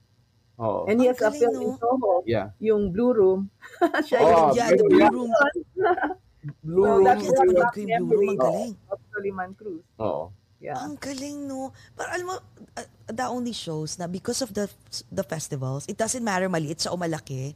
Oh. 0.55 0.87
and 0.87 1.01
he 1.01 1.11
has 1.11 1.19
a 1.19 1.27
Ang 1.27 1.35
galing, 1.35 1.43
film 1.43 1.55
in 1.59 1.69
no? 1.75 1.81
Soho, 1.81 2.11
Yeah. 2.23 2.47
yung 2.63 2.95
Blue 2.95 3.11
Room. 3.11 3.51
Siya 4.07 4.17
Oh, 4.21 4.29
yung 4.31 4.55
Yeah, 4.55 4.69
the 4.71 4.85
Blue 4.87 5.09
Room. 5.11 5.31
Blue 6.63 6.85
So, 6.85 6.91
Room. 6.93 7.03
that's 7.03 7.23
Yeah, 7.23 7.31
napanood 7.35 7.67
ko 7.67 7.79
yung 7.83 7.91
Blue 8.07 8.15
Room. 8.15 8.29
Ang 8.31 8.39
galing. 8.39 8.73
of 8.87 8.97
Soliman 9.11 9.51
Cruz. 9.57 9.83
Oo. 9.99 10.23
Yeah. 10.63 10.79
Ang 10.79 10.95
galing, 10.95 11.37
no? 11.43 11.75
Pero 11.91 12.07
alam 12.07 12.25
mo, 12.31 12.35
uh, 12.79 12.87
that 13.11 13.27
only 13.27 13.51
shows 13.51 13.99
na 13.99 14.07
because 14.07 14.39
of 14.39 14.55
the 14.55 14.71
the 15.11 15.25
festivals, 15.27 15.83
it 15.91 15.99
doesn't 15.99 16.23
matter 16.23 16.47
maliit 16.47 16.79
siya 16.79 16.95
o 16.95 16.99
malaki, 17.01 17.51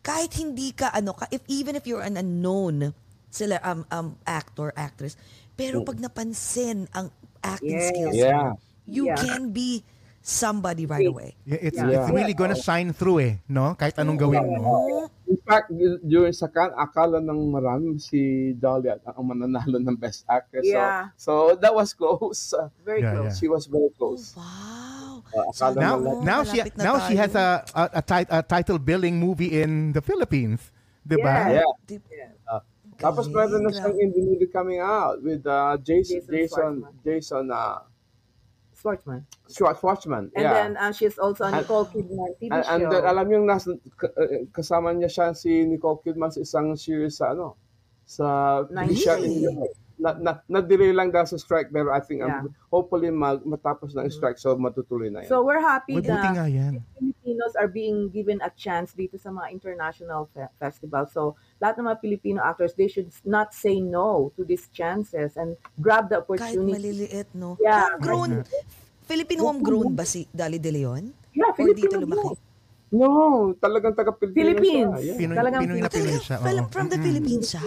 kahit 0.00 0.32
hindi 0.40 0.72
ka, 0.72 0.88
ano, 0.88 1.12
ka, 1.12 1.28
if, 1.28 1.44
even 1.52 1.76
if 1.76 1.84
you're 1.84 2.00
an 2.00 2.16
unknown 2.16 2.96
sila, 3.32 3.56
um, 3.64 3.80
um, 3.88 4.08
actor, 4.22 4.76
actress, 4.76 5.16
pero 5.52 5.80
pag 5.80 5.96
napansin 5.96 6.84
ang 6.92 7.08
acting 7.40 7.80
Yes. 7.80 7.88
skills, 7.88 8.14
Mm. 8.14 8.20
Yeah. 8.20 8.50
you 8.84 9.04
Yeah. 9.08 9.16
can 9.16 9.50
be 9.50 9.80
somebody 10.20 10.86
right 10.86 11.08
away. 11.08 11.34
Yeah, 11.42 11.58
it's, 11.58 11.74
Yeah. 11.74 11.90
it's 11.98 12.10
really 12.12 12.30
gonna 12.30 12.54
shine 12.54 12.94
through 12.94 13.18
eh, 13.18 13.34
no? 13.48 13.74
Kahit 13.74 13.98
anong 13.98 14.20
gawin 14.20 14.44
mo. 14.54 15.10
In 15.26 15.40
fact, 15.42 15.72
y- 15.72 15.98
during 15.98 16.30
sa 16.30 16.46
kan, 16.46 16.70
akala 16.76 17.18
ng 17.18 17.50
marami 17.50 17.98
si 17.98 18.52
Dolly 18.54 18.86
at 18.86 19.02
ang 19.02 19.24
mananalo 19.24 19.80
ng 19.80 19.96
Best 19.96 20.22
Actress. 20.28 20.62
So- 20.62 20.70
Yeah. 20.70 21.00
So, 21.16 21.32
that 21.58 21.72
was 21.72 21.90
close. 21.90 22.52
Uh, 22.52 22.68
Very 22.84 23.02
Yeah, 23.02 23.16
close. 23.18 23.40
She 23.40 23.48
was 23.48 23.64
very 23.66 23.90
close. 23.96 24.36
Wow. 24.36 25.24
Uh, 25.32 25.48
akala 25.50 25.74
Now, 25.74 25.94
Oo, 25.96 26.20
now 26.22 26.40
she 26.44 26.60
now 26.76 27.00
she 27.02 27.16
tayo. 27.16 27.22
has 27.24 27.32
a 27.34 27.46
a, 27.72 27.84
a, 27.98 28.02
tit- 28.04 28.30
a 28.30 28.40
title 28.44 28.78
billing 28.78 29.16
movie 29.16 29.58
in 29.58 29.90
the 29.90 30.04
Philippines, 30.04 30.68
'di 31.02 31.16
ba? 31.18 31.50
Yeah. 31.50 31.64
yeah. 31.64 31.70
Di- 31.82 32.04
Tapos 33.02 33.26
meron 33.28 33.66
na 33.66 33.74
siyang 33.74 33.98
indie 33.98 34.22
movie 34.22 34.46
coming 34.46 34.78
out 34.78 35.18
with 35.20 35.42
uh, 35.44 35.74
Jason, 35.82 36.22
Jason 36.30 36.30
Jason, 36.30 36.72
Jason, 37.02 37.44
uh, 37.50 37.82
Sportsman. 38.82 39.26
Schwartz, 39.46 39.78
Schwartzman. 39.78 40.30
And 40.34 40.42
yeah. 40.42 40.52
then 40.54 40.70
uh, 40.76 40.90
she's 40.90 41.18
also 41.18 41.44
on 41.44 41.54
Nicole 41.54 41.86
Kidman 41.86 42.34
TV 42.42 42.50
And, 42.50 42.64
and 42.66 42.82
then, 42.90 43.02
alam 43.06 43.30
yung 43.30 43.46
nasa, 43.46 43.78
ka- 43.94 44.10
uh, 44.18 44.42
kasama 44.50 44.90
niya 44.90 45.06
siya 45.06 45.26
si 45.38 45.62
Nicole 45.62 46.02
Kidman 46.02 46.34
sa 46.34 46.42
isang 46.42 46.74
series 46.74 47.14
sa 47.14 47.30
ano, 47.30 47.54
sa 48.02 48.26
Nice. 48.74 49.06
siya 49.06 49.22
in 49.22 49.62
na, 50.02 50.10
na, 50.18 50.32
na-delay 50.50 50.90
lang 50.90 51.08
dahil 51.08 51.24
sa 51.24 51.38
strike 51.38 51.70
pero 51.70 51.94
I 51.94 52.02
think 52.02 52.20
um, 52.20 52.28
Yeah. 52.28 52.42
hopefully 52.68 53.08
mag, 53.08 53.46
matapos 53.46 53.94
ng 53.94 54.10
strike 54.10 54.34
so 54.36 54.58
matutuloy 54.58 55.06
na 55.08 55.22
yan. 55.22 55.30
so 55.30 55.40
we're 55.40 55.62
happy 55.62 55.94
Uy, 55.94 56.02
buti 56.02 56.10
nga 56.10 56.34
na 56.34 56.50
yan. 56.50 56.82
Filipinos 56.98 57.54
are 57.54 57.70
being 57.70 58.10
given 58.10 58.42
a 58.42 58.50
chance 58.52 58.90
dito 58.92 59.14
sa 59.14 59.30
mga 59.30 59.54
international 59.54 60.26
fe- 60.28 60.50
festival. 60.58 61.06
So 61.06 61.38
lahat 61.56 61.78
ng 61.78 61.86
mga 61.86 61.98
Filipino 62.00 62.38
actors, 62.42 62.74
they 62.74 62.90
should 62.90 63.06
not 63.22 63.54
say 63.54 63.78
no 63.78 64.34
to 64.34 64.42
these 64.42 64.66
chances 64.70 65.38
and 65.38 65.54
grab 65.78 66.10
the 66.10 66.18
Kahit 66.18 66.58
opportunity. 66.58 66.72
maliliit, 66.74 67.28
no? 67.32 67.54
Yeah. 67.56 67.94
Homegrown. 67.94 68.42
Filipino 69.02 69.46
homegrown 69.46 69.94
ba 69.94 70.02
si 70.02 70.26
Dali 70.26 70.58
De 70.58 70.70
Leon? 70.70 71.14
Yeah, 71.30 71.54
Or 71.54 71.70
dito 71.70 71.86
Filipino. 71.86 72.02
lumaki? 72.02 72.34
No, 72.92 73.08
talagang 73.56 73.92
taga-Pilipinas 73.92 74.36
Philippines. 74.36 74.92
siya. 74.92 75.00
Yeah. 75.02 75.16
Pinoy, 75.16 75.34
Talagang 75.34 75.60
Pinoy 75.64 75.80
na 75.80 75.88
Pinoy 75.88 76.18
siya. 76.18 76.36
From, 76.36 76.52
oo. 76.54 76.68
from 76.68 76.86
the 76.86 76.98
Philippines 76.98 77.46
siya? 77.48 77.62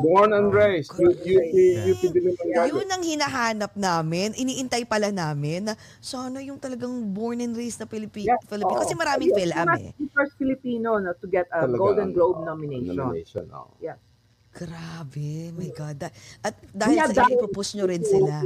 Born 0.00 0.30
and 0.32 0.48
raised. 0.48 0.90
U- 0.96 1.12
UP, 1.12 1.54
UP 1.86 2.02
Diliman 2.08 2.34
Yun 2.66 2.88
ang 2.88 3.02
hinahanap 3.02 3.72
namin. 3.74 4.32
Iniintay 4.34 4.82
pala 4.84 5.08
namin 5.08 5.68
na 5.68 5.72
sana 5.98 6.40
yung 6.40 6.56
talagang 6.56 6.90
born 7.06 7.38
and 7.38 7.52
raised 7.52 7.76
na 7.76 7.84
Pilipi- 7.84 8.24
Yeah. 8.24 8.40
Filipino. 8.42 8.80
Kasi 8.80 8.96
Oo. 8.96 8.98
maraming 8.98 9.28
Yes, 9.30 9.52
not 9.54 9.76
eh. 9.78 9.92
the 9.94 10.08
first 10.10 10.34
Filipino 10.34 10.96
no, 10.96 11.12
to 11.12 11.26
get 11.26 11.44
a 11.50 11.62
Talaga, 11.62 11.76
Golden 11.76 12.08
ano, 12.08 12.16
Globe 12.16 12.38
oh, 12.38 12.48
nomination. 12.48 12.96
nomination, 12.96 13.44
oh. 13.52 13.68
Yeah. 13.78 14.00
Grabe. 14.50 15.54
My 15.54 15.70
God. 15.70 16.10
At 16.40 16.58
dahil 16.66 16.96
Yeah, 16.96 17.06
sa 17.06 17.22
dahil- 17.22 17.38
i-propose 17.38 17.70
nyo 17.76 17.86
rin 17.86 18.02
sila. 18.02 18.42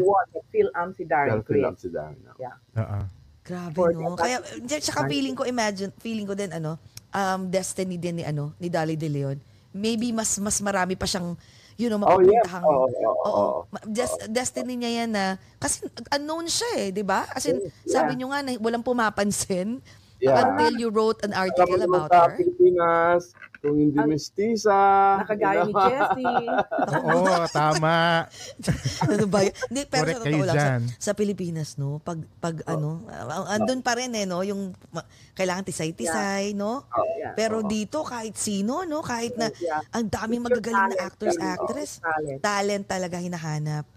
Phil 0.50 0.68
Am 0.72 0.92
si 0.92 1.02
Darren 1.02 1.40
Phil 1.40 1.42
Criss. 1.42 1.64
Am 1.64 1.76
si 1.76 1.88
Darren. 1.88 2.18
no. 2.20 2.34
Yeah. 2.36 2.58
Oo. 2.76 3.00
Grabe 3.44 3.76
no. 3.92 4.16
Kaya 4.16 4.40
tsaka 4.80 5.04
feeling 5.04 5.36
ko 5.36 5.44
imagine 5.44 5.92
feeling 6.00 6.24
ko 6.24 6.32
din 6.32 6.48
ano 6.48 6.80
um 7.12 7.46
destiny 7.46 8.00
din 8.00 8.18
ni 8.18 8.24
ano 8.24 8.56
ni 8.56 8.72
Dali 8.72 8.96
De 8.96 9.06
Leon. 9.06 9.36
Maybe 9.70 10.10
mas 10.10 10.32
mas 10.40 10.56
marami 10.64 10.96
pa 10.96 11.04
siyang 11.04 11.36
you 11.76 11.92
know 11.92 12.00
Oh, 12.00 12.22
yeah. 12.24 12.40
mapupuntahang 12.40 12.64
Oo, 12.64 12.86
oo, 12.88 12.88
Oo. 12.88 13.28
oo. 13.28 13.58
Ma- 13.68 13.84
des- 13.84 14.24
destiny 14.30 14.80
niya 14.80 15.04
yan 15.04 15.10
na 15.12 15.24
kasi 15.60 15.84
unknown 16.08 16.48
siya 16.48 16.70
eh, 16.80 16.88
'di 16.88 17.04
ba? 17.04 17.28
As 17.28 17.44
in, 17.44 17.60
sabi 17.84 18.16
niyo 18.16 18.32
nga 18.32 18.40
na 18.40 18.56
walang 18.58 18.82
pumapansin 18.82 19.78
Yeah. 20.22 20.40
until 20.40 20.72
you 20.80 20.88
wrote 20.88 21.20
an 21.20 21.36
article 21.36 21.76
about 21.84 22.08
sa 22.08 22.32
her. 22.32 22.40
Pilipinas, 22.40 23.34
kung 23.64 23.80
hindi 23.80 23.96
mestiza. 23.96 24.76
Nakagaya 25.24 25.64
ni 25.64 25.72
Jessie. 25.72 26.46
Oo, 27.08 27.48
tama. 27.48 28.28
ano 29.08 29.24
ba 29.24 29.40
yun? 29.40 29.54
Hindi, 29.72 29.82
pero 29.88 30.04
Correct 30.04 30.12
sa 30.12 30.20
totoo 30.20 30.28
kayo 30.28 30.42
lang, 30.44 30.52
sa, 30.54 30.60
dyan. 30.60 30.82
sa 31.00 31.12
Pilipinas, 31.16 31.68
no, 31.80 31.96
pag, 32.04 32.20
pag 32.38 32.60
ano, 32.68 33.08
uh, 33.08 33.48
andun 33.48 33.80
pa 33.80 33.96
rin 33.96 34.12
eh, 34.12 34.28
no, 34.28 34.44
yung 34.44 34.76
ma- 34.92 35.08
kailangan 35.32 35.64
tisay-tisay, 35.64 36.52
no? 36.52 36.84
Yeah. 37.16 37.32
Pero 37.32 37.64
dito, 37.64 38.04
kahit 38.04 38.36
sino, 38.36 38.84
no, 38.84 39.00
kahit 39.00 39.32
na 39.34 39.48
Yeah. 39.54 39.80
ang 39.96 40.12
daming 40.12 40.44
magagaling 40.44 40.92
na 40.92 40.92
talent. 40.92 41.08
actors, 41.08 41.36
Yeah. 41.40 41.54
actress, 41.56 41.90
Talent. 41.98 42.38
talent 42.44 42.84
talaga 42.84 43.16
hinahanap. 43.16 43.88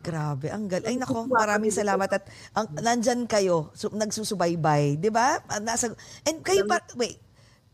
Grabe, 0.00 0.48
ang 0.48 0.64
gal. 0.64 0.80
Ay 0.84 0.96
nako, 0.96 1.28
maraming 1.28 1.72
salamat 1.72 2.08
at 2.08 2.24
ang 2.52 2.68
nandyan 2.78 3.24
kayo, 3.24 3.68
so, 3.72 3.88
nagsusubaybay, 3.92 4.96
'di 4.96 5.08
ba? 5.08 5.40
Nasa 5.60 5.92
And 6.24 6.40
kayo 6.40 6.64
pa 6.64 6.80
wait. 6.94 7.20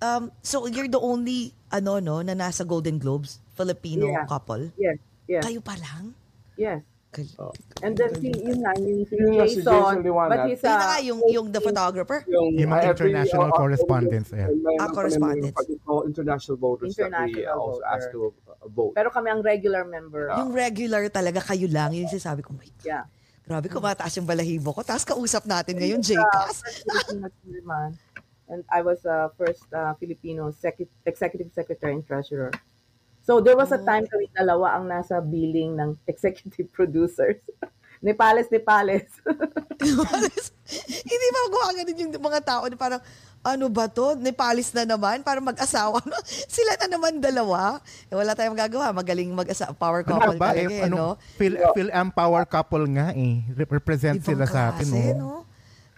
Um 0.05 0.23
so 0.43 0.69
you're 0.69 0.89
the 0.89 1.01
only 1.01 1.41
ano 1.71 1.97
no 1.99 2.21
na 2.21 2.37
nasa 2.37 2.63
Golden 2.63 3.01
Globes 3.01 3.41
Filipino 3.53 4.05
Yeah. 4.05 4.29
couple. 4.29 4.69
Yes. 4.77 4.99
Yes. 5.25 5.41
Kayo 5.41 5.65
pa 5.65 5.75
lang? 5.81 6.13
Yes. 6.55 6.85
Kay- 7.09 7.31
And 7.87 7.95
then 7.95 8.11
si 8.19 8.27
yun 8.35 8.59
nga, 8.59 8.75
yung 8.75 9.07
si 9.07 9.15
Jason, 9.63 10.03
but 10.03 10.51
he's 10.51 10.67
a, 10.67 10.99
yung, 10.99 11.23
yung 11.31 11.47
the 11.47 11.63
photographer. 11.63 12.27
Yung, 12.27 12.59
Yung 12.59 12.75
mga 12.75 12.91
international 12.91 13.49
uh, 13.49 13.55
correspondents, 13.55 14.35
eh. 14.35 14.51
Ah, 14.83 14.91
correspondents. 14.91 15.55
may- 15.55 16.11
international 16.11 16.59
voters 16.59 16.99
that 16.99 17.07
we 17.07 17.39
International 17.39 17.55
also 17.55 17.83
asked 17.87 18.11
to 18.11 18.35
uh, 18.51 18.67
vote. 18.67 18.99
pero 18.99 19.15
kami 19.15 19.31
ang 19.31 19.47
regular 19.47 19.87
member. 19.87 20.27
Yung 20.43 20.51
regular 20.51 21.07
talaga 21.07 21.39
kayo 21.39 21.71
lang, 21.71 21.95
yung 21.95 22.11
sinasabi 22.11 22.43
ko, 22.43 22.51
my 22.51 22.67
God, 22.67 22.83
Yeah. 22.83 23.07
grabe, 23.47 23.71
kumataas 23.71 24.11
yung 24.19 24.27
balahibo 24.27 24.75
ko. 24.75 24.83
Tapos 24.83 25.07
kausap 25.07 25.47
natin 25.47 25.79
ngayon, 25.79 26.03
Jcas. 26.03 26.67
And 28.45 28.61
I 28.69 28.81
was 28.81 29.01
uh, 29.05 29.33
first 29.35 29.65
uh, 29.73 29.95
Filipino 29.97 30.53
secu- 30.53 30.91
executive 31.05 31.49
secretary 31.51 31.95
and 31.95 32.05
treasurer. 32.05 32.53
So 33.25 33.41
there 33.41 33.57
was 33.57 33.73
a 33.73 33.81
Oh. 33.81 33.85
time 33.85 34.05
kami 34.05 34.29
dalawa 34.31 34.77
ang 34.77 34.85
nasa 34.85 35.19
billing 35.19 35.81
ng 35.81 35.97
executive 36.13 36.69
producers. 36.71 37.41
Nepales, 38.05 38.53
Nepales. 38.53 39.09
Hindi 41.09 41.27
ba 41.29 41.41
gumaganon 41.49 41.97
yung 41.97 42.13
mga 42.21 42.41
tao 42.45 42.69
na 42.69 42.77
parang, 42.77 43.01
ano 43.41 43.69
ba 43.69 43.89
to? 43.89 44.17
Nepalis 44.17 44.73
na 44.73 44.85
naman 44.85 45.21
para 45.21 45.41
mag-asawa. 45.41 46.01
No? 46.05 46.17
Sila 46.57 46.77
na 46.81 46.89
naman 46.89 47.21
dalawa. 47.21 47.81
Eh, 48.09 48.17
wala 48.17 48.37
tayong 48.37 48.57
magagawa. 48.57 48.93
Magaling 48.93 49.33
mag-asa 49.33 49.73
power 49.73 50.05
Ano 50.05 50.09
couple 50.17 50.37
ba 50.37 50.53
talaga 50.53 50.69
eh, 50.69 50.81
eh, 50.81 50.87
ano, 50.89 50.97
no? 50.97 51.09
Phil, 51.37 51.57
Phil 51.73 51.89
Power 52.13 52.45
couple 52.45 52.85
nga 52.93 53.13
eh. 53.13 53.45
Rep- 53.53 53.73
Represent 53.73 54.21
Ibang 54.21 54.29
sila 54.29 54.45
sa 54.49 54.61
atin. 54.73 54.89
oh. 54.93 55.17
no? 55.17 55.31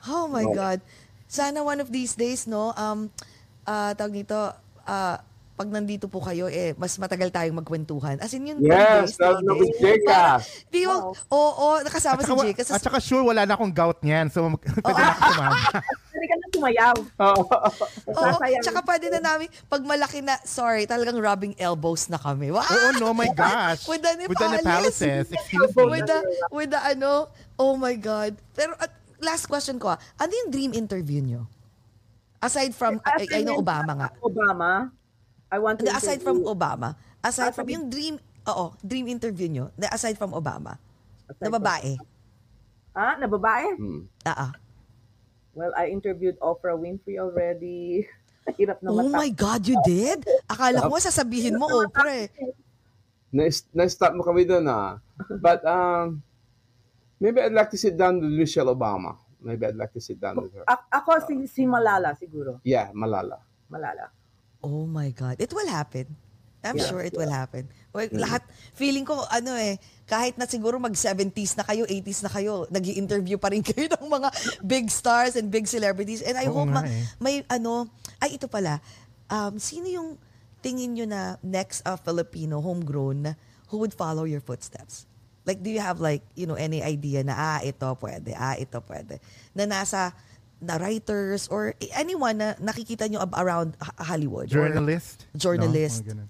Oh 0.07 0.27
my 0.31 0.47
God. 0.47 0.79
Sana 1.27 1.61
one 1.61 1.79
of 1.79 1.91
these 1.91 2.15
days, 2.15 2.47
no, 2.47 2.71
um, 2.73 3.11
ah 3.63 3.93
tawag 3.93 4.15
nito, 4.15 4.39
ah, 4.85 5.19
pag 5.57 5.73
nandito 5.73 6.05
po 6.05 6.21
kayo, 6.21 6.47
eh, 6.47 6.77
mas 6.77 7.01
matagal 7.01 7.33
tayong 7.33 7.57
magkwentuhan. 7.57 8.21
As 8.21 8.29
in, 8.31 8.45
yung 8.45 8.61
Yes, 8.61 9.17
lalo 9.17 9.41
na 9.41 9.57
with. 9.57 9.73
Parang, 10.05 10.45
Di 10.69 10.85
mo, 10.85 11.17
oo, 11.33 11.67
nakasama 11.81 12.21
At 12.21 12.21
si 12.21 12.29
saka, 12.29 12.37
wa- 12.37 12.45
Jcas. 12.45 12.69
at 12.69 12.83
saka 12.85 12.99
sure 13.01 13.25
wala 13.25 13.49
na 13.49 13.57
akong 13.57 13.73
gout 13.73 14.05
niyan. 14.05 14.29
So 14.29 14.53
mag- 14.53 14.61
pwede 14.85 15.01
na 15.01 15.11
ako 15.11 15.21
sumama. 15.33 15.57
Pwede 16.17 16.27
ka 16.29 16.37
na 16.37 16.47
sumayaw. 16.49 16.97
Oo, 17.21 17.45
Sasayaw. 18.09 18.63
tsaka 18.65 18.81
pwede 18.85 19.07
na 19.13 19.21
namin, 19.21 19.49
pag 19.69 19.85
malaki 19.85 20.25
na, 20.25 20.41
sorry, 20.45 20.85
talagang 20.85 21.17
rubbing 21.21 21.53
elbows 21.57 22.09
na 22.09 22.17
kami. 22.17 22.49
Wow! 22.49 22.65
Oo, 22.65 22.89
no, 22.97 23.13
my 23.13 23.29
gosh. 23.33 23.85
With 23.91 24.01
the 24.01 24.25
With 24.25 24.37
the. 24.37 24.49
Excuse 25.29 25.29
me. 25.77 25.85
with 25.85 26.05
the, 26.05 26.19
with 26.49 26.69
the 26.73 26.81
ano, 26.81 27.29
oh 27.57 27.77
my 27.77 27.97
God. 27.97 28.33
Pero, 28.53 28.73
at, 28.77 28.96
last 29.21 29.47
question 29.47 29.77
ko 29.77 29.93
ah, 29.93 29.99
ano 30.17 30.33
yung 30.33 30.51
dream 30.51 30.73
interview 30.73 31.21
nyo? 31.21 31.43
Aside 32.37 32.73
from, 32.73 33.01
I, 33.03 33.27
I 33.33 33.41
know 33.43 33.57
Obama 33.57 33.93
nga. 33.97 34.09
Obama. 34.21 34.93
I 35.49 35.57
want 35.59 35.81
to 35.81 35.87
Hindi, 35.87 35.97
aside 35.97 36.21
from 36.21 36.43
Obama, 36.43 36.93
aside 37.21 37.55
from 37.55 37.67
yung 37.67 37.89
dream, 37.89 38.19
oo, 38.45 38.75
dream 38.83 39.07
interview 39.07 39.47
nyo, 39.47 39.65
aside 39.89 40.15
from 40.15 40.35
Obama, 40.35 40.77
Aside 41.27 41.41
na 41.41 41.49
from- 41.49 41.57
babae. 41.59 41.93
Ah, 42.93 43.15
na 43.17 43.27
babae? 43.27 43.67
Hmm. 43.77 44.03
Ah, 44.23 44.49
ah. 44.49 44.53
Well, 45.53 45.73
I 45.73 45.89
interviewed 45.89 46.37
Oprah 46.41 46.77
Winfrey 46.77 47.17
already. 47.17 48.05
Hirap 48.57 48.81
na 48.81 48.93
Oh 48.93 49.01
mata- 49.03 49.17
my 49.17 49.31
God, 49.31 49.65
you 49.65 49.77
did? 49.83 50.25
Akala 50.47 50.85
ko 50.85 50.97
sasabihin 50.97 51.57
mo, 51.57 51.67
Oprah 51.67 52.25
eh. 52.25 52.29
Na- 53.33 53.49
Na-stop 53.75 54.13
mo 54.13 54.23
kami 54.23 54.45
doon 54.45 54.65
ah. 54.67 55.01
But 55.41 55.65
um, 55.65 56.21
maybe 57.19 57.41
I'd 57.41 57.53
like 57.53 57.71
to 57.71 57.79
sit 57.79 57.97
down 57.97 58.21
with 58.21 58.33
Michelle 58.33 58.69
Obama. 58.69 59.17
maybe 59.37 59.63
I'd 59.63 59.79
like 59.79 59.93
to 59.95 60.03
sit 60.03 60.19
down 60.19 60.43
with 60.43 60.51
her. 60.55 60.67
A- 60.67 60.91
ako 60.91 61.23
si, 61.23 61.47
si 61.47 61.63
Malala 61.63 62.19
siguro. 62.19 62.59
Yeah, 62.67 62.91
Malala. 62.91 63.39
Malala. 63.71 64.11
Oh 64.59 64.83
my 64.83 65.15
God. 65.15 65.39
It 65.39 65.55
will 65.55 65.71
happen. 65.71 66.11
I'm 66.67 66.75
Yeah. 66.75 66.91
sure 66.91 67.03
it 67.07 67.15
will 67.15 67.31
happen. 67.31 67.71
Well, 67.95 68.11
lahat, 68.11 68.43
feeling 68.75 69.07
ko, 69.07 69.23
ano 69.31 69.55
eh, 69.55 69.79
kahit 70.03 70.35
na 70.35 70.51
siguro 70.51 70.83
mag-70s 70.83 71.55
na 71.55 71.63
kayo, 71.63 71.87
80s 71.87 72.27
na 72.27 72.31
kayo, 72.33 72.67
nag 72.67 72.83
interview 72.91 73.39
pa 73.39 73.55
rin 73.55 73.63
kayo 73.69 73.87
ng 73.87 74.03
mga 74.11 74.29
big 74.67 74.91
stars 74.91 75.39
and 75.39 75.47
big 75.47 75.71
celebrities. 75.71 76.27
And 76.27 76.35
I 76.35 76.51
Oo 76.51 76.67
hope 76.67 76.75
ma- 76.75 76.83
eh. 76.83 77.07
may 77.23 77.47
ano, 77.47 77.87
ay 78.19 78.35
ito 78.35 78.51
pala, 78.51 78.83
um, 79.31 79.63
sino 79.63 79.87
yung 79.87 80.09
tingin 80.59 80.99
nyo 80.99 81.07
na 81.07 81.21
next 81.39 81.87
uh, 81.87 81.95
Filipino, 81.95 82.59
homegrown, 82.59 83.39
who 83.71 83.79
would 83.79 83.95
follow 83.95 84.27
your 84.27 84.43
footsteps? 84.43 85.07
Like, 85.47 85.63
do 85.63 85.71
you 85.71 85.79
have 85.79 86.03
like, 86.03 86.27
you 86.35 86.45
know, 86.45 86.59
any 86.59 86.83
idea 86.83 87.23
na, 87.23 87.35
ah, 87.39 87.61
ito 87.63 87.87
pwede, 88.03 88.35
ah, 88.35 88.59
ito 88.59 88.83
pwede. 88.83 89.23
Na 89.55 89.63
nasa, 89.65 90.11
na 90.61 90.75
writers 90.77 91.47
or 91.49 91.73
anyone 91.95 92.35
na 92.39 92.55
nakikita 92.59 93.07
nyo 93.07 93.23
ab- 93.23 93.39
around 93.39 93.79
Hollywood. 94.03 94.51
or- 94.51 94.67
Journalist? 94.67 95.23
Journalist. 95.39 96.03
No? 96.11 96.27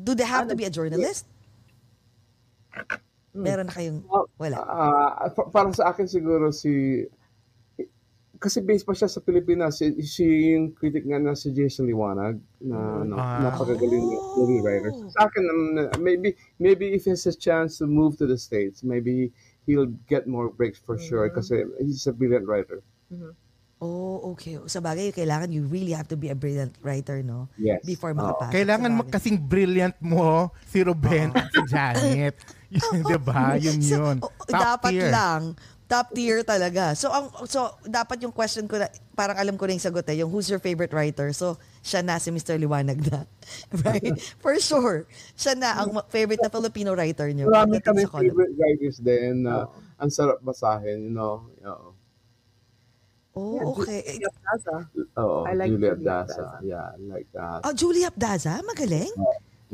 Do 0.00 0.16
they 0.16 0.24
have 0.24 0.48
to 0.48 0.56
be 0.56 0.64
a 0.64 0.72
journalist? 0.72 1.28
Meron 3.34 3.66
na 3.66 3.74
kayong, 3.74 4.00
wala. 4.38 4.56
Ah, 4.62 5.28
pa- 5.28 5.50
para 5.50 5.68
sa 5.74 5.90
akin 5.90 6.06
siguro 6.06 6.54
si 6.54 7.04
kasi 8.44 8.60
based 8.60 8.84
pa 8.84 8.92
siya 8.92 9.08
sa 9.08 9.18
Pilipinas, 9.18 9.80
si, 9.80 9.88
si 10.04 10.24
yung 10.52 10.70
critic 10.70 11.02
nga 11.02 11.16
na 11.16 11.32
si 11.32 11.48
Jason 11.48 11.88
Liwanag 11.88 12.36
na 12.60 12.76
ano, 13.00 13.14
Ah. 13.14 13.40
napakagaling 13.42 14.04
na 14.04 14.16
movie 14.36 14.60
writer. 14.60 14.92
Oh. 14.92 15.08
Sa 15.08 15.24
akin 15.24 15.42
um, 15.42 15.60
maybe 15.98 16.36
maybe 16.58 16.92
if 16.92 17.04
he 17.04 17.10
has 17.10 17.24
a 17.24 17.32
chance 17.32 17.80
to 17.80 17.88
move 17.88 18.20
to 18.20 18.28
the 18.28 18.36
States, 18.36 18.84
maybe 18.84 19.32
he'll 19.64 19.88
get 20.04 20.28
more 20.28 20.52
breaks 20.52 20.76
for 20.76 21.00
sure 21.00 21.32
kasi 21.32 21.64
he's 21.80 22.04
a 22.04 22.12
brilliant 22.12 22.44
writer. 22.44 22.84
Oh, 23.84 24.32
okay. 24.32 24.56
Sa 24.64 24.80
bagay, 24.80 25.12
kailangan 25.12 25.52
you 25.52 25.68
really 25.68 25.92
have 25.92 26.08
to 26.08 26.16
be 26.16 26.32
a 26.32 26.36
brilliant 26.36 26.72
writer, 26.80 27.20
no? 27.20 27.52
Yes. 27.60 27.84
Before 27.84 28.16
makapasok. 28.16 28.52
Kailangan 28.54 28.90
sa 28.90 28.96
mo 28.96 29.02
kasing 29.04 29.36
brilliant 29.44 29.96
mo 30.00 30.48
si 30.64 30.80
Ruben 30.80 31.34
at 31.36 31.52
si 31.52 31.60
Janet. 31.68 32.32
Yun, 32.74 33.06
di 33.06 33.18
ba? 33.20 33.54
Yun 33.54 33.78
So, 33.78 33.94
yun. 34.02 34.16
oh, 34.24 34.32
Top 34.48 34.80
dapat 34.82 34.90
tier. 34.90 35.10
lang. 35.12 35.54
Top 35.84 36.16
tier 36.16 36.40
talaga. 36.40 36.96
So, 36.96 37.12
ang, 37.12 37.28
so 37.44 37.76
dapat 37.84 38.24
yung 38.24 38.32
question 38.32 38.64
ko 38.64 38.80
na, 38.80 38.88
parang 39.12 39.36
alam 39.36 39.54
ko 39.60 39.68
na 39.68 39.76
yung 39.76 39.84
sagot 39.84 40.08
eh, 40.08 40.24
yung 40.24 40.32
who's 40.32 40.48
your 40.48 40.58
favorite 40.58 40.96
writer? 40.96 41.28
So, 41.36 41.60
siya 41.84 42.00
na 42.00 42.16
si 42.16 42.32
Mr. 42.32 42.56
Liwanag 42.56 43.04
na. 43.04 43.28
right? 43.84 44.16
For 44.40 44.56
sure. 44.56 45.04
Siya 45.36 45.52
na 45.52 45.76
ang 45.76 45.92
favorite 46.08 46.40
na 46.40 46.48
Filipino 46.48 46.96
writer 46.96 47.28
niyo. 47.36 47.52
Marami 47.52 47.84
kami 47.84 48.08
sa 48.08 48.16
column. 48.16 48.32
favorite 48.32 48.56
writers 48.56 48.96
din 48.96 49.44
na 49.44 49.68
ang 50.00 50.08
sarap 50.08 50.40
basahin, 50.40 51.04
you 51.04 51.12
know. 51.12 51.52
Oo. 51.68 51.88
Oh, 53.34 53.74
okay. 53.74 54.00
Eh, 54.06 54.16
Julia 54.22 54.30
Plaza. 54.30 54.76
Oo, 55.18 55.38
I 55.42 55.52
like 55.58 55.70
Julia 55.74 55.98
Julia 55.98 56.22
Daza. 56.22 56.38
Daza. 56.38 56.62
Yeah, 56.62 56.88
like 57.10 57.28
that. 57.34 57.60
Oh, 57.66 57.74
Julia 57.74 58.06
Abdaza? 58.08 58.62
Magaling? 58.62 59.10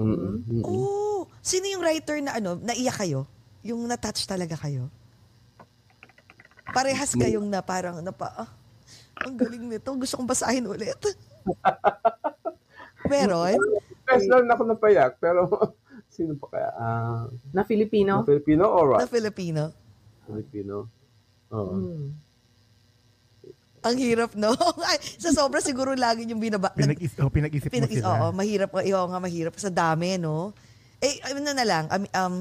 Mm-mm, 0.01 0.35
mm-mm. 0.49 0.65
Oh, 0.65 1.29
sino 1.45 1.69
yung 1.69 1.85
writer 1.85 2.17
na 2.25 2.41
ano, 2.41 2.57
naiyak 2.57 2.97
kayo? 3.05 3.29
Yung 3.61 3.85
na-touch 3.85 4.25
talaga 4.25 4.57
kayo? 4.57 4.89
Parehas 6.71 7.13
kayong 7.13 7.45
na 7.45 7.61
parang 7.61 7.99
napa, 7.99 8.31
ah, 8.37 8.51
ang 9.19 9.35
galing 9.35 9.67
nito. 9.67 9.91
Gusto 9.93 10.17
kong 10.17 10.29
basahin 10.29 10.65
ulit. 10.65 10.97
Meron? 13.07 13.57
Personal 14.03 14.43
na 14.45 14.55
ako 14.55 14.63
napayak, 14.67 15.17
pero 15.17 15.47
sino 16.15 16.37
pa 16.37 16.47
kaya? 16.51 16.71
Ah, 16.75 17.25
Na 17.51 17.63
Filipino. 17.63 18.21
na 18.21 18.27
Filipino 18.27 18.65
or 18.67 18.87
Na 18.93 18.95
what? 18.99 19.11
Filipino. 19.11 19.63
Filipino. 20.25 20.87
Oo. 21.51 21.75
Mm. 21.75 22.07
Ang 23.81 23.97
hirap, 23.97 24.37
no? 24.37 24.53
Ay, 24.89 25.01
sa 25.17 25.33
sobra 25.33 25.59
siguro 25.59 25.97
lagi 25.97 26.29
yung 26.29 26.39
binaba. 26.39 26.69
nag- 26.71 26.77
Pinag-is- 26.95 27.17
oh, 27.19 27.33
pinag-isip 27.33 27.67
mo 27.67 27.75
pinag- 27.75 27.91
sila. 27.91 28.07
Oo, 28.07 28.27
mahirap. 28.31 28.71
Oo 28.71 29.07
nga, 29.09 29.19
mahirap. 29.19 29.55
Sa 29.57 29.73
dami, 29.73 30.21
no? 30.21 30.53
Eh, 31.01 31.17
ano 31.25 31.41
na 31.41 31.65
lang, 31.65 31.89
um, 31.89 32.05
um, 32.05 32.35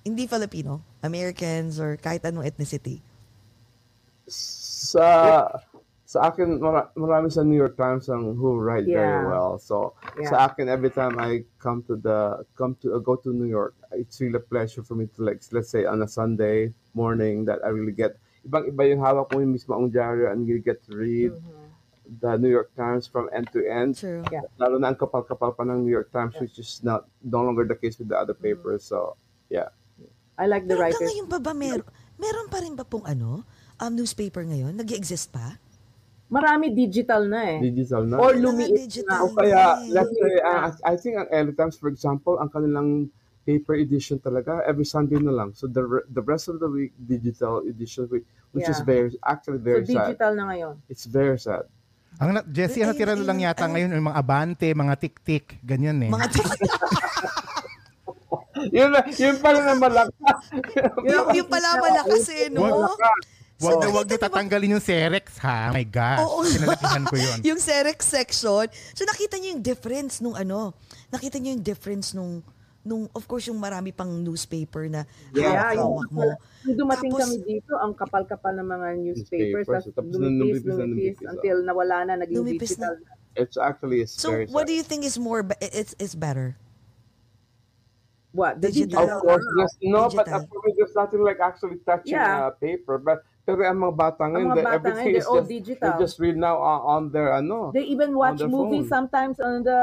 hindi 0.00 0.24
Filipino, 0.24 0.80
Americans 0.98 1.76
or 1.76 1.94
kahit 1.94 2.24
anong 2.24 2.48
ethnicity. 2.48 3.04
Sa 4.28 5.06
sa 6.08 6.32
akin 6.32 6.56
mara, 6.56 6.88
marami 6.96 7.28
sa 7.28 7.44
New 7.44 7.56
York 7.56 7.76
Times 7.76 8.08
ang 8.08 8.32
who 8.32 8.56
write 8.56 8.88
very 8.88 8.96
Yeah. 8.96 9.28
well. 9.28 9.60
So 9.60 9.92
Yeah. 10.16 10.32
sa 10.32 10.36
akin 10.48 10.72
every 10.72 10.88
time 10.88 11.20
I 11.20 11.44
come 11.60 11.84
to 11.84 12.00
the 12.00 12.44
come 12.56 12.80
to 12.80 12.96
uh, 12.96 13.00
go 13.00 13.16
to 13.20 13.28
New 13.28 13.44
York, 13.44 13.76
it's 13.92 14.16
really 14.20 14.40
a 14.40 14.44
pleasure 14.44 14.80
for 14.80 14.96
me 14.96 15.04
to 15.16 15.20
like 15.20 15.44
let's 15.52 15.68
say 15.68 15.84
on 15.84 16.00
a 16.00 16.08
Sunday 16.08 16.72
morning 16.96 17.44
that 17.44 17.60
I 17.60 17.68
really 17.72 17.92
get 17.92 18.16
ibang 18.40 18.72
iba 18.72 18.88
yung 18.88 19.04
hawak 19.04 19.28
mo 19.28 19.44
yung 19.44 19.52
mismo 19.52 19.76
ang 19.76 19.92
diaryo 19.92 20.32
and 20.32 20.48
you 20.48 20.64
get 20.64 20.80
to 20.88 20.96
read 20.96 21.36
the 22.08 22.40
New 22.40 22.48
York 22.48 22.72
Times 22.72 23.04
from 23.04 23.28
end 23.28 23.52
to 23.52 23.60
end. 23.68 24.00
True. 24.00 24.24
Yeah. 24.32 24.48
Lalo 24.56 24.80
na 24.80 24.88
ang 24.88 24.96
kapal-kapal 24.96 25.52
pa 25.52 25.60
ng 25.68 25.84
New 25.84 25.92
York 25.92 26.08
Times 26.08 26.32
which 26.40 26.56
is 26.56 26.80
not 26.80 27.04
no 27.20 27.44
longer 27.44 27.68
the 27.68 27.76
case 27.76 28.00
with 28.00 28.08
the 28.08 28.16
other 28.16 28.32
papers. 28.32 28.80
So 28.80 29.20
yeah. 29.52 29.68
I 30.40 30.48
like 30.48 30.64
the 30.64 30.72
Pero 30.72 30.88
hanggang 30.88 31.04
writers. 31.04 31.08
ngayon 31.12 31.28
pa 31.28 31.38
ba, 31.42 31.52
meron, 31.52 31.84
meron 32.16 32.46
pa 32.48 32.58
rin 32.64 32.72
ba 32.72 32.86
pong 32.88 33.04
ano, 33.04 33.44
um, 33.80 33.92
newspaper 33.92 34.42
ngayon? 34.42 34.74
nag 34.74 34.90
exist 34.90 35.30
pa? 35.30 35.58
Marami 36.28 36.68
digital 36.70 37.24
na 37.24 37.56
eh. 37.56 37.58
Digital 37.64 38.04
na. 38.04 38.20
Or 38.20 38.36
lumiit 38.36 38.68
digital 38.76 39.08
na. 39.08 39.24
O 39.24 39.32
kaya, 39.32 39.80
eh. 39.80 39.88
let's 39.88 40.12
say, 40.12 40.32
uh, 40.38 40.68
I 40.84 40.94
think 40.94 41.16
ang 41.16 41.28
LA 41.28 41.56
Times, 41.56 41.74
for 41.74 41.88
example, 41.88 42.36
ang 42.36 42.52
kanilang 42.52 43.08
paper 43.42 43.72
edition 43.74 44.20
talaga, 44.20 44.60
every 44.62 44.84
Sunday 44.84 45.16
na 45.16 45.32
lang. 45.32 45.56
So 45.56 45.64
the 45.64 45.80
re- 45.80 46.04
the 46.06 46.20
rest 46.20 46.52
of 46.52 46.60
the 46.60 46.68
week, 46.68 46.92
digital 47.00 47.64
edition, 47.64 48.04
which, 48.12 48.28
which 48.52 48.68
is 48.68 48.76
Yeah. 48.76 48.84
very, 48.84 49.08
actually 49.24 49.56
So 49.56 49.64
very 49.64 49.84
sad. 49.88 50.12
digital 50.12 50.32
na 50.36 50.44
ngayon. 50.46 50.74
It's 50.86 51.08
very 51.08 51.40
sad. 51.40 51.64
Ang 52.20 52.36
na, 52.36 52.40
Jessie, 52.44 52.84
ang 52.84 52.92
natira 52.92 53.16
ay, 53.16 53.24
lang 53.24 53.40
yata 53.40 53.64
ay. 53.64 53.72
ngayon 53.72 53.96
yung 53.96 54.08
mga 54.12 54.18
abante, 54.20 54.68
mga 54.68 54.94
tik-tik, 55.00 55.64
ganyan 55.64 55.96
eh. 56.04 56.10
Mga 56.12 56.28
yun, 58.76 58.90
na- 58.90 59.08
yun 59.08 59.36
pala 59.38 59.58
na 59.62 59.74
malaka. 59.74 60.30
yung, 61.08 61.24
yung 61.32 61.48
pala 61.48 61.78
malakas 61.78 62.26
eh, 62.28 62.52
no? 62.52 62.68
Wag 63.58 63.74
na 63.74 63.86
So, 63.86 63.90
wag 63.90 64.06
nyo 64.06 64.14
nakita 64.14 64.14
niyo 64.14 64.22
tatanggalin 64.22 64.70
yung 64.70 64.84
Cerex 64.84 65.26
ha. 65.42 65.74
My 65.74 65.82
gosh. 65.82 66.22
Oo. 66.22 66.46
Pinalakihan 66.46 67.02
ko 67.04 67.14
yun. 67.18 67.38
yung 67.50 67.58
Cerex 67.58 67.98
section. 68.06 68.66
So 68.94 69.02
nakita 69.02 69.34
niyo 69.36 69.58
yung 69.58 69.64
difference 69.66 70.22
nung 70.22 70.38
ano, 70.38 70.78
nakita 71.10 71.36
niyo 71.36 71.58
yung 71.58 71.64
difference 71.64 72.14
nung 72.14 72.38
nung 72.86 73.10
of 73.12 73.26
course 73.26 73.50
yung 73.50 73.58
marami 73.58 73.90
pang 73.90 74.08
newspaper 74.22 74.86
na 74.86 75.02
Yeah, 75.34 75.74
hawak 75.74 75.74
yung, 75.74 76.14
mo. 76.14 76.24
Nung 76.62 76.76
dumating 76.78 77.10
Tapos- 77.10 77.22
kami 77.26 77.36
dito, 77.42 77.72
ang 77.74 77.92
kapal-kapal 77.92 78.54
ng 78.54 78.68
mga 78.70 78.86
newspapers, 78.96 79.66
Newspapers, 79.66 79.84
tapos 79.92 80.12
lumipis, 80.14 80.30
lumipis 80.30 80.62
na 80.64 80.72
lumipis, 80.72 81.16
lumipis, 81.18 81.18
until 81.26 81.56
nawala 81.66 81.96
na, 82.06 82.12
naging 82.16 82.38
Lumipis 82.38 82.78
digital. 82.78 82.94
na. 82.94 83.12
It's 83.34 83.58
actually, 83.58 84.06
it's 84.06 84.14
So 84.14 84.46
what 84.48 84.66
do 84.66 84.72
you 84.72 84.82
think 84.82 85.02
is 85.02 85.18
more 85.18 85.42
it's 85.60 85.98
is 85.98 86.14
better? 86.14 86.54
What? 88.30 88.60
Digital. 88.60 89.02
digital. 89.02 89.18
Of 89.18 89.22
course, 89.22 89.44
there's, 89.56 89.74
no, 89.82 90.06
but 90.08 90.26
Digital. 90.26 90.40
uh, 90.40 90.46
for 90.46 90.58
me, 90.62 90.70
there's 90.78 90.94
nothing 90.94 91.22
like 91.24 91.40
actually 91.40 91.78
touching 91.82 92.14
Yeah. 92.14 92.46
uh, 92.46 92.50
paper. 92.54 92.98
But 92.98 93.24
pero 93.56 93.70
ang 93.70 93.80
mga 93.80 93.96
bata 93.96 94.22
ngayon, 94.28 94.44
mga 94.44 94.54
they- 94.54 94.64
bata 94.64 94.76
everything 94.76 94.98
ngayon, 94.98 95.16
is 95.16 95.24
they're 95.24 95.32
all 95.32 95.40
just, 95.40 95.48
digital. 95.48 95.84
they 95.88 95.94
just 95.98 96.16
read 96.20 96.36
now 96.36 96.56
on, 96.60 96.78
on 96.84 97.02
their, 97.08 97.32
ano, 97.32 97.72
They 97.72 97.88
even 97.88 98.12
watch 98.12 98.44
movies 98.44 98.84
phone. 98.84 99.08
sometimes 99.08 99.36
on 99.40 99.64
the 99.64 99.80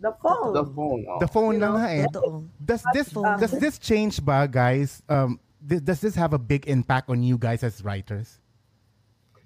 the 0.00 0.12
phone. 0.18 0.50
the 0.52 0.64
phone. 0.64 1.02
oh. 1.06 1.18
The 1.20 1.28
phone 1.28 1.54
You 1.56 1.62
lang 1.62 1.72
know, 1.74 1.78
nga 1.78 1.90
eh. 1.92 2.06
Does 2.58 2.82
this 2.90 3.12
phone. 3.12 3.38
does 3.38 3.54
this 3.54 3.76
change 3.78 4.18
ba 4.18 4.48
guys? 4.48 4.98
Um 5.06 5.36
th- 5.62 5.84
does 5.84 6.00
this 6.00 6.16
have 6.16 6.32
a 6.32 6.42
big 6.42 6.66
impact 6.66 7.06
on 7.06 7.22
you 7.22 7.38
guys 7.38 7.62
as 7.62 7.84
writers? 7.86 8.42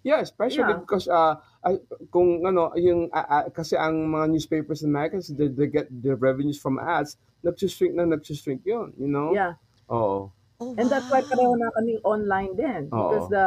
Yeah, 0.00 0.22
especially 0.22 0.70
Yeah. 0.70 0.78
because 0.78 1.10
uh, 1.10 1.34
I, 1.66 1.82
kung 2.14 2.46
ano, 2.46 2.70
yung, 2.78 3.10
uh, 3.10 3.26
uh, 3.26 3.50
kasi 3.50 3.74
ang 3.74 4.06
mga 4.06 4.38
newspapers 4.38 4.86
and 4.86 4.94
magazines, 4.94 5.34
they, 5.34 5.50
they 5.50 5.66
get 5.66 5.90
their 5.90 6.14
revenues 6.14 6.62
from 6.62 6.78
ads, 6.78 7.18
nag-shrink 7.42 7.90
na 7.98 8.06
nag-shrink 8.06 8.62
yun, 8.62 8.94
you 8.94 9.10
know? 9.10 9.34
Yeah. 9.34 9.58
Oo. 9.90 10.30
Oh, 10.58 10.72
And 10.76 10.88
that's 10.88 11.04
why 11.12 11.20
wow. 11.20 11.28
pareho 11.28 11.54
na 11.60 11.68
kaming 11.76 12.00
online 12.00 12.52
din. 12.56 12.80
Because 12.88 13.28
Oo. 13.28 13.34
the 13.34 13.46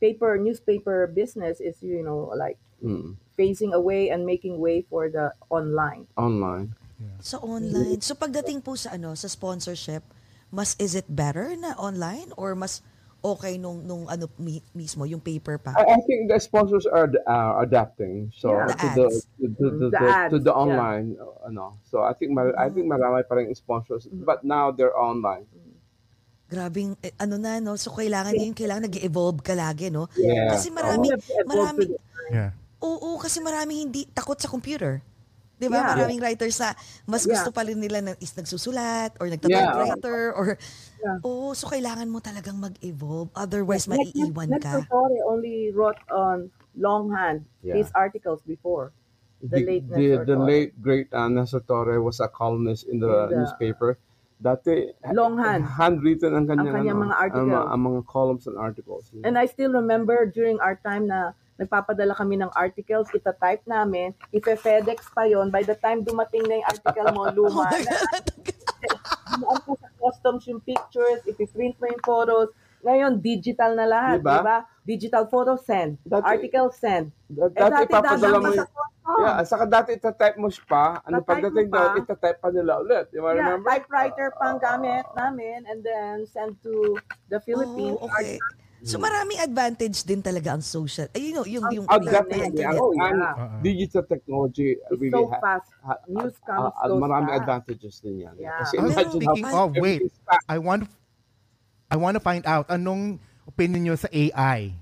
paper, 0.00 0.40
newspaper 0.40 1.06
business 1.08 1.60
is, 1.60 1.80
you 1.82 2.02
know, 2.02 2.32
like 2.32 2.56
Mm. 2.84 3.16
phasing 3.36 3.72
away 3.72 4.12
and 4.12 4.28
making 4.28 4.60
way 4.60 4.84
for 4.84 5.08
the 5.08 5.32
online. 5.48 6.04
Online. 6.16 6.76
Sa 7.24 7.40
online. 7.40 8.00
So 8.04 8.12
pagdating 8.12 8.60
po 8.60 8.76
sa 8.76 8.92
ano, 8.96 9.16
sa 9.16 9.28
sponsorship, 9.32 10.04
mas 10.52 10.76
is 10.76 10.92
it 10.92 11.08
better 11.08 11.56
na 11.56 11.72
online 11.80 12.32
or 12.36 12.52
mas 12.52 12.84
okay 13.24 13.56
nung 13.56 13.80
nung 13.88 14.04
ano 14.12 14.28
mi- 14.36 14.64
mismo 14.76 15.08
yung 15.08 15.24
paper 15.24 15.56
pa? 15.56 15.72
I, 15.76 15.96
I 15.96 16.00
think 16.04 16.28
the 16.28 16.36
sponsors 16.38 16.84
are 16.84 17.08
uh, 17.24 17.64
adapting 17.64 18.28
so 18.36 18.52
Yeah. 18.52 18.68
The 18.68 18.76
to 18.76 18.88
the 18.92 19.06
to, 19.08 19.44
to, 19.48 19.48
to, 19.56 19.86
The 19.88 19.88
the, 19.90 20.00
ads, 20.04 20.30
to 20.32 20.36
the 20.38 20.52
yeah. 20.52 20.62
online 20.68 21.06
uh, 21.16 21.48
ano. 21.48 21.80
So 21.88 22.04
I 22.04 22.12
think 22.12 22.36
mar- 22.36 22.56
I 22.60 22.68
think 22.68 22.86
marami 22.92 23.24
pa 23.24 23.40
rin 23.40 23.48
sponsors 23.56 24.04
but 24.12 24.44
now 24.44 24.68
they're 24.68 24.94
online. 24.96 25.48
Grabing 26.46 26.94
eh, 27.02 27.10
ano 27.18 27.36
na 27.36 27.58
no, 27.58 27.74
so 27.74 27.90
kailangan 27.90 28.30
din 28.30 28.54
kailangan 28.54 28.86
nag-evolve 28.86 29.42
ka 29.42 29.52
lagi 29.52 29.90
no. 29.90 30.06
Yeah. 30.14 30.54
Kasi 30.54 30.70
marami 30.70 31.10
evolve 31.10 31.42
marami 31.44 31.82
the- 31.90 32.04
Yeah. 32.26 32.50
Oo, 32.82 33.18
kasi 33.18 33.38
marami 33.38 33.82
hindi 33.82 34.02
takot 34.06 34.34
sa 34.34 34.46
computer. 34.46 34.98
Di 35.56 35.66
ba? 35.66 35.78
Yeah. 35.78 35.90
Maraming 35.96 36.20
writers 36.20 36.58
na 36.58 36.74
mas 37.02 37.22
Yeah. 37.22 37.38
gusto 37.38 37.50
pa 37.50 37.62
rin 37.62 37.78
nila 37.78 37.98
na 38.00 38.12
is 38.18 38.30
nagsusulat 38.30 39.14
or 39.18 39.26
nagtatypewriter 39.26 40.34
or 40.34 40.58
Yeah. 40.96 41.18
Oo, 41.22 41.50
so 41.52 41.66
kailangan 41.66 42.06
mo 42.06 42.18
talagang 42.18 42.58
mag-evolve. 42.58 43.30
Otherwise, 43.32 43.86
Like, 43.86 44.10
maiiwan 44.10 44.48
Ned 44.54 44.62
ka. 44.62 44.82
Torre 44.86 45.18
only 45.26 45.70
wrote 45.70 45.98
on 46.10 46.50
longhand 46.74 47.42
Yeah. 47.62 47.74
his 47.74 47.90
articles 47.92 48.38
before. 48.42 48.90
The 49.42 49.60
late 49.60 49.86
the, 49.86 49.94
Nestor 49.94 50.24
the 50.24 50.34
Torre. 50.34 50.46
late 50.46 50.70
great 50.78 51.06
uh, 51.10 51.28
Nestor 51.28 51.60
Torre 51.60 51.98
was 52.00 52.18
a 52.18 52.26
columnist 52.26 52.86
in 52.86 52.98
the, 52.98 53.06
In 53.06 53.14
the- 53.30 53.36
newspaper. 53.42 53.98
Dati 54.36 54.92
Longhand. 55.10 55.64
handwritten 55.64 56.36
ang 56.36 56.44
kanyang, 56.44 56.68
Ang 56.68 56.76
kanyang 56.76 56.98
ano, 56.98 57.04
mga 57.04 57.14
ang, 57.14 57.22
articles. 57.24 57.66
ang 57.66 57.80
mga 57.82 58.00
columns 58.04 58.44
and 58.46 58.56
articles. 58.56 59.04
And 59.24 59.34
I 59.34 59.46
still 59.46 59.72
remember 59.72 60.28
during 60.28 60.60
our 60.60 60.76
time 60.76 61.08
na 61.08 61.32
nagpapadala 61.56 62.12
kami 62.12 62.36
ng 62.36 62.52
articles, 62.52 63.08
ita-type 63.10 63.64
namin, 63.64 64.12
ipe-FedEx 64.30 65.08
pa 65.10 65.24
yon 65.24 65.48
By 65.48 65.64
the 65.64 65.72
time 65.74 66.04
dumating 66.04 66.44
na 66.44 66.60
yung 66.60 66.68
article 66.68 67.08
mo, 67.10 67.22
Oh 67.26 67.32
luma. 67.34 67.64
God. 67.64 68.24
Dumaan 69.26 69.58
pa 69.58 69.72
sa 69.74 69.88
customs 69.96 70.44
yung 70.46 70.60
pictures, 70.60 71.24
ipiprint 71.24 71.80
mo 71.80 71.88
yung 71.88 72.04
photos. 72.04 72.52
Ngayon, 72.86 73.12
digital 73.18 73.74
na 73.74 73.84
lahat, 73.84 74.22
Diba? 74.22 74.30
di 74.32 74.46
ba? 74.46 74.58
Digital 74.80 75.26
photo 75.26 75.58
send, 75.58 75.98
Dati- 76.00 76.22
article 76.24 76.70
send. 76.70 77.10
Da- 77.26 77.50
Eh, 77.50 77.58
Dati 77.58 77.70
dati 77.74 77.84
ipapadala 77.84 78.36
mo 78.38 78.48
yung... 78.54 78.70
Yeah, 79.16 79.38
saka 79.42 79.64
dati 79.66 79.90
itatype 79.92 80.34
mo 80.36 80.46
pa. 80.64 81.02
Ano 81.02 81.18
pagdating 81.20 81.66
pa. 81.66 81.78
doon, 81.92 82.06
itatype 82.06 82.38
pa 82.38 82.48
nila 82.48 82.78
ulit. 82.78 83.06
Ba, 83.08 83.18
Yeah, 83.28 83.34
remember? 83.36 83.66
typewriter 83.68 84.28
pa 84.32 84.44
ang 84.48 84.58
gamit 84.58 85.02
namin 85.12 85.62
and 85.64 85.82
then 85.82 86.22
send 86.24 86.54
to 86.60 86.94
the 87.26 87.38
Philippines. 87.40 87.98
Oh, 87.98 88.06
okay. 88.08 88.38
So 88.82 88.98
maraming 88.98 89.40
advantage 89.40 90.02
din 90.02 90.22
talaga 90.22 90.52
ang 90.52 90.62
social. 90.62 91.10
Ay, 91.10 91.30
you 91.30 91.34
know, 91.34 91.42
yung 91.42 91.66
yung, 91.72 91.86
Oh, 91.88 91.98
definitely. 91.98 92.62
Oh, 92.68 92.94
yeah. 92.94 93.58
digital 93.58 94.04
technology 94.04 94.74
It's 94.76 94.90
really 94.92 95.10
so 95.12 95.26
fast. 95.32 95.66
ha- 95.82 96.02
News 96.06 96.36
comes 96.40 96.70
ah, 96.70 96.86
so 96.86 96.94
maraming 96.94 97.30
fast. 97.32 97.42
advantages 97.42 97.94
din 97.98 98.22
yan. 98.22 98.34
Yeah. 98.36 98.58
Kasi 98.60 98.74
imagine 98.76 98.94
how 99.00 99.34
Speaking 99.34 99.46
of, 99.48 99.68
wait, 99.74 100.06
everything's 100.06 100.18
fast. 100.22 100.44
I 100.46 100.58
want 100.60 100.86
I 101.90 101.96
want 101.96 102.14
to 102.16 102.22
find 102.22 102.42
out 102.46 102.66
anong 102.68 103.18
opinion 103.46 103.86
nyo 103.86 103.96
sa 103.98 104.10
AI. 104.10 104.74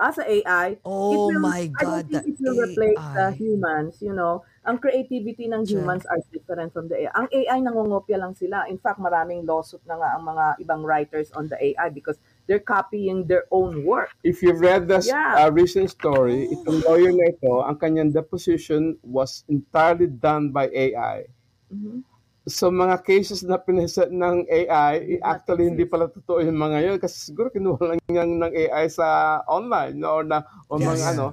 as 0.00 0.18
a 0.18 0.26
AI, 0.28 0.78
Oh 0.84 1.12
it 1.14 1.22
will, 1.24 1.38
my 1.40 1.66
I 1.78 1.84
God, 1.84 2.06
don't 2.08 2.08
think 2.08 2.26
it 2.26 2.36
will 2.40 2.56
replace 2.56 3.06
the 3.14 3.30
AI. 3.30 3.38
humans, 3.38 4.02
you 4.02 4.12
know. 4.12 4.44
Ang 4.66 4.78
creativity 4.78 5.46
ng 5.48 5.66
Sure. 5.66 5.66
humans 5.68 6.04
are 6.06 6.18
different 6.32 6.72
from 6.72 6.88
the 6.88 7.06
AI. 7.06 7.12
Ang 7.14 7.28
AI 7.30 7.58
nangongopya 7.62 8.18
lang 8.18 8.34
sila. 8.34 8.66
In 8.68 8.78
fact, 8.78 8.98
maraming 8.98 9.46
lawsuit 9.46 9.82
na 9.86 9.96
nga 9.98 10.08
ang 10.18 10.24
mga 10.26 10.58
ibang 10.62 10.82
writers 10.82 11.30
on 11.32 11.46
the 11.48 11.58
AI 11.58 11.88
because 11.90 12.18
they're 12.46 12.62
copying 12.62 13.26
their 13.26 13.46
own 13.50 13.84
work. 13.86 14.10
If 14.24 14.42
you've 14.42 14.60
read 14.60 14.88
the 14.88 14.98
Yeah. 14.98 15.34
uh, 15.34 15.50
recent 15.52 15.90
story, 15.90 16.46
itong 16.50 16.82
lawyer 16.86 17.10
na 17.14 17.26
ito, 17.34 17.62
ang 17.62 17.78
kanyang 17.78 18.10
deposition 18.14 18.98
was 19.02 19.42
entirely 19.50 20.06
done 20.06 20.50
by 20.50 20.66
AI. 20.70 21.26
Mhm. 21.70 22.02
So 22.42 22.74
mga 22.74 23.06
cases 23.06 23.46
na 23.46 23.54
pinaset 23.54 24.10
ng 24.10 24.50
AI, 24.50 25.22
actually 25.22 25.70
hindi 25.70 25.86
pala 25.86 26.10
totoo 26.10 26.42
yung 26.42 26.58
mga 26.58 26.78
yun 26.82 26.96
kasi 26.98 27.30
siguro 27.30 27.54
kinuha 27.54 27.78
lang 27.94 27.98
yan 28.10 28.30
ng 28.42 28.50
AI 28.50 28.90
sa 28.90 29.38
online 29.46 29.94
no, 29.94 30.18
or 30.18 30.24
na 30.26 30.42
o 30.66 30.74
Yes. 30.74 30.90
mga 30.90 31.04
ano. 31.14 31.26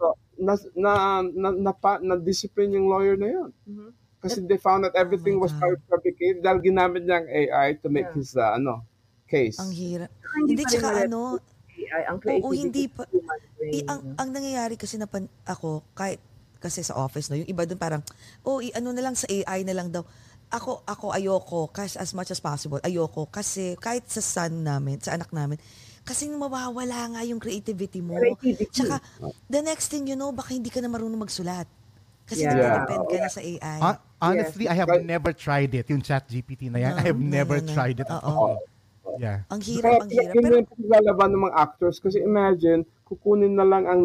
So 0.00 0.16
na 0.40 0.52
na 0.72 0.92
na, 1.20 1.48
na, 1.52 1.72
pa- 1.76 2.00
na-discipline 2.00 2.72
yung 2.80 2.88
lawyer 2.88 3.20
na 3.20 3.28
yun. 3.28 3.50
Mhm. 3.68 3.88
Kasi 4.24 4.40
they 4.40 4.56
found 4.56 4.88
that 4.88 4.96
everything 4.96 5.36
Oh 5.36 5.44
was 5.44 5.52
fabricated 5.92 6.40
dahil 6.40 6.64
ginamit 6.64 7.04
niya 7.04 7.20
ang 7.20 7.28
AI 7.28 7.76
to 7.84 7.92
make 7.92 8.08
Yeah. 8.08 8.16
his 8.16 8.32
uh, 8.32 8.56
ano 8.56 8.88
case. 9.28 9.60
Ang 9.60 9.72
hirap. 9.76 10.08
Hindi, 10.32 10.64
pa 10.64 10.64
rin 10.64 10.80
tsaka 10.80 10.88
ano, 11.04 11.20
AI, 11.76 12.02
ang 12.08 12.18
oo, 12.24 12.50
hindi 12.56 12.84
pa. 12.88 13.04
Eh, 13.64 13.84
ang, 13.84 14.16
ang 14.16 14.28
nangyayari 14.32 14.80
kasi 14.80 14.96
na 14.96 15.04
pan, 15.04 15.28
ako, 15.44 15.84
kahit 15.92 16.24
kasi 16.56 16.80
sa 16.80 16.96
office, 16.96 17.28
no, 17.28 17.36
yung 17.36 17.48
iba 17.48 17.68
dun 17.68 17.76
parang, 17.76 18.00
oh, 18.40 18.64
i- 18.64 18.72
ano 18.72 18.96
na 18.96 19.04
lang 19.04 19.12
sa 19.12 19.28
AI 19.28 19.68
na 19.68 19.76
lang 19.76 19.92
daw. 19.92 20.00
Ako, 20.54 20.86
ako 20.86 21.10
ayoko, 21.10 21.60
kasi 21.68 21.98
as 21.98 22.14
much 22.14 22.30
as 22.30 22.38
possible, 22.38 22.78
ayoko. 22.80 23.26
Kasi 23.26 23.74
kahit 23.74 24.06
sa 24.06 24.22
son 24.22 24.62
namin, 24.62 25.02
sa 25.02 25.18
anak 25.18 25.34
namin, 25.34 25.58
kasi 26.06 26.30
mawawala 26.30 27.10
nga 27.10 27.20
yung 27.26 27.42
creativity 27.42 27.98
mo. 27.98 28.14
Creativity. 28.14 28.70
Tsaka, 28.70 29.02
the 29.50 29.58
next 29.60 29.90
thing 29.90 30.06
you 30.06 30.14
know, 30.14 30.30
baka 30.30 30.54
hindi 30.54 30.70
ka 30.70 30.78
na 30.78 30.86
marunong 30.86 31.18
magsulat. 31.18 31.66
Kasi 32.24 32.46
Yeah. 32.46 32.54
nakadepend 32.54 33.04
ka 33.04 33.16
na 33.18 33.28
sa 33.28 33.40
AI. 33.42 33.78
Hon- 33.82 34.02
honestly, 34.22 34.64
I 34.64 34.76
have 34.78 34.88
Right. 34.88 35.04
never 35.04 35.34
tried 35.34 35.74
it. 35.74 35.90
Yung 35.90 36.00
chat 36.00 36.24
GPT 36.24 36.70
na 36.70 36.78
yan, 36.78 36.92
No, 36.94 37.00
I 37.00 37.04
have 37.04 37.20
no, 37.20 37.28
never 37.28 37.56
no, 37.58 37.66
no. 37.66 37.74
tried 37.74 37.98
it 37.98 38.08
at 38.08 38.22
all. 38.22 38.62
Yeah. 39.18 39.42
Ang 39.50 39.60
Kaya 39.60 39.74
hirap, 39.76 39.98
ang 40.00 40.10
hirap. 40.10 40.32
yun 40.32 40.42
Pero, 40.42 40.54
yung 40.56 40.70
paglalaban 40.70 41.28
ng 41.30 41.42
mga 41.44 41.56
actors 41.56 41.96
kasi 41.98 42.18
imagine 42.18 42.80
kukunin 43.04 43.52
na 43.52 43.62
lang 43.62 43.84
ang 43.84 44.02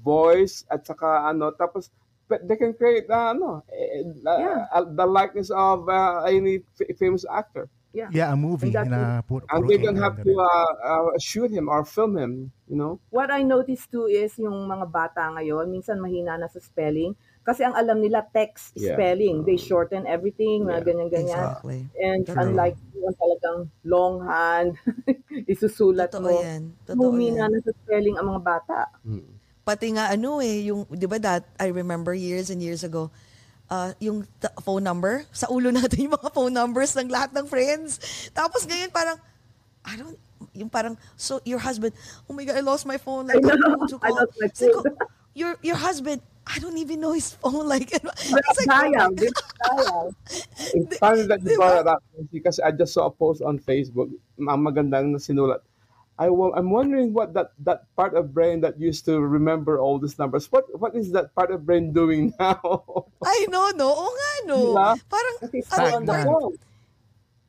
voice 0.00 0.62
at 0.66 0.82
saka 0.82 1.26
ano 1.26 1.50
tapos 1.50 1.90
but 2.32 2.40
they 2.48 2.56
can 2.56 2.72
create 2.72 3.04
uh, 3.12 3.36
ano 3.36 3.60
eh, 3.68 4.00
uh, 4.24 4.40
Yeah. 4.40 4.64
uh, 4.72 4.88
the 4.88 5.04
likeness 5.04 5.52
of 5.52 5.84
uh, 5.84 6.24
any 6.24 6.64
f- 6.80 6.96
famous 6.96 7.28
actor 7.28 7.68
Yeah. 7.92 8.08
Yeah, 8.08 8.32
a 8.32 8.38
movie 8.40 8.72
And 8.72 8.88
that's 8.88 8.88
na 8.88 9.20
puro, 9.20 9.44
and 9.52 9.68
they 9.68 9.76
don't 9.76 10.00
have 10.00 10.16
to 10.16 10.32
uh, 10.32 10.72
uh, 10.80 11.12
shoot 11.20 11.52
him 11.52 11.68
or 11.68 11.84
film 11.84 12.16
him 12.16 12.48
you 12.64 12.72
know 12.72 13.04
What 13.12 13.28
I 13.28 13.44
noticed 13.44 13.92
too 13.92 14.08
is 14.08 14.32
yung 14.40 14.64
mga 14.64 14.88
bata 14.88 15.28
ngayon, 15.28 15.68
minsan 15.68 16.00
mahina 16.00 16.40
na 16.40 16.48
sa 16.48 16.56
spelling. 16.56 17.12
Kasi 17.44 17.68
ang 17.68 17.76
alam 17.76 18.00
nila 18.00 18.24
text 18.24 18.72
Yeah. 18.80 18.96
spelling. 18.96 19.44
They 19.44 19.60
shorten 19.60 20.08
everything, 20.08 20.72
Yeah. 20.72 20.80
ganyan-ganyan. 20.80 21.36
exactly. 21.36 21.80
And 22.00 22.24
True. 22.24 22.40
unlike 22.40 22.80
yung 22.96 23.12
talagang 23.12 23.58
longhand, 23.84 24.80
isusulat 25.52 26.16
Totoo 26.16 26.32
mo. 26.32 26.40
yan. 26.40 26.72
Totoo 26.88 26.96
Humina 26.96 27.44
yan. 27.44 27.50
na 27.52 27.58
sa 27.60 27.76
spelling 27.76 28.16
ang 28.16 28.24
mga 28.32 28.40
bata. 28.40 28.88
Pati 29.62 29.94
nga 29.94 30.10
ano 30.10 30.42
eh, 30.42 30.66
yung, 30.66 30.86
di 30.90 31.06
ba 31.06 31.18
that, 31.22 31.46
I 31.58 31.70
remember 31.70 32.10
years 32.10 32.50
and 32.50 32.58
years 32.58 32.82
ago, 32.82 33.10
uh, 33.70 33.94
yung 34.02 34.26
t- 34.42 34.56
phone 34.66 34.82
number, 34.82 35.22
sa 35.30 35.46
ulo 35.48 35.70
natin 35.74 36.10
yung 36.10 36.14
mga 36.18 36.30
phone 36.34 36.52
numbers 36.52 36.92
ng 36.98 37.08
lahat 37.08 37.30
ng 37.30 37.46
friends. 37.46 37.98
Tapos 38.34 38.66
ngayon 38.66 38.90
parang, 38.90 39.16
I 39.86 39.94
don't, 39.96 40.18
yung 40.52 40.68
parang, 40.68 40.98
so 41.14 41.38
your 41.46 41.62
husband, 41.62 41.94
oh 42.26 42.34
my 42.34 42.42
God, 42.42 42.58
I 42.58 42.64
lost 42.66 42.84
my 42.84 42.98
phone. 42.98 43.30
Like, 43.30 43.38
I 43.46 43.54
know. 43.54 43.86
I 44.02 44.10
lost 44.10 44.34
my 44.36 44.50
Sabi 44.50 44.74
ko, 44.74 44.82
phone. 44.82 44.98
your, 45.32 45.54
your 45.62 45.78
husband, 45.78 46.20
I 46.42 46.58
don't 46.58 46.76
even 46.76 46.98
know 46.98 47.14
his 47.14 47.32
phone. 47.38 47.66
Like, 47.72 47.94
I 47.94 48.02
was 48.02 48.32
like, 48.34 48.44
Sayang, 48.66 49.14
oh 49.70 50.10
sayang? 50.10 50.14
it's 50.74 50.98
funny 50.98 51.22
that 51.30 51.38
you 51.42 51.54
brought 51.54 51.80
it 51.80 51.86
up 51.86 52.02
because 52.34 52.58
I 52.58 52.74
just 52.74 52.92
saw 52.94 53.06
a 53.06 53.14
post 53.14 53.42
on 53.46 53.62
Facebook 53.62 54.10
ang 54.42 54.60
magandang 54.66 55.14
sinulat 55.22 55.62
I 56.20 56.28
will, 56.28 56.52
I'm 56.52 56.68
wondering 56.70 57.16
what 57.16 57.32
that, 57.34 57.56
that 57.64 57.88
part 57.96 58.12
of 58.14 58.36
brain 58.36 58.60
that 58.62 58.78
used 58.78 59.04
to 59.08 59.18
remember 59.18 59.80
all 59.80 59.96
these 59.98 60.20
numbers 60.20 60.46
what 60.52 60.68
what 60.76 60.92
is 60.94 61.10
that 61.16 61.32
part 61.34 61.50
of 61.50 61.64
brain 61.64 61.90
doing 61.92 62.30
now 62.40 62.60
I 63.24 63.48
know, 63.48 63.72
no? 63.72 63.88
Oo 63.88 64.12
nga, 64.12 64.32
no? 64.46 64.58
Diba? 64.76 64.90
Parang, 65.08 65.34
ano 65.72 66.04
the 66.04 66.12
part? 66.12 66.52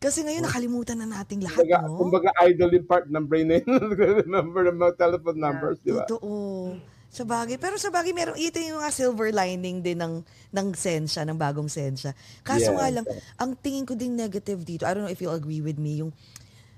Kasi 0.03 0.19
ngayon 0.27 0.43
nakalimutan 0.43 0.99
na 0.99 1.07
nating 1.07 1.43
lahat, 1.47 1.63
kumbaga, 1.63 1.79
no? 1.87 1.95
kumbaga 1.95 2.29
idol 2.43 2.71
yung 2.75 2.87
part 2.87 3.05
ng 3.07 3.23
brain 3.23 3.47
na 3.47 3.55
yun 3.63 3.79
remember 4.27 4.67
the 4.67 4.75
mga 4.75 4.95
telephone 4.99 5.39
numbers 5.39 5.79
di 5.79 5.95
ba 5.95 6.03
Totoo. 6.07 6.75
Sa 7.13 7.21
bagay. 7.29 7.61
Pero 7.61 7.77
sa 7.77 7.93
bagay, 7.93 8.09
meron, 8.09 8.33
ito 8.33 8.57
yung 8.57 8.81
mga 8.81 8.89
silver 8.89 9.29
lining 9.29 9.85
din 9.85 10.01
ng, 10.01 10.25
ng 10.49 10.67
sensya, 10.73 11.21
ng 11.21 11.37
bagong 11.37 11.69
sensya. 11.69 12.17
Kaso 12.41 12.73
Yeah. 12.73 12.81
nga 12.81 12.87
lang, 12.89 13.05
ang 13.37 13.53
tingin 13.53 13.85
ko 13.85 13.93
ding 13.93 14.17
negative 14.17 14.65
dito, 14.65 14.89
I 14.89 14.97
don't 14.97 15.05
know 15.05 15.13
if 15.13 15.21
you'll 15.21 15.37
agree 15.37 15.61
with 15.61 15.77
me, 15.77 16.01
yung, 16.01 16.09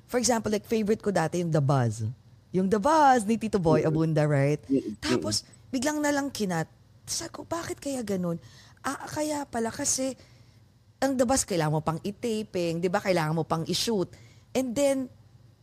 for 0.06 0.18
example, 0.22 0.52
like 0.53 0.65
favorite 0.65 1.02
ko 1.02 1.10
dati 1.10 1.41
yung 1.41 1.52
The 1.52 1.61
Buzz. 1.61 2.06
Yung 2.56 2.72
The 2.72 2.80
Buzz 2.80 3.27
ni 3.27 3.36
Tito 3.36 3.60
Boy 3.60 3.84
Abunda, 3.84 4.23
right? 4.23 4.61
Tapos, 5.03 5.44
biglang 5.73 5.99
na 5.99 6.14
lang 6.14 6.32
kinat. 6.32 6.69
Sabi 7.03 7.32
ko, 7.36 7.41
bakit 7.44 7.77
kaya 7.84 8.02
ganun? 8.02 8.40
Ah, 8.80 9.06
kaya 9.10 9.44
pala 9.49 9.69
kasi, 9.69 10.15
ang 11.03 11.19
The 11.19 11.27
Buzz, 11.27 11.44
kailangan 11.44 11.73
mo 11.76 11.82
pang 11.84 11.99
i-taping, 11.99 12.80
di 12.80 12.88
ba? 12.88 13.03
Kailangan 13.03 13.36
mo 13.36 13.44
pang 13.44 13.68
i-shoot. 13.68 14.07
And 14.56 14.72
then, 14.72 15.11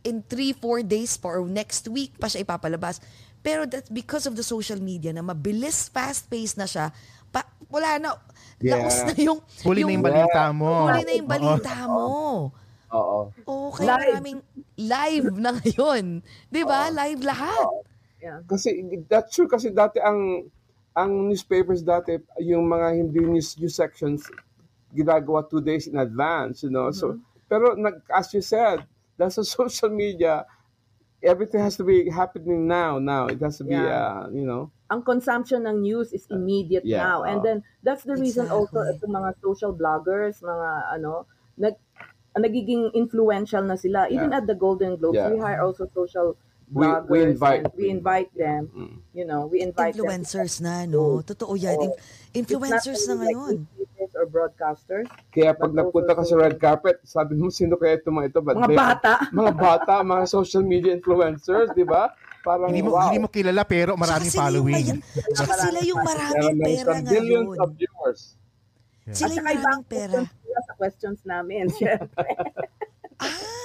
in 0.05 0.21
three, 0.21 0.53
four 0.53 0.83
days 0.83 1.17
pa 1.17 1.33
or 1.33 1.47
next 1.47 1.87
week 1.89 2.19
pa 2.19 2.27
siya 2.27 2.43
ipapalabas. 2.45 3.01
Pero 3.43 3.65
that's 3.67 3.89
because 3.91 4.27
of 4.29 4.37
the 4.37 4.45
social 4.45 4.77
media 4.79 5.11
na 5.11 5.23
mabilis, 5.25 5.89
fast-paced 5.89 6.59
na 6.59 6.67
siya, 6.69 6.93
pa, 7.33 7.43
wala 7.71 7.99
na, 7.99 8.09
Yeah. 8.63 8.79
laos 8.79 8.95
na 9.03 9.13
yung... 9.19 9.39
Huli 9.67 9.83
na 9.83 9.91
yung 9.91 10.05
balita 10.07 10.41
mo. 10.55 10.87
Huli 10.87 11.03
na 11.03 11.13
yung 11.19 11.27
balita 11.27 11.73
mo. 11.83 12.07
Oo 12.93 13.33
Oo, 13.49 13.67
kaya 13.73 13.97
Live. 13.97 14.05
maraming 14.13 14.39
live 14.77 15.27
na 15.33 15.49
ngayon. 15.57 16.05
Di 16.47 16.61
ba? 16.63 16.93
Live 16.93 17.21
lahat. 17.25 17.67
Yeah. 18.23 18.39
kasi 18.47 18.71
that's 19.11 19.35
true 19.35 19.51
kasi 19.51 19.67
dati 19.67 19.99
ang 19.99 20.47
ang 20.95 21.27
newspapers 21.27 21.83
dati 21.83 22.15
yung 22.39 22.71
mga 22.71 22.95
hindi 22.95 23.19
news, 23.19 23.59
news 23.59 23.75
sections 23.75 24.31
ginagawa 24.95 25.43
two 25.43 25.59
days 25.59 25.91
in 25.91 25.99
advance 25.99 26.63
you 26.63 26.71
know 26.71 26.87
so 26.87 27.19
pero 27.51 27.75
nag, 27.75 27.99
as 28.07 28.31
you 28.31 28.39
said 28.39 28.79
that's 29.19 29.35
a 29.43 29.43
social 29.43 29.91
media 29.91 30.47
everything 31.19 31.59
has 31.59 31.75
to 31.75 31.83
be 31.83 32.07
happening 32.07 32.63
now 32.63 32.95
now 32.95 33.27
it 33.27 33.43
has 33.43 33.59
to 33.59 33.67
be 33.67 33.75
Yeah. 33.75 33.91
uh, 33.91 34.31
you 34.31 34.47
know 34.47 34.71
ang 34.87 35.01
consumption 35.03 35.67
ng 35.67 35.81
news 35.81 36.13
is 36.13 36.23
immediate 36.29 36.85
Yeah, 36.85 37.01
now. 37.01 37.25
And 37.25 37.41
oo. 37.41 37.43
then, 37.43 37.57
that's 37.81 38.05
the 38.05 38.13
reason 38.13 38.45
also 38.45 38.77
Exactly. 38.77 38.93
itong 39.01 39.13
mga 39.17 39.29
social 39.41 39.73
bloggers, 39.73 40.37
mga 40.45 40.69
ano, 40.93 41.25
nag, 41.57 41.73
nagiging 42.35 42.89
influential 42.93 43.61
na 43.61 43.75
sila. 43.75 44.05
Even 44.07 44.29
Yeah. 44.29 44.39
at 44.39 44.45
the 44.45 44.55
Golden 44.55 44.95
Globes, 44.95 45.15
Yeah. 45.15 45.29
we 45.29 45.37
hire 45.37 45.61
also 45.61 45.85
social 45.87 46.33
We- 46.73 46.81
we 46.81 46.87
bloggers 46.87 47.29
invite. 47.29 47.63
we 47.75 47.85
invite 47.87 48.31
them. 48.33 48.65
Mm. 48.71 48.93
You 49.13 49.25
know, 49.25 49.45
we 49.45 49.61
invite 49.61 49.93
Influencers 49.93 50.57
na, 50.57 50.85
no? 50.85 51.21
Totoo 51.21 51.53
yan. 51.53 51.77
Oo. 51.77 51.83
In- 51.85 51.97
influencers 52.33 53.05
na 53.05 53.13
them. 53.13 53.21
It's 53.21 53.29
not 53.29 53.37
only 53.37 53.61
ngayon. 53.61 53.89
Like 53.93 54.13
or 54.13 54.25
broadcasters. 54.25 55.05
Kaya 55.29 55.53
pag 55.53 55.69
But 55.69 55.77
napunta 55.77 56.11
ka 56.11 56.23
sa 56.23 56.35
red 56.35 56.57
carpet, 56.57 56.97
sabi 57.03 57.35
mo, 57.35 57.47
sino 57.47 57.77
kaya 57.77 57.95
ito 57.95 58.09
mga 58.09 58.27
ito? 58.27 58.39
But 58.41 58.57
Mga 58.57 58.67
they- 58.67 58.79
bata. 58.79 59.13
mga 59.37 59.53
bata, 59.53 59.93
mga 60.01 60.23
social 60.25 60.63
media 60.63 60.91
influencers, 60.91 61.69
di 61.71 61.85
ba? 61.85 62.09
Parang, 62.41 62.67
Hindi 62.67 62.81
mo, 62.81 62.91
wow. 62.91 63.07
hindi 63.07 63.21
mo 63.21 63.29
kilala 63.29 63.63
pero 63.63 63.95
maraming 63.95 64.27
sila 64.27 64.51
yung 64.51 64.67
following. 64.67 64.85
Tsaka 65.31 65.53
sila 65.61 65.79
yung 65.79 66.01
maraming 66.01 66.43
ng 66.51 66.59
pera 66.59 66.91
some 66.91 67.05
billions 67.07 67.47
ngayon. 67.47 67.61
of 67.61 67.69
viewers. 67.73 68.21
Sila 69.05 69.29
At 69.29 69.35
yung 69.35 69.35
saka 69.37 69.47
maraming 69.53 69.85
pera. 69.85 70.17
Sa 70.61 70.73
questions 70.77 71.19
namin. 71.25 71.71
Syempre. 71.79 72.29
Ah! 73.17 73.63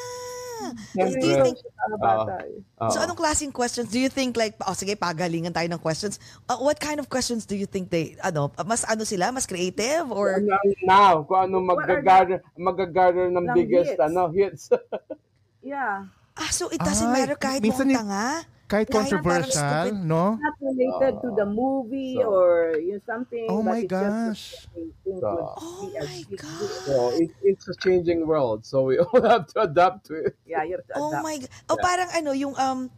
Siyempre. 0.93 1.21
Do 1.21 1.27
you 1.29 1.39
think, 1.45 1.57
eh. 1.59 2.83
Oo. 2.83 2.91
so 2.93 2.99
anong 3.01 3.17
klaseng 3.17 3.53
questions 3.55 3.89
do 3.89 3.97
you 3.97 4.11
think 4.13 4.37
like, 4.37 4.55
oh 4.67 4.77
sige, 4.77 4.93
pagalingan 4.99 5.55
tayo 5.55 5.69
ng 5.71 5.81
questions. 5.81 6.21
Uh, 6.49 6.61
what 6.61 6.77
kind 6.81 7.01
of 7.01 7.09
questions 7.09 7.47
do 7.49 7.57
you 7.57 7.65
think 7.65 7.89
they, 7.89 8.17
ano, 8.21 8.53
mas 8.67 8.85
ano 8.85 9.05
sila, 9.05 9.33
mas 9.33 9.47
creative 9.49 10.09
or 10.13 10.43
Now, 10.43 10.61
now, 10.85 11.13
kung 11.25 11.49
ano 11.49 11.63
magagather, 11.63 12.45
magagather 12.59 13.33
ng 13.33 13.49
ng 13.49 13.55
biggest 13.55 13.97
hits? 13.97 14.03
ano, 14.03 14.29
hits. 14.33 14.63
Yeah. 15.59 16.07
Ah, 16.39 16.51
so 16.55 16.71
it 16.71 16.79
doesn't 16.81 17.11
Ay, 17.11 17.27
matter 17.27 17.35
kahit 17.35 17.61
minsan 17.61 17.91
tanga? 17.91 18.47
Kahit 18.69 18.93
controversial, 18.93 19.97
no? 19.97 20.37
Not 20.37 20.57
related 20.61 21.25
to 21.25 21.33
the 21.33 21.49
movie 21.49 22.21
So- 22.21 22.29
or 22.29 22.77
you 22.77 23.01
know, 23.01 23.05
something. 23.09 23.49
Oh 23.49 23.65
my 23.65 23.81
just 23.81 23.89
gosh. 23.89 24.43
they 24.77 24.93
think 25.01 25.25
So- 25.25 25.57
Oh 25.57 25.89
my 25.89 26.21
deal. 26.29 26.69
so, 26.85 26.95
it, 27.17 27.33
it's 27.41 27.65
a 27.65 27.75
changing 27.81 28.29
world. 28.29 28.69
So, 28.69 28.93
we 28.93 29.01
all 29.03 29.25
have 29.25 29.49
to 29.57 29.65
adapt 29.65 30.13
to 30.13 30.21
it. 30.21 30.37
Yeah, 30.45 30.69
you 30.69 30.77
have 30.77 30.85
to 30.85 31.01
Oh 31.01 31.09
adapt. 31.09 31.25
my 31.25 31.35
God. 31.41 31.51
O 31.73 31.81
parang 31.81 32.11
ano, 32.13 32.31
yung, 32.37 32.53
um, 32.61 32.93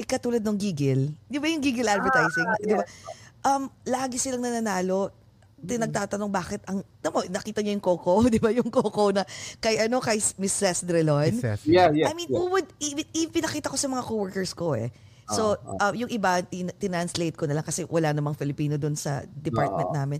ikatulad 0.00 0.40
ng 0.40 0.56
gigil. 0.56 1.12
Di 1.28 1.36
ba 1.36 1.46
yung 1.52 1.60
gigil 1.60 1.84
advertising? 1.84 2.48
Ah, 2.48 2.56
Di 2.56 2.72
ba? 2.72 2.84
Um, 3.44 3.68
lagi 3.84 4.16
silang 4.16 4.40
nananalo. 4.40 5.12
Di 5.60 5.76
nagtatanong 5.76 6.32
bakit 6.32 6.64
ang, 6.64 6.80
tamo, 7.04 7.20
nakita 7.28 7.60
niyo 7.60 7.76
yung 7.76 7.84
Coco, 7.84 8.24
di 8.32 8.40
ba 8.40 8.48
yung 8.48 8.72
Coco 8.72 9.12
na 9.12 9.28
kay 9.60 9.84
ano, 9.84 10.00
kay 10.00 10.16
Miss 10.40 10.56
Ces 10.56 10.88
Drelon? 10.88 11.28
Yes, 11.36 11.44
yes. 11.44 11.60
Yeah, 11.68 11.88
yeah. 11.92 12.08
I 12.08 12.16
mean, 12.16 12.32
yeah. 12.32 12.40
who 12.40 12.48
would, 12.56 12.64
even, 12.80 13.04
even 13.12 13.28
pinakita 13.36 13.68
ko 13.68 13.76
sa 13.76 13.84
mga 13.84 14.00
coworkers 14.08 14.56
ko 14.56 14.72
eh. 14.72 14.88
So, 15.30 15.42
uh, 15.76 15.94
yung 15.94 16.10
iba, 16.10 16.42
tin- 16.42 16.74
tinanslate 16.74 17.34
ko 17.34 17.46
na 17.46 17.54
lang 17.54 17.62
kasi 17.62 17.86
wala 17.86 18.10
namang 18.10 18.34
Filipino 18.34 18.74
doon 18.74 18.94
sa 18.94 19.22
department 19.24 19.90
namin. 19.90 20.18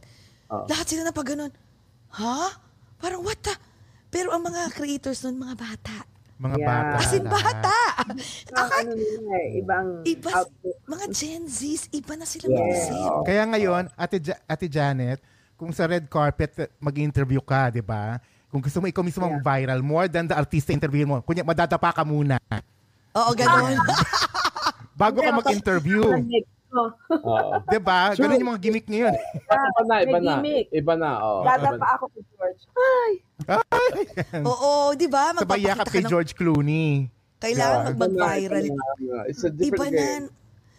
Lahat 0.49 0.87
sila 0.87 1.03
na 1.03 1.11
pag 1.11 1.27
ganun, 1.28 1.51
ha? 2.12 2.55
Parang 2.97 3.20
what 3.20 3.39
the? 3.41 3.55
Pero 4.09 4.31
ang 4.31 4.43
mga 4.43 4.70
creators 4.70 5.23
nun, 5.23 5.39
mga 5.39 5.57
bata. 5.57 5.97
Mga 6.37 6.57
Yeah. 6.57 6.66
bata. 6.66 6.97
As 6.97 7.12
in, 7.12 7.24
bata! 7.24 7.78
Ibang 8.49 8.70
ano 8.73 8.91
nila 8.93 9.35
eh, 9.37 9.49
ibang 9.61 9.87
Iba, 10.03 10.31
mga 10.89 11.05
Gen 11.11 11.45
Zs, 11.45 11.87
iba 11.91 12.16
na 12.16 12.24
sila 12.24 12.49
Yeah. 12.49 12.57
mag-isip. 12.57 13.12
Kaya 13.24 13.43
ngayon, 13.47 13.85
Ate, 13.93 14.16
Ja- 14.19 14.43
Ate 14.45 14.66
Janet, 14.66 15.20
kung 15.55 15.70
sa 15.70 15.85
red 15.85 16.09
carpet 16.09 16.51
mag-interview 16.78 17.39
ka, 17.39 17.69
di 17.69 17.85
ba? 17.85 18.16
Kung 18.49 18.59
gusto 18.59 18.81
mo, 18.81 18.87
ikaw 18.87 19.05
mismo 19.05 19.23
Yeah. 19.23 19.39
viral, 19.39 19.81
more 19.81 20.07
than 20.07 20.27
the 20.27 20.35
artista 20.35 20.73
interview 20.73 21.05
mo. 21.05 21.20
Kunya, 21.20 21.45
madadapa 21.45 21.93
ka 21.93 22.03
muna. 22.03 22.41
Oo, 23.12 23.31
ganun. 23.32 23.74
Bago 25.01 25.18
ka 25.18 25.32
mag-interview. 25.32 26.05
Oh, 26.70 26.86
Oo. 27.10 27.59
Di 27.66 27.81
ba? 27.82 28.14
Ganun 28.14 28.39
yung 28.39 28.51
mga 28.55 28.62
gimmick 28.62 28.86
ngayon. 28.86 29.10
Iba 29.10 29.82
na, 29.82 29.94
iba 29.98 30.18
na. 30.20 30.35
Iba 30.70 30.94
na, 30.94 31.10
oh. 31.18 31.43
Dada 31.43 31.74
pa 31.74 31.98
ako 31.98 32.05
kay 32.14 32.22
George. 32.31 32.62
Ay, 32.78 33.12
Oo, 34.40 34.94
di 34.94 35.09
ba? 35.09 35.35
Sabay 35.35 35.66
yakap 35.66 35.90
kay. 35.90 36.05
George 36.05 36.36
Clooney. 36.36 37.10
Kailangan 37.40 37.90
Yeah. 37.90 37.98
mag-viral. 37.98 38.64
It's 39.27 39.43
a 39.43 39.51
Iba 39.51 39.59
different 39.59 39.94
na. 39.94 39.98
game. 39.98 40.27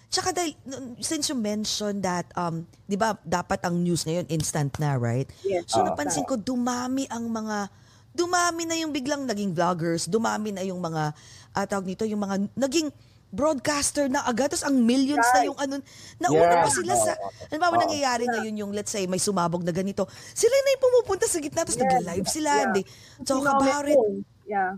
Tsaka 0.08 0.30
dahil, 0.30 0.52
since 1.00 1.28
you 1.28 1.36
mentioned 1.36 2.04
that, 2.04 2.28
um, 2.36 2.64
di 2.86 2.96
ba, 2.96 3.16
dapat 3.24 3.64
ang 3.64 3.80
news 3.80 4.04
ngayon 4.04 4.28
instant 4.28 4.72
na, 4.78 4.96
right? 4.96 5.28
Yes. 5.42 5.68
So, 5.68 5.82
Ah. 5.82 5.88
napansin 5.88 6.24
ko, 6.24 6.36
dumami 6.36 7.04
ang 7.08 7.28
mga, 7.28 7.68
dumami 8.12 8.64
na 8.64 8.76
yung 8.76 8.92
biglang 8.92 9.24
naging 9.24 9.52
vloggers, 9.52 10.08
dumami 10.08 10.52
na 10.52 10.62
yung 10.62 10.80
mga, 10.80 11.16
uh, 11.52 11.66
tawag 11.66 11.84
nito, 11.86 12.04
yung 12.04 12.20
mga 12.20 12.48
naging 12.54 12.92
broadcaster 13.32 14.06
na 14.06 14.22
agad, 14.22 14.52
tapos 14.52 14.64
ang 14.64 14.76
millions 14.78 15.24
na 15.32 15.42
yung 15.42 15.56
ano, 15.56 15.80
nauna 16.20 16.46
Yeah. 16.46 16.62
pa 16.62 16.70
sila 16.70 16.94
sa, 16.94 17.12
ano 17.48 17.58
ba 17.58 17.80
nangyayari 17.80 18.28
ngayon 18.28 18.56
yung, 18.60 18.72
let's 18.72 18.92
say, 18.92 19.08
may 19.08 19.18
sumabog 19.18 19.64
na 19.64 19.72
ganito, 19.72 20.04
sila 20.32 20.52
na 20.54 20.70
yung 20.70 20.84
pumupunta 20.84 21.26
sa 21.26 21.40
gitna, 21.40 21.64
tapos 21.64 21.80
nag-live 21.80 22.28
sila, 22.28 22.52
Yeah. 22.54 22.74
they 22.76 22.84
talk 23.24 23.40
you 23.40 23.48
know, 23.48 23.58
about 23.58 23.86
it. 23.88 23.96
phone. 23.96 24.22
Yeah. 24.46 24.72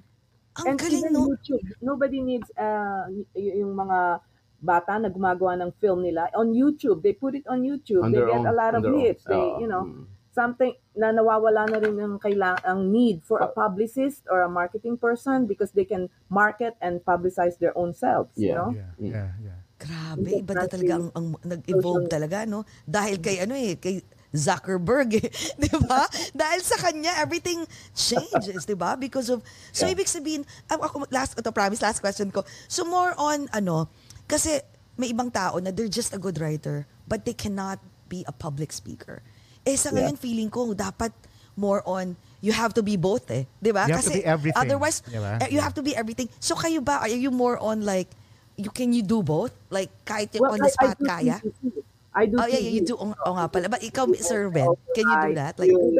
Ang 0.53 0.65
And 0.69 0.77
galing, 0.77 1.09
no? 1.09 1.33
YouTube. 1.33 1.65
Nobody 1.81 2.21
needs 2.21 2.45
uh, 2.53 3.09
y- 3.33 3.57
yung 3.57 3.73
mga 3.73 4.21
bata 4.61 5.01
na 5.01 5.09
gumagawa 5.09 5.57
ng 5.57 5.73
film 5.81 6.05
nila 6.05 6.29
on 6.37 6.53
YouTube. 6.53 7.01
They 7.01 7.17
put 7.17 7.33
it 7.33 7.43
on 7.49 7.65
YouTube. 7.65 8.05
On 8.05 8.13
they 8.13 8.21
get 8.21 8.37
own- 8.37 8.45
a 8.45 8.53
lot 8.53 8.77
of 8.77 8.85
hits. 8.85 9.25
They, 9.25 9.43
you 9.57 9.65
know, 9.65 9.83
Mm. 9.89 10.05
Something 10.33 10.73
na 10.97 11.13
nawawala 11.13 11.69
na 11.69 11.77
rin 11.77 11.93
yung 11.93 12.17
kailang 12.17 12.57
ang 12.65 12.89
need 12.89 13.21
for 13.21 13.39
a 13.39 13.49
publicist 13.49 14.25
or 14.27 14.41
a 14.41 14.49
marketing 14.49 14.97
person 14.97 15.45
because 15.45 15.71
they 15.77 15.85
can 15.85 16.09
market 16.27 16.73
and 16.81 16.99
publicize 17.05 17.61
their 17.61 17.71
own 17.77 17.93
selves, 17.93 18.33
you 18.35 18.49
Yeah. 18.49 18.57
know? 18.57 18.69
Yeah, 18.73 18.91
yeah, 18.97 19.29
yeah. 19.39 19.57
Grabe, 19.77 20.41
iba 20.41 20.53
na 20.57 20.65
talaga 20.65 20.93
ang, 20.95 21.07
ang 21.13 21.27
nag-evolve 21.43 22.07
talaga, 22.09 22.47
no? 22.49 22.65
Dahil 22.87 23.19
kay 23.21 23.43
ano 23.45 23.53
eh, 23.53 23.77
kay 23.77 24.01
Zuckerberg, 24.33 25.21
eh. 25.21 25.29
di 25.61 25.69
ba? 25.85 26.09
Dahil 26.33 26.65
sa 26.65 26.81
kanya, 26.81 27.13
everything 27.21 27.61
changes, 27.93 28.65
di 28.65 28.73
ba? 28.73 28.97
Because 28.97 29.29
of, 29.29 29.45
so 29.69 29.85
ibig 29.85 30.09
sabihin, 30.09 30.41
ako, 30.65 30.81
ako, 30.89 30.95
last, 31.13 31.37
ito 31.37 31.53
promise, 31.53 31.83
last 31.85 32.01
question 32.01 32.33
ko. 32.33 32.41
So 32.65 32.81
more 32.87 33.13
on, 33.21 33.45
ano, 33.53 33.91
kasi 34.25 34.57
may 34.97 35.13
ibang 35.13 35.29
tao 35.29 35.61
na 35.61 35.69
they're 35.69 35.91
just 35.91 36.15
a 36.15 36.21
good 36.21 36.41
writer, 36.41 36.89
but 37.05 37.27
they 37.29 37.35
cannot 37.37 37.77
be 38.09 38.25
a 38.25 38.33
public 38.33 38.73
speaker. 38.73 39.21
Eh 39.63 39.79
sa 39.79 39.95
ngayon, 39.95 40.19
feeling 40.19 40.51
ko, 40.51 40.75
dapat 40.75 41.11
more 41.55 41.79
on, 41.87 42.19
you 42.43 42.51
have 42.51 42.75
to 42.75 42.83
be 42.83 42.99
both 42.99 43.31
eh. 43.31 43.47
Di 43.63 43.71
ba? 43.71 43.87
You 43.87 43.95
have 43.95 44.03
to 44.03 44.15
be 44.19 44.25
everything, 44.25 44.59
otherwise, 44.59 44.99
di 45.07 45.19
ba? 45.19 45.39
eh, 45.39 45.47
you 45.47 45.63
have 45.63 45.75
to 45.75 45.83
be 45.83 45.95
everything. 45.95 46.27
So 46.43 46.55
kayo 46.59 46.83
ba, 46.83 46.99
are 46.99 47.11
you 47.11 47.31
more 47.31 47.55
on 47.63 47.87
like, 47.87 48.11
you 48.59 48.69
can 48.69 48.91
you 48.91 49.01
do 49.01 49.23
both? 49.23 49.55
Like 49.71 49.89
kahit 50.03 50.35
yung 50.35 50.51
on 50.51 50.59
the 50.59 50.69
spot 50.69 50.99
do 50.99 51.07
kaya? 51.07 51.39
TV. 51.39 51.81
I 52.13 52.29
do 52.29 52.37
Oh 52.37 52.45
yeah, 52.45 52.61
yeah, 52.61 52.73
you 52.75 52.83
TV. 52.85 52.93
do. 52.93 52.95
Oh, 52.99 53.15
oh 53.25 53.33
nga 53.39 53.47
pala. 53.49 53.71
But 53.71 53.81
ikaw, 53.81 54.05
Sir 54.19 54.51
Ben, 54.51 54.69
can 54.93 55.05
you 55.07 55.17
do 55.17 55.31
that? 55.39 55.57
Like, 55.57 55.71
yun, 55.71 55.95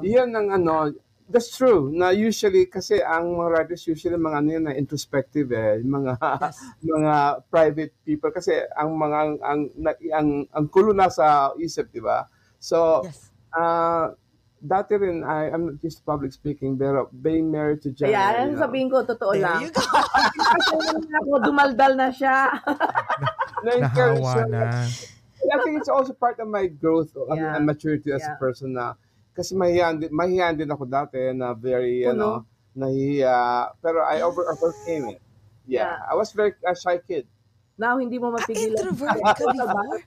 yun 0.00 0.30
ang 0.32 0.48
ano, 0.54 0.94
that's 1.28 1.52
true. 1.52 1.92
Na 1.92 2.08
usually, 2.08 2.64
kasi 2.70 3.04
ang 3.04 3.36
mga 3.36 3.50
writers 3.52 3.84
usually 3.84 4.16
mga 4.16 4.36
ano 4.40 4.48
yun 4.48 4.64
na 4.64 4.72
introspective 4.72 5.52
eh, 5.52 5.82
mga 5.84 6.16
mga 6.96 7.14
private 7.52 7.92
people 8.06 8.32
kasi 8.32 8.64
ang 8.72 8.96
mga 8.96 9.16
ang 9.18 9.32
ang, 9.44 9.60
na- 9.76 10.00
ang, 10.16 10.28
ang 10.48 10.64
kulo 10.70 10.96
nasa 10.96 11.52
isip, 11.60 11.92
di 11.92 12.00
ba? 12.00 12.24
So, 12.58 13.06
yes. 13.06 13.30
ah 13.50 14.12
dati 14.58 14.98
rin, 14.98 15.22
I, 15.22 15.54
I'm 15.54 15.70
not 15.70 15.78
used 15.78 16.02
to 16.02 16.04
public 16.04 16.34
speaking, 16.34 16.74
pero 16.74 17.06
being 17.14 17.46
married 17.46 17.78
to 17.86 17.94
Jenna, 17.94 18.10
Kaya, 18.10 18.26
you 18.26 18.38
ano 18.42 18.50
know, 18.50 18.62
sabihin 18.66 18.88
ko, 18.90 19.06
totoo 19.06 19.30
There 19.32 19.46
lang. 19.46 19.60
you 19.62 19.70
ako, 21.22 21.34
dumaldal 21.46 21.94
na 21.94 22.10
siya. 22.10 22.50
Nahawa 23.64 24.50
na. 24.50 24.82
I 25.38 25.56
think 25.62 25.78
it's 25.78 25.88
also 25.88 26.12
part 26.12 26.42
of 26.42 26.50
my 26.50 26.66
growth 26.66 27.14
and, 27.30 27.38
Yeah. 27.38 27.54
and 27.54 27.62
maturity 27.64 28.10
as 28.10 28.26
a 28.26 28.34
Yeah. 28.34 28.42
person 28.42 28.74
na 28.74 28.98
kasi 29.32 29.54
mahihiyan 29.54 30.02
din, 30.02 30.10
mahihiyan 30.10 30.58
din 30.58 30.66
ako 30.66 30.82
dati 30.84 31.30
na 31.30 31.54
very, 31.54 32.02
Puno. 32.02 32.10
ano, 32.10 32.28
nahihiya. 32.74 33.70
Pero 33.78 34.02
I 34.02 34.18
over 34.26 34.50
overcame 34.50 35.14
it. 35.14 35.22
Yeah. 35.70 35.94
Yeah. 35.94 36.10
I 36.10 36.18
was 36.18 36.34
very 36.34 36.58
a 36.66 36.74
shy 36.74 36.98
kid. 36.98 37.30
Now, 37.78 37.94
hindi 38.02 38.18
mo 38.18 38.34
Ah, 38.34 38.42
mapigilan. 38.42 38.74
introvert 38.74 39.22
ka 39.22 39.44
before? 39.54 40.02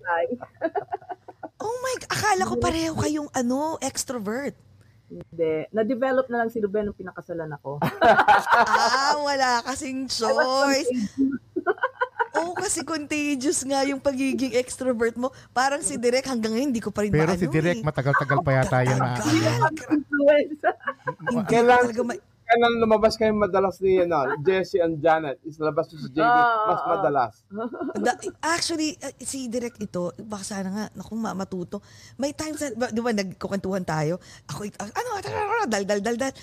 Oh 1.61 1.77
my, 1.77 1.95
akala 2.07 2.43
ko 2.43 2.57
pareho 2.57 2.93
kayong 2.93 3.29
ano, 3.31 3.77
extrovert. 3.79 4.57
Hindi. 5.05 5.67
Na-develop 5.69 6.25
na 6.27 6.39
lang 6.39 6.49
si 6.49 6.57
Ruben 6.57 6.88
nung 6.88 6.95
pinakasalan 6.95 7.51
ako. 7.51 7.83
ah, 7.83 9.19
wala 9.19 9.59
kasing 9.65 10.07
choice. 10.23 10.88
Oo, 12.31 12.55
kasi 12.55 12.81
contagious 12.81 13.59
nga 13.61 13.83
yung 13.83 13.99
pagiging 13.99 14.55
extrovert 14.55 15.19
mo. 15.19 15.29
Parang 15.51 15.83
si 15.83 15.99
Direk 15.99 16.25
hanggang 16.25 16.55
ngayon, 16.55 16.71
hindi 16.71 16.79
ko 16.79 16.89
pa 16.89 17.03
rin 17.03 17.11
Pero 17.11 17.27
maano 17.27 17.38
si 17.38 17.45
Direk, 17.45 17.77
eh. 17.77 17.85
matagal-tagal 17.85 18.39
pa 18.39 18.51
yata 18.55 18.77
yan 18.88 18.97
na. 18.97 19.19
Tagal. 21.43 21.91
Kailan 22.52 22.84
lumabas 22.84 23.15
kayo 23.15 23.32
madalas 23.32 23.80
ni 23.80 24.03
ano, 24.03 24.28
Jessie 24.44 24.84
and 24.84 24.99
Janet? 24.99 25.40
Is 25.48 25.56
labas 25.56 25.88
si 25.88 25.95
JD 25.95 26.19
Ah, 26.19 26.68
mas 26.68 26.82
madalas. 26.84 27.34
Da- 27.95 28.19
actually, 28.44 28.99
uh, 28.99 29.15
si 29.23 29.48
Direk 29.48 29.80
ito, 29.80 30.11
baka 30.19 30.44
sana 30.44 30.68
nga, 30.68 30.86
naku, 30.91 31.15
ma- 31.15 31.32
matuto. 31.32 31.80
May 32.19 32.36
times 32.36 32.60
na, 32.76 32.91
di 32.91 32.99
ba, 32.99 33.15
nagkukwentuhan 33.15 33.88
tayo. 33.88 34.19
Ako, 34.52 34.68
ano, 34.68 35.10
dal, 35.64 35.88
dal, 35.88 36.03
dal, 36.03 36.18
dal. 36.19 36.34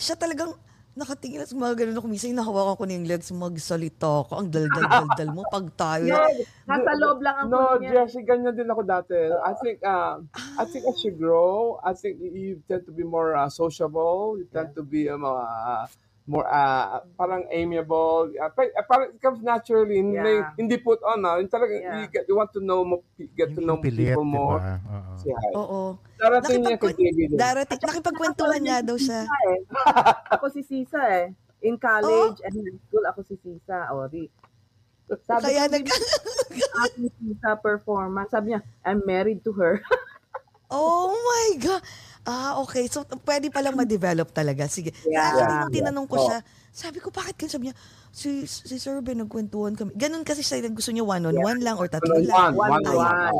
Siya 0.00 0.16
talagang, 0.16 0.56
nakatingin 0.98 1.46
at 1.46 1.54
mga 1.54 1.74
ganun 1.78 1.98
ako. 2.02 2.06
Minsan 2.10 2.34
nahawakan 2.34 2.74
ko 2.74 2.84
na 2.84 2.94
yung 2.98 3.06
legs, 3.08 3.30
magsalita 3.30 4.26
ko. 4.26 4.32
Ang 4.34 4.50
dal, 4.50 4.66
dal, 4.66 4.86
dal, 4.90 5.08
dal 5.14 5.30
mo. 5.30 5.46
Pag 5.46 5.70
tayo 5.78 6.04
na, 6.10 6.26
Yes. 6.26 6.50
Nasa 6.66 6.90
loob 6.98 7.22
lang 7.22 7.36
ang 7.38 7.48
No, 7.48 7.78
niya. 7.78 8.04
Jessie, 8.04 8.26
ganyan 8.26 8.58
din 8.58 8.66
ako 8.66 8.82
dati. 8.82 9.16
I 9.16 9.54
think, 9.62 9.78
uh, 9.86 10.18
I 10.58 10.64
think 10.66 10.84
as 10.84 10.98
you 11.06 11.14
grow, 11.14 11.78
I 11.80 11.94
think 11.94 12.18
you 12.20 12.60
tend 12.66 12.84
to 12.84 12.92
be 12.92 13.06
more 13.06 13.38
uh, 13.38 13.48
sociable. 13.48 14.36
You 14.36 14.50
tend 14.50 14.74
to 14.74 14.82
be 14.82 15.06
um, 15.08 15.22
uh, 15.24 15.86
more 16.28 16.44
uh, 16.44 17.00
parang 17.16 17.48
amiable. 17.48 18.28
Uh, 18.36 18.52
pa- 18.52 18.68
uh, 18.68 18.84
parang 18.84 19.16
it 19.16 19.18
comes 19.18 19.40
naturally. 19.40 19.96
Hindi, 19.96 20.44
Yeah. 20.44 20.52
hindi 20.54 20.76
put 20.76 21.00
on. 21.00 21.24
Uh, 21.24 21.40
yung 21.40 21.48
talaga, 21.48 21.72
Yeah. 21.72 22.04
you, 22.04 22.06
get, 22.12 22.28
you 22.28 22.36
want 22.36 22.52
to 22.52 22.60
know 22.60 22.84
mo, 22.84 23.00
get 23.32 23.56
to 23.56 23.64
know 23.64 23.80
pilit, 23.80 24.12
people 24.12 24.28
more. 24.28 24.60
ba? 24.60 24.76
Oo. 24.76 25.12
Say 25.16 25.32
hi. 25.32 25.50
Oo. 25.56 25.80
Darating 26.20 26.60
niya 26.60 26.76
kay 26.76 26.92
JB 26.92 27.18
din. 27.32 27.38
Darating, 27.40 27.80
nakipagkwentuhan 27.80 28.60
nga 28.60 28.78
daw 28.84 28.96
siya. 29.00 29.24
eh. 29.24 29.58
ako 30.36 30.52
si 30.52 30.60
Sisa 30.60 31.00
eh. 31.00 31.32
In 31.64 31.74
college 31.74 32.38
and 32.44 32.54
high 32.54 32.78
school, 32.86 33.04
ako 33.08 33.20
si 33.24 33.34
Sisa. 33.40 33.88
O, 33.90 34.04
di. 34.06 34.28
Sabi 35.24 35.48
Kaya 35.48 35.64
nag... 35.66 35.88
Sisa 36.92 37.50
performance. 37.56 38.28
Sabi 38.30 38.52
niya, 38.52 38.60
I'm 38.84 39.00
married 39.02 39.40
to 39.42 39.56
her. 39.56 39.80
oh 40.70 41.16
my 41.16 41.48
God. 41.56 41.80
Ah, 42.28 42.60
okay. 42.60 42.84
So, 42.86 43.00
pwede 43.24 43.48
palang 43.48 43.72
ma-develop 43.80 44.28
talaga. 44.30 44.68
Sige. 44.68 44.92
Yeah. 45.02 45.32
Yeah. 45.32 45.48
nung 45.64 45.72
tinanong 45.72 46.06
ko 46.06 46.16
Oh. 46.16 46.24
siya, 46.28 46.38
sabi 46.70 47.00
ko, 47.00 47.08
bakit 47.08 47.34
ganun? 47.36 47.50
Sabi 47.50 47.64
niya, 47.66 47.76
si, 48.10 48.28
si 48.44 48.76
Sir 48.76 49.00
Ben, 49.00 49.16
nagkwentuhan 49.16 49.72
kami. 49.72 49.90
Ganun 49.94 50.22
kasi 50.22 50.40
siya, 50.40 50.60
gusto 50.68 50.92
niya 50.92 51.02
one-on-one 51.02 51.58
lang 51.58 51.74
or 51.74 51.88
tatlo 51.88 52.20
lang. 52.20 52.52
One, 52.52 52.78
one, 52.78 53.00
one. 53.00 53.32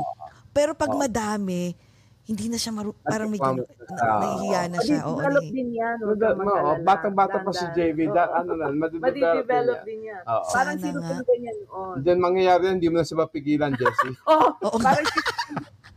Pero 0.50 0.72
pag 0.72 0.88
Oh. 0.88 0.96
madami, 0.96 1.76
hindi 2.24 2.44
na 2.46 2.56
siya 2.56 2.72
maru- 2.74 2.96
parang 3.02 3.24
may 3.26 3.36
Nagpapamo- 3.36 3.64
gano- 3.64 3.88
na- 3.90 4.20
nahihiya 4.20 4.60
na 4.66 4.78
siya. 4.78 5.00
Oo, 5.02 5.16
nahi- 5.18 5.48
din 5.50 5.70
yan. 5.74 5.96
oh, 5.98 6.76
Batang-bata 6.78 7.36
pa 7.40 7.50
si. 7.50 7.64
Oo. 7.64 8.12
That, 8.12 8.28
ano 8.34 8.52
lang, 8.54 8.72
madidevelop 8.76 9.44
din 9.46 9.56
yan. 9.56 9.80
din 9.82 10.00
yan. 10.08 10.22
Oo. 10.26 10.44
Parang 10.50 10.76
sino 10.76 10.98
ganyan 11.00 11.56
noon. 11.62 11.94
Diyan 11.98 12.18
mangyayari 12.18 12.62
yan, 12.64 12.74
hindi 12.76 12.88
mo 12.88 12.96
na 12.96 13.04
siya 13.04 13.16
mapigilan, 13.18 13.72
Jessie. 13.74 14.12
Oh, 14.28 14.48
Oo. 14.62 14.76
parang 14.78 15.04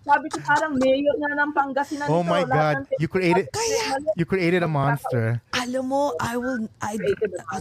sabi 0.02 0.28
ko 0.34 0.38
parang 0.42 0.74
mayor 0.82 1.14
nga 1.22 1.32
ng 1.38 1.52
Pangasinan 1.54 2.08
Oh 2.10 2.26
my 2.26 2.42
God. 2.42 2.90
You 2.98 3.06
created 3.06 3.54
Kaya, 3.54 4.02
you 4.18 4.26
created 4.26 4.66
a 4.66 4.70
monster. 4.70 5.38
alam 5.54 5.86
mo, 5.86 6.18
I 6.18 6.38
will, 6.42 6.66
I, 6.82 6.98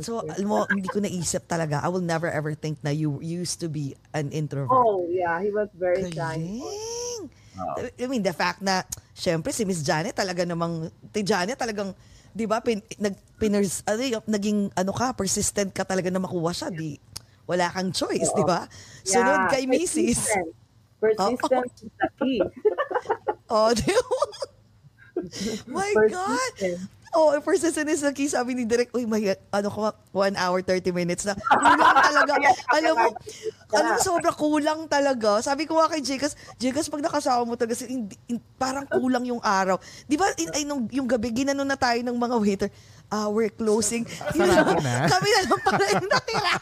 so, 0.00 0.24
alam 0.24 0.48
mo, 0.48 0.64
hindi 0.72 0.88
ko 0.88 1.04
naisip 1.04 1.44
talaga. 1.44 1.84
I 1.84 1.88
will 1.92 2.04
never 2.04 2.32
ever 2.32 2.56
think 2.56 2.80
na 2.80 2.90
you 2.90 3.20
used 3.20 3.60
to 3.60 3.68
be 3.68 3.92
an 4.16 4.32
introvert. 4.32 4.72
Oh, 4.72 5.04
yeah. 5.12 5.36
He 5.44 5.52
was 5.52 5.68
very 5.76 6.08
shy. 6.08 6.16
Galing. 6.16 7.28
I 8.00 8.06
mean, 8.08 8.24
the 8.24 8.32
fact 8.32 8.64
na, 8.64 8.88
syempre, 9.12 9.52
si 9.52 9.68
Miss 9.68 9.84
Janet 9.84 10.16
talaga 10.16 10.48
namang, 10.48 10.88
si 11.12 11.20
Janet 11.20 11.60
talagang, 11.60 11.92
di 12.32 12.48
ba, 12.48 12.64
pin, 12.64 12.80
nag, 12.96 13.12
piners, 13.36 13.84
ano, 13.84 14.00
yung- 14.00 14.24
naging, 14.24 14.72
ano 14.72 14.92
ka, 14.96 15.12
persistent 15.12 15.76
ka 15.76 15.84
talaga 15.84 16.08
na 16.08 16.24
makuha 16.24 16.56
siya, 16.56 16.72
di, 16.72 16.96
wala 17.44 17.68
kang 17.68 17.92
choice, 17.92 18.32
di 18.32 18.44
ba? 18.48 18.64
Sunod 19.04 19.44
Yeah. 19.44 19.50
kay 19.52 19.62
Mrs. 19.68 20.16
Persistent. 20.16 20.59
Persistence 21.00 21.82
is 21.82 21.90
the 21.98 22.08
key. 22.20 22.42
Oh? 23.50 23.74
My 25.66 25.90
God! 26.06 26.86
Oh, 27.10 27.34
persistent 27.42 27.90
is 27.90 28.06
the 28.06 28.14
key. 28.14 28.30
Sabi 28.30 28.54
ni 28.54 28.62
Direk, 28.62 28.94
uy, 28.94 29.02
may, 29.02 29.34
ano 29.50 29.66
ko, 29.66 29.90
1 30.14 30.38
hour, 30.38 30.62
30 30.62 30.94
minutes 30.94 31.26
na. 31.26 31.34
Kulang 31.34 31.98
talaga. 31.98 32.34
alam 32.78 32.94
mo, 32.94 33.08
alam 33.74 33.90
mo, 33.90 33.98
sobra 33.98 34.30
kulang 34.30 34.86
talaga. 34.86 35.42
Sabi 35.42 35.66
ko 35.66 35.82
nga 35.82 35.90
kay 35.90 36.06
Jekas, 36.06 36.38
Jekas, 36.62 36.86
pag 36.86 37.02
nakasama 37.02 37.42
mo 37.42 37.58
talaga, 37.58 37.82
parang 38.54 38.86
kulang 38.86 39.26
yung 39.26 39.42
araw. 39.42 39.82
Di 40.06 40.14
ba, 40.14 40.30
in, 40.38 40.54
ay, 40.54 40.62
nung, 40.62 40.86
yung 40.94 41.10
gabi, 41.10 41.34
ginano 41.34 41.66
na 41.66 41.74
tayo 41.74 41.98
ng 41.98 42.14
mga 42.14 42.36
waiter, 42.38 42.70
ah, 43.10 43.26
we're 43.26 43.50
closing. 43.50 44.06
Sarado 44.30 44.78
na. 44.78 45.10
Kami 45.10 45.28
na 45.34 45.40
lang 45.50 45.60
pala 45.66 45.84
yung 45.90 46.06
natira. 46.06 46.52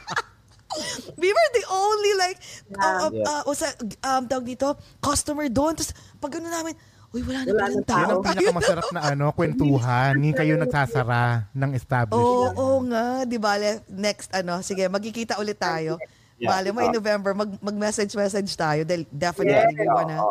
We 1.20 1.28
were 1.28 1.48
the 1.54 1.64
only 1.66 2.12
like, 2.16 2.38
uh, 2.76 3.08
uh, 3.08 3.10
Yeah. 3.10 3.24
uh, 3.26 3.42
o 3.44 3.52
sa, 3.52 3.72
um, 4.04 4.22
tawag 4.24 4.46
dito, 4.46 4.76
customer 5.00 5.48
doon. 5.48 5.74
Tapos, 5.74 5.92
pag 6.20 6.30
gano'n 6.36 6.52
namin, 6.52 6.74
uy, 7.08 7.24
wala 7.24 7.40
na 7.42 7.52
palang 7.56 7.86
tao. 7.88 7.98
Yun 7.98 8.10
ang 8.12 8.24
pinakamasarap 8.28 8.88
na 8.92 9.00
ano, 9.10 9.26
kwentuhan. 9.32 10.12
Hindi 10.16 10.36
kayo 10.36 10.54
nagsasara 10.62 11.48
ng 11.56 11.70
Oo, 11.72 11.78
establishment. 11.78 12.54
oo 12.56 12.76
nga, 12.86 13.04
di 13.24 13.38
ba? 13.40 13.52
Next, 13.88 14.28
ano, 14.30 14.60
sige, 14.60 14.86
magkikita 14.86 15.40
ulit 15.40 15.56
tayo. 15.56 15.96
Yeah. 16.38 16.54
Bale 16.54 16.68
mo 16.70 16.84
in 16.84 16.94
November, 16.94 17.34
mag, 17.34 17.50
mag-message-message 17.58 18.52
tayo. 18.54 18.86
Dahil 18.86 19.02
definitely 19.10 19.74
we 19.74 19.88
wanna... 19.88 20.22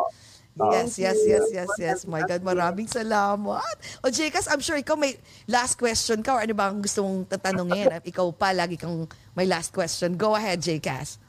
Yes, 0.58 0.98
yes, 0.98 1.18
yes, 1.22 1.46
yes, 1.54 1.70
yes. 1.78 1.98
My 2.02 2.26
God, 2.26 2.42
maraming 2.42 2.90
salamat. 2.90 3.74
O, 4.02 4.10
Jekas, 4.10 4.50
I'm 4.50 4.58
sure 4.58 4.74
ikaw 4.74 4.98
may 4.98 5.14
last 5.46 5.78
question 5.78 6.18
ka 6.18 6.34
or 6.34 6.42
ano 6.42 6.50
ba 6.50 6.66
ang 6.66 6.82
gusto 6.82 7.06
mong 7.06 7.30
tatanungin? 7.30 7.86
Ikaw 8.02 8.26
pa, 8.34 8.50
lagi 8.50 8.74
kang 8.74 9.06
may 9.38 9.46
last 9.46 9.70
question. 9.70 10.18
Go 10.18 10.34
ahead, 10.34 10.58
Jekas. 10.58 11.22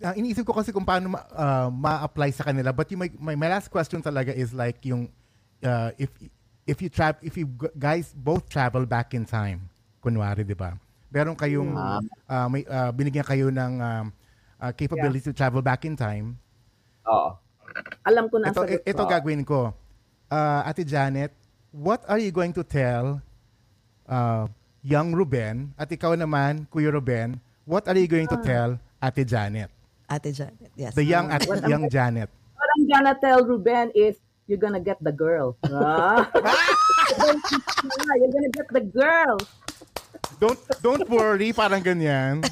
Ah, 0.00 0.16
iniisip 0.16 0.48
ko 0.48 0.56
kasi 0.56 0.72
kung 0.72 0.84
paano 0.84 1.12
ma- 1.12 1.28
ah, 1.36 1.68
ma-apply 1.68 2.32
sa 2.32 2.48
kanila. 2.48 2.72
But 2.72 2.88
yung, 2.88 3.04
my, 3.20 3.36
my, 3.36 3.48
last 3.52 3.68
question 3.68 4.00
talaga 4.00 4.32
is 4.32 4.56
like 4.56 4.80
yung 4.88 5.12
uh, 5.60 5.92
if 6.00 6.08
if 6.64 6.80
you 6.80 6.88
tra- 6.88 7.20
if 7.20 7.36
you 7.36 7.44
guys 7.76 8.16
both 8.16 8.48
travel 8.48 8.88
back 8.88 9.12
in 9.12 9.28
time, 9.28 9.68
kunwari, 10.00 10.40
di 10.40 10.56
ba? 10.56 10.72
Meron 11.12 11.36
kayong 11.36 11.76
ah, 12.26 12.48
may 12.48 12.64
ah, 12.64 12.90
binigyan 12.90 13.28
kayo 13.28 13.52
ng 13.52 13.72
um, 13.78 14.06
ah, 14.56 14.72
capability 14.72 15.30
to 15.30 15.36
travel 15.36 15.60
back 15.60 15.84
in 15.84 15.94
time. 15.94 16.40
Oo. 17.04 17.43
Alam 18.04 18.28
ko 18.28 18.36
na 18.38 18.50
Ito, 18.50 18.62
ang 18.62 18.68
sagot. 18.70 18.80
ito 18.84 19.02
gagawin 19.04 19.42
ko. 19.42 19.74
Ah, 20.28 20.66
Ate 20.66 20.82
Janet, 20.82 21.30
what 21.70 22.02
are 22.06 22.18
you 22.18 22.30
going 22.30 22.52
to 22.52 22.62
tell 22.62 23.18
uh, 24.06 24.44
young 24.80 25.12
Ruben 25.12 25.72
at 25.74 25.88
ikaw 25.88 26.14
naman, 26.14 26.66
Kuya 26.68 26.90
Ruben, 26.90 27.38
what 27.64 27.86
are 27.86 27.96
you 27.96 28.06
going 28.06 28.26
to 28.28 28.38
tell 28.40 28.76
Ate 29.00 29.24
Janet? 29.24 29.70
Ate 30.06 30.30
Janet, 30.30 30.70
yes. 30.76 30.92
The 30.94 31.04
young 31.04 31.30
at 31.30 31.42
young 31.64 31.88
Janet. 31.94 32.28
What 32.54 32.68
I'm 32.76 32.84
gonna 32.88 33.14
tell 33.16 33.40
Ruben 33.42 33.90
is, 33.94 34.16
you're 34.46 34.60
gonna 34.60 34.80
get 34.80 35.00
the 35.00 35.12
girl. 35.12 35.56
Ah. 35.64 36.28
you're 38.20 38.32
gonna 38.32 38.52
get 38.52 38.68
the 38.70 38.84
girl. 38.84 39.36
Don't 40.36 40.58
don't 40.82 41.06
worry, 41.08 41.52
parang 41.52 41.80
ganyan. 41.80 42.42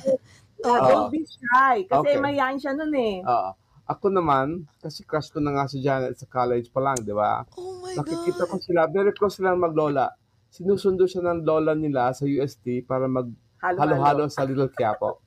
Uh, 0.63 0.79
don't 0.89 1.11
be 1.11 1.27
shy. 1.27 1.83
Kasi 1.85 2.15
Okay. 2.15 2.17
mayayain 2.17 2.57
siya 2.57 2.73
nun 2.73 2.95
eh. 2.95 3.21
Oo. 3.27 3.51
Ako 3.93 4.07
naman, 4.09 4.65
kasi 4.83 5.01
crush 5.05 5.29
ko 5.35 5.39
na 5.43 5.53
nga 5.55 5.65
si 5.73 5.79
Janet 5.85 6.15
sa 6.17 6.27
college 6.37 6.69
pa 6.75 6.81
lang, 6.87 6.99
di 7.05 7.13
ba? 7.13 7.45
Oh 7.59 7.75
my 7.83 7.95
Nakikita 7.99 8.43
God. 8.47 8.51
ko 8.51 8.57
sila, 8.67 8.81
very 8.89 9.13
close 9.19 9.37
sila 9.39 9.53
maglola. 9.59 10.07
Sinusundo 10.53 11.05
siya 11.09 11.23
ng 11.25 11.41
lola 11.49 11.73
nila 11.77 12.13
sa 12.17 12.25
UST 12.29 12.85
para 12.89 13.05
mag 13.09 13.29
halo-halo 13.77 14.25
sa 14.29 14.45
Little 14.49 14.73
Quiapo. 14.73 15.21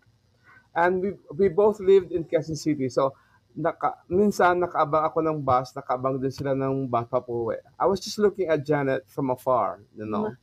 And 0.76 0.94
we 1.04 1.10
we 1.40 1.48
both 1.50 1.80
lived 1.80 2.12
in 2.12 2.28
Quezon 2.28 2.60
City. 2.60 2.92
So, 2.92 3.16
naka, 3.56 4.04
minsan 4.12 4.60
nakaabang 4.60 5.08
ako 5.08 5.20
ng 5.24 5.40
bus, 5.42 5.72
nakaabang 5.72 6.20
din 6.20 6.34
sila 6.34 6.52
ng 6.54 6.92
bus 6.92 7.08
papuwi. 7.08 7.58
I 7.80 7.86
was 7.88 8.04
just 8.04 8.20
looking 8.20 8.52
at 8.52 8.68
Janet 8.68 9.08
from 9.08 9.32
afar, 9.32 9.80
you 9.96 10.06
know. 10.06 10.36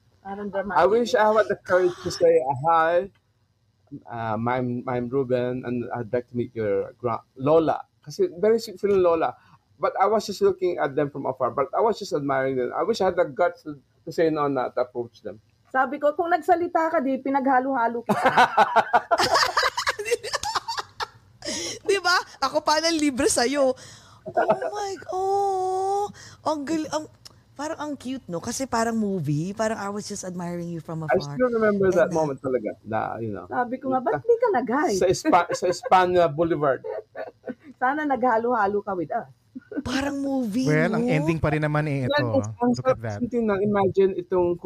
I 0.72 0.86
wish 0.86 1.14
I 1.14 1.28
had 1.34 1.48
the 1.50 1.58
courage 1.58 1.94
to 2.06 2.10
say 2.10 2.32
hi. 2.64 3.10
Uh, 4.08 4.36
I'm 4.40 4.84
I'm 4.88 5.06
Ruben, 5.12 5.64
and 5.66 5.84
I'd 5.92 6.12
like 6.12 6.28
to 6.32 6.36
meet 6.36 6.56
your 6.56 6.92
gra- 6.96 7.24
Lola. 7.36 7.84
Kasi 8.02 8.28
very 8.38 8.58
sweet 8.58 8.78
feeling 8.78 9.02
Lola. 9.02 9.34
But 9.78 9.94
I 9.98 10.06
was 10.06 10.26
just 10.26 10.42
looking 10.42 10.78
at 10.78 10.94
them 10.94 11.10
from 11.10 11.26
afar. 11.26 11.50
But 11.50 11.70
I 11.74 11.80
was 11.82 11.98
just 11.98 12.12
admiring 12.12 12.54
them. 12.54 12.70
I 12.74 12.82
wish 12.82 13.00
I 13.00 13.10
had 13.10 13.16
the 13.18 13.26
guts 13.26 13.62
to, 13.66 13.78
to 14.06 14.10
say 14.12 14.30
no 14.30 14.46
na 14.46 14.70
to 14.70 14.82
approach 14.82 15.22
them. 15.22 15.42
Sabi 15.72 15.96
ko, 15.96 16.12
kung 16.12 16.28
nagsalita 16.28 16.92
ka, 16.92 17.00
di 17.00 17.16
pinaghalo-halo 17.18 18.04
kita. 18.04 18.28
Di 21.82 21.98
ba? 21.98 22.14
Ako 22.44 22.62
pa 22.62 22.78
ng 22.78 22.94
libre 23.00 23.26
sa'yo. 23.26 23.74
Oh 24.22 24.68
my 24.70 24.92
God. 25.02 25.10
Oh, 25.10 26.04
ang 26.46 26.62
gal- 26.62 26.92
ang, 26.94 27.10
parang 27.52 27.78
ang 27.78 27.92
cute, 27.94 28.24
no? 28.26 28.40
Kasi 28.40 28.64
parang 28.64 28.96
movie. 28.96 29.52
Parang 29.52 29.78
I 29.78 29.88
was 29.88 30.08
just 30.08 30.24
admiring 30.24 30.72
you 30.72 30.80
from 30.80 31.04
I 31.04 31.12
afar. 31.12 31.36
still 31.36 31.50
remember 31.52 31.92
that 31.92 32.08
And, 32.08 32.16
uh, 32.16 32.20
moment 32.20 32.38
talaga. 32.40 32.70
Na, 32.82 33.16
you 33.20 33.32
know. 33.32 33.46
Sabi 33.46 33.76
ko 33.78 33.92
nga, 33.92 34.00
ba't 34.00 34.20
di 34.20 34.36
ka 34.40 34.48
nag-hi? 34.52 34.92
Sa, 34.96 35.06
Espa- 35.06 35.52
sa 35.52 35.66
Espana 35.68 36.26
Boulevard. 36.26 36.80
Sana 37.82 38.06
naghalo-halo 38.06 38.80
ka 38.82 38.92
with 38.94 39.10
us. 39.12 39.28
Parang 39.84 40.16
movie, 40.22 40.64
Well, 40.64 40.96
ang 40.96 41.04
no? 41.04 41.12
ending 41.12 41.36
pa 41.36 41.52
rin 41.52 41.60
naman 41.60 41.84
eh 41.88 42.08
ito. 42.08 42.14
Well, 42.24 42.40
ang 42.62 42.72
Look 42.72 42.88
at 42.88 43.00
that. 43.04 43.18
na 43.20 43.60
imagine 43.60 44.16
itong 44.16 44.56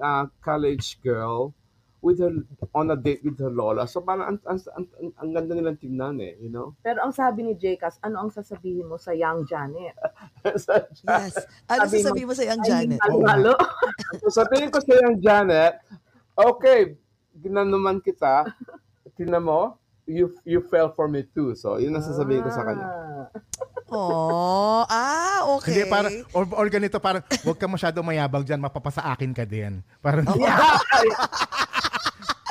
uh, 0.00 0.24
college 0.42 0.98
girl 0.98 1.54
with 2.02 2.18
her 2.18 2.34
on 2.74 2.90
a 2.90 2.98
date 2.98 3.22
with 3.22 3.38
her 3.38 3.48
lola. 3.48 3.86
So 3.86 4.02
parang 4.02 4.34
ang, 4.34 4.38
ang, 4.44 4.58
ang, 4.74 4.86
ang, 4.98 5.10
ang 5.22 5.30
ganda 5.30 5.52
nilang 5.54 5.78
tingnan 5.78 6.18
eh, 6.18 6.34
you 6.42 6.50
know? 6.50 6.74
Pero 6.82 6.98
ang 6.98 7.14
sabi 7.14 7.46
ni 7.46 7.54
Jcas, 7.54 8.02
ano 8.02 8.26
ang 8.26 8.30
sasabihin 8.34 8.90
mo 8.90 8.98
sa 8.98 9.14
young 9.14 9.46
Janet? 9.46 9.94
Yes. 10.42 11.38
Ano 11.70 11.86
Sabi 11.86 11.94
mo, 11.94 12.02
sasabihin 12.02 12.26
mo 12.26 12.34
sa 12.34 12.44
young 12.44 12.62
Ay, 12.66 12.68
Janet? 12.68 13.00
Halo-halo. 13.06 13.54
so 14.18 14.26
sabihin 14.34 14.68
ko 14.74 14.82
sa 14.82 14.92
yung 14.98 15.18
Janet, 15.22 15.78
okay, 16.34 16.98
ginanuman 17.38 18.02
kita, 18.02 18.50
tinan 19.14 19.46
mo, 19.46 19.78
you 20.02 20.34
you 20.42 20.58
fell 20.66 20.90
for 20.90 21.06
me 21.06 21.22
too. 21.30 21.54
So 21.54 21.78
yun 21.78 21.94
ang 21.94 22.02
sasabihin 22.02 22.42
ko 22.42 22.50
sa 22.50 22.66
kanya. 22.66 22.86
Oh, 23.92 24.88
ah, 24.88 25.44
okay. 25.60 25.84
Hindi, 25.84 25.92
parang, 25.92 26.12
or, 26.32 26.48
or 26.56 26.66
ganito, 26.72 26.96
parang, 26.96 27.20
huwag 27.44 27.60
ka 27.60 27.68
masyado 27.68 28.00
mayabang 28.00 28.40
dyan, 28.40 28.56
mapapasa 28.56 29.04
akin 29.04 29.36
ka 29.36 29.44
din. 29.44 29.84
Parang, 30.00 30.24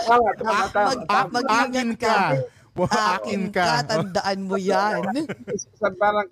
Tama, 0.06 0.30
tama, 0.36 0.66
tama. 0.70 0.92
Tama. 1.06 1.28
mag-ingat 1.32 1.70
akin 1.70 1.90
ka. 1.98 2.16
ka. 2.72 3.20
Ka. 3.52 3.68
Tandaan 3.84 4.40
mo 4.48 4.56
yan. 4.56 5.04
Sa 5.80 5.92
parang 5.94 6.28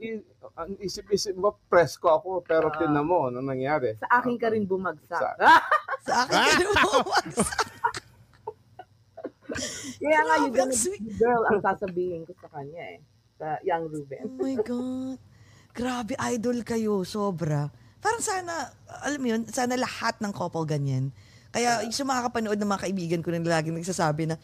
ang 0.55 0.71
isip-isip 0.79 1.35
mo, 1.35 1.59
presko 1.67 2.07
ako, 2.09 2.39
pero 2.41 2.71
Ah. 2.71 2.77
tinan 2.79 3.03
mo, 3.03 3.27
ano 3.27 3.43
nangyari? 3.43 3.99
Sa 3.99 4.07
akin 4.23 4.35
ka 4.39 4.47
rin 4.51 4.63
bumagsak. 4.63 5.19
Sa- 5.19 5.35
Sa 6.07 6.13
akin 6.23 6.39
ka 6.39 6.53
rin 6.55 6.69
bumagsak. 6.87 7.63
Kaya 9.99 10.19
nga, 10.23 10.35
be 10.47 10.63
girl 11.19 11.43
ang 11.51 11.59
sasabihin 11.59 12.23
ko 12.23 12.31
sa 12.39 12.47
kanya 12.55 12.83
eh. 12.95 12.99
Sa 13.35 13.59
young 13.67 13.91
Ruben. 13.91 14.23
Oh 14.23 14.39
my 14.39 14.55
God. 14.63 15.19
Grabe, 15.75 16.13
idol 16.31 16.63
kayo. 16.63 17.03
Sobra. 17.03 17.67
Parang 17.99 18.23
sana, 18.23 18.71
alam 19.03 19.19
mo 19.19 19.27
yun, 19.27 19.43
sana 19.51 19.75
lahat 19.75 20.15
ng 20.23 20.31
couple 20.31 20.63
ganyan. 20.63 21.11
Kaya 21.49 21.81
yung 21.81 21.95
sa 21.95 22.05
mga 22.05 22.29
kapanood 22.29 22.59
ng 22.59 22.69
mga 22.69 22.83
kaibigan 22.85 23.21
ko 23.25 23.29
na 23.33 23.41
laging 23.41 23.77
nagsasabi 23.77 24.29
na, 24.29 24.37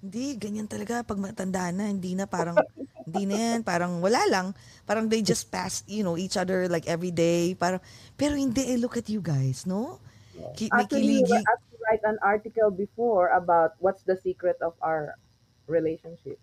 hindi, 0.00 0.36
ganyan 0.36 0.68
talaga. 0.68 1.04
Pag 1.04 1.18
matanda 1.20 1.72
na, 1.72 1.88
hindi 1.88 2.14
na 2.14 2.28
parang, 2.28 2.56
hindi 3.08 3.24
na 3.28 3.36
yan. 3.36 3.60
Parang 3.64 3.98
wala 4.00 4.20
lang. 4.28 4.46
Parang 4.84 5.08
they 5.08 5.20
just 5.20 5.48
pass, 5.48 5.84
you 5.88 6.04
know, 6.04 6.16
each 6.16 6.36
other 6.36 6.68
like 6.68 6.86
every 6.88 7.12
day. 7.12 7.56
Parang, 7.56 7.80
pero 8.16 8.36
hindi, 8.36 8.64
eh, 8.72 8.78
look 8.80 8.96
at 8.96 9.08
you 9.08 9.20
guys, 9.20 9.64
no? 9.64 10.00
Ki- 10.56 10.68
may 10.68 10.84
Actually, 10.84 11.24
kiligi. 11.24 11.32
were 11.32 11.48
asked 11.48 11.68
to 11.72 11.76
write 11.88 12.04
an 12.04 12.18
article 12.20 12.68
before 12.68 13.32
about 13.32 13.72
what's 13.80 14.04
the 14.04 14.16
secret 14.20 14.60
of 14.60 14.76
our 14.84 15.16
relationship. 15.66 16.36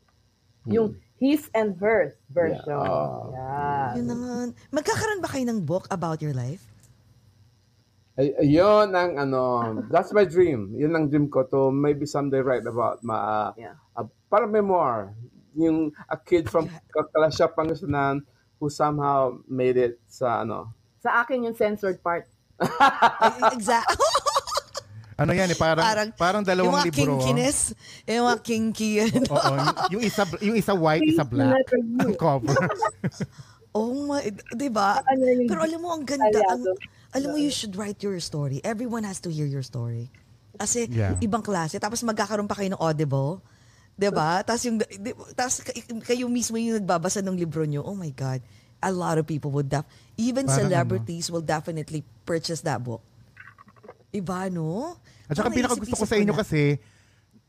Yung 0.66 0.96
his 1.20 1.52
and 1.54 1.76
hers 1.78 2.16
version. 2.32 2.64
Hmm. 2.64 3.36
Yeah. 3.36 3.36
Yeah. 3.36 3.90
Yun 4.00 4.06
na 4.08 4.16
nga. 4.16 4.36
Magkakaroon 4.72 5.22
ba 5.22 5.30
kayo 5.30 5.46
ng 5.48 5.60
book 5.62 5.86
about 5.92 6.24
your 6.24 6.34
life? 6.34 6.73
Ay, 8.14 8.30
ayun 8.38 8.94
ang 8.94 9.18
ano, 9.18 9.42
that's 9.90 10.14
my 10.14 10.22
dream. 10.22 10.70
Yun 10.78 10.94
ang 10.94 11.06
dream 11.10 11.26
ko 11.26 11.50
to 11.50 11.74
maybe 11.74 12.06
someday 12.06 12.46
write 12.46 12.66
about 12.70 13.02
ma 13.02 13.50
Yeah. 13.58 13.74
uh, 13.98 14.06
para 14.30 14.46
memoir. 14.46 15.18
Yung 15.58 15.90
a 16.06 16.18
kid 16.18 16.46
from 16.46 16.70
Kalasya, 16.94 17.50
Pangasinan 17.54 18.22
who 18.62 18.70
somehow 18.70 19.34
made 19.50 19.78
it 19.78 19.98
sa 20.06 20.46
ano. 20.46 20.70
Sa 21.02 21.26
akin 21.26 21.50
yung 21.50 21.58
censored 21.58 21.98
part. 22.00 22.30
exact. 23.54 23.98
Ano 25.14 25.30
yan 25.30 25.46
eh, 25.46 25.54
parang, 25.54 25.86
parang, 25.86 26.10
parang, 26.18 26.42
yung 26.42 26.50
dalawang 26.50 26.74
mga 26.82 26.90
libro. 26.90 27.22
kinkiness, 27.22 27.78
yung 28.10 28.26
mga 28.26 28.40
kinky. 28.42 28.92
ano. 28.98 29.30
Oo, 29.30 29.54
yung, 29.54 29.78
yung 29.94 30.04
isa 30.04 30.24
yung 30.42 30.58
isa 30.58 30.74
white, 30.74 31.06
isa 31.06 31.22
black. 31.22 31.54
Ang 32.02 32.18
cover. 32.18 32.58
Oh 33.78 34.10
my, 34.10 34.26
di 34.58 34.74
ba? 34.74 35.06
Ano 35.06 35.22
yung 35.22 35.46
Pero 35.46 35.62
alam 35.62 35.80
mo, 35.86 35.94
ang 35.94 36.02
ganda. 36.02 36.42
Ang? 36.50 36.66
Alam 37.14 37.28
mo, 37.32 37.38
you 37.38 37.54
should 37.54 37.78
write 37.78 38.02
your 38.02 38.18
story. 38.20 38.58
Everyone 38.62 39.06
has 39.06 39.22
to 39.22 39.30
hear 39.30 39.46
your 39.46 39.62
story. 39.62 40.10
Kasi 40.54 40.86
Yeah. 40.86 41.18
ibang 41.18 41.42
klase. 41.42 41.78
Tapos 41.78 42.02
magkakaroon 42.02 42.46
pa 42.46 42.58
kayo 42.58 42.74
ng 42.74 42.82
audible. 42.82 43.42
Di 43.94 44.10
ba? 44.10 44.42
Tapos 44.42 44.66
yung, 44.66 44.82
di, 44.82 45.14
tapos 45.34 45.62
kay- 45.62 45.86
kayo 46.02 46.26
mismo 46.26 46.58
yung 46.58 46.82
nagbabasa 46.82 47.22
ng 47.22 47.38
libro 47.38 47.62
nyo. 47.64 47.86
Oh 47.86 47.94
my 47.94 48.10
God. 48.10 48.42
A 48.84 48.92
lot 48.92 49.16
of 49.16 49.24
people 49.24 49.54
would 49.54 49.70
def- 49.70 49.88
even 50.20 50.50
Parang 50.50 50.68
celebrities 50.68 51.32
will 51.32 51.46
definitely 51.46 52.04
purchase 52.28 52.66
that 52.66 52.84
book. 52.84 53.00
Iba, 54.12 54.52
no? 54.52 54.98
At 55.26 55.40
saka 55.40 55.50
pinaka 55.50 55.74
gusto 55.80 55.96
ko 55.96 56.06
sa 56.06 56.18
inyo 56.20 56.34
na. 56.36 56.40
kasi 56.44 56.78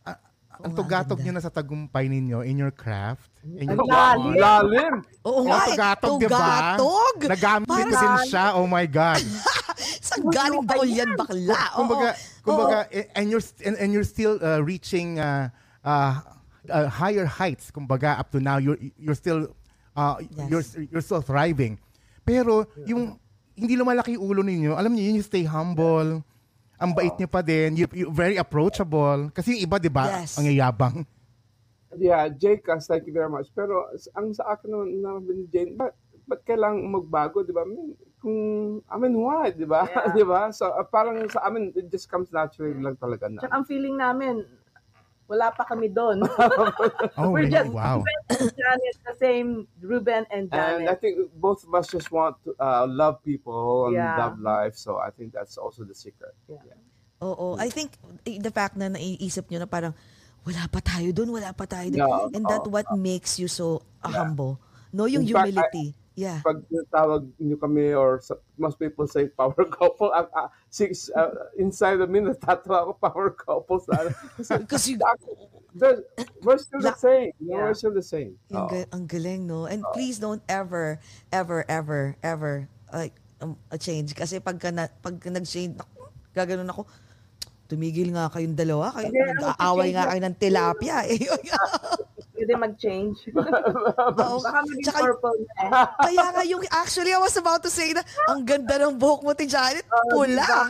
ah, 0.06 0.16
ang 0.62 0.72
tugatog 0.72 1.20
nyo 1.20 1.32
na 1.34 1.42
sa 1.42 1.50
tagumpay 1.50 2.06
ninyo 2.06 2.46
in 2.46 2.56
your 2.56 2.70
craft. 2.70 3.33
Ang 3.44 3.78
lalim. 3.84 4.34
Lalim! 4.40 4.94
Oo 5.20 5.44
nga, 5.44 5.68
eh, 5.68 5.76
tugatog, 5.76 6.16
di 6.16 6.28
ba? 6.28 6.40
tugatog. 6.80 7.16
Nagamit 7.28 7.68
Parang- 7.68 7.92
din 7.92 8.14
siya. 8.32 8.44
Oh 8.56 8.64
my 8.64 8.86
God. 8.88 9.20
Saan 10.06 10.24
galing 10.32 10.64
baul 10.64 10.88
yan, 10.88 11.12
bakla? 11.12 11.60
Kumbaga, 11.76 12.08
kumbaga 12.40 12.78
eh, 12.88 13.10
and 13.12 13.28
you're 13.28 13.44
and, 13.64 13.76
and 13.76 13.88
you're 13.92 14.06
still 14.06 14.40
uh, 14.40 14.64
reaching 14.64 15.20
uh, 15.20 15.52
uh, 15.84 16.24
uh, 16.70 16.88
higher 16.88 17.28
heights. 17.28 17.68
Kumbaga, 17.68 18.16
up 18.16 18.32
to 18.32 18.40
now 18.40 18.56
you're 18.56 18.78
you're 18.96 19.18
still 19.18 19.52
uh, 19.92 20.16
Yes. 20.20 20.48
you're 20.48 20.64
you're 20.88 21.04
still 21.04 21.20
thriving. 21.20 21.76
Pero 22.24 22.64
yung 22.88 23.20
hindi 23.52 23.76
lumalaki 23.76 24.16
yung 24.16 24.24
ulo 24.24 24.40
ninyo, 24.40 24.72
alam 24.72 24.96
niyo, 24.96 25.04
yun 25.12 25.20
yung 25.20 25.28
stay 25.28 25.44
humble. 25.44 26.24
Ang 26.74 26.90
bait 26.90 27.14
niyo 27.14 27.30
pa 27.30 27.38
din, 27.38 27.78
you, 27.78 27.86
you 27.94 28.06
very 28.10 28.34
approachable. 28.34 29.30
Kasi 29.30 29.54
yung 29.54 29.62
iba, 29.62 29.76
di 29.78 29.86
ba, 29.86 30.10
Yes. 30.10 30.34
ang 30.34 30.44
yayabang. 30.50 31.06
Yeah, 31.98 32.28
Jcas, 32.28 32.86
thank 32.86 33.06
you 33.06 33.14
very 33.14 33.30
much. 33.30 33.48
Pero 33.54 33.88
ang 34.14 34.32
sa 34.32 34.54
akin 34.54 34.70
naman 35.00 35.28
ni 35.28 35.44
Jane, 35.48 35.74
ba't, 35.76 35.94
ba't 36.26 36.40
kailangan 36.42 36.84
magbago, 36.88 37.44
di 37.44 37.52
ba? 37.52 37.62
I 37.62 37.68
mean, 37.68 37.92
kung, 38.18 38.38
I 38.88 38.96
mean, 38.96 39.14
why, 39.16 39.52
di 39.52 39.68
ba? 39.68 39.84
Yeah. 39.84 40.12
di 40.16 40.24
ba? 40.24 40.48
So, 40.50 40.72
uh, 40.72 40.84
parang 40.84 41.28
sa 41.28 41.44
amin, 41.44 41.72
it 41.76 41.92
just 41.92 42.08
comes 42.08 42.32
naturally 42.32 42.74
lang 42.78 42.96
talaga 42.96 43.28
na. 43.28 43.44
Tsaka 43.44 43.54
ang 43.54 43.68
feeling 43.68 44.00
namin, 44.00 44.44
wala 45.24 45.48
pa 45.52 45.64
kami 45.64 45.88
doon. 45.88 46.20
Oh, 47.16 47.30
We're 47.32 47.48
really? 47.48 47.52
just 47.52 47.72
wow. 47.72 48.02
Ruben 48.04 48.20
and 48.28 48.50
Janet, 48.52 48.96
the 49.06 49.14
same 49.16 49.48
Ruben 49.80 50.22
and 50.28 50.44
And 50.52 50.84
I 50.84 50.92
Janet. 50.92 51.00
think 51.00 51.14
both 51.38 51.64
of 51.64 51.72
us 51.72 51.88
just 51.88 52.12
want 52.12 52.36
to 52.44 52.52
uh, 52.60 52.84
love 52.84 53.22
people 53.24 53.88
and 53.88 53.96
Yeah. 53.96 54.18
love 54.18 54.36
life. 54.40 54.76
So 54.76 54.98
I 55.00 55.08
think 55.14 55.32
that's 55.32 55.56
also 55.56 55.84
the 55.84 55.96
secret. 55.96 56.36
Yeah. 56.50 56.76
Oo. 57.24 57.56
I 57.56 57.72
think 57.72 57.96
eh, 58.28 58.36
the 58.36 58.52
fact 58.52 58.76
na 58.76 58.92
naiisip 58.92 59.48
nyo 59.48 59.64
na 59.64 59.68
parang, 59.70 59.96
wala 60.44 60.62
pa 60.68 60.80
tayo 60.80 61.08
doon, 61.10 61.32
wala 61.32 61.50
pa 61.52 61.64
tayo 61.64 61.88
doon. 61.88 62.04
Yeah. 62.04 62.36
And 62.36 62.44
that 62.46 62.68
Oo. 62.68 62.72
what 62.72 62.84
makes 62.94 63.40
you 63.40 63.48
so 63.48 63.80
uh, 64.04 64.12
humble. 64.12 64.60
No, 64.92 65.08
yung 65.08 65.24
In 65.26 65.32
fact, 65.32 65.50
humility. 65.50 65.96
yeah. 66.14 66.38
Pag 66.44 66.62
tawag 66.92 67.26
niyo 67.40 67.58
kami 67.58 67.90
or 67.96 68.20
most 68.54 68.78
people 68.78 69.08
say 69.08 69.26
power 69.26 69.56
couple, 69.74 70.12
uh, 70.14 70.28
uh, 70.30 70.46
six, 70.70 71.10
uh, 71.16 71.50
inside 71.58 71.98
of 71.98 72.12
me, 72.12 72.20
natatawa 72.20 72.86
ako 72.86 72.92
power 73.00 73.28
couple. 73.34 73.80
Because 74.38 74.84
you, 74.88 75.00
we're 76.44 76.58
still 76.60 76.80
the 76.80 76.94
same. 76.94 77.32
You 77.40 77.50
know, 77.50 77.56
Yeah. 77.58 77.64
We're 77.66 77.74
still 77.74 77.96
the 77.96 78.06
same. 78.06 78.38
yung 78.52 78.68
ga- 78.70 78.90
ang 78.94 79.10
galing, 79.10 79.48
no? 79.50 79.66
And 79.66 79.82
please 79.96 80.20
don't 80.22 80.42
ever, 80.46 81.00
ever, 81.32 81.64
ever, 81.66 82.14
ever, 82.22 82.68
like, 82.92 83.16
um, 83.42 83.56
a 83.72 83.78
change. 83.78 84.14
Kasi 84.14 84.38
pagka, 84.38 84.70
na, 84.70 84.86
pagka 85.02 85.32
nag-change, 85.32 85.80
gaganon 86.30 86.70
ako, 86.70 86.86
tumigil 87.64 88.12
nga 88.12 88.28
kayong 88.28 88.52
dalawa. 88.52 88.92
Kayo, 88.92 89.08
Yeah, 89.08 89.32
nag-aaway 89.34 89.88
nga 89.92 90.04
kayo 90.08 90.20
ng 90.22 90.36
tilapia. 90.36 90.96
Eh. 91.06 91.18
Pwede 92.34 92.52
mag-change. 92.58 93.30
Oo. 94.20 94.36
Baka 94.42 94.58
maging 94.64 94.84
Tsaka- 94.84 95.00
purple 95.00 95.38
na 95.38 95.54
eh. 95.54 95.70
Kaya 96.02 96.24
nga 96.34 96.42
yung, 96.44 96.62
actually, 96.68 97.14
I 97.14 97.18
was 97.18 97.36
about 97.36 97.62
to 97.62 97.70
say 97.70 97.94
na, 97.94 98.02
ang 98.26 98.42
ganda 98.42 98.76
ng 98.76 98.98
buhok 98.98 99.22
mo, 99.22 99.32
ti 99.32 99.46
Janet, 99.46 99.86
Oh, 99.86 100.20
pula. 100.20 100.42
diba? 100.44 100.62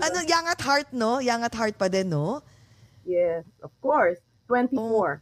ano, 0.00 0.16
young 0.24 0.46
at 0.46 0.60
heart, 0.60 0.88
no? 0.90 1.20
Young 1.20 1.44
at 1.44 1.52
heart 1.52 1.76
pa 1.76 1.86
din, 1.86 2.08
no? 2.08 2.40
Yes, 3.04 3.44
of 3.60 3.70
course. 3.78 4.18
24. 4.48 5.20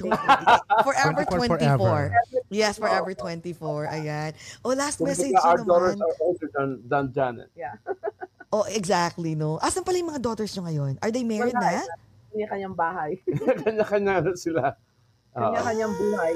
Forever 0.00 1.22
24 1.28 1.60
24. 1.60 1.76
forever. 1.76 2.00
Yes, 2.48 2.78
forever 2.78 3.12
24. 3.12 3.84
Ayan. 3.92 4.32
Oh, 4.64 4.72
last 4.72 4.96
Kumbaga, 4.96 5.12
message 5.12 5.36
our 5.44 5.60
nyo 5.60 5.68
daughters 5.68 5.94
naman. 5.94 6.08
are 6.08 6.16
older 6.22 6.48
than, 6.54 6.68
than 6.88 7.04
Janet. 7.12 7.50
Yeah. 7.52 7.76
Oh, 8.50 8.66
exactly, 8.66 9.38
no? 9.38 9.62
Asan 9.62 9.86
pala 9.86 10.02
yung 10.02 10.10
mga 10.10 10.22
daughters 10.26 10.50
nyo 10.58 10.66
ngayon? 10.66 10.92
Are 10.98 11.14
they 11.14 11.22
married 11.22 11.54
Wala, 11.54 11.86
na? 11.86 11.86
Kanya-kanyang 12.34 12.74
bahay. 12.74 13.12
Kanya-kanya 13.62 14.14
na 14.26 14.34
sila. 14.34 14.74
Oo. 15.38 15.54
Kanya-kanyang 15.54 15.94
buhay. 15.94 16.34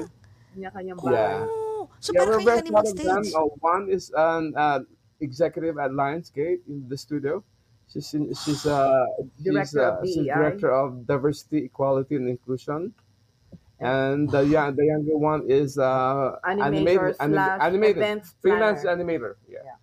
Kanya-kanyang 0.55 0.99
bahay. 1.03 1.15
Yeah. 1.19 1.43
Oh, 1.43 1.83
so 1.99 2.09
yeah, 2.15 2.19
parang 2.23 2.31
we're 2.31 2.39
kayo 2.39 2.47
very 2.47 2.59
honeymoon 2.63 2.71
proud 2.71 2.87
of 2.87 2.95
them. 2.95 3.23
stage. 3.23 3.35
Uh, 3.35 3.51
one 3.59 3.83
is 3.91 4.05
an 4.15 4.43
uh, 4.55 4.79
executive 5.19 5.75
at 5.75 5.91
Lionsgate 5.91 6.63
in 6.71 6.87
the 6.87 6.95
studio. 6.95 7.43
She's 7.91 8.07
in, 8.15 8.31
she's 8.33 8.63
uh, 8.65 9.05
she's, 9.35 9.43
Director 9.45 9.83
uh, 9.83 9.91
of 9.99 10.07
she's 10.07 10.25
director 10.25 10.71
of 10.71 11.05
diversity, 11.05 11.67
equality, 11.67 12.15
and 12.15 12.31
inclusion. 12.31 12.95
And 13.77 14.31
the 14.31 14.41
young, 14.47 14.73
the 14.73 14.87
younger 14.87 15.19
one 15.19 15.51
is 15.51 15.77
uh, 15.77 16.39
Animator 16.47 16.63
animator, 16.63 17.15
anim- 17.19 17.35
slash 17.35 17.59
animator, 17.59 17.99
events 17.99 18.27
freelance 18.39 18.81
planner. 18.81 19.03
animator. 19.03 19.33
Yeah. 19.51 19.75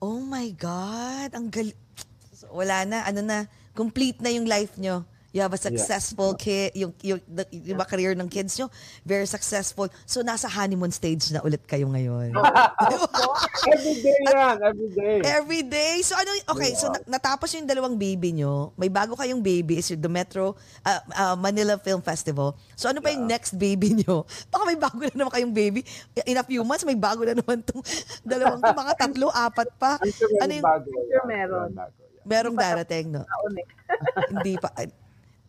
Oh 0.00 0.16
my 0.24 0.48
God. 0.56 1.36
Ang 1.36 1.52
gal... 1.52 1.68
Wala 2.56 2.88
na. 2.88 3.04
Ano 3.04 3.20
na. 3.20 3.44
Complete 3.76 4.24
na 4.24 4.32
yung 4.32 4.48
life 4.48 4.80
nyo. 4.80 5.04
You 5.30 5.46
have 5.46 5.54
a 5.54 5.60
successful 5.60 6.34
kid, 6.34 6.74
yung, 6.74 6.90
yung, 7.06 7.20
the, 7.28 7.46
yung 7.54 7.78
mga 7.78 7.90
career 7.90 8.14
ng 8.18 8.26
kids 8.26 8.58
nyo, 8.58 8.66
very 9.06 9.26
successful. 9.26 9.86
So, 10.02 10.26
nasa 10.26 10.50
honeymoon 10.50 10.90
stage 10.90 11.30
na 11.30 11.38
ulit 11.46 11.62
kayo 11.70 11.86
ngayon. 11.86 12.34
Every 13.70 13.94
day 14.02 14.20
yan, 14.40 14.56
every 14.62 14.90
day. 14.90 15.16
Every 15.22 15.62
day. 15.62 15.94
So 16.02 16.16
ano, 16.16 16.30
okay, 16.56 16.72
so 16.74 16.88
na- 16.88 17.18
natapos 17.18 17.52
yung 17.54 17.68
dalawang 17.68 17.96
baby 18.00 18.32
nyo. 18.32 18.72
May 18.74 18.88
bago 18.88 19.14
kayong 19.14 19.42
baby 19.44 19.78
is 19.78 19.90
yung 19.92 20.00
the 20.00 20.08
Metro 20.08 20.56
uh, 20.84 21.00
uh, 21.12 21.36
Manila 21.36 21.76
Film 21.76 22.00
Festival. 22.00 22.56
So 22.74 22.88
ano 22.88 23.04
pa 23.04 23.12
yung 23.12 23.28
next 23.28 23.56
baby 23.56 24.00
nyo? 24.00 24.24
Baka 24.52 24.62
may 24.64 24.78
bago 24.78 25.00
na 25.04 25.12
naman 25.14 25.32
kayong 25.32 25.54
baby. 25.54 25.80
In 26.24 26.40
a 26.40 26.44
few 26.44 26.64
months, 26.64 26.84
may 26.88 26.96
bago 26.96 27.22
na 27.26 27.36
naman 27.36 27.60
tong 27.62 27.84
dalawang, 28.30 28.60
to, 28.60 28.72
mga 28.72 28.94
tatlo, 28.96 29.26
apat 29.30 29.68
pa. 29.76 30.00
Sure 30.08 30.30
Ano 30.40 30.50
meron 30.50 30.56
yung, 30.56 30.66
bago. 30.66 30.88
sure 30.88 31.04
yeah, 31.10 31.24
meron. 31.28 31.68
bago, 31.76 31.94
yeah. 32.00 32.24
merong 32.26 32.56
darating, 32.56 33.06
no? 33.12 33.22
Hindi 34.32 34.54
pa. 34.56 34.70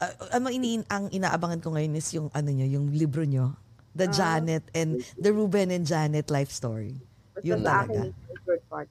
Uh, 0.01 0.09
ano 0.33 0.49
ini 0.49 0.81
ang 0.89 1.07
inaabangan 1.07 1.61
ko 1.61 1.69
ngayon 1.71 1.93
is 1.93 2.09
yung 2.11 2.33
ano 2.33 2.49
nyo, 2.49 2.65
yung 2.65 2.89
libro 2.89 3.21
nyo. 3.21 3.53
The 3.93 4.09
Janet 4.09 4.65
and 4.73 4.97
the 5.13 5.29
Ruben 5.29 5.69
and 5.69 5.85
Janet 5.85 6.27
life 6.27 6.49
story. 6.49 6.97
Basta 7.31 7.45
Yun 7.45 7.59
sa 7.59 7.85
talaga. 7.85 7.99
akin, 8.01 8.09
part. 8.65 8.89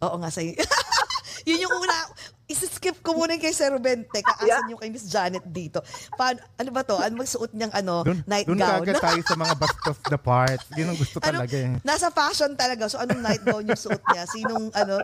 Oo 0.00 0.16
nga 0.18 0.28
sa'yo. 0.28 0.52
Yun 1.48 1.64
yung 1.64 1.74
una. 1.78 1.96
Isa-skip 2.44 2.98
ko 3.00 3.14
muna 3.14 3.38
kay 3.38 3.54
Sir 3.54 3.70
Ruben. 3.70 4.04
Teka, 4.04 4.36
asan 4.36 4.68
yung 4.68 4.76
kay 4.76 4.90
Miss 4.90 5.06
Janet 5.06 5.46
dito? 5.46 5.80
Paano, 6.12 6.42
ano 6.58 6.68
ba 6.68 6.82
to? 6.82 6.98
Ano 6.98 7.22
magsuot 7.22 7.54
niyang 7.54 7.70
ano, 7.70 8.02
Doon 8.02 8.20
night 8.26 8.44
doon 8.44 8.58
gown? 8.58 8.82
kagad 8.82 8.98
tayo 8.98 9.20
sa 9.22 9.36
mga 9.38 9.54
bastos 9.54 9.98
the 10.04 10.18
parts. 10.18 10.66
Yun 10.74 10.90
ang 10.90 10.98
gusto 10.98 11.16
ano, 11.22 11.40
talaga 11.40 11.56
eh. 11.56 11.70
nasa 11.80 12.10
fashion 12.10 12.52
talaga. 12.52 12.90
So 12.90 12.98
anong 12.98 13.22
night 13.22 13.40
gown 13.40 13.64
yung 13.64 13.78
suot 13.78 14.02
niya? 14.04 14.26
Sinong 14.26 14.74
ano, 14.74 14.98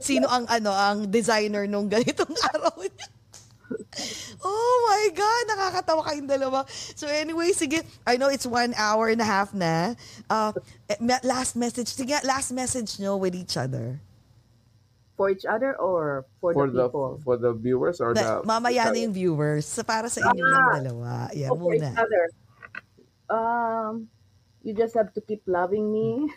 sino 0.00 0.26
ang 0.26 0.48
ano, 0.48 0.72
ang 0.72 1.04
designer 1.06 1.68
nung 1.68 1.86
ganitong 1.86 2.32
araw 2.50 2.80
niya? 2.80 3.06
Oh 4.44 4.74
my 4.86 5.04
God! 5.16 5.42
Nakakatawa 5.50 6.02
kayong 6.06 6.28
dalawa. 6.28 6.68
So 6.94 7.08
anyway, 7.08 7.50
sige. 7.50 7.82
I 8.06 8.16
know 8.16 8.28
it's 8.28 8.46
one 8.46 8.74
hour 8.76 9.08
and 9.08 9.20
a 9.20 9.26
half 9.26 9.54
na. 9.54 9.94
Uh, 10.30 10.52
eh, 10.88 10.96
last 11.24 11.56
message. 11.56 11.88
Sige, 11.90 12.14
last 12.22 12.52
message 12.52 13.00
nyo 13.00 13.16
with 13.16 13.34
each 13.34 13.56
other. 13.56 13.98
For 15.16 15.32
each 15.32 15.48
other 15.48 15.72
or 15.80 16.28
for, 16.44 16.52
For 16.52 16.68
the 16.68 16.76
the 16.76 16.86
people? 16.92 17.20
for 17.24 17.36
the 17.40 17.56
viewers 17.56 18.04
or 18.04 18.12
Na, 18.12 18.44
the 18.44 18.46
mamaya 18.46 18.92
na 18.92 19.00
yung 19.00 19.16
viewers. 19.16 19.64
So, 19.64 19.80
para 19.82 20.12
sa 20.12 20.20
inyo 20.20 20.44
lang 20.44 20.66
dalawa. 20.84 21.32
Yan 21.32 21.50
Oh, 21.50 21.56
for 21.56 21.72
each 21.72 21.80
muna. 21.80 21.96
other. 21.96 22.24
Um, 23.32 23.92
you 24.60 24.76
just 24.76 24.92
have 24.92 25.16
to 25.16 25.24
keep 25.24 25.40
loving 25.48 25.88
me. 25.88 26.28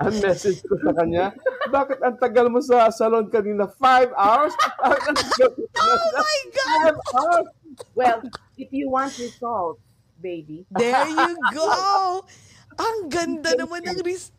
ang 0.00 0.14
message 0.18 0.64
ko 0.64 0.74
sa 0.80 0.96
kanya, 0.96 1.36
bakit 1.68 2.00
ang 2.00 2.16
tagal 2.16 2.48
mo 2.48 2.58
sa 2.58 2.88
salon 2.88 3.28
kanina? 3.28 3.68
Five 3.76 4.10
hours? 4.16 4.56
Oh 4.80 6.06
my 6.16 6.38
God! 6.50 6.94
Five 6.94 6.98
hours? 7.14 7.46
well, 7.94 8.18
if 8.56 8.68
you 8.72 8.88
want 8.88 9.12
results, 9.16 9.80
baby, 10.18 10.64
There 10.70 11.06
you 11.06 11.32
go! 11.54 12.24
Ang 12.76 12.96
ganda 13.08 13.52
naman 13.56 13.84
ng 13.84 14.00
ris... 14.00 14.32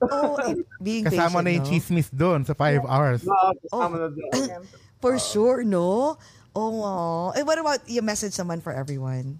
Oh, 0.00 0.32
eh, 0.40 0.56
being 0.80 1.04
Kasama 1.04 1.38
patient, 1.38 1.44
na 1.44 1.50
yung 1.52 1.66
no? 1.66 1.68
chismis 1.68 2.08
doon 2.08 2.40
sa 2.40 2.56
five 2.56 2.80
hours. 2.88 3.20
No, 3.20 3.36
kasama 3.60 3.94
na 4.00 4.08
doon. 4.08 4.64
For 5.04 5.20
sure, 5.20 5.60
no? 5.60 6.16
Oh, 6.56 6.70
wow. 6.80 7.36
Eh, 7.36 7.44
what 7.44 7.60
about 7.60 7.84
your 7.84 8.02
message 8.02 8.32
naman 8.34 8.60
for 8.60 8.72
everyone? 8.72 9.38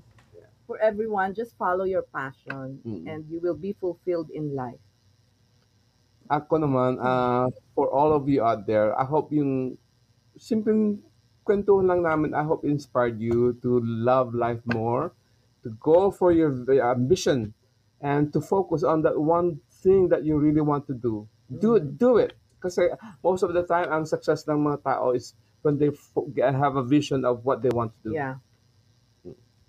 for 0.70 0.78
everyone, 0.78 1.34
just 1.34 1.50
follow 1.58 1.82
your 1.82 2.06
passion 2.14 2.78
Mm. 2.86 3.02
and 3.02 3.26
you 3.26 3.42
will 3.42 3.58
be 3.58 3.74
fulfilled 3.74 4.30
in 4.30 4.54
life. 4.54 4.78
Ako 6.30 6.62
naman, 6.62 7.02
uh, 7.02 7.50
for 7.74 7.90
all 7.90 8.14
of 8.14 8.30
you 8.30 8.46
out 8.46 8.62
there, 8.70 8.94
I 8.94 9.02
hope 9.02 9.34
yung 9.34 9.74
simpleng 10.38 11.02
kwentuhan 11.42 11.90
lang 11.90 12.06
namin, 12.06 12.30
I 12.38 12.46
hope 12.46 12.62
inspired 12.62 13.18
you 13.18 13.58
to 13.66 13.82
love 13.82 14.30
life 14.30 14.62
more, 14.70 15.10
to 15.66 15.74
go 15.82 16.14
for 16.14 16.30
your 16.30 16.54
ambition, 16.70 17.50
and 17.98 18.30
to 18.30 18.38
focus 18.38 18.86
on 18.86 19.02
that 19.02 19.18
one 19.18 19.58
thing 19.82 20.08
that 20.08 20.22
you 20.22 20.38
really 20.38 20.62
want 20.62 20.86
to 20.86 20.94
do. 20.94 21.26
Do 21.50 21.82
do 21.82 22.22
it. 22.22 22.38
Kasi 22.62 22.94
most 23.26 23.42
of 23.42 23.50
the 23.50 23.66
time, 23.66 23.90
ang 23.90 24.06
success 24.06 24.46
ng 24.46 24.62
mga 24.62 24.86
tao 24.86 25.10
is 25.10 25.34
when 25.66 25.76
they 25.82 25.90
have 26.38 26.78
a 26.78 26.84
vision 26.86 27.26
of 27.26 27.42
what 27.42 27.60
they 27.60 27.72
want 27.74 27.90
to 28.00 28.10
do. 28.10 28.12
Yeah. 28.14 28.38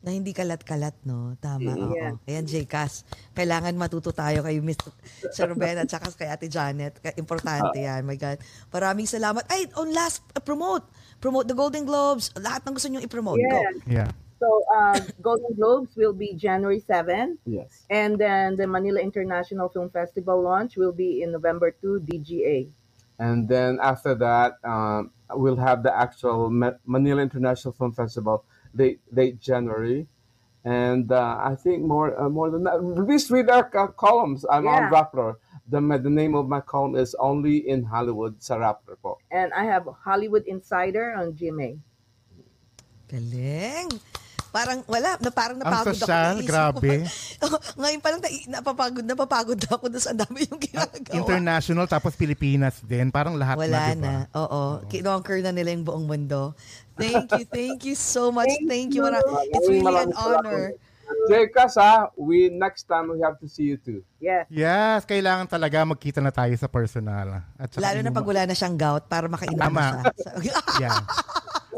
Na 0.01 0.09
hindi 0.09 0.33
kalat-kalat, 0.33 0.97
no? 1.05 1.37
Tama, 1.37 1.77
oo. 1.77 1.93
Yeah. 1.93 2.17
Ayan, 2.25 2.49
Jcas. 2.49 3.05
Kailangan 3.37 3.77
matuto 3.77 4.09
tayo 4.09 4.41
kay 4.41 4.57
Mr. 4.57 4.89
Sir 5.29 5.45
Ruben 5.45 5.77
at 5.77 5.85
saka 5.85 6.09
kay 6.09 6.25
Ate 6.25 6.49
Janet. 6.49 6.97
Ka- 6.97 7.13
Importante 7.13 7.77
yan. 7.77 8.01
My 8.01 8.17
God. 8.17 8.41
Maraming 8.73 9.05
salamat. 9.05 9.45
Ay, 9.45 9.69
on 9.77 9.93
last, 9.93 10.25
uh, 10.33 10.41
promote. 10.41 10.89
Promote 11.21 11.45
the 11.45 11.53
Golden 11.53 11.85
Globes. 11.85 12.33
Lahat 12.33 12.65
ng 12.65 12.73
gusto 12.73 12.89
nyo 12.89 12.97
i-promote. 12.97 13.37
Go. 13.37 13.45
Yeah. 13.45 13.73
Yeah. 13.85 14.09
So, 14.41 14.49
uh, 14.73 14.97
Golden 15.21 15.53
Globes 15.53 15.93
will 15.93 16.17
be 16.17 16.33
January 16.33 16.81
7, 16.81 17.37
Yes. 17.45 17.85
and 17.93 18.17
then 18.17 18.57
the 18.57 18.65
Manila 18.65 18.97
International 18.97 19.69
Film 19.69 19.93
Festival 19.93 20.41
launch 20.41 20.81
will 20.81 20.97
be 20.97 21.21
in 21.21 21.29
November 21.29 21.69
2, 21.69 22.01
DGA. 22.01 22.65
And 23.21 23.45
then 23.45 23.77
after 23.77 24.17
that, 24.17 24.57
um, 24.65 25.13
we'll 25.29 25.61
have 25.61 25.85
the 25.85 25.93
actual 25.93 26.49
Ma- 26.49 26.73
Manila 26.89 27.21
International 27.21 27.69
Film 27.69 27.93
Festival 27.93 28.41
late 28.73 28.99
late 29.11 29.39
January, 29.39 30.07
and 30.63 31.11
uh, 31.11 31.37
I 31.39 31.55
think 31.55 31.83
more 31.83 32.13
uh, 32.13 32.29
more 32.29 32.49
than 32.49 32.63
that. 32.63 32.77
Please 33.05 33.29
read 33.29 33.49
our 33.49 33.65
uh, 33.67 33.87
columns. 33.89 34.45
I'm 34.45 34.63
Yeah. 34.63 34.71
on 34.77 34.83
Rappler. 34.91 35.35
The 35.67 35.79
the 35.79 36.11
name 36.11 36.35
of 36.35 36.47
my 36.47 36.59
column 36.59 36.95
is 36.95 37.15
only 37.15 37.63
in 37.63 37.87
Hollywood 37.87 38.39
sa 38.39 38.55
Rappler 38.55 38.99
po. 38.99 39.19
And 39.31 39.55
I 39.55 39.63
have 39.65 39.87
Hollywood 40.03 40.43
Insider 40.43 41.15
on 41.15 41.31
GMA. 41.31 41.79
Galing. 43.07 43.91
Parang 44.51 44.83
wala, 44.83 45.15
na 45.15 45.31
parang 45.31 45.55
napagod 45.55 45.95
social, 45.95 46.35
ako. 46.35 46.43
Ko 46.43 46.47
grabe. 46.51 46.91
pa- 47.39 47.63
Ngayon 47.79 48.01
pa 48.03 48.09
lang 48.11 48.19
nai- 48.19 48.47
napapagod, 48.51 49.05
napapagod 49.07 49.55
na 49.55 49.69
ako 49.71 49.85
doon 49.87 50.03
sa 50.03 50.11
dami 50.11 50.43
yung 50.43 50.59
ginagawa. 50.59 51.15
International 51.15 51.87
tapos 51.87 52.19
Pilipinas 52.19 52.83
din. 52.83 53.15
Parang 53.15 53.39
lahat 53.39 53.55
Wala 53.55 53.71
na, 53.71 53.95
diba? 53.95 54.03
na. 54.03 54.13
Oo. 54.35 54.83
Kinonquer 54.91 55.39
na 55.39 55.55
nila 55.55 55.71
yung 55.71 55.87
buong 55.87 56.03
mundo. 56.03 56.51
Thank 57.01 57.27
you, 57.33 57.45
thank 57.49 57.79
you 57.85 57.95
so 57.97 58.29
much. 58.31 58.49
Thank, 58.69 58.93
you. 58.93 59.01
Mara- 59.01 59.21
It's 59.51 59.67
really 59.67 59.97
an 59.97 60.13
honor. 60.13 60.77
Jekas 61.27 61.75
ha, 61.75 62.07
we 62.15 62.47
next 62.47 62.87
time 62.87 63.11
we 63.11 63.19
have 63.19 63.35
to 63.43 63.47
see 63.47 63.67
you 63.67 63.77
too. 63.77 63.99
Yes. 64.23 64.47
Yes, 64.47 65.03
kailangan 65.03 65.43
talaga 65.49 65.83
magkita 65.83 66.23
na 66.23 66.31
tayo 66.31 66.55
sa 66.55 66.71
personal. 66.71 67.43
At 67.59 67.67
Lalo 67.75 67.99
na 67.99 68.15
pag 68.15 68.23
wala 68.23 68.47
na 68.47 68.55
siyang 68.55 68.79
gout 68.79 69.11
para 69.11 69.27
makainom 69.27 69.59
Tama. 69.59 70.07
na 70.07 70.11
siya. 70.39 70.55
Yeah. 70.87 70.99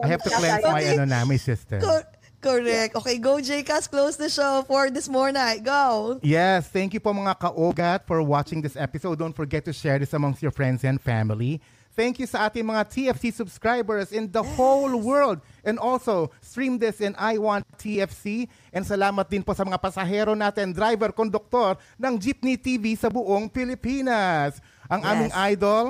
I 0.03 0.07
have 0.09 0.21
to 0.25 0.29
cleanse 0.29 0.65
my 0.67 0.83
ano 0.85 1.03
na, 1.09 1.25
my 1.25 1.39
system. 1.41 1.81
Cor- 1.81 2.05
Correct. 2.43 2.99
Okay, 2.99 3.17
go 3.23 3.39
Jcas. 3.39 3.87
Close 3.87 4.19
the 4.19 4.27
show 4.27 4.67
for 4.67 4.91
this 4.91 5.07
morning. 5.07 5.63
Go. 5.63 6.19
Yes, 6.19 6.67
thank 6.67 6.91
you 6.91 6.99
po 6.99 7.15
mga 7.15 7.39
kaogat 7.39 8.03
for 8.03 8.19
watching 8.19 8.59
this 8.59 8.75
episode. 8.75 9.15
Don't 9.15 9.31
forget 9.31 9.63
to 9.63 9.71
share 9.71 9.95
this 9.95 10.11
amongst 10.11 10.43
your 10.43 10.51
friends 10.51 10.83
and 10.83 10.99
family. 10.99 11.63
Thank 11.93 12.17
you 12.17 12.25
sa 12.25 12.49
ating 12.49 12.65
mga 12.65 12.89
TFC 12.89 13.29
subscribers 13.29 14.09
in 14.09 14.25
the 14.33 14.41
whole 14.41 14.97
world. 14.97 15.37
And 15.61 15.77
also, 15.77 16.33
stream 16.41 16.81
this 16.81 16.97
in 16.99 17.13
I 17.15 17.37
Want 17.37 17.61
TFC. 17.77 18.49
And 18.73 18.81
salamat 18.81 19.29
din 19.29 19.45
po 19.45 19.53
sa 19.53 19.61
mga 19.61 19.77
pasahero 19.77 20.33
natin, 20.33 20.73
driver, 20.73 21.13
konduktor 21.13 21.77
ng 21.95 22.17
Jeepney 22.17 22.57
TV 22.57 22.97
sa 22.97 23.13
buong 23.13 23.45
Pilipinas. 23.45 24.57
Ang 24.89 25.05
Yes. 25.05 25.09
aming 25.13 25.33
idol, 25.53 25.83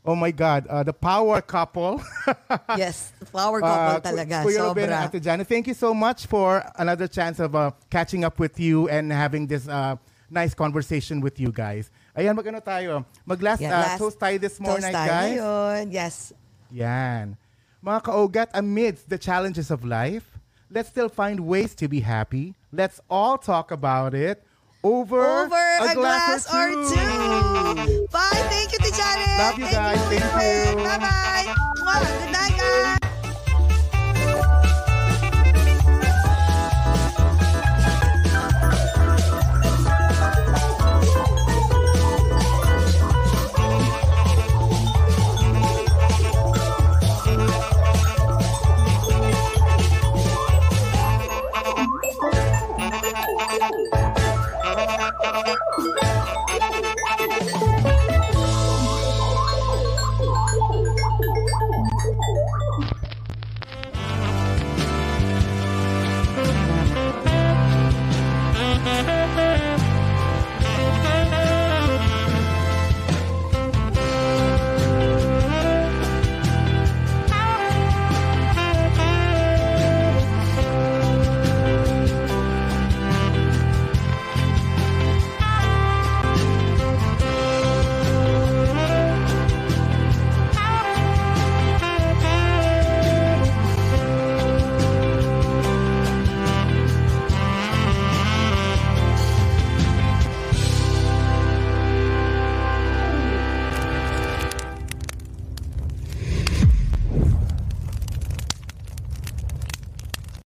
oh 0.00 0.16
my 0.16 0.32
God, 0.32 0.64
uh, 0.64 0.80
the 0.80 0.96
power 0.96 1.44
couple. 1.44 2.00
Yes, 2.80 3.12
power 3.28 3.60
couple 3.60 3.96
Uh, 3.96 4.00
talaga. 4.00 4.40
Kuya 4.40 4.64
Ruben 4.64 4.88
and. 4.88 5.12
Ate 5.12 5.20
Janet, 5.20 5.44
thank 5.44 5.68
you 5.68 5.76
so 5.76 5.92
much 5.92 6.24
for 6.24 6.64
another 6.80 7.04
chance 7.04 7.36
of 7.36 7.52
uh, 7.52 7.68
catching 7.92 8.24
up 8.24 8.40
with 8.40 8.56
you 8.56 8.88
and 8.88 9.12
having 9.12 9.44
this 9.44 9.68
uh, 9.68 9.96
nice 10.32 10.54
conversation 10.56 11.20
with 11.20 11.36
you 11.36 11.52
guys. 11.52 11.90
Ayan, 12.10 12.34
mag-ano 12.34 12.58
tayo? 12.58 13.06
Mag-last 13.22 13.62
Yeah, 13.62 13.70
uh, 13.70 13.82
last 13.86 13.98
toast 14.02 14.18
tayo 14.18 14.36
this 14.40 14.58
morning, 14.58 14.90
Toast 14.90 14.98
tayo 14.98 15.10
guys. 15.10 15.30
ngayon. 15.38 15.82
Yes. 15.94 16.14
Yan. 16.74 17.26
Mga 17.80 18.00
kaogat, 18.02 18.48
amidst 18.52 19.06
the 19.08 19.16
challenges 19.16 19.70
of 19.70 19.86
life, 19.86 20.26
let's 20.70 20.90
still 20.90 21.08
find 21.08 21.46
ways 21.46 21.72
to 21.78 21.86
be 21.86 22.02
happy. 22.02 22.58
Let's 22.74 22.98
all 23.08 23.38
talk 23.38 23.70
about 23.70 24.12
it 24.12 24.42
over, 24.82 25.22
Over 25.46 25.62
a, 25.86 25.94
glass, 25.94 26.50
or 26.50 26.68
two. 26.88 28.06
Bye. 28.10 28.42
Thank 28.50 28.72
you, 28.74 28.80
Tijanet. 28.82 29.38
Love 29.38 29.58
you 29.58 29.68
guys. 29.70 30.00
Thank 30.10 30.26
you. 30.42 30.82
Bye-bye. 30.82 31.46
Good 31.46 32.32
night. 32.32 33.06
Oh, 55.42 56.29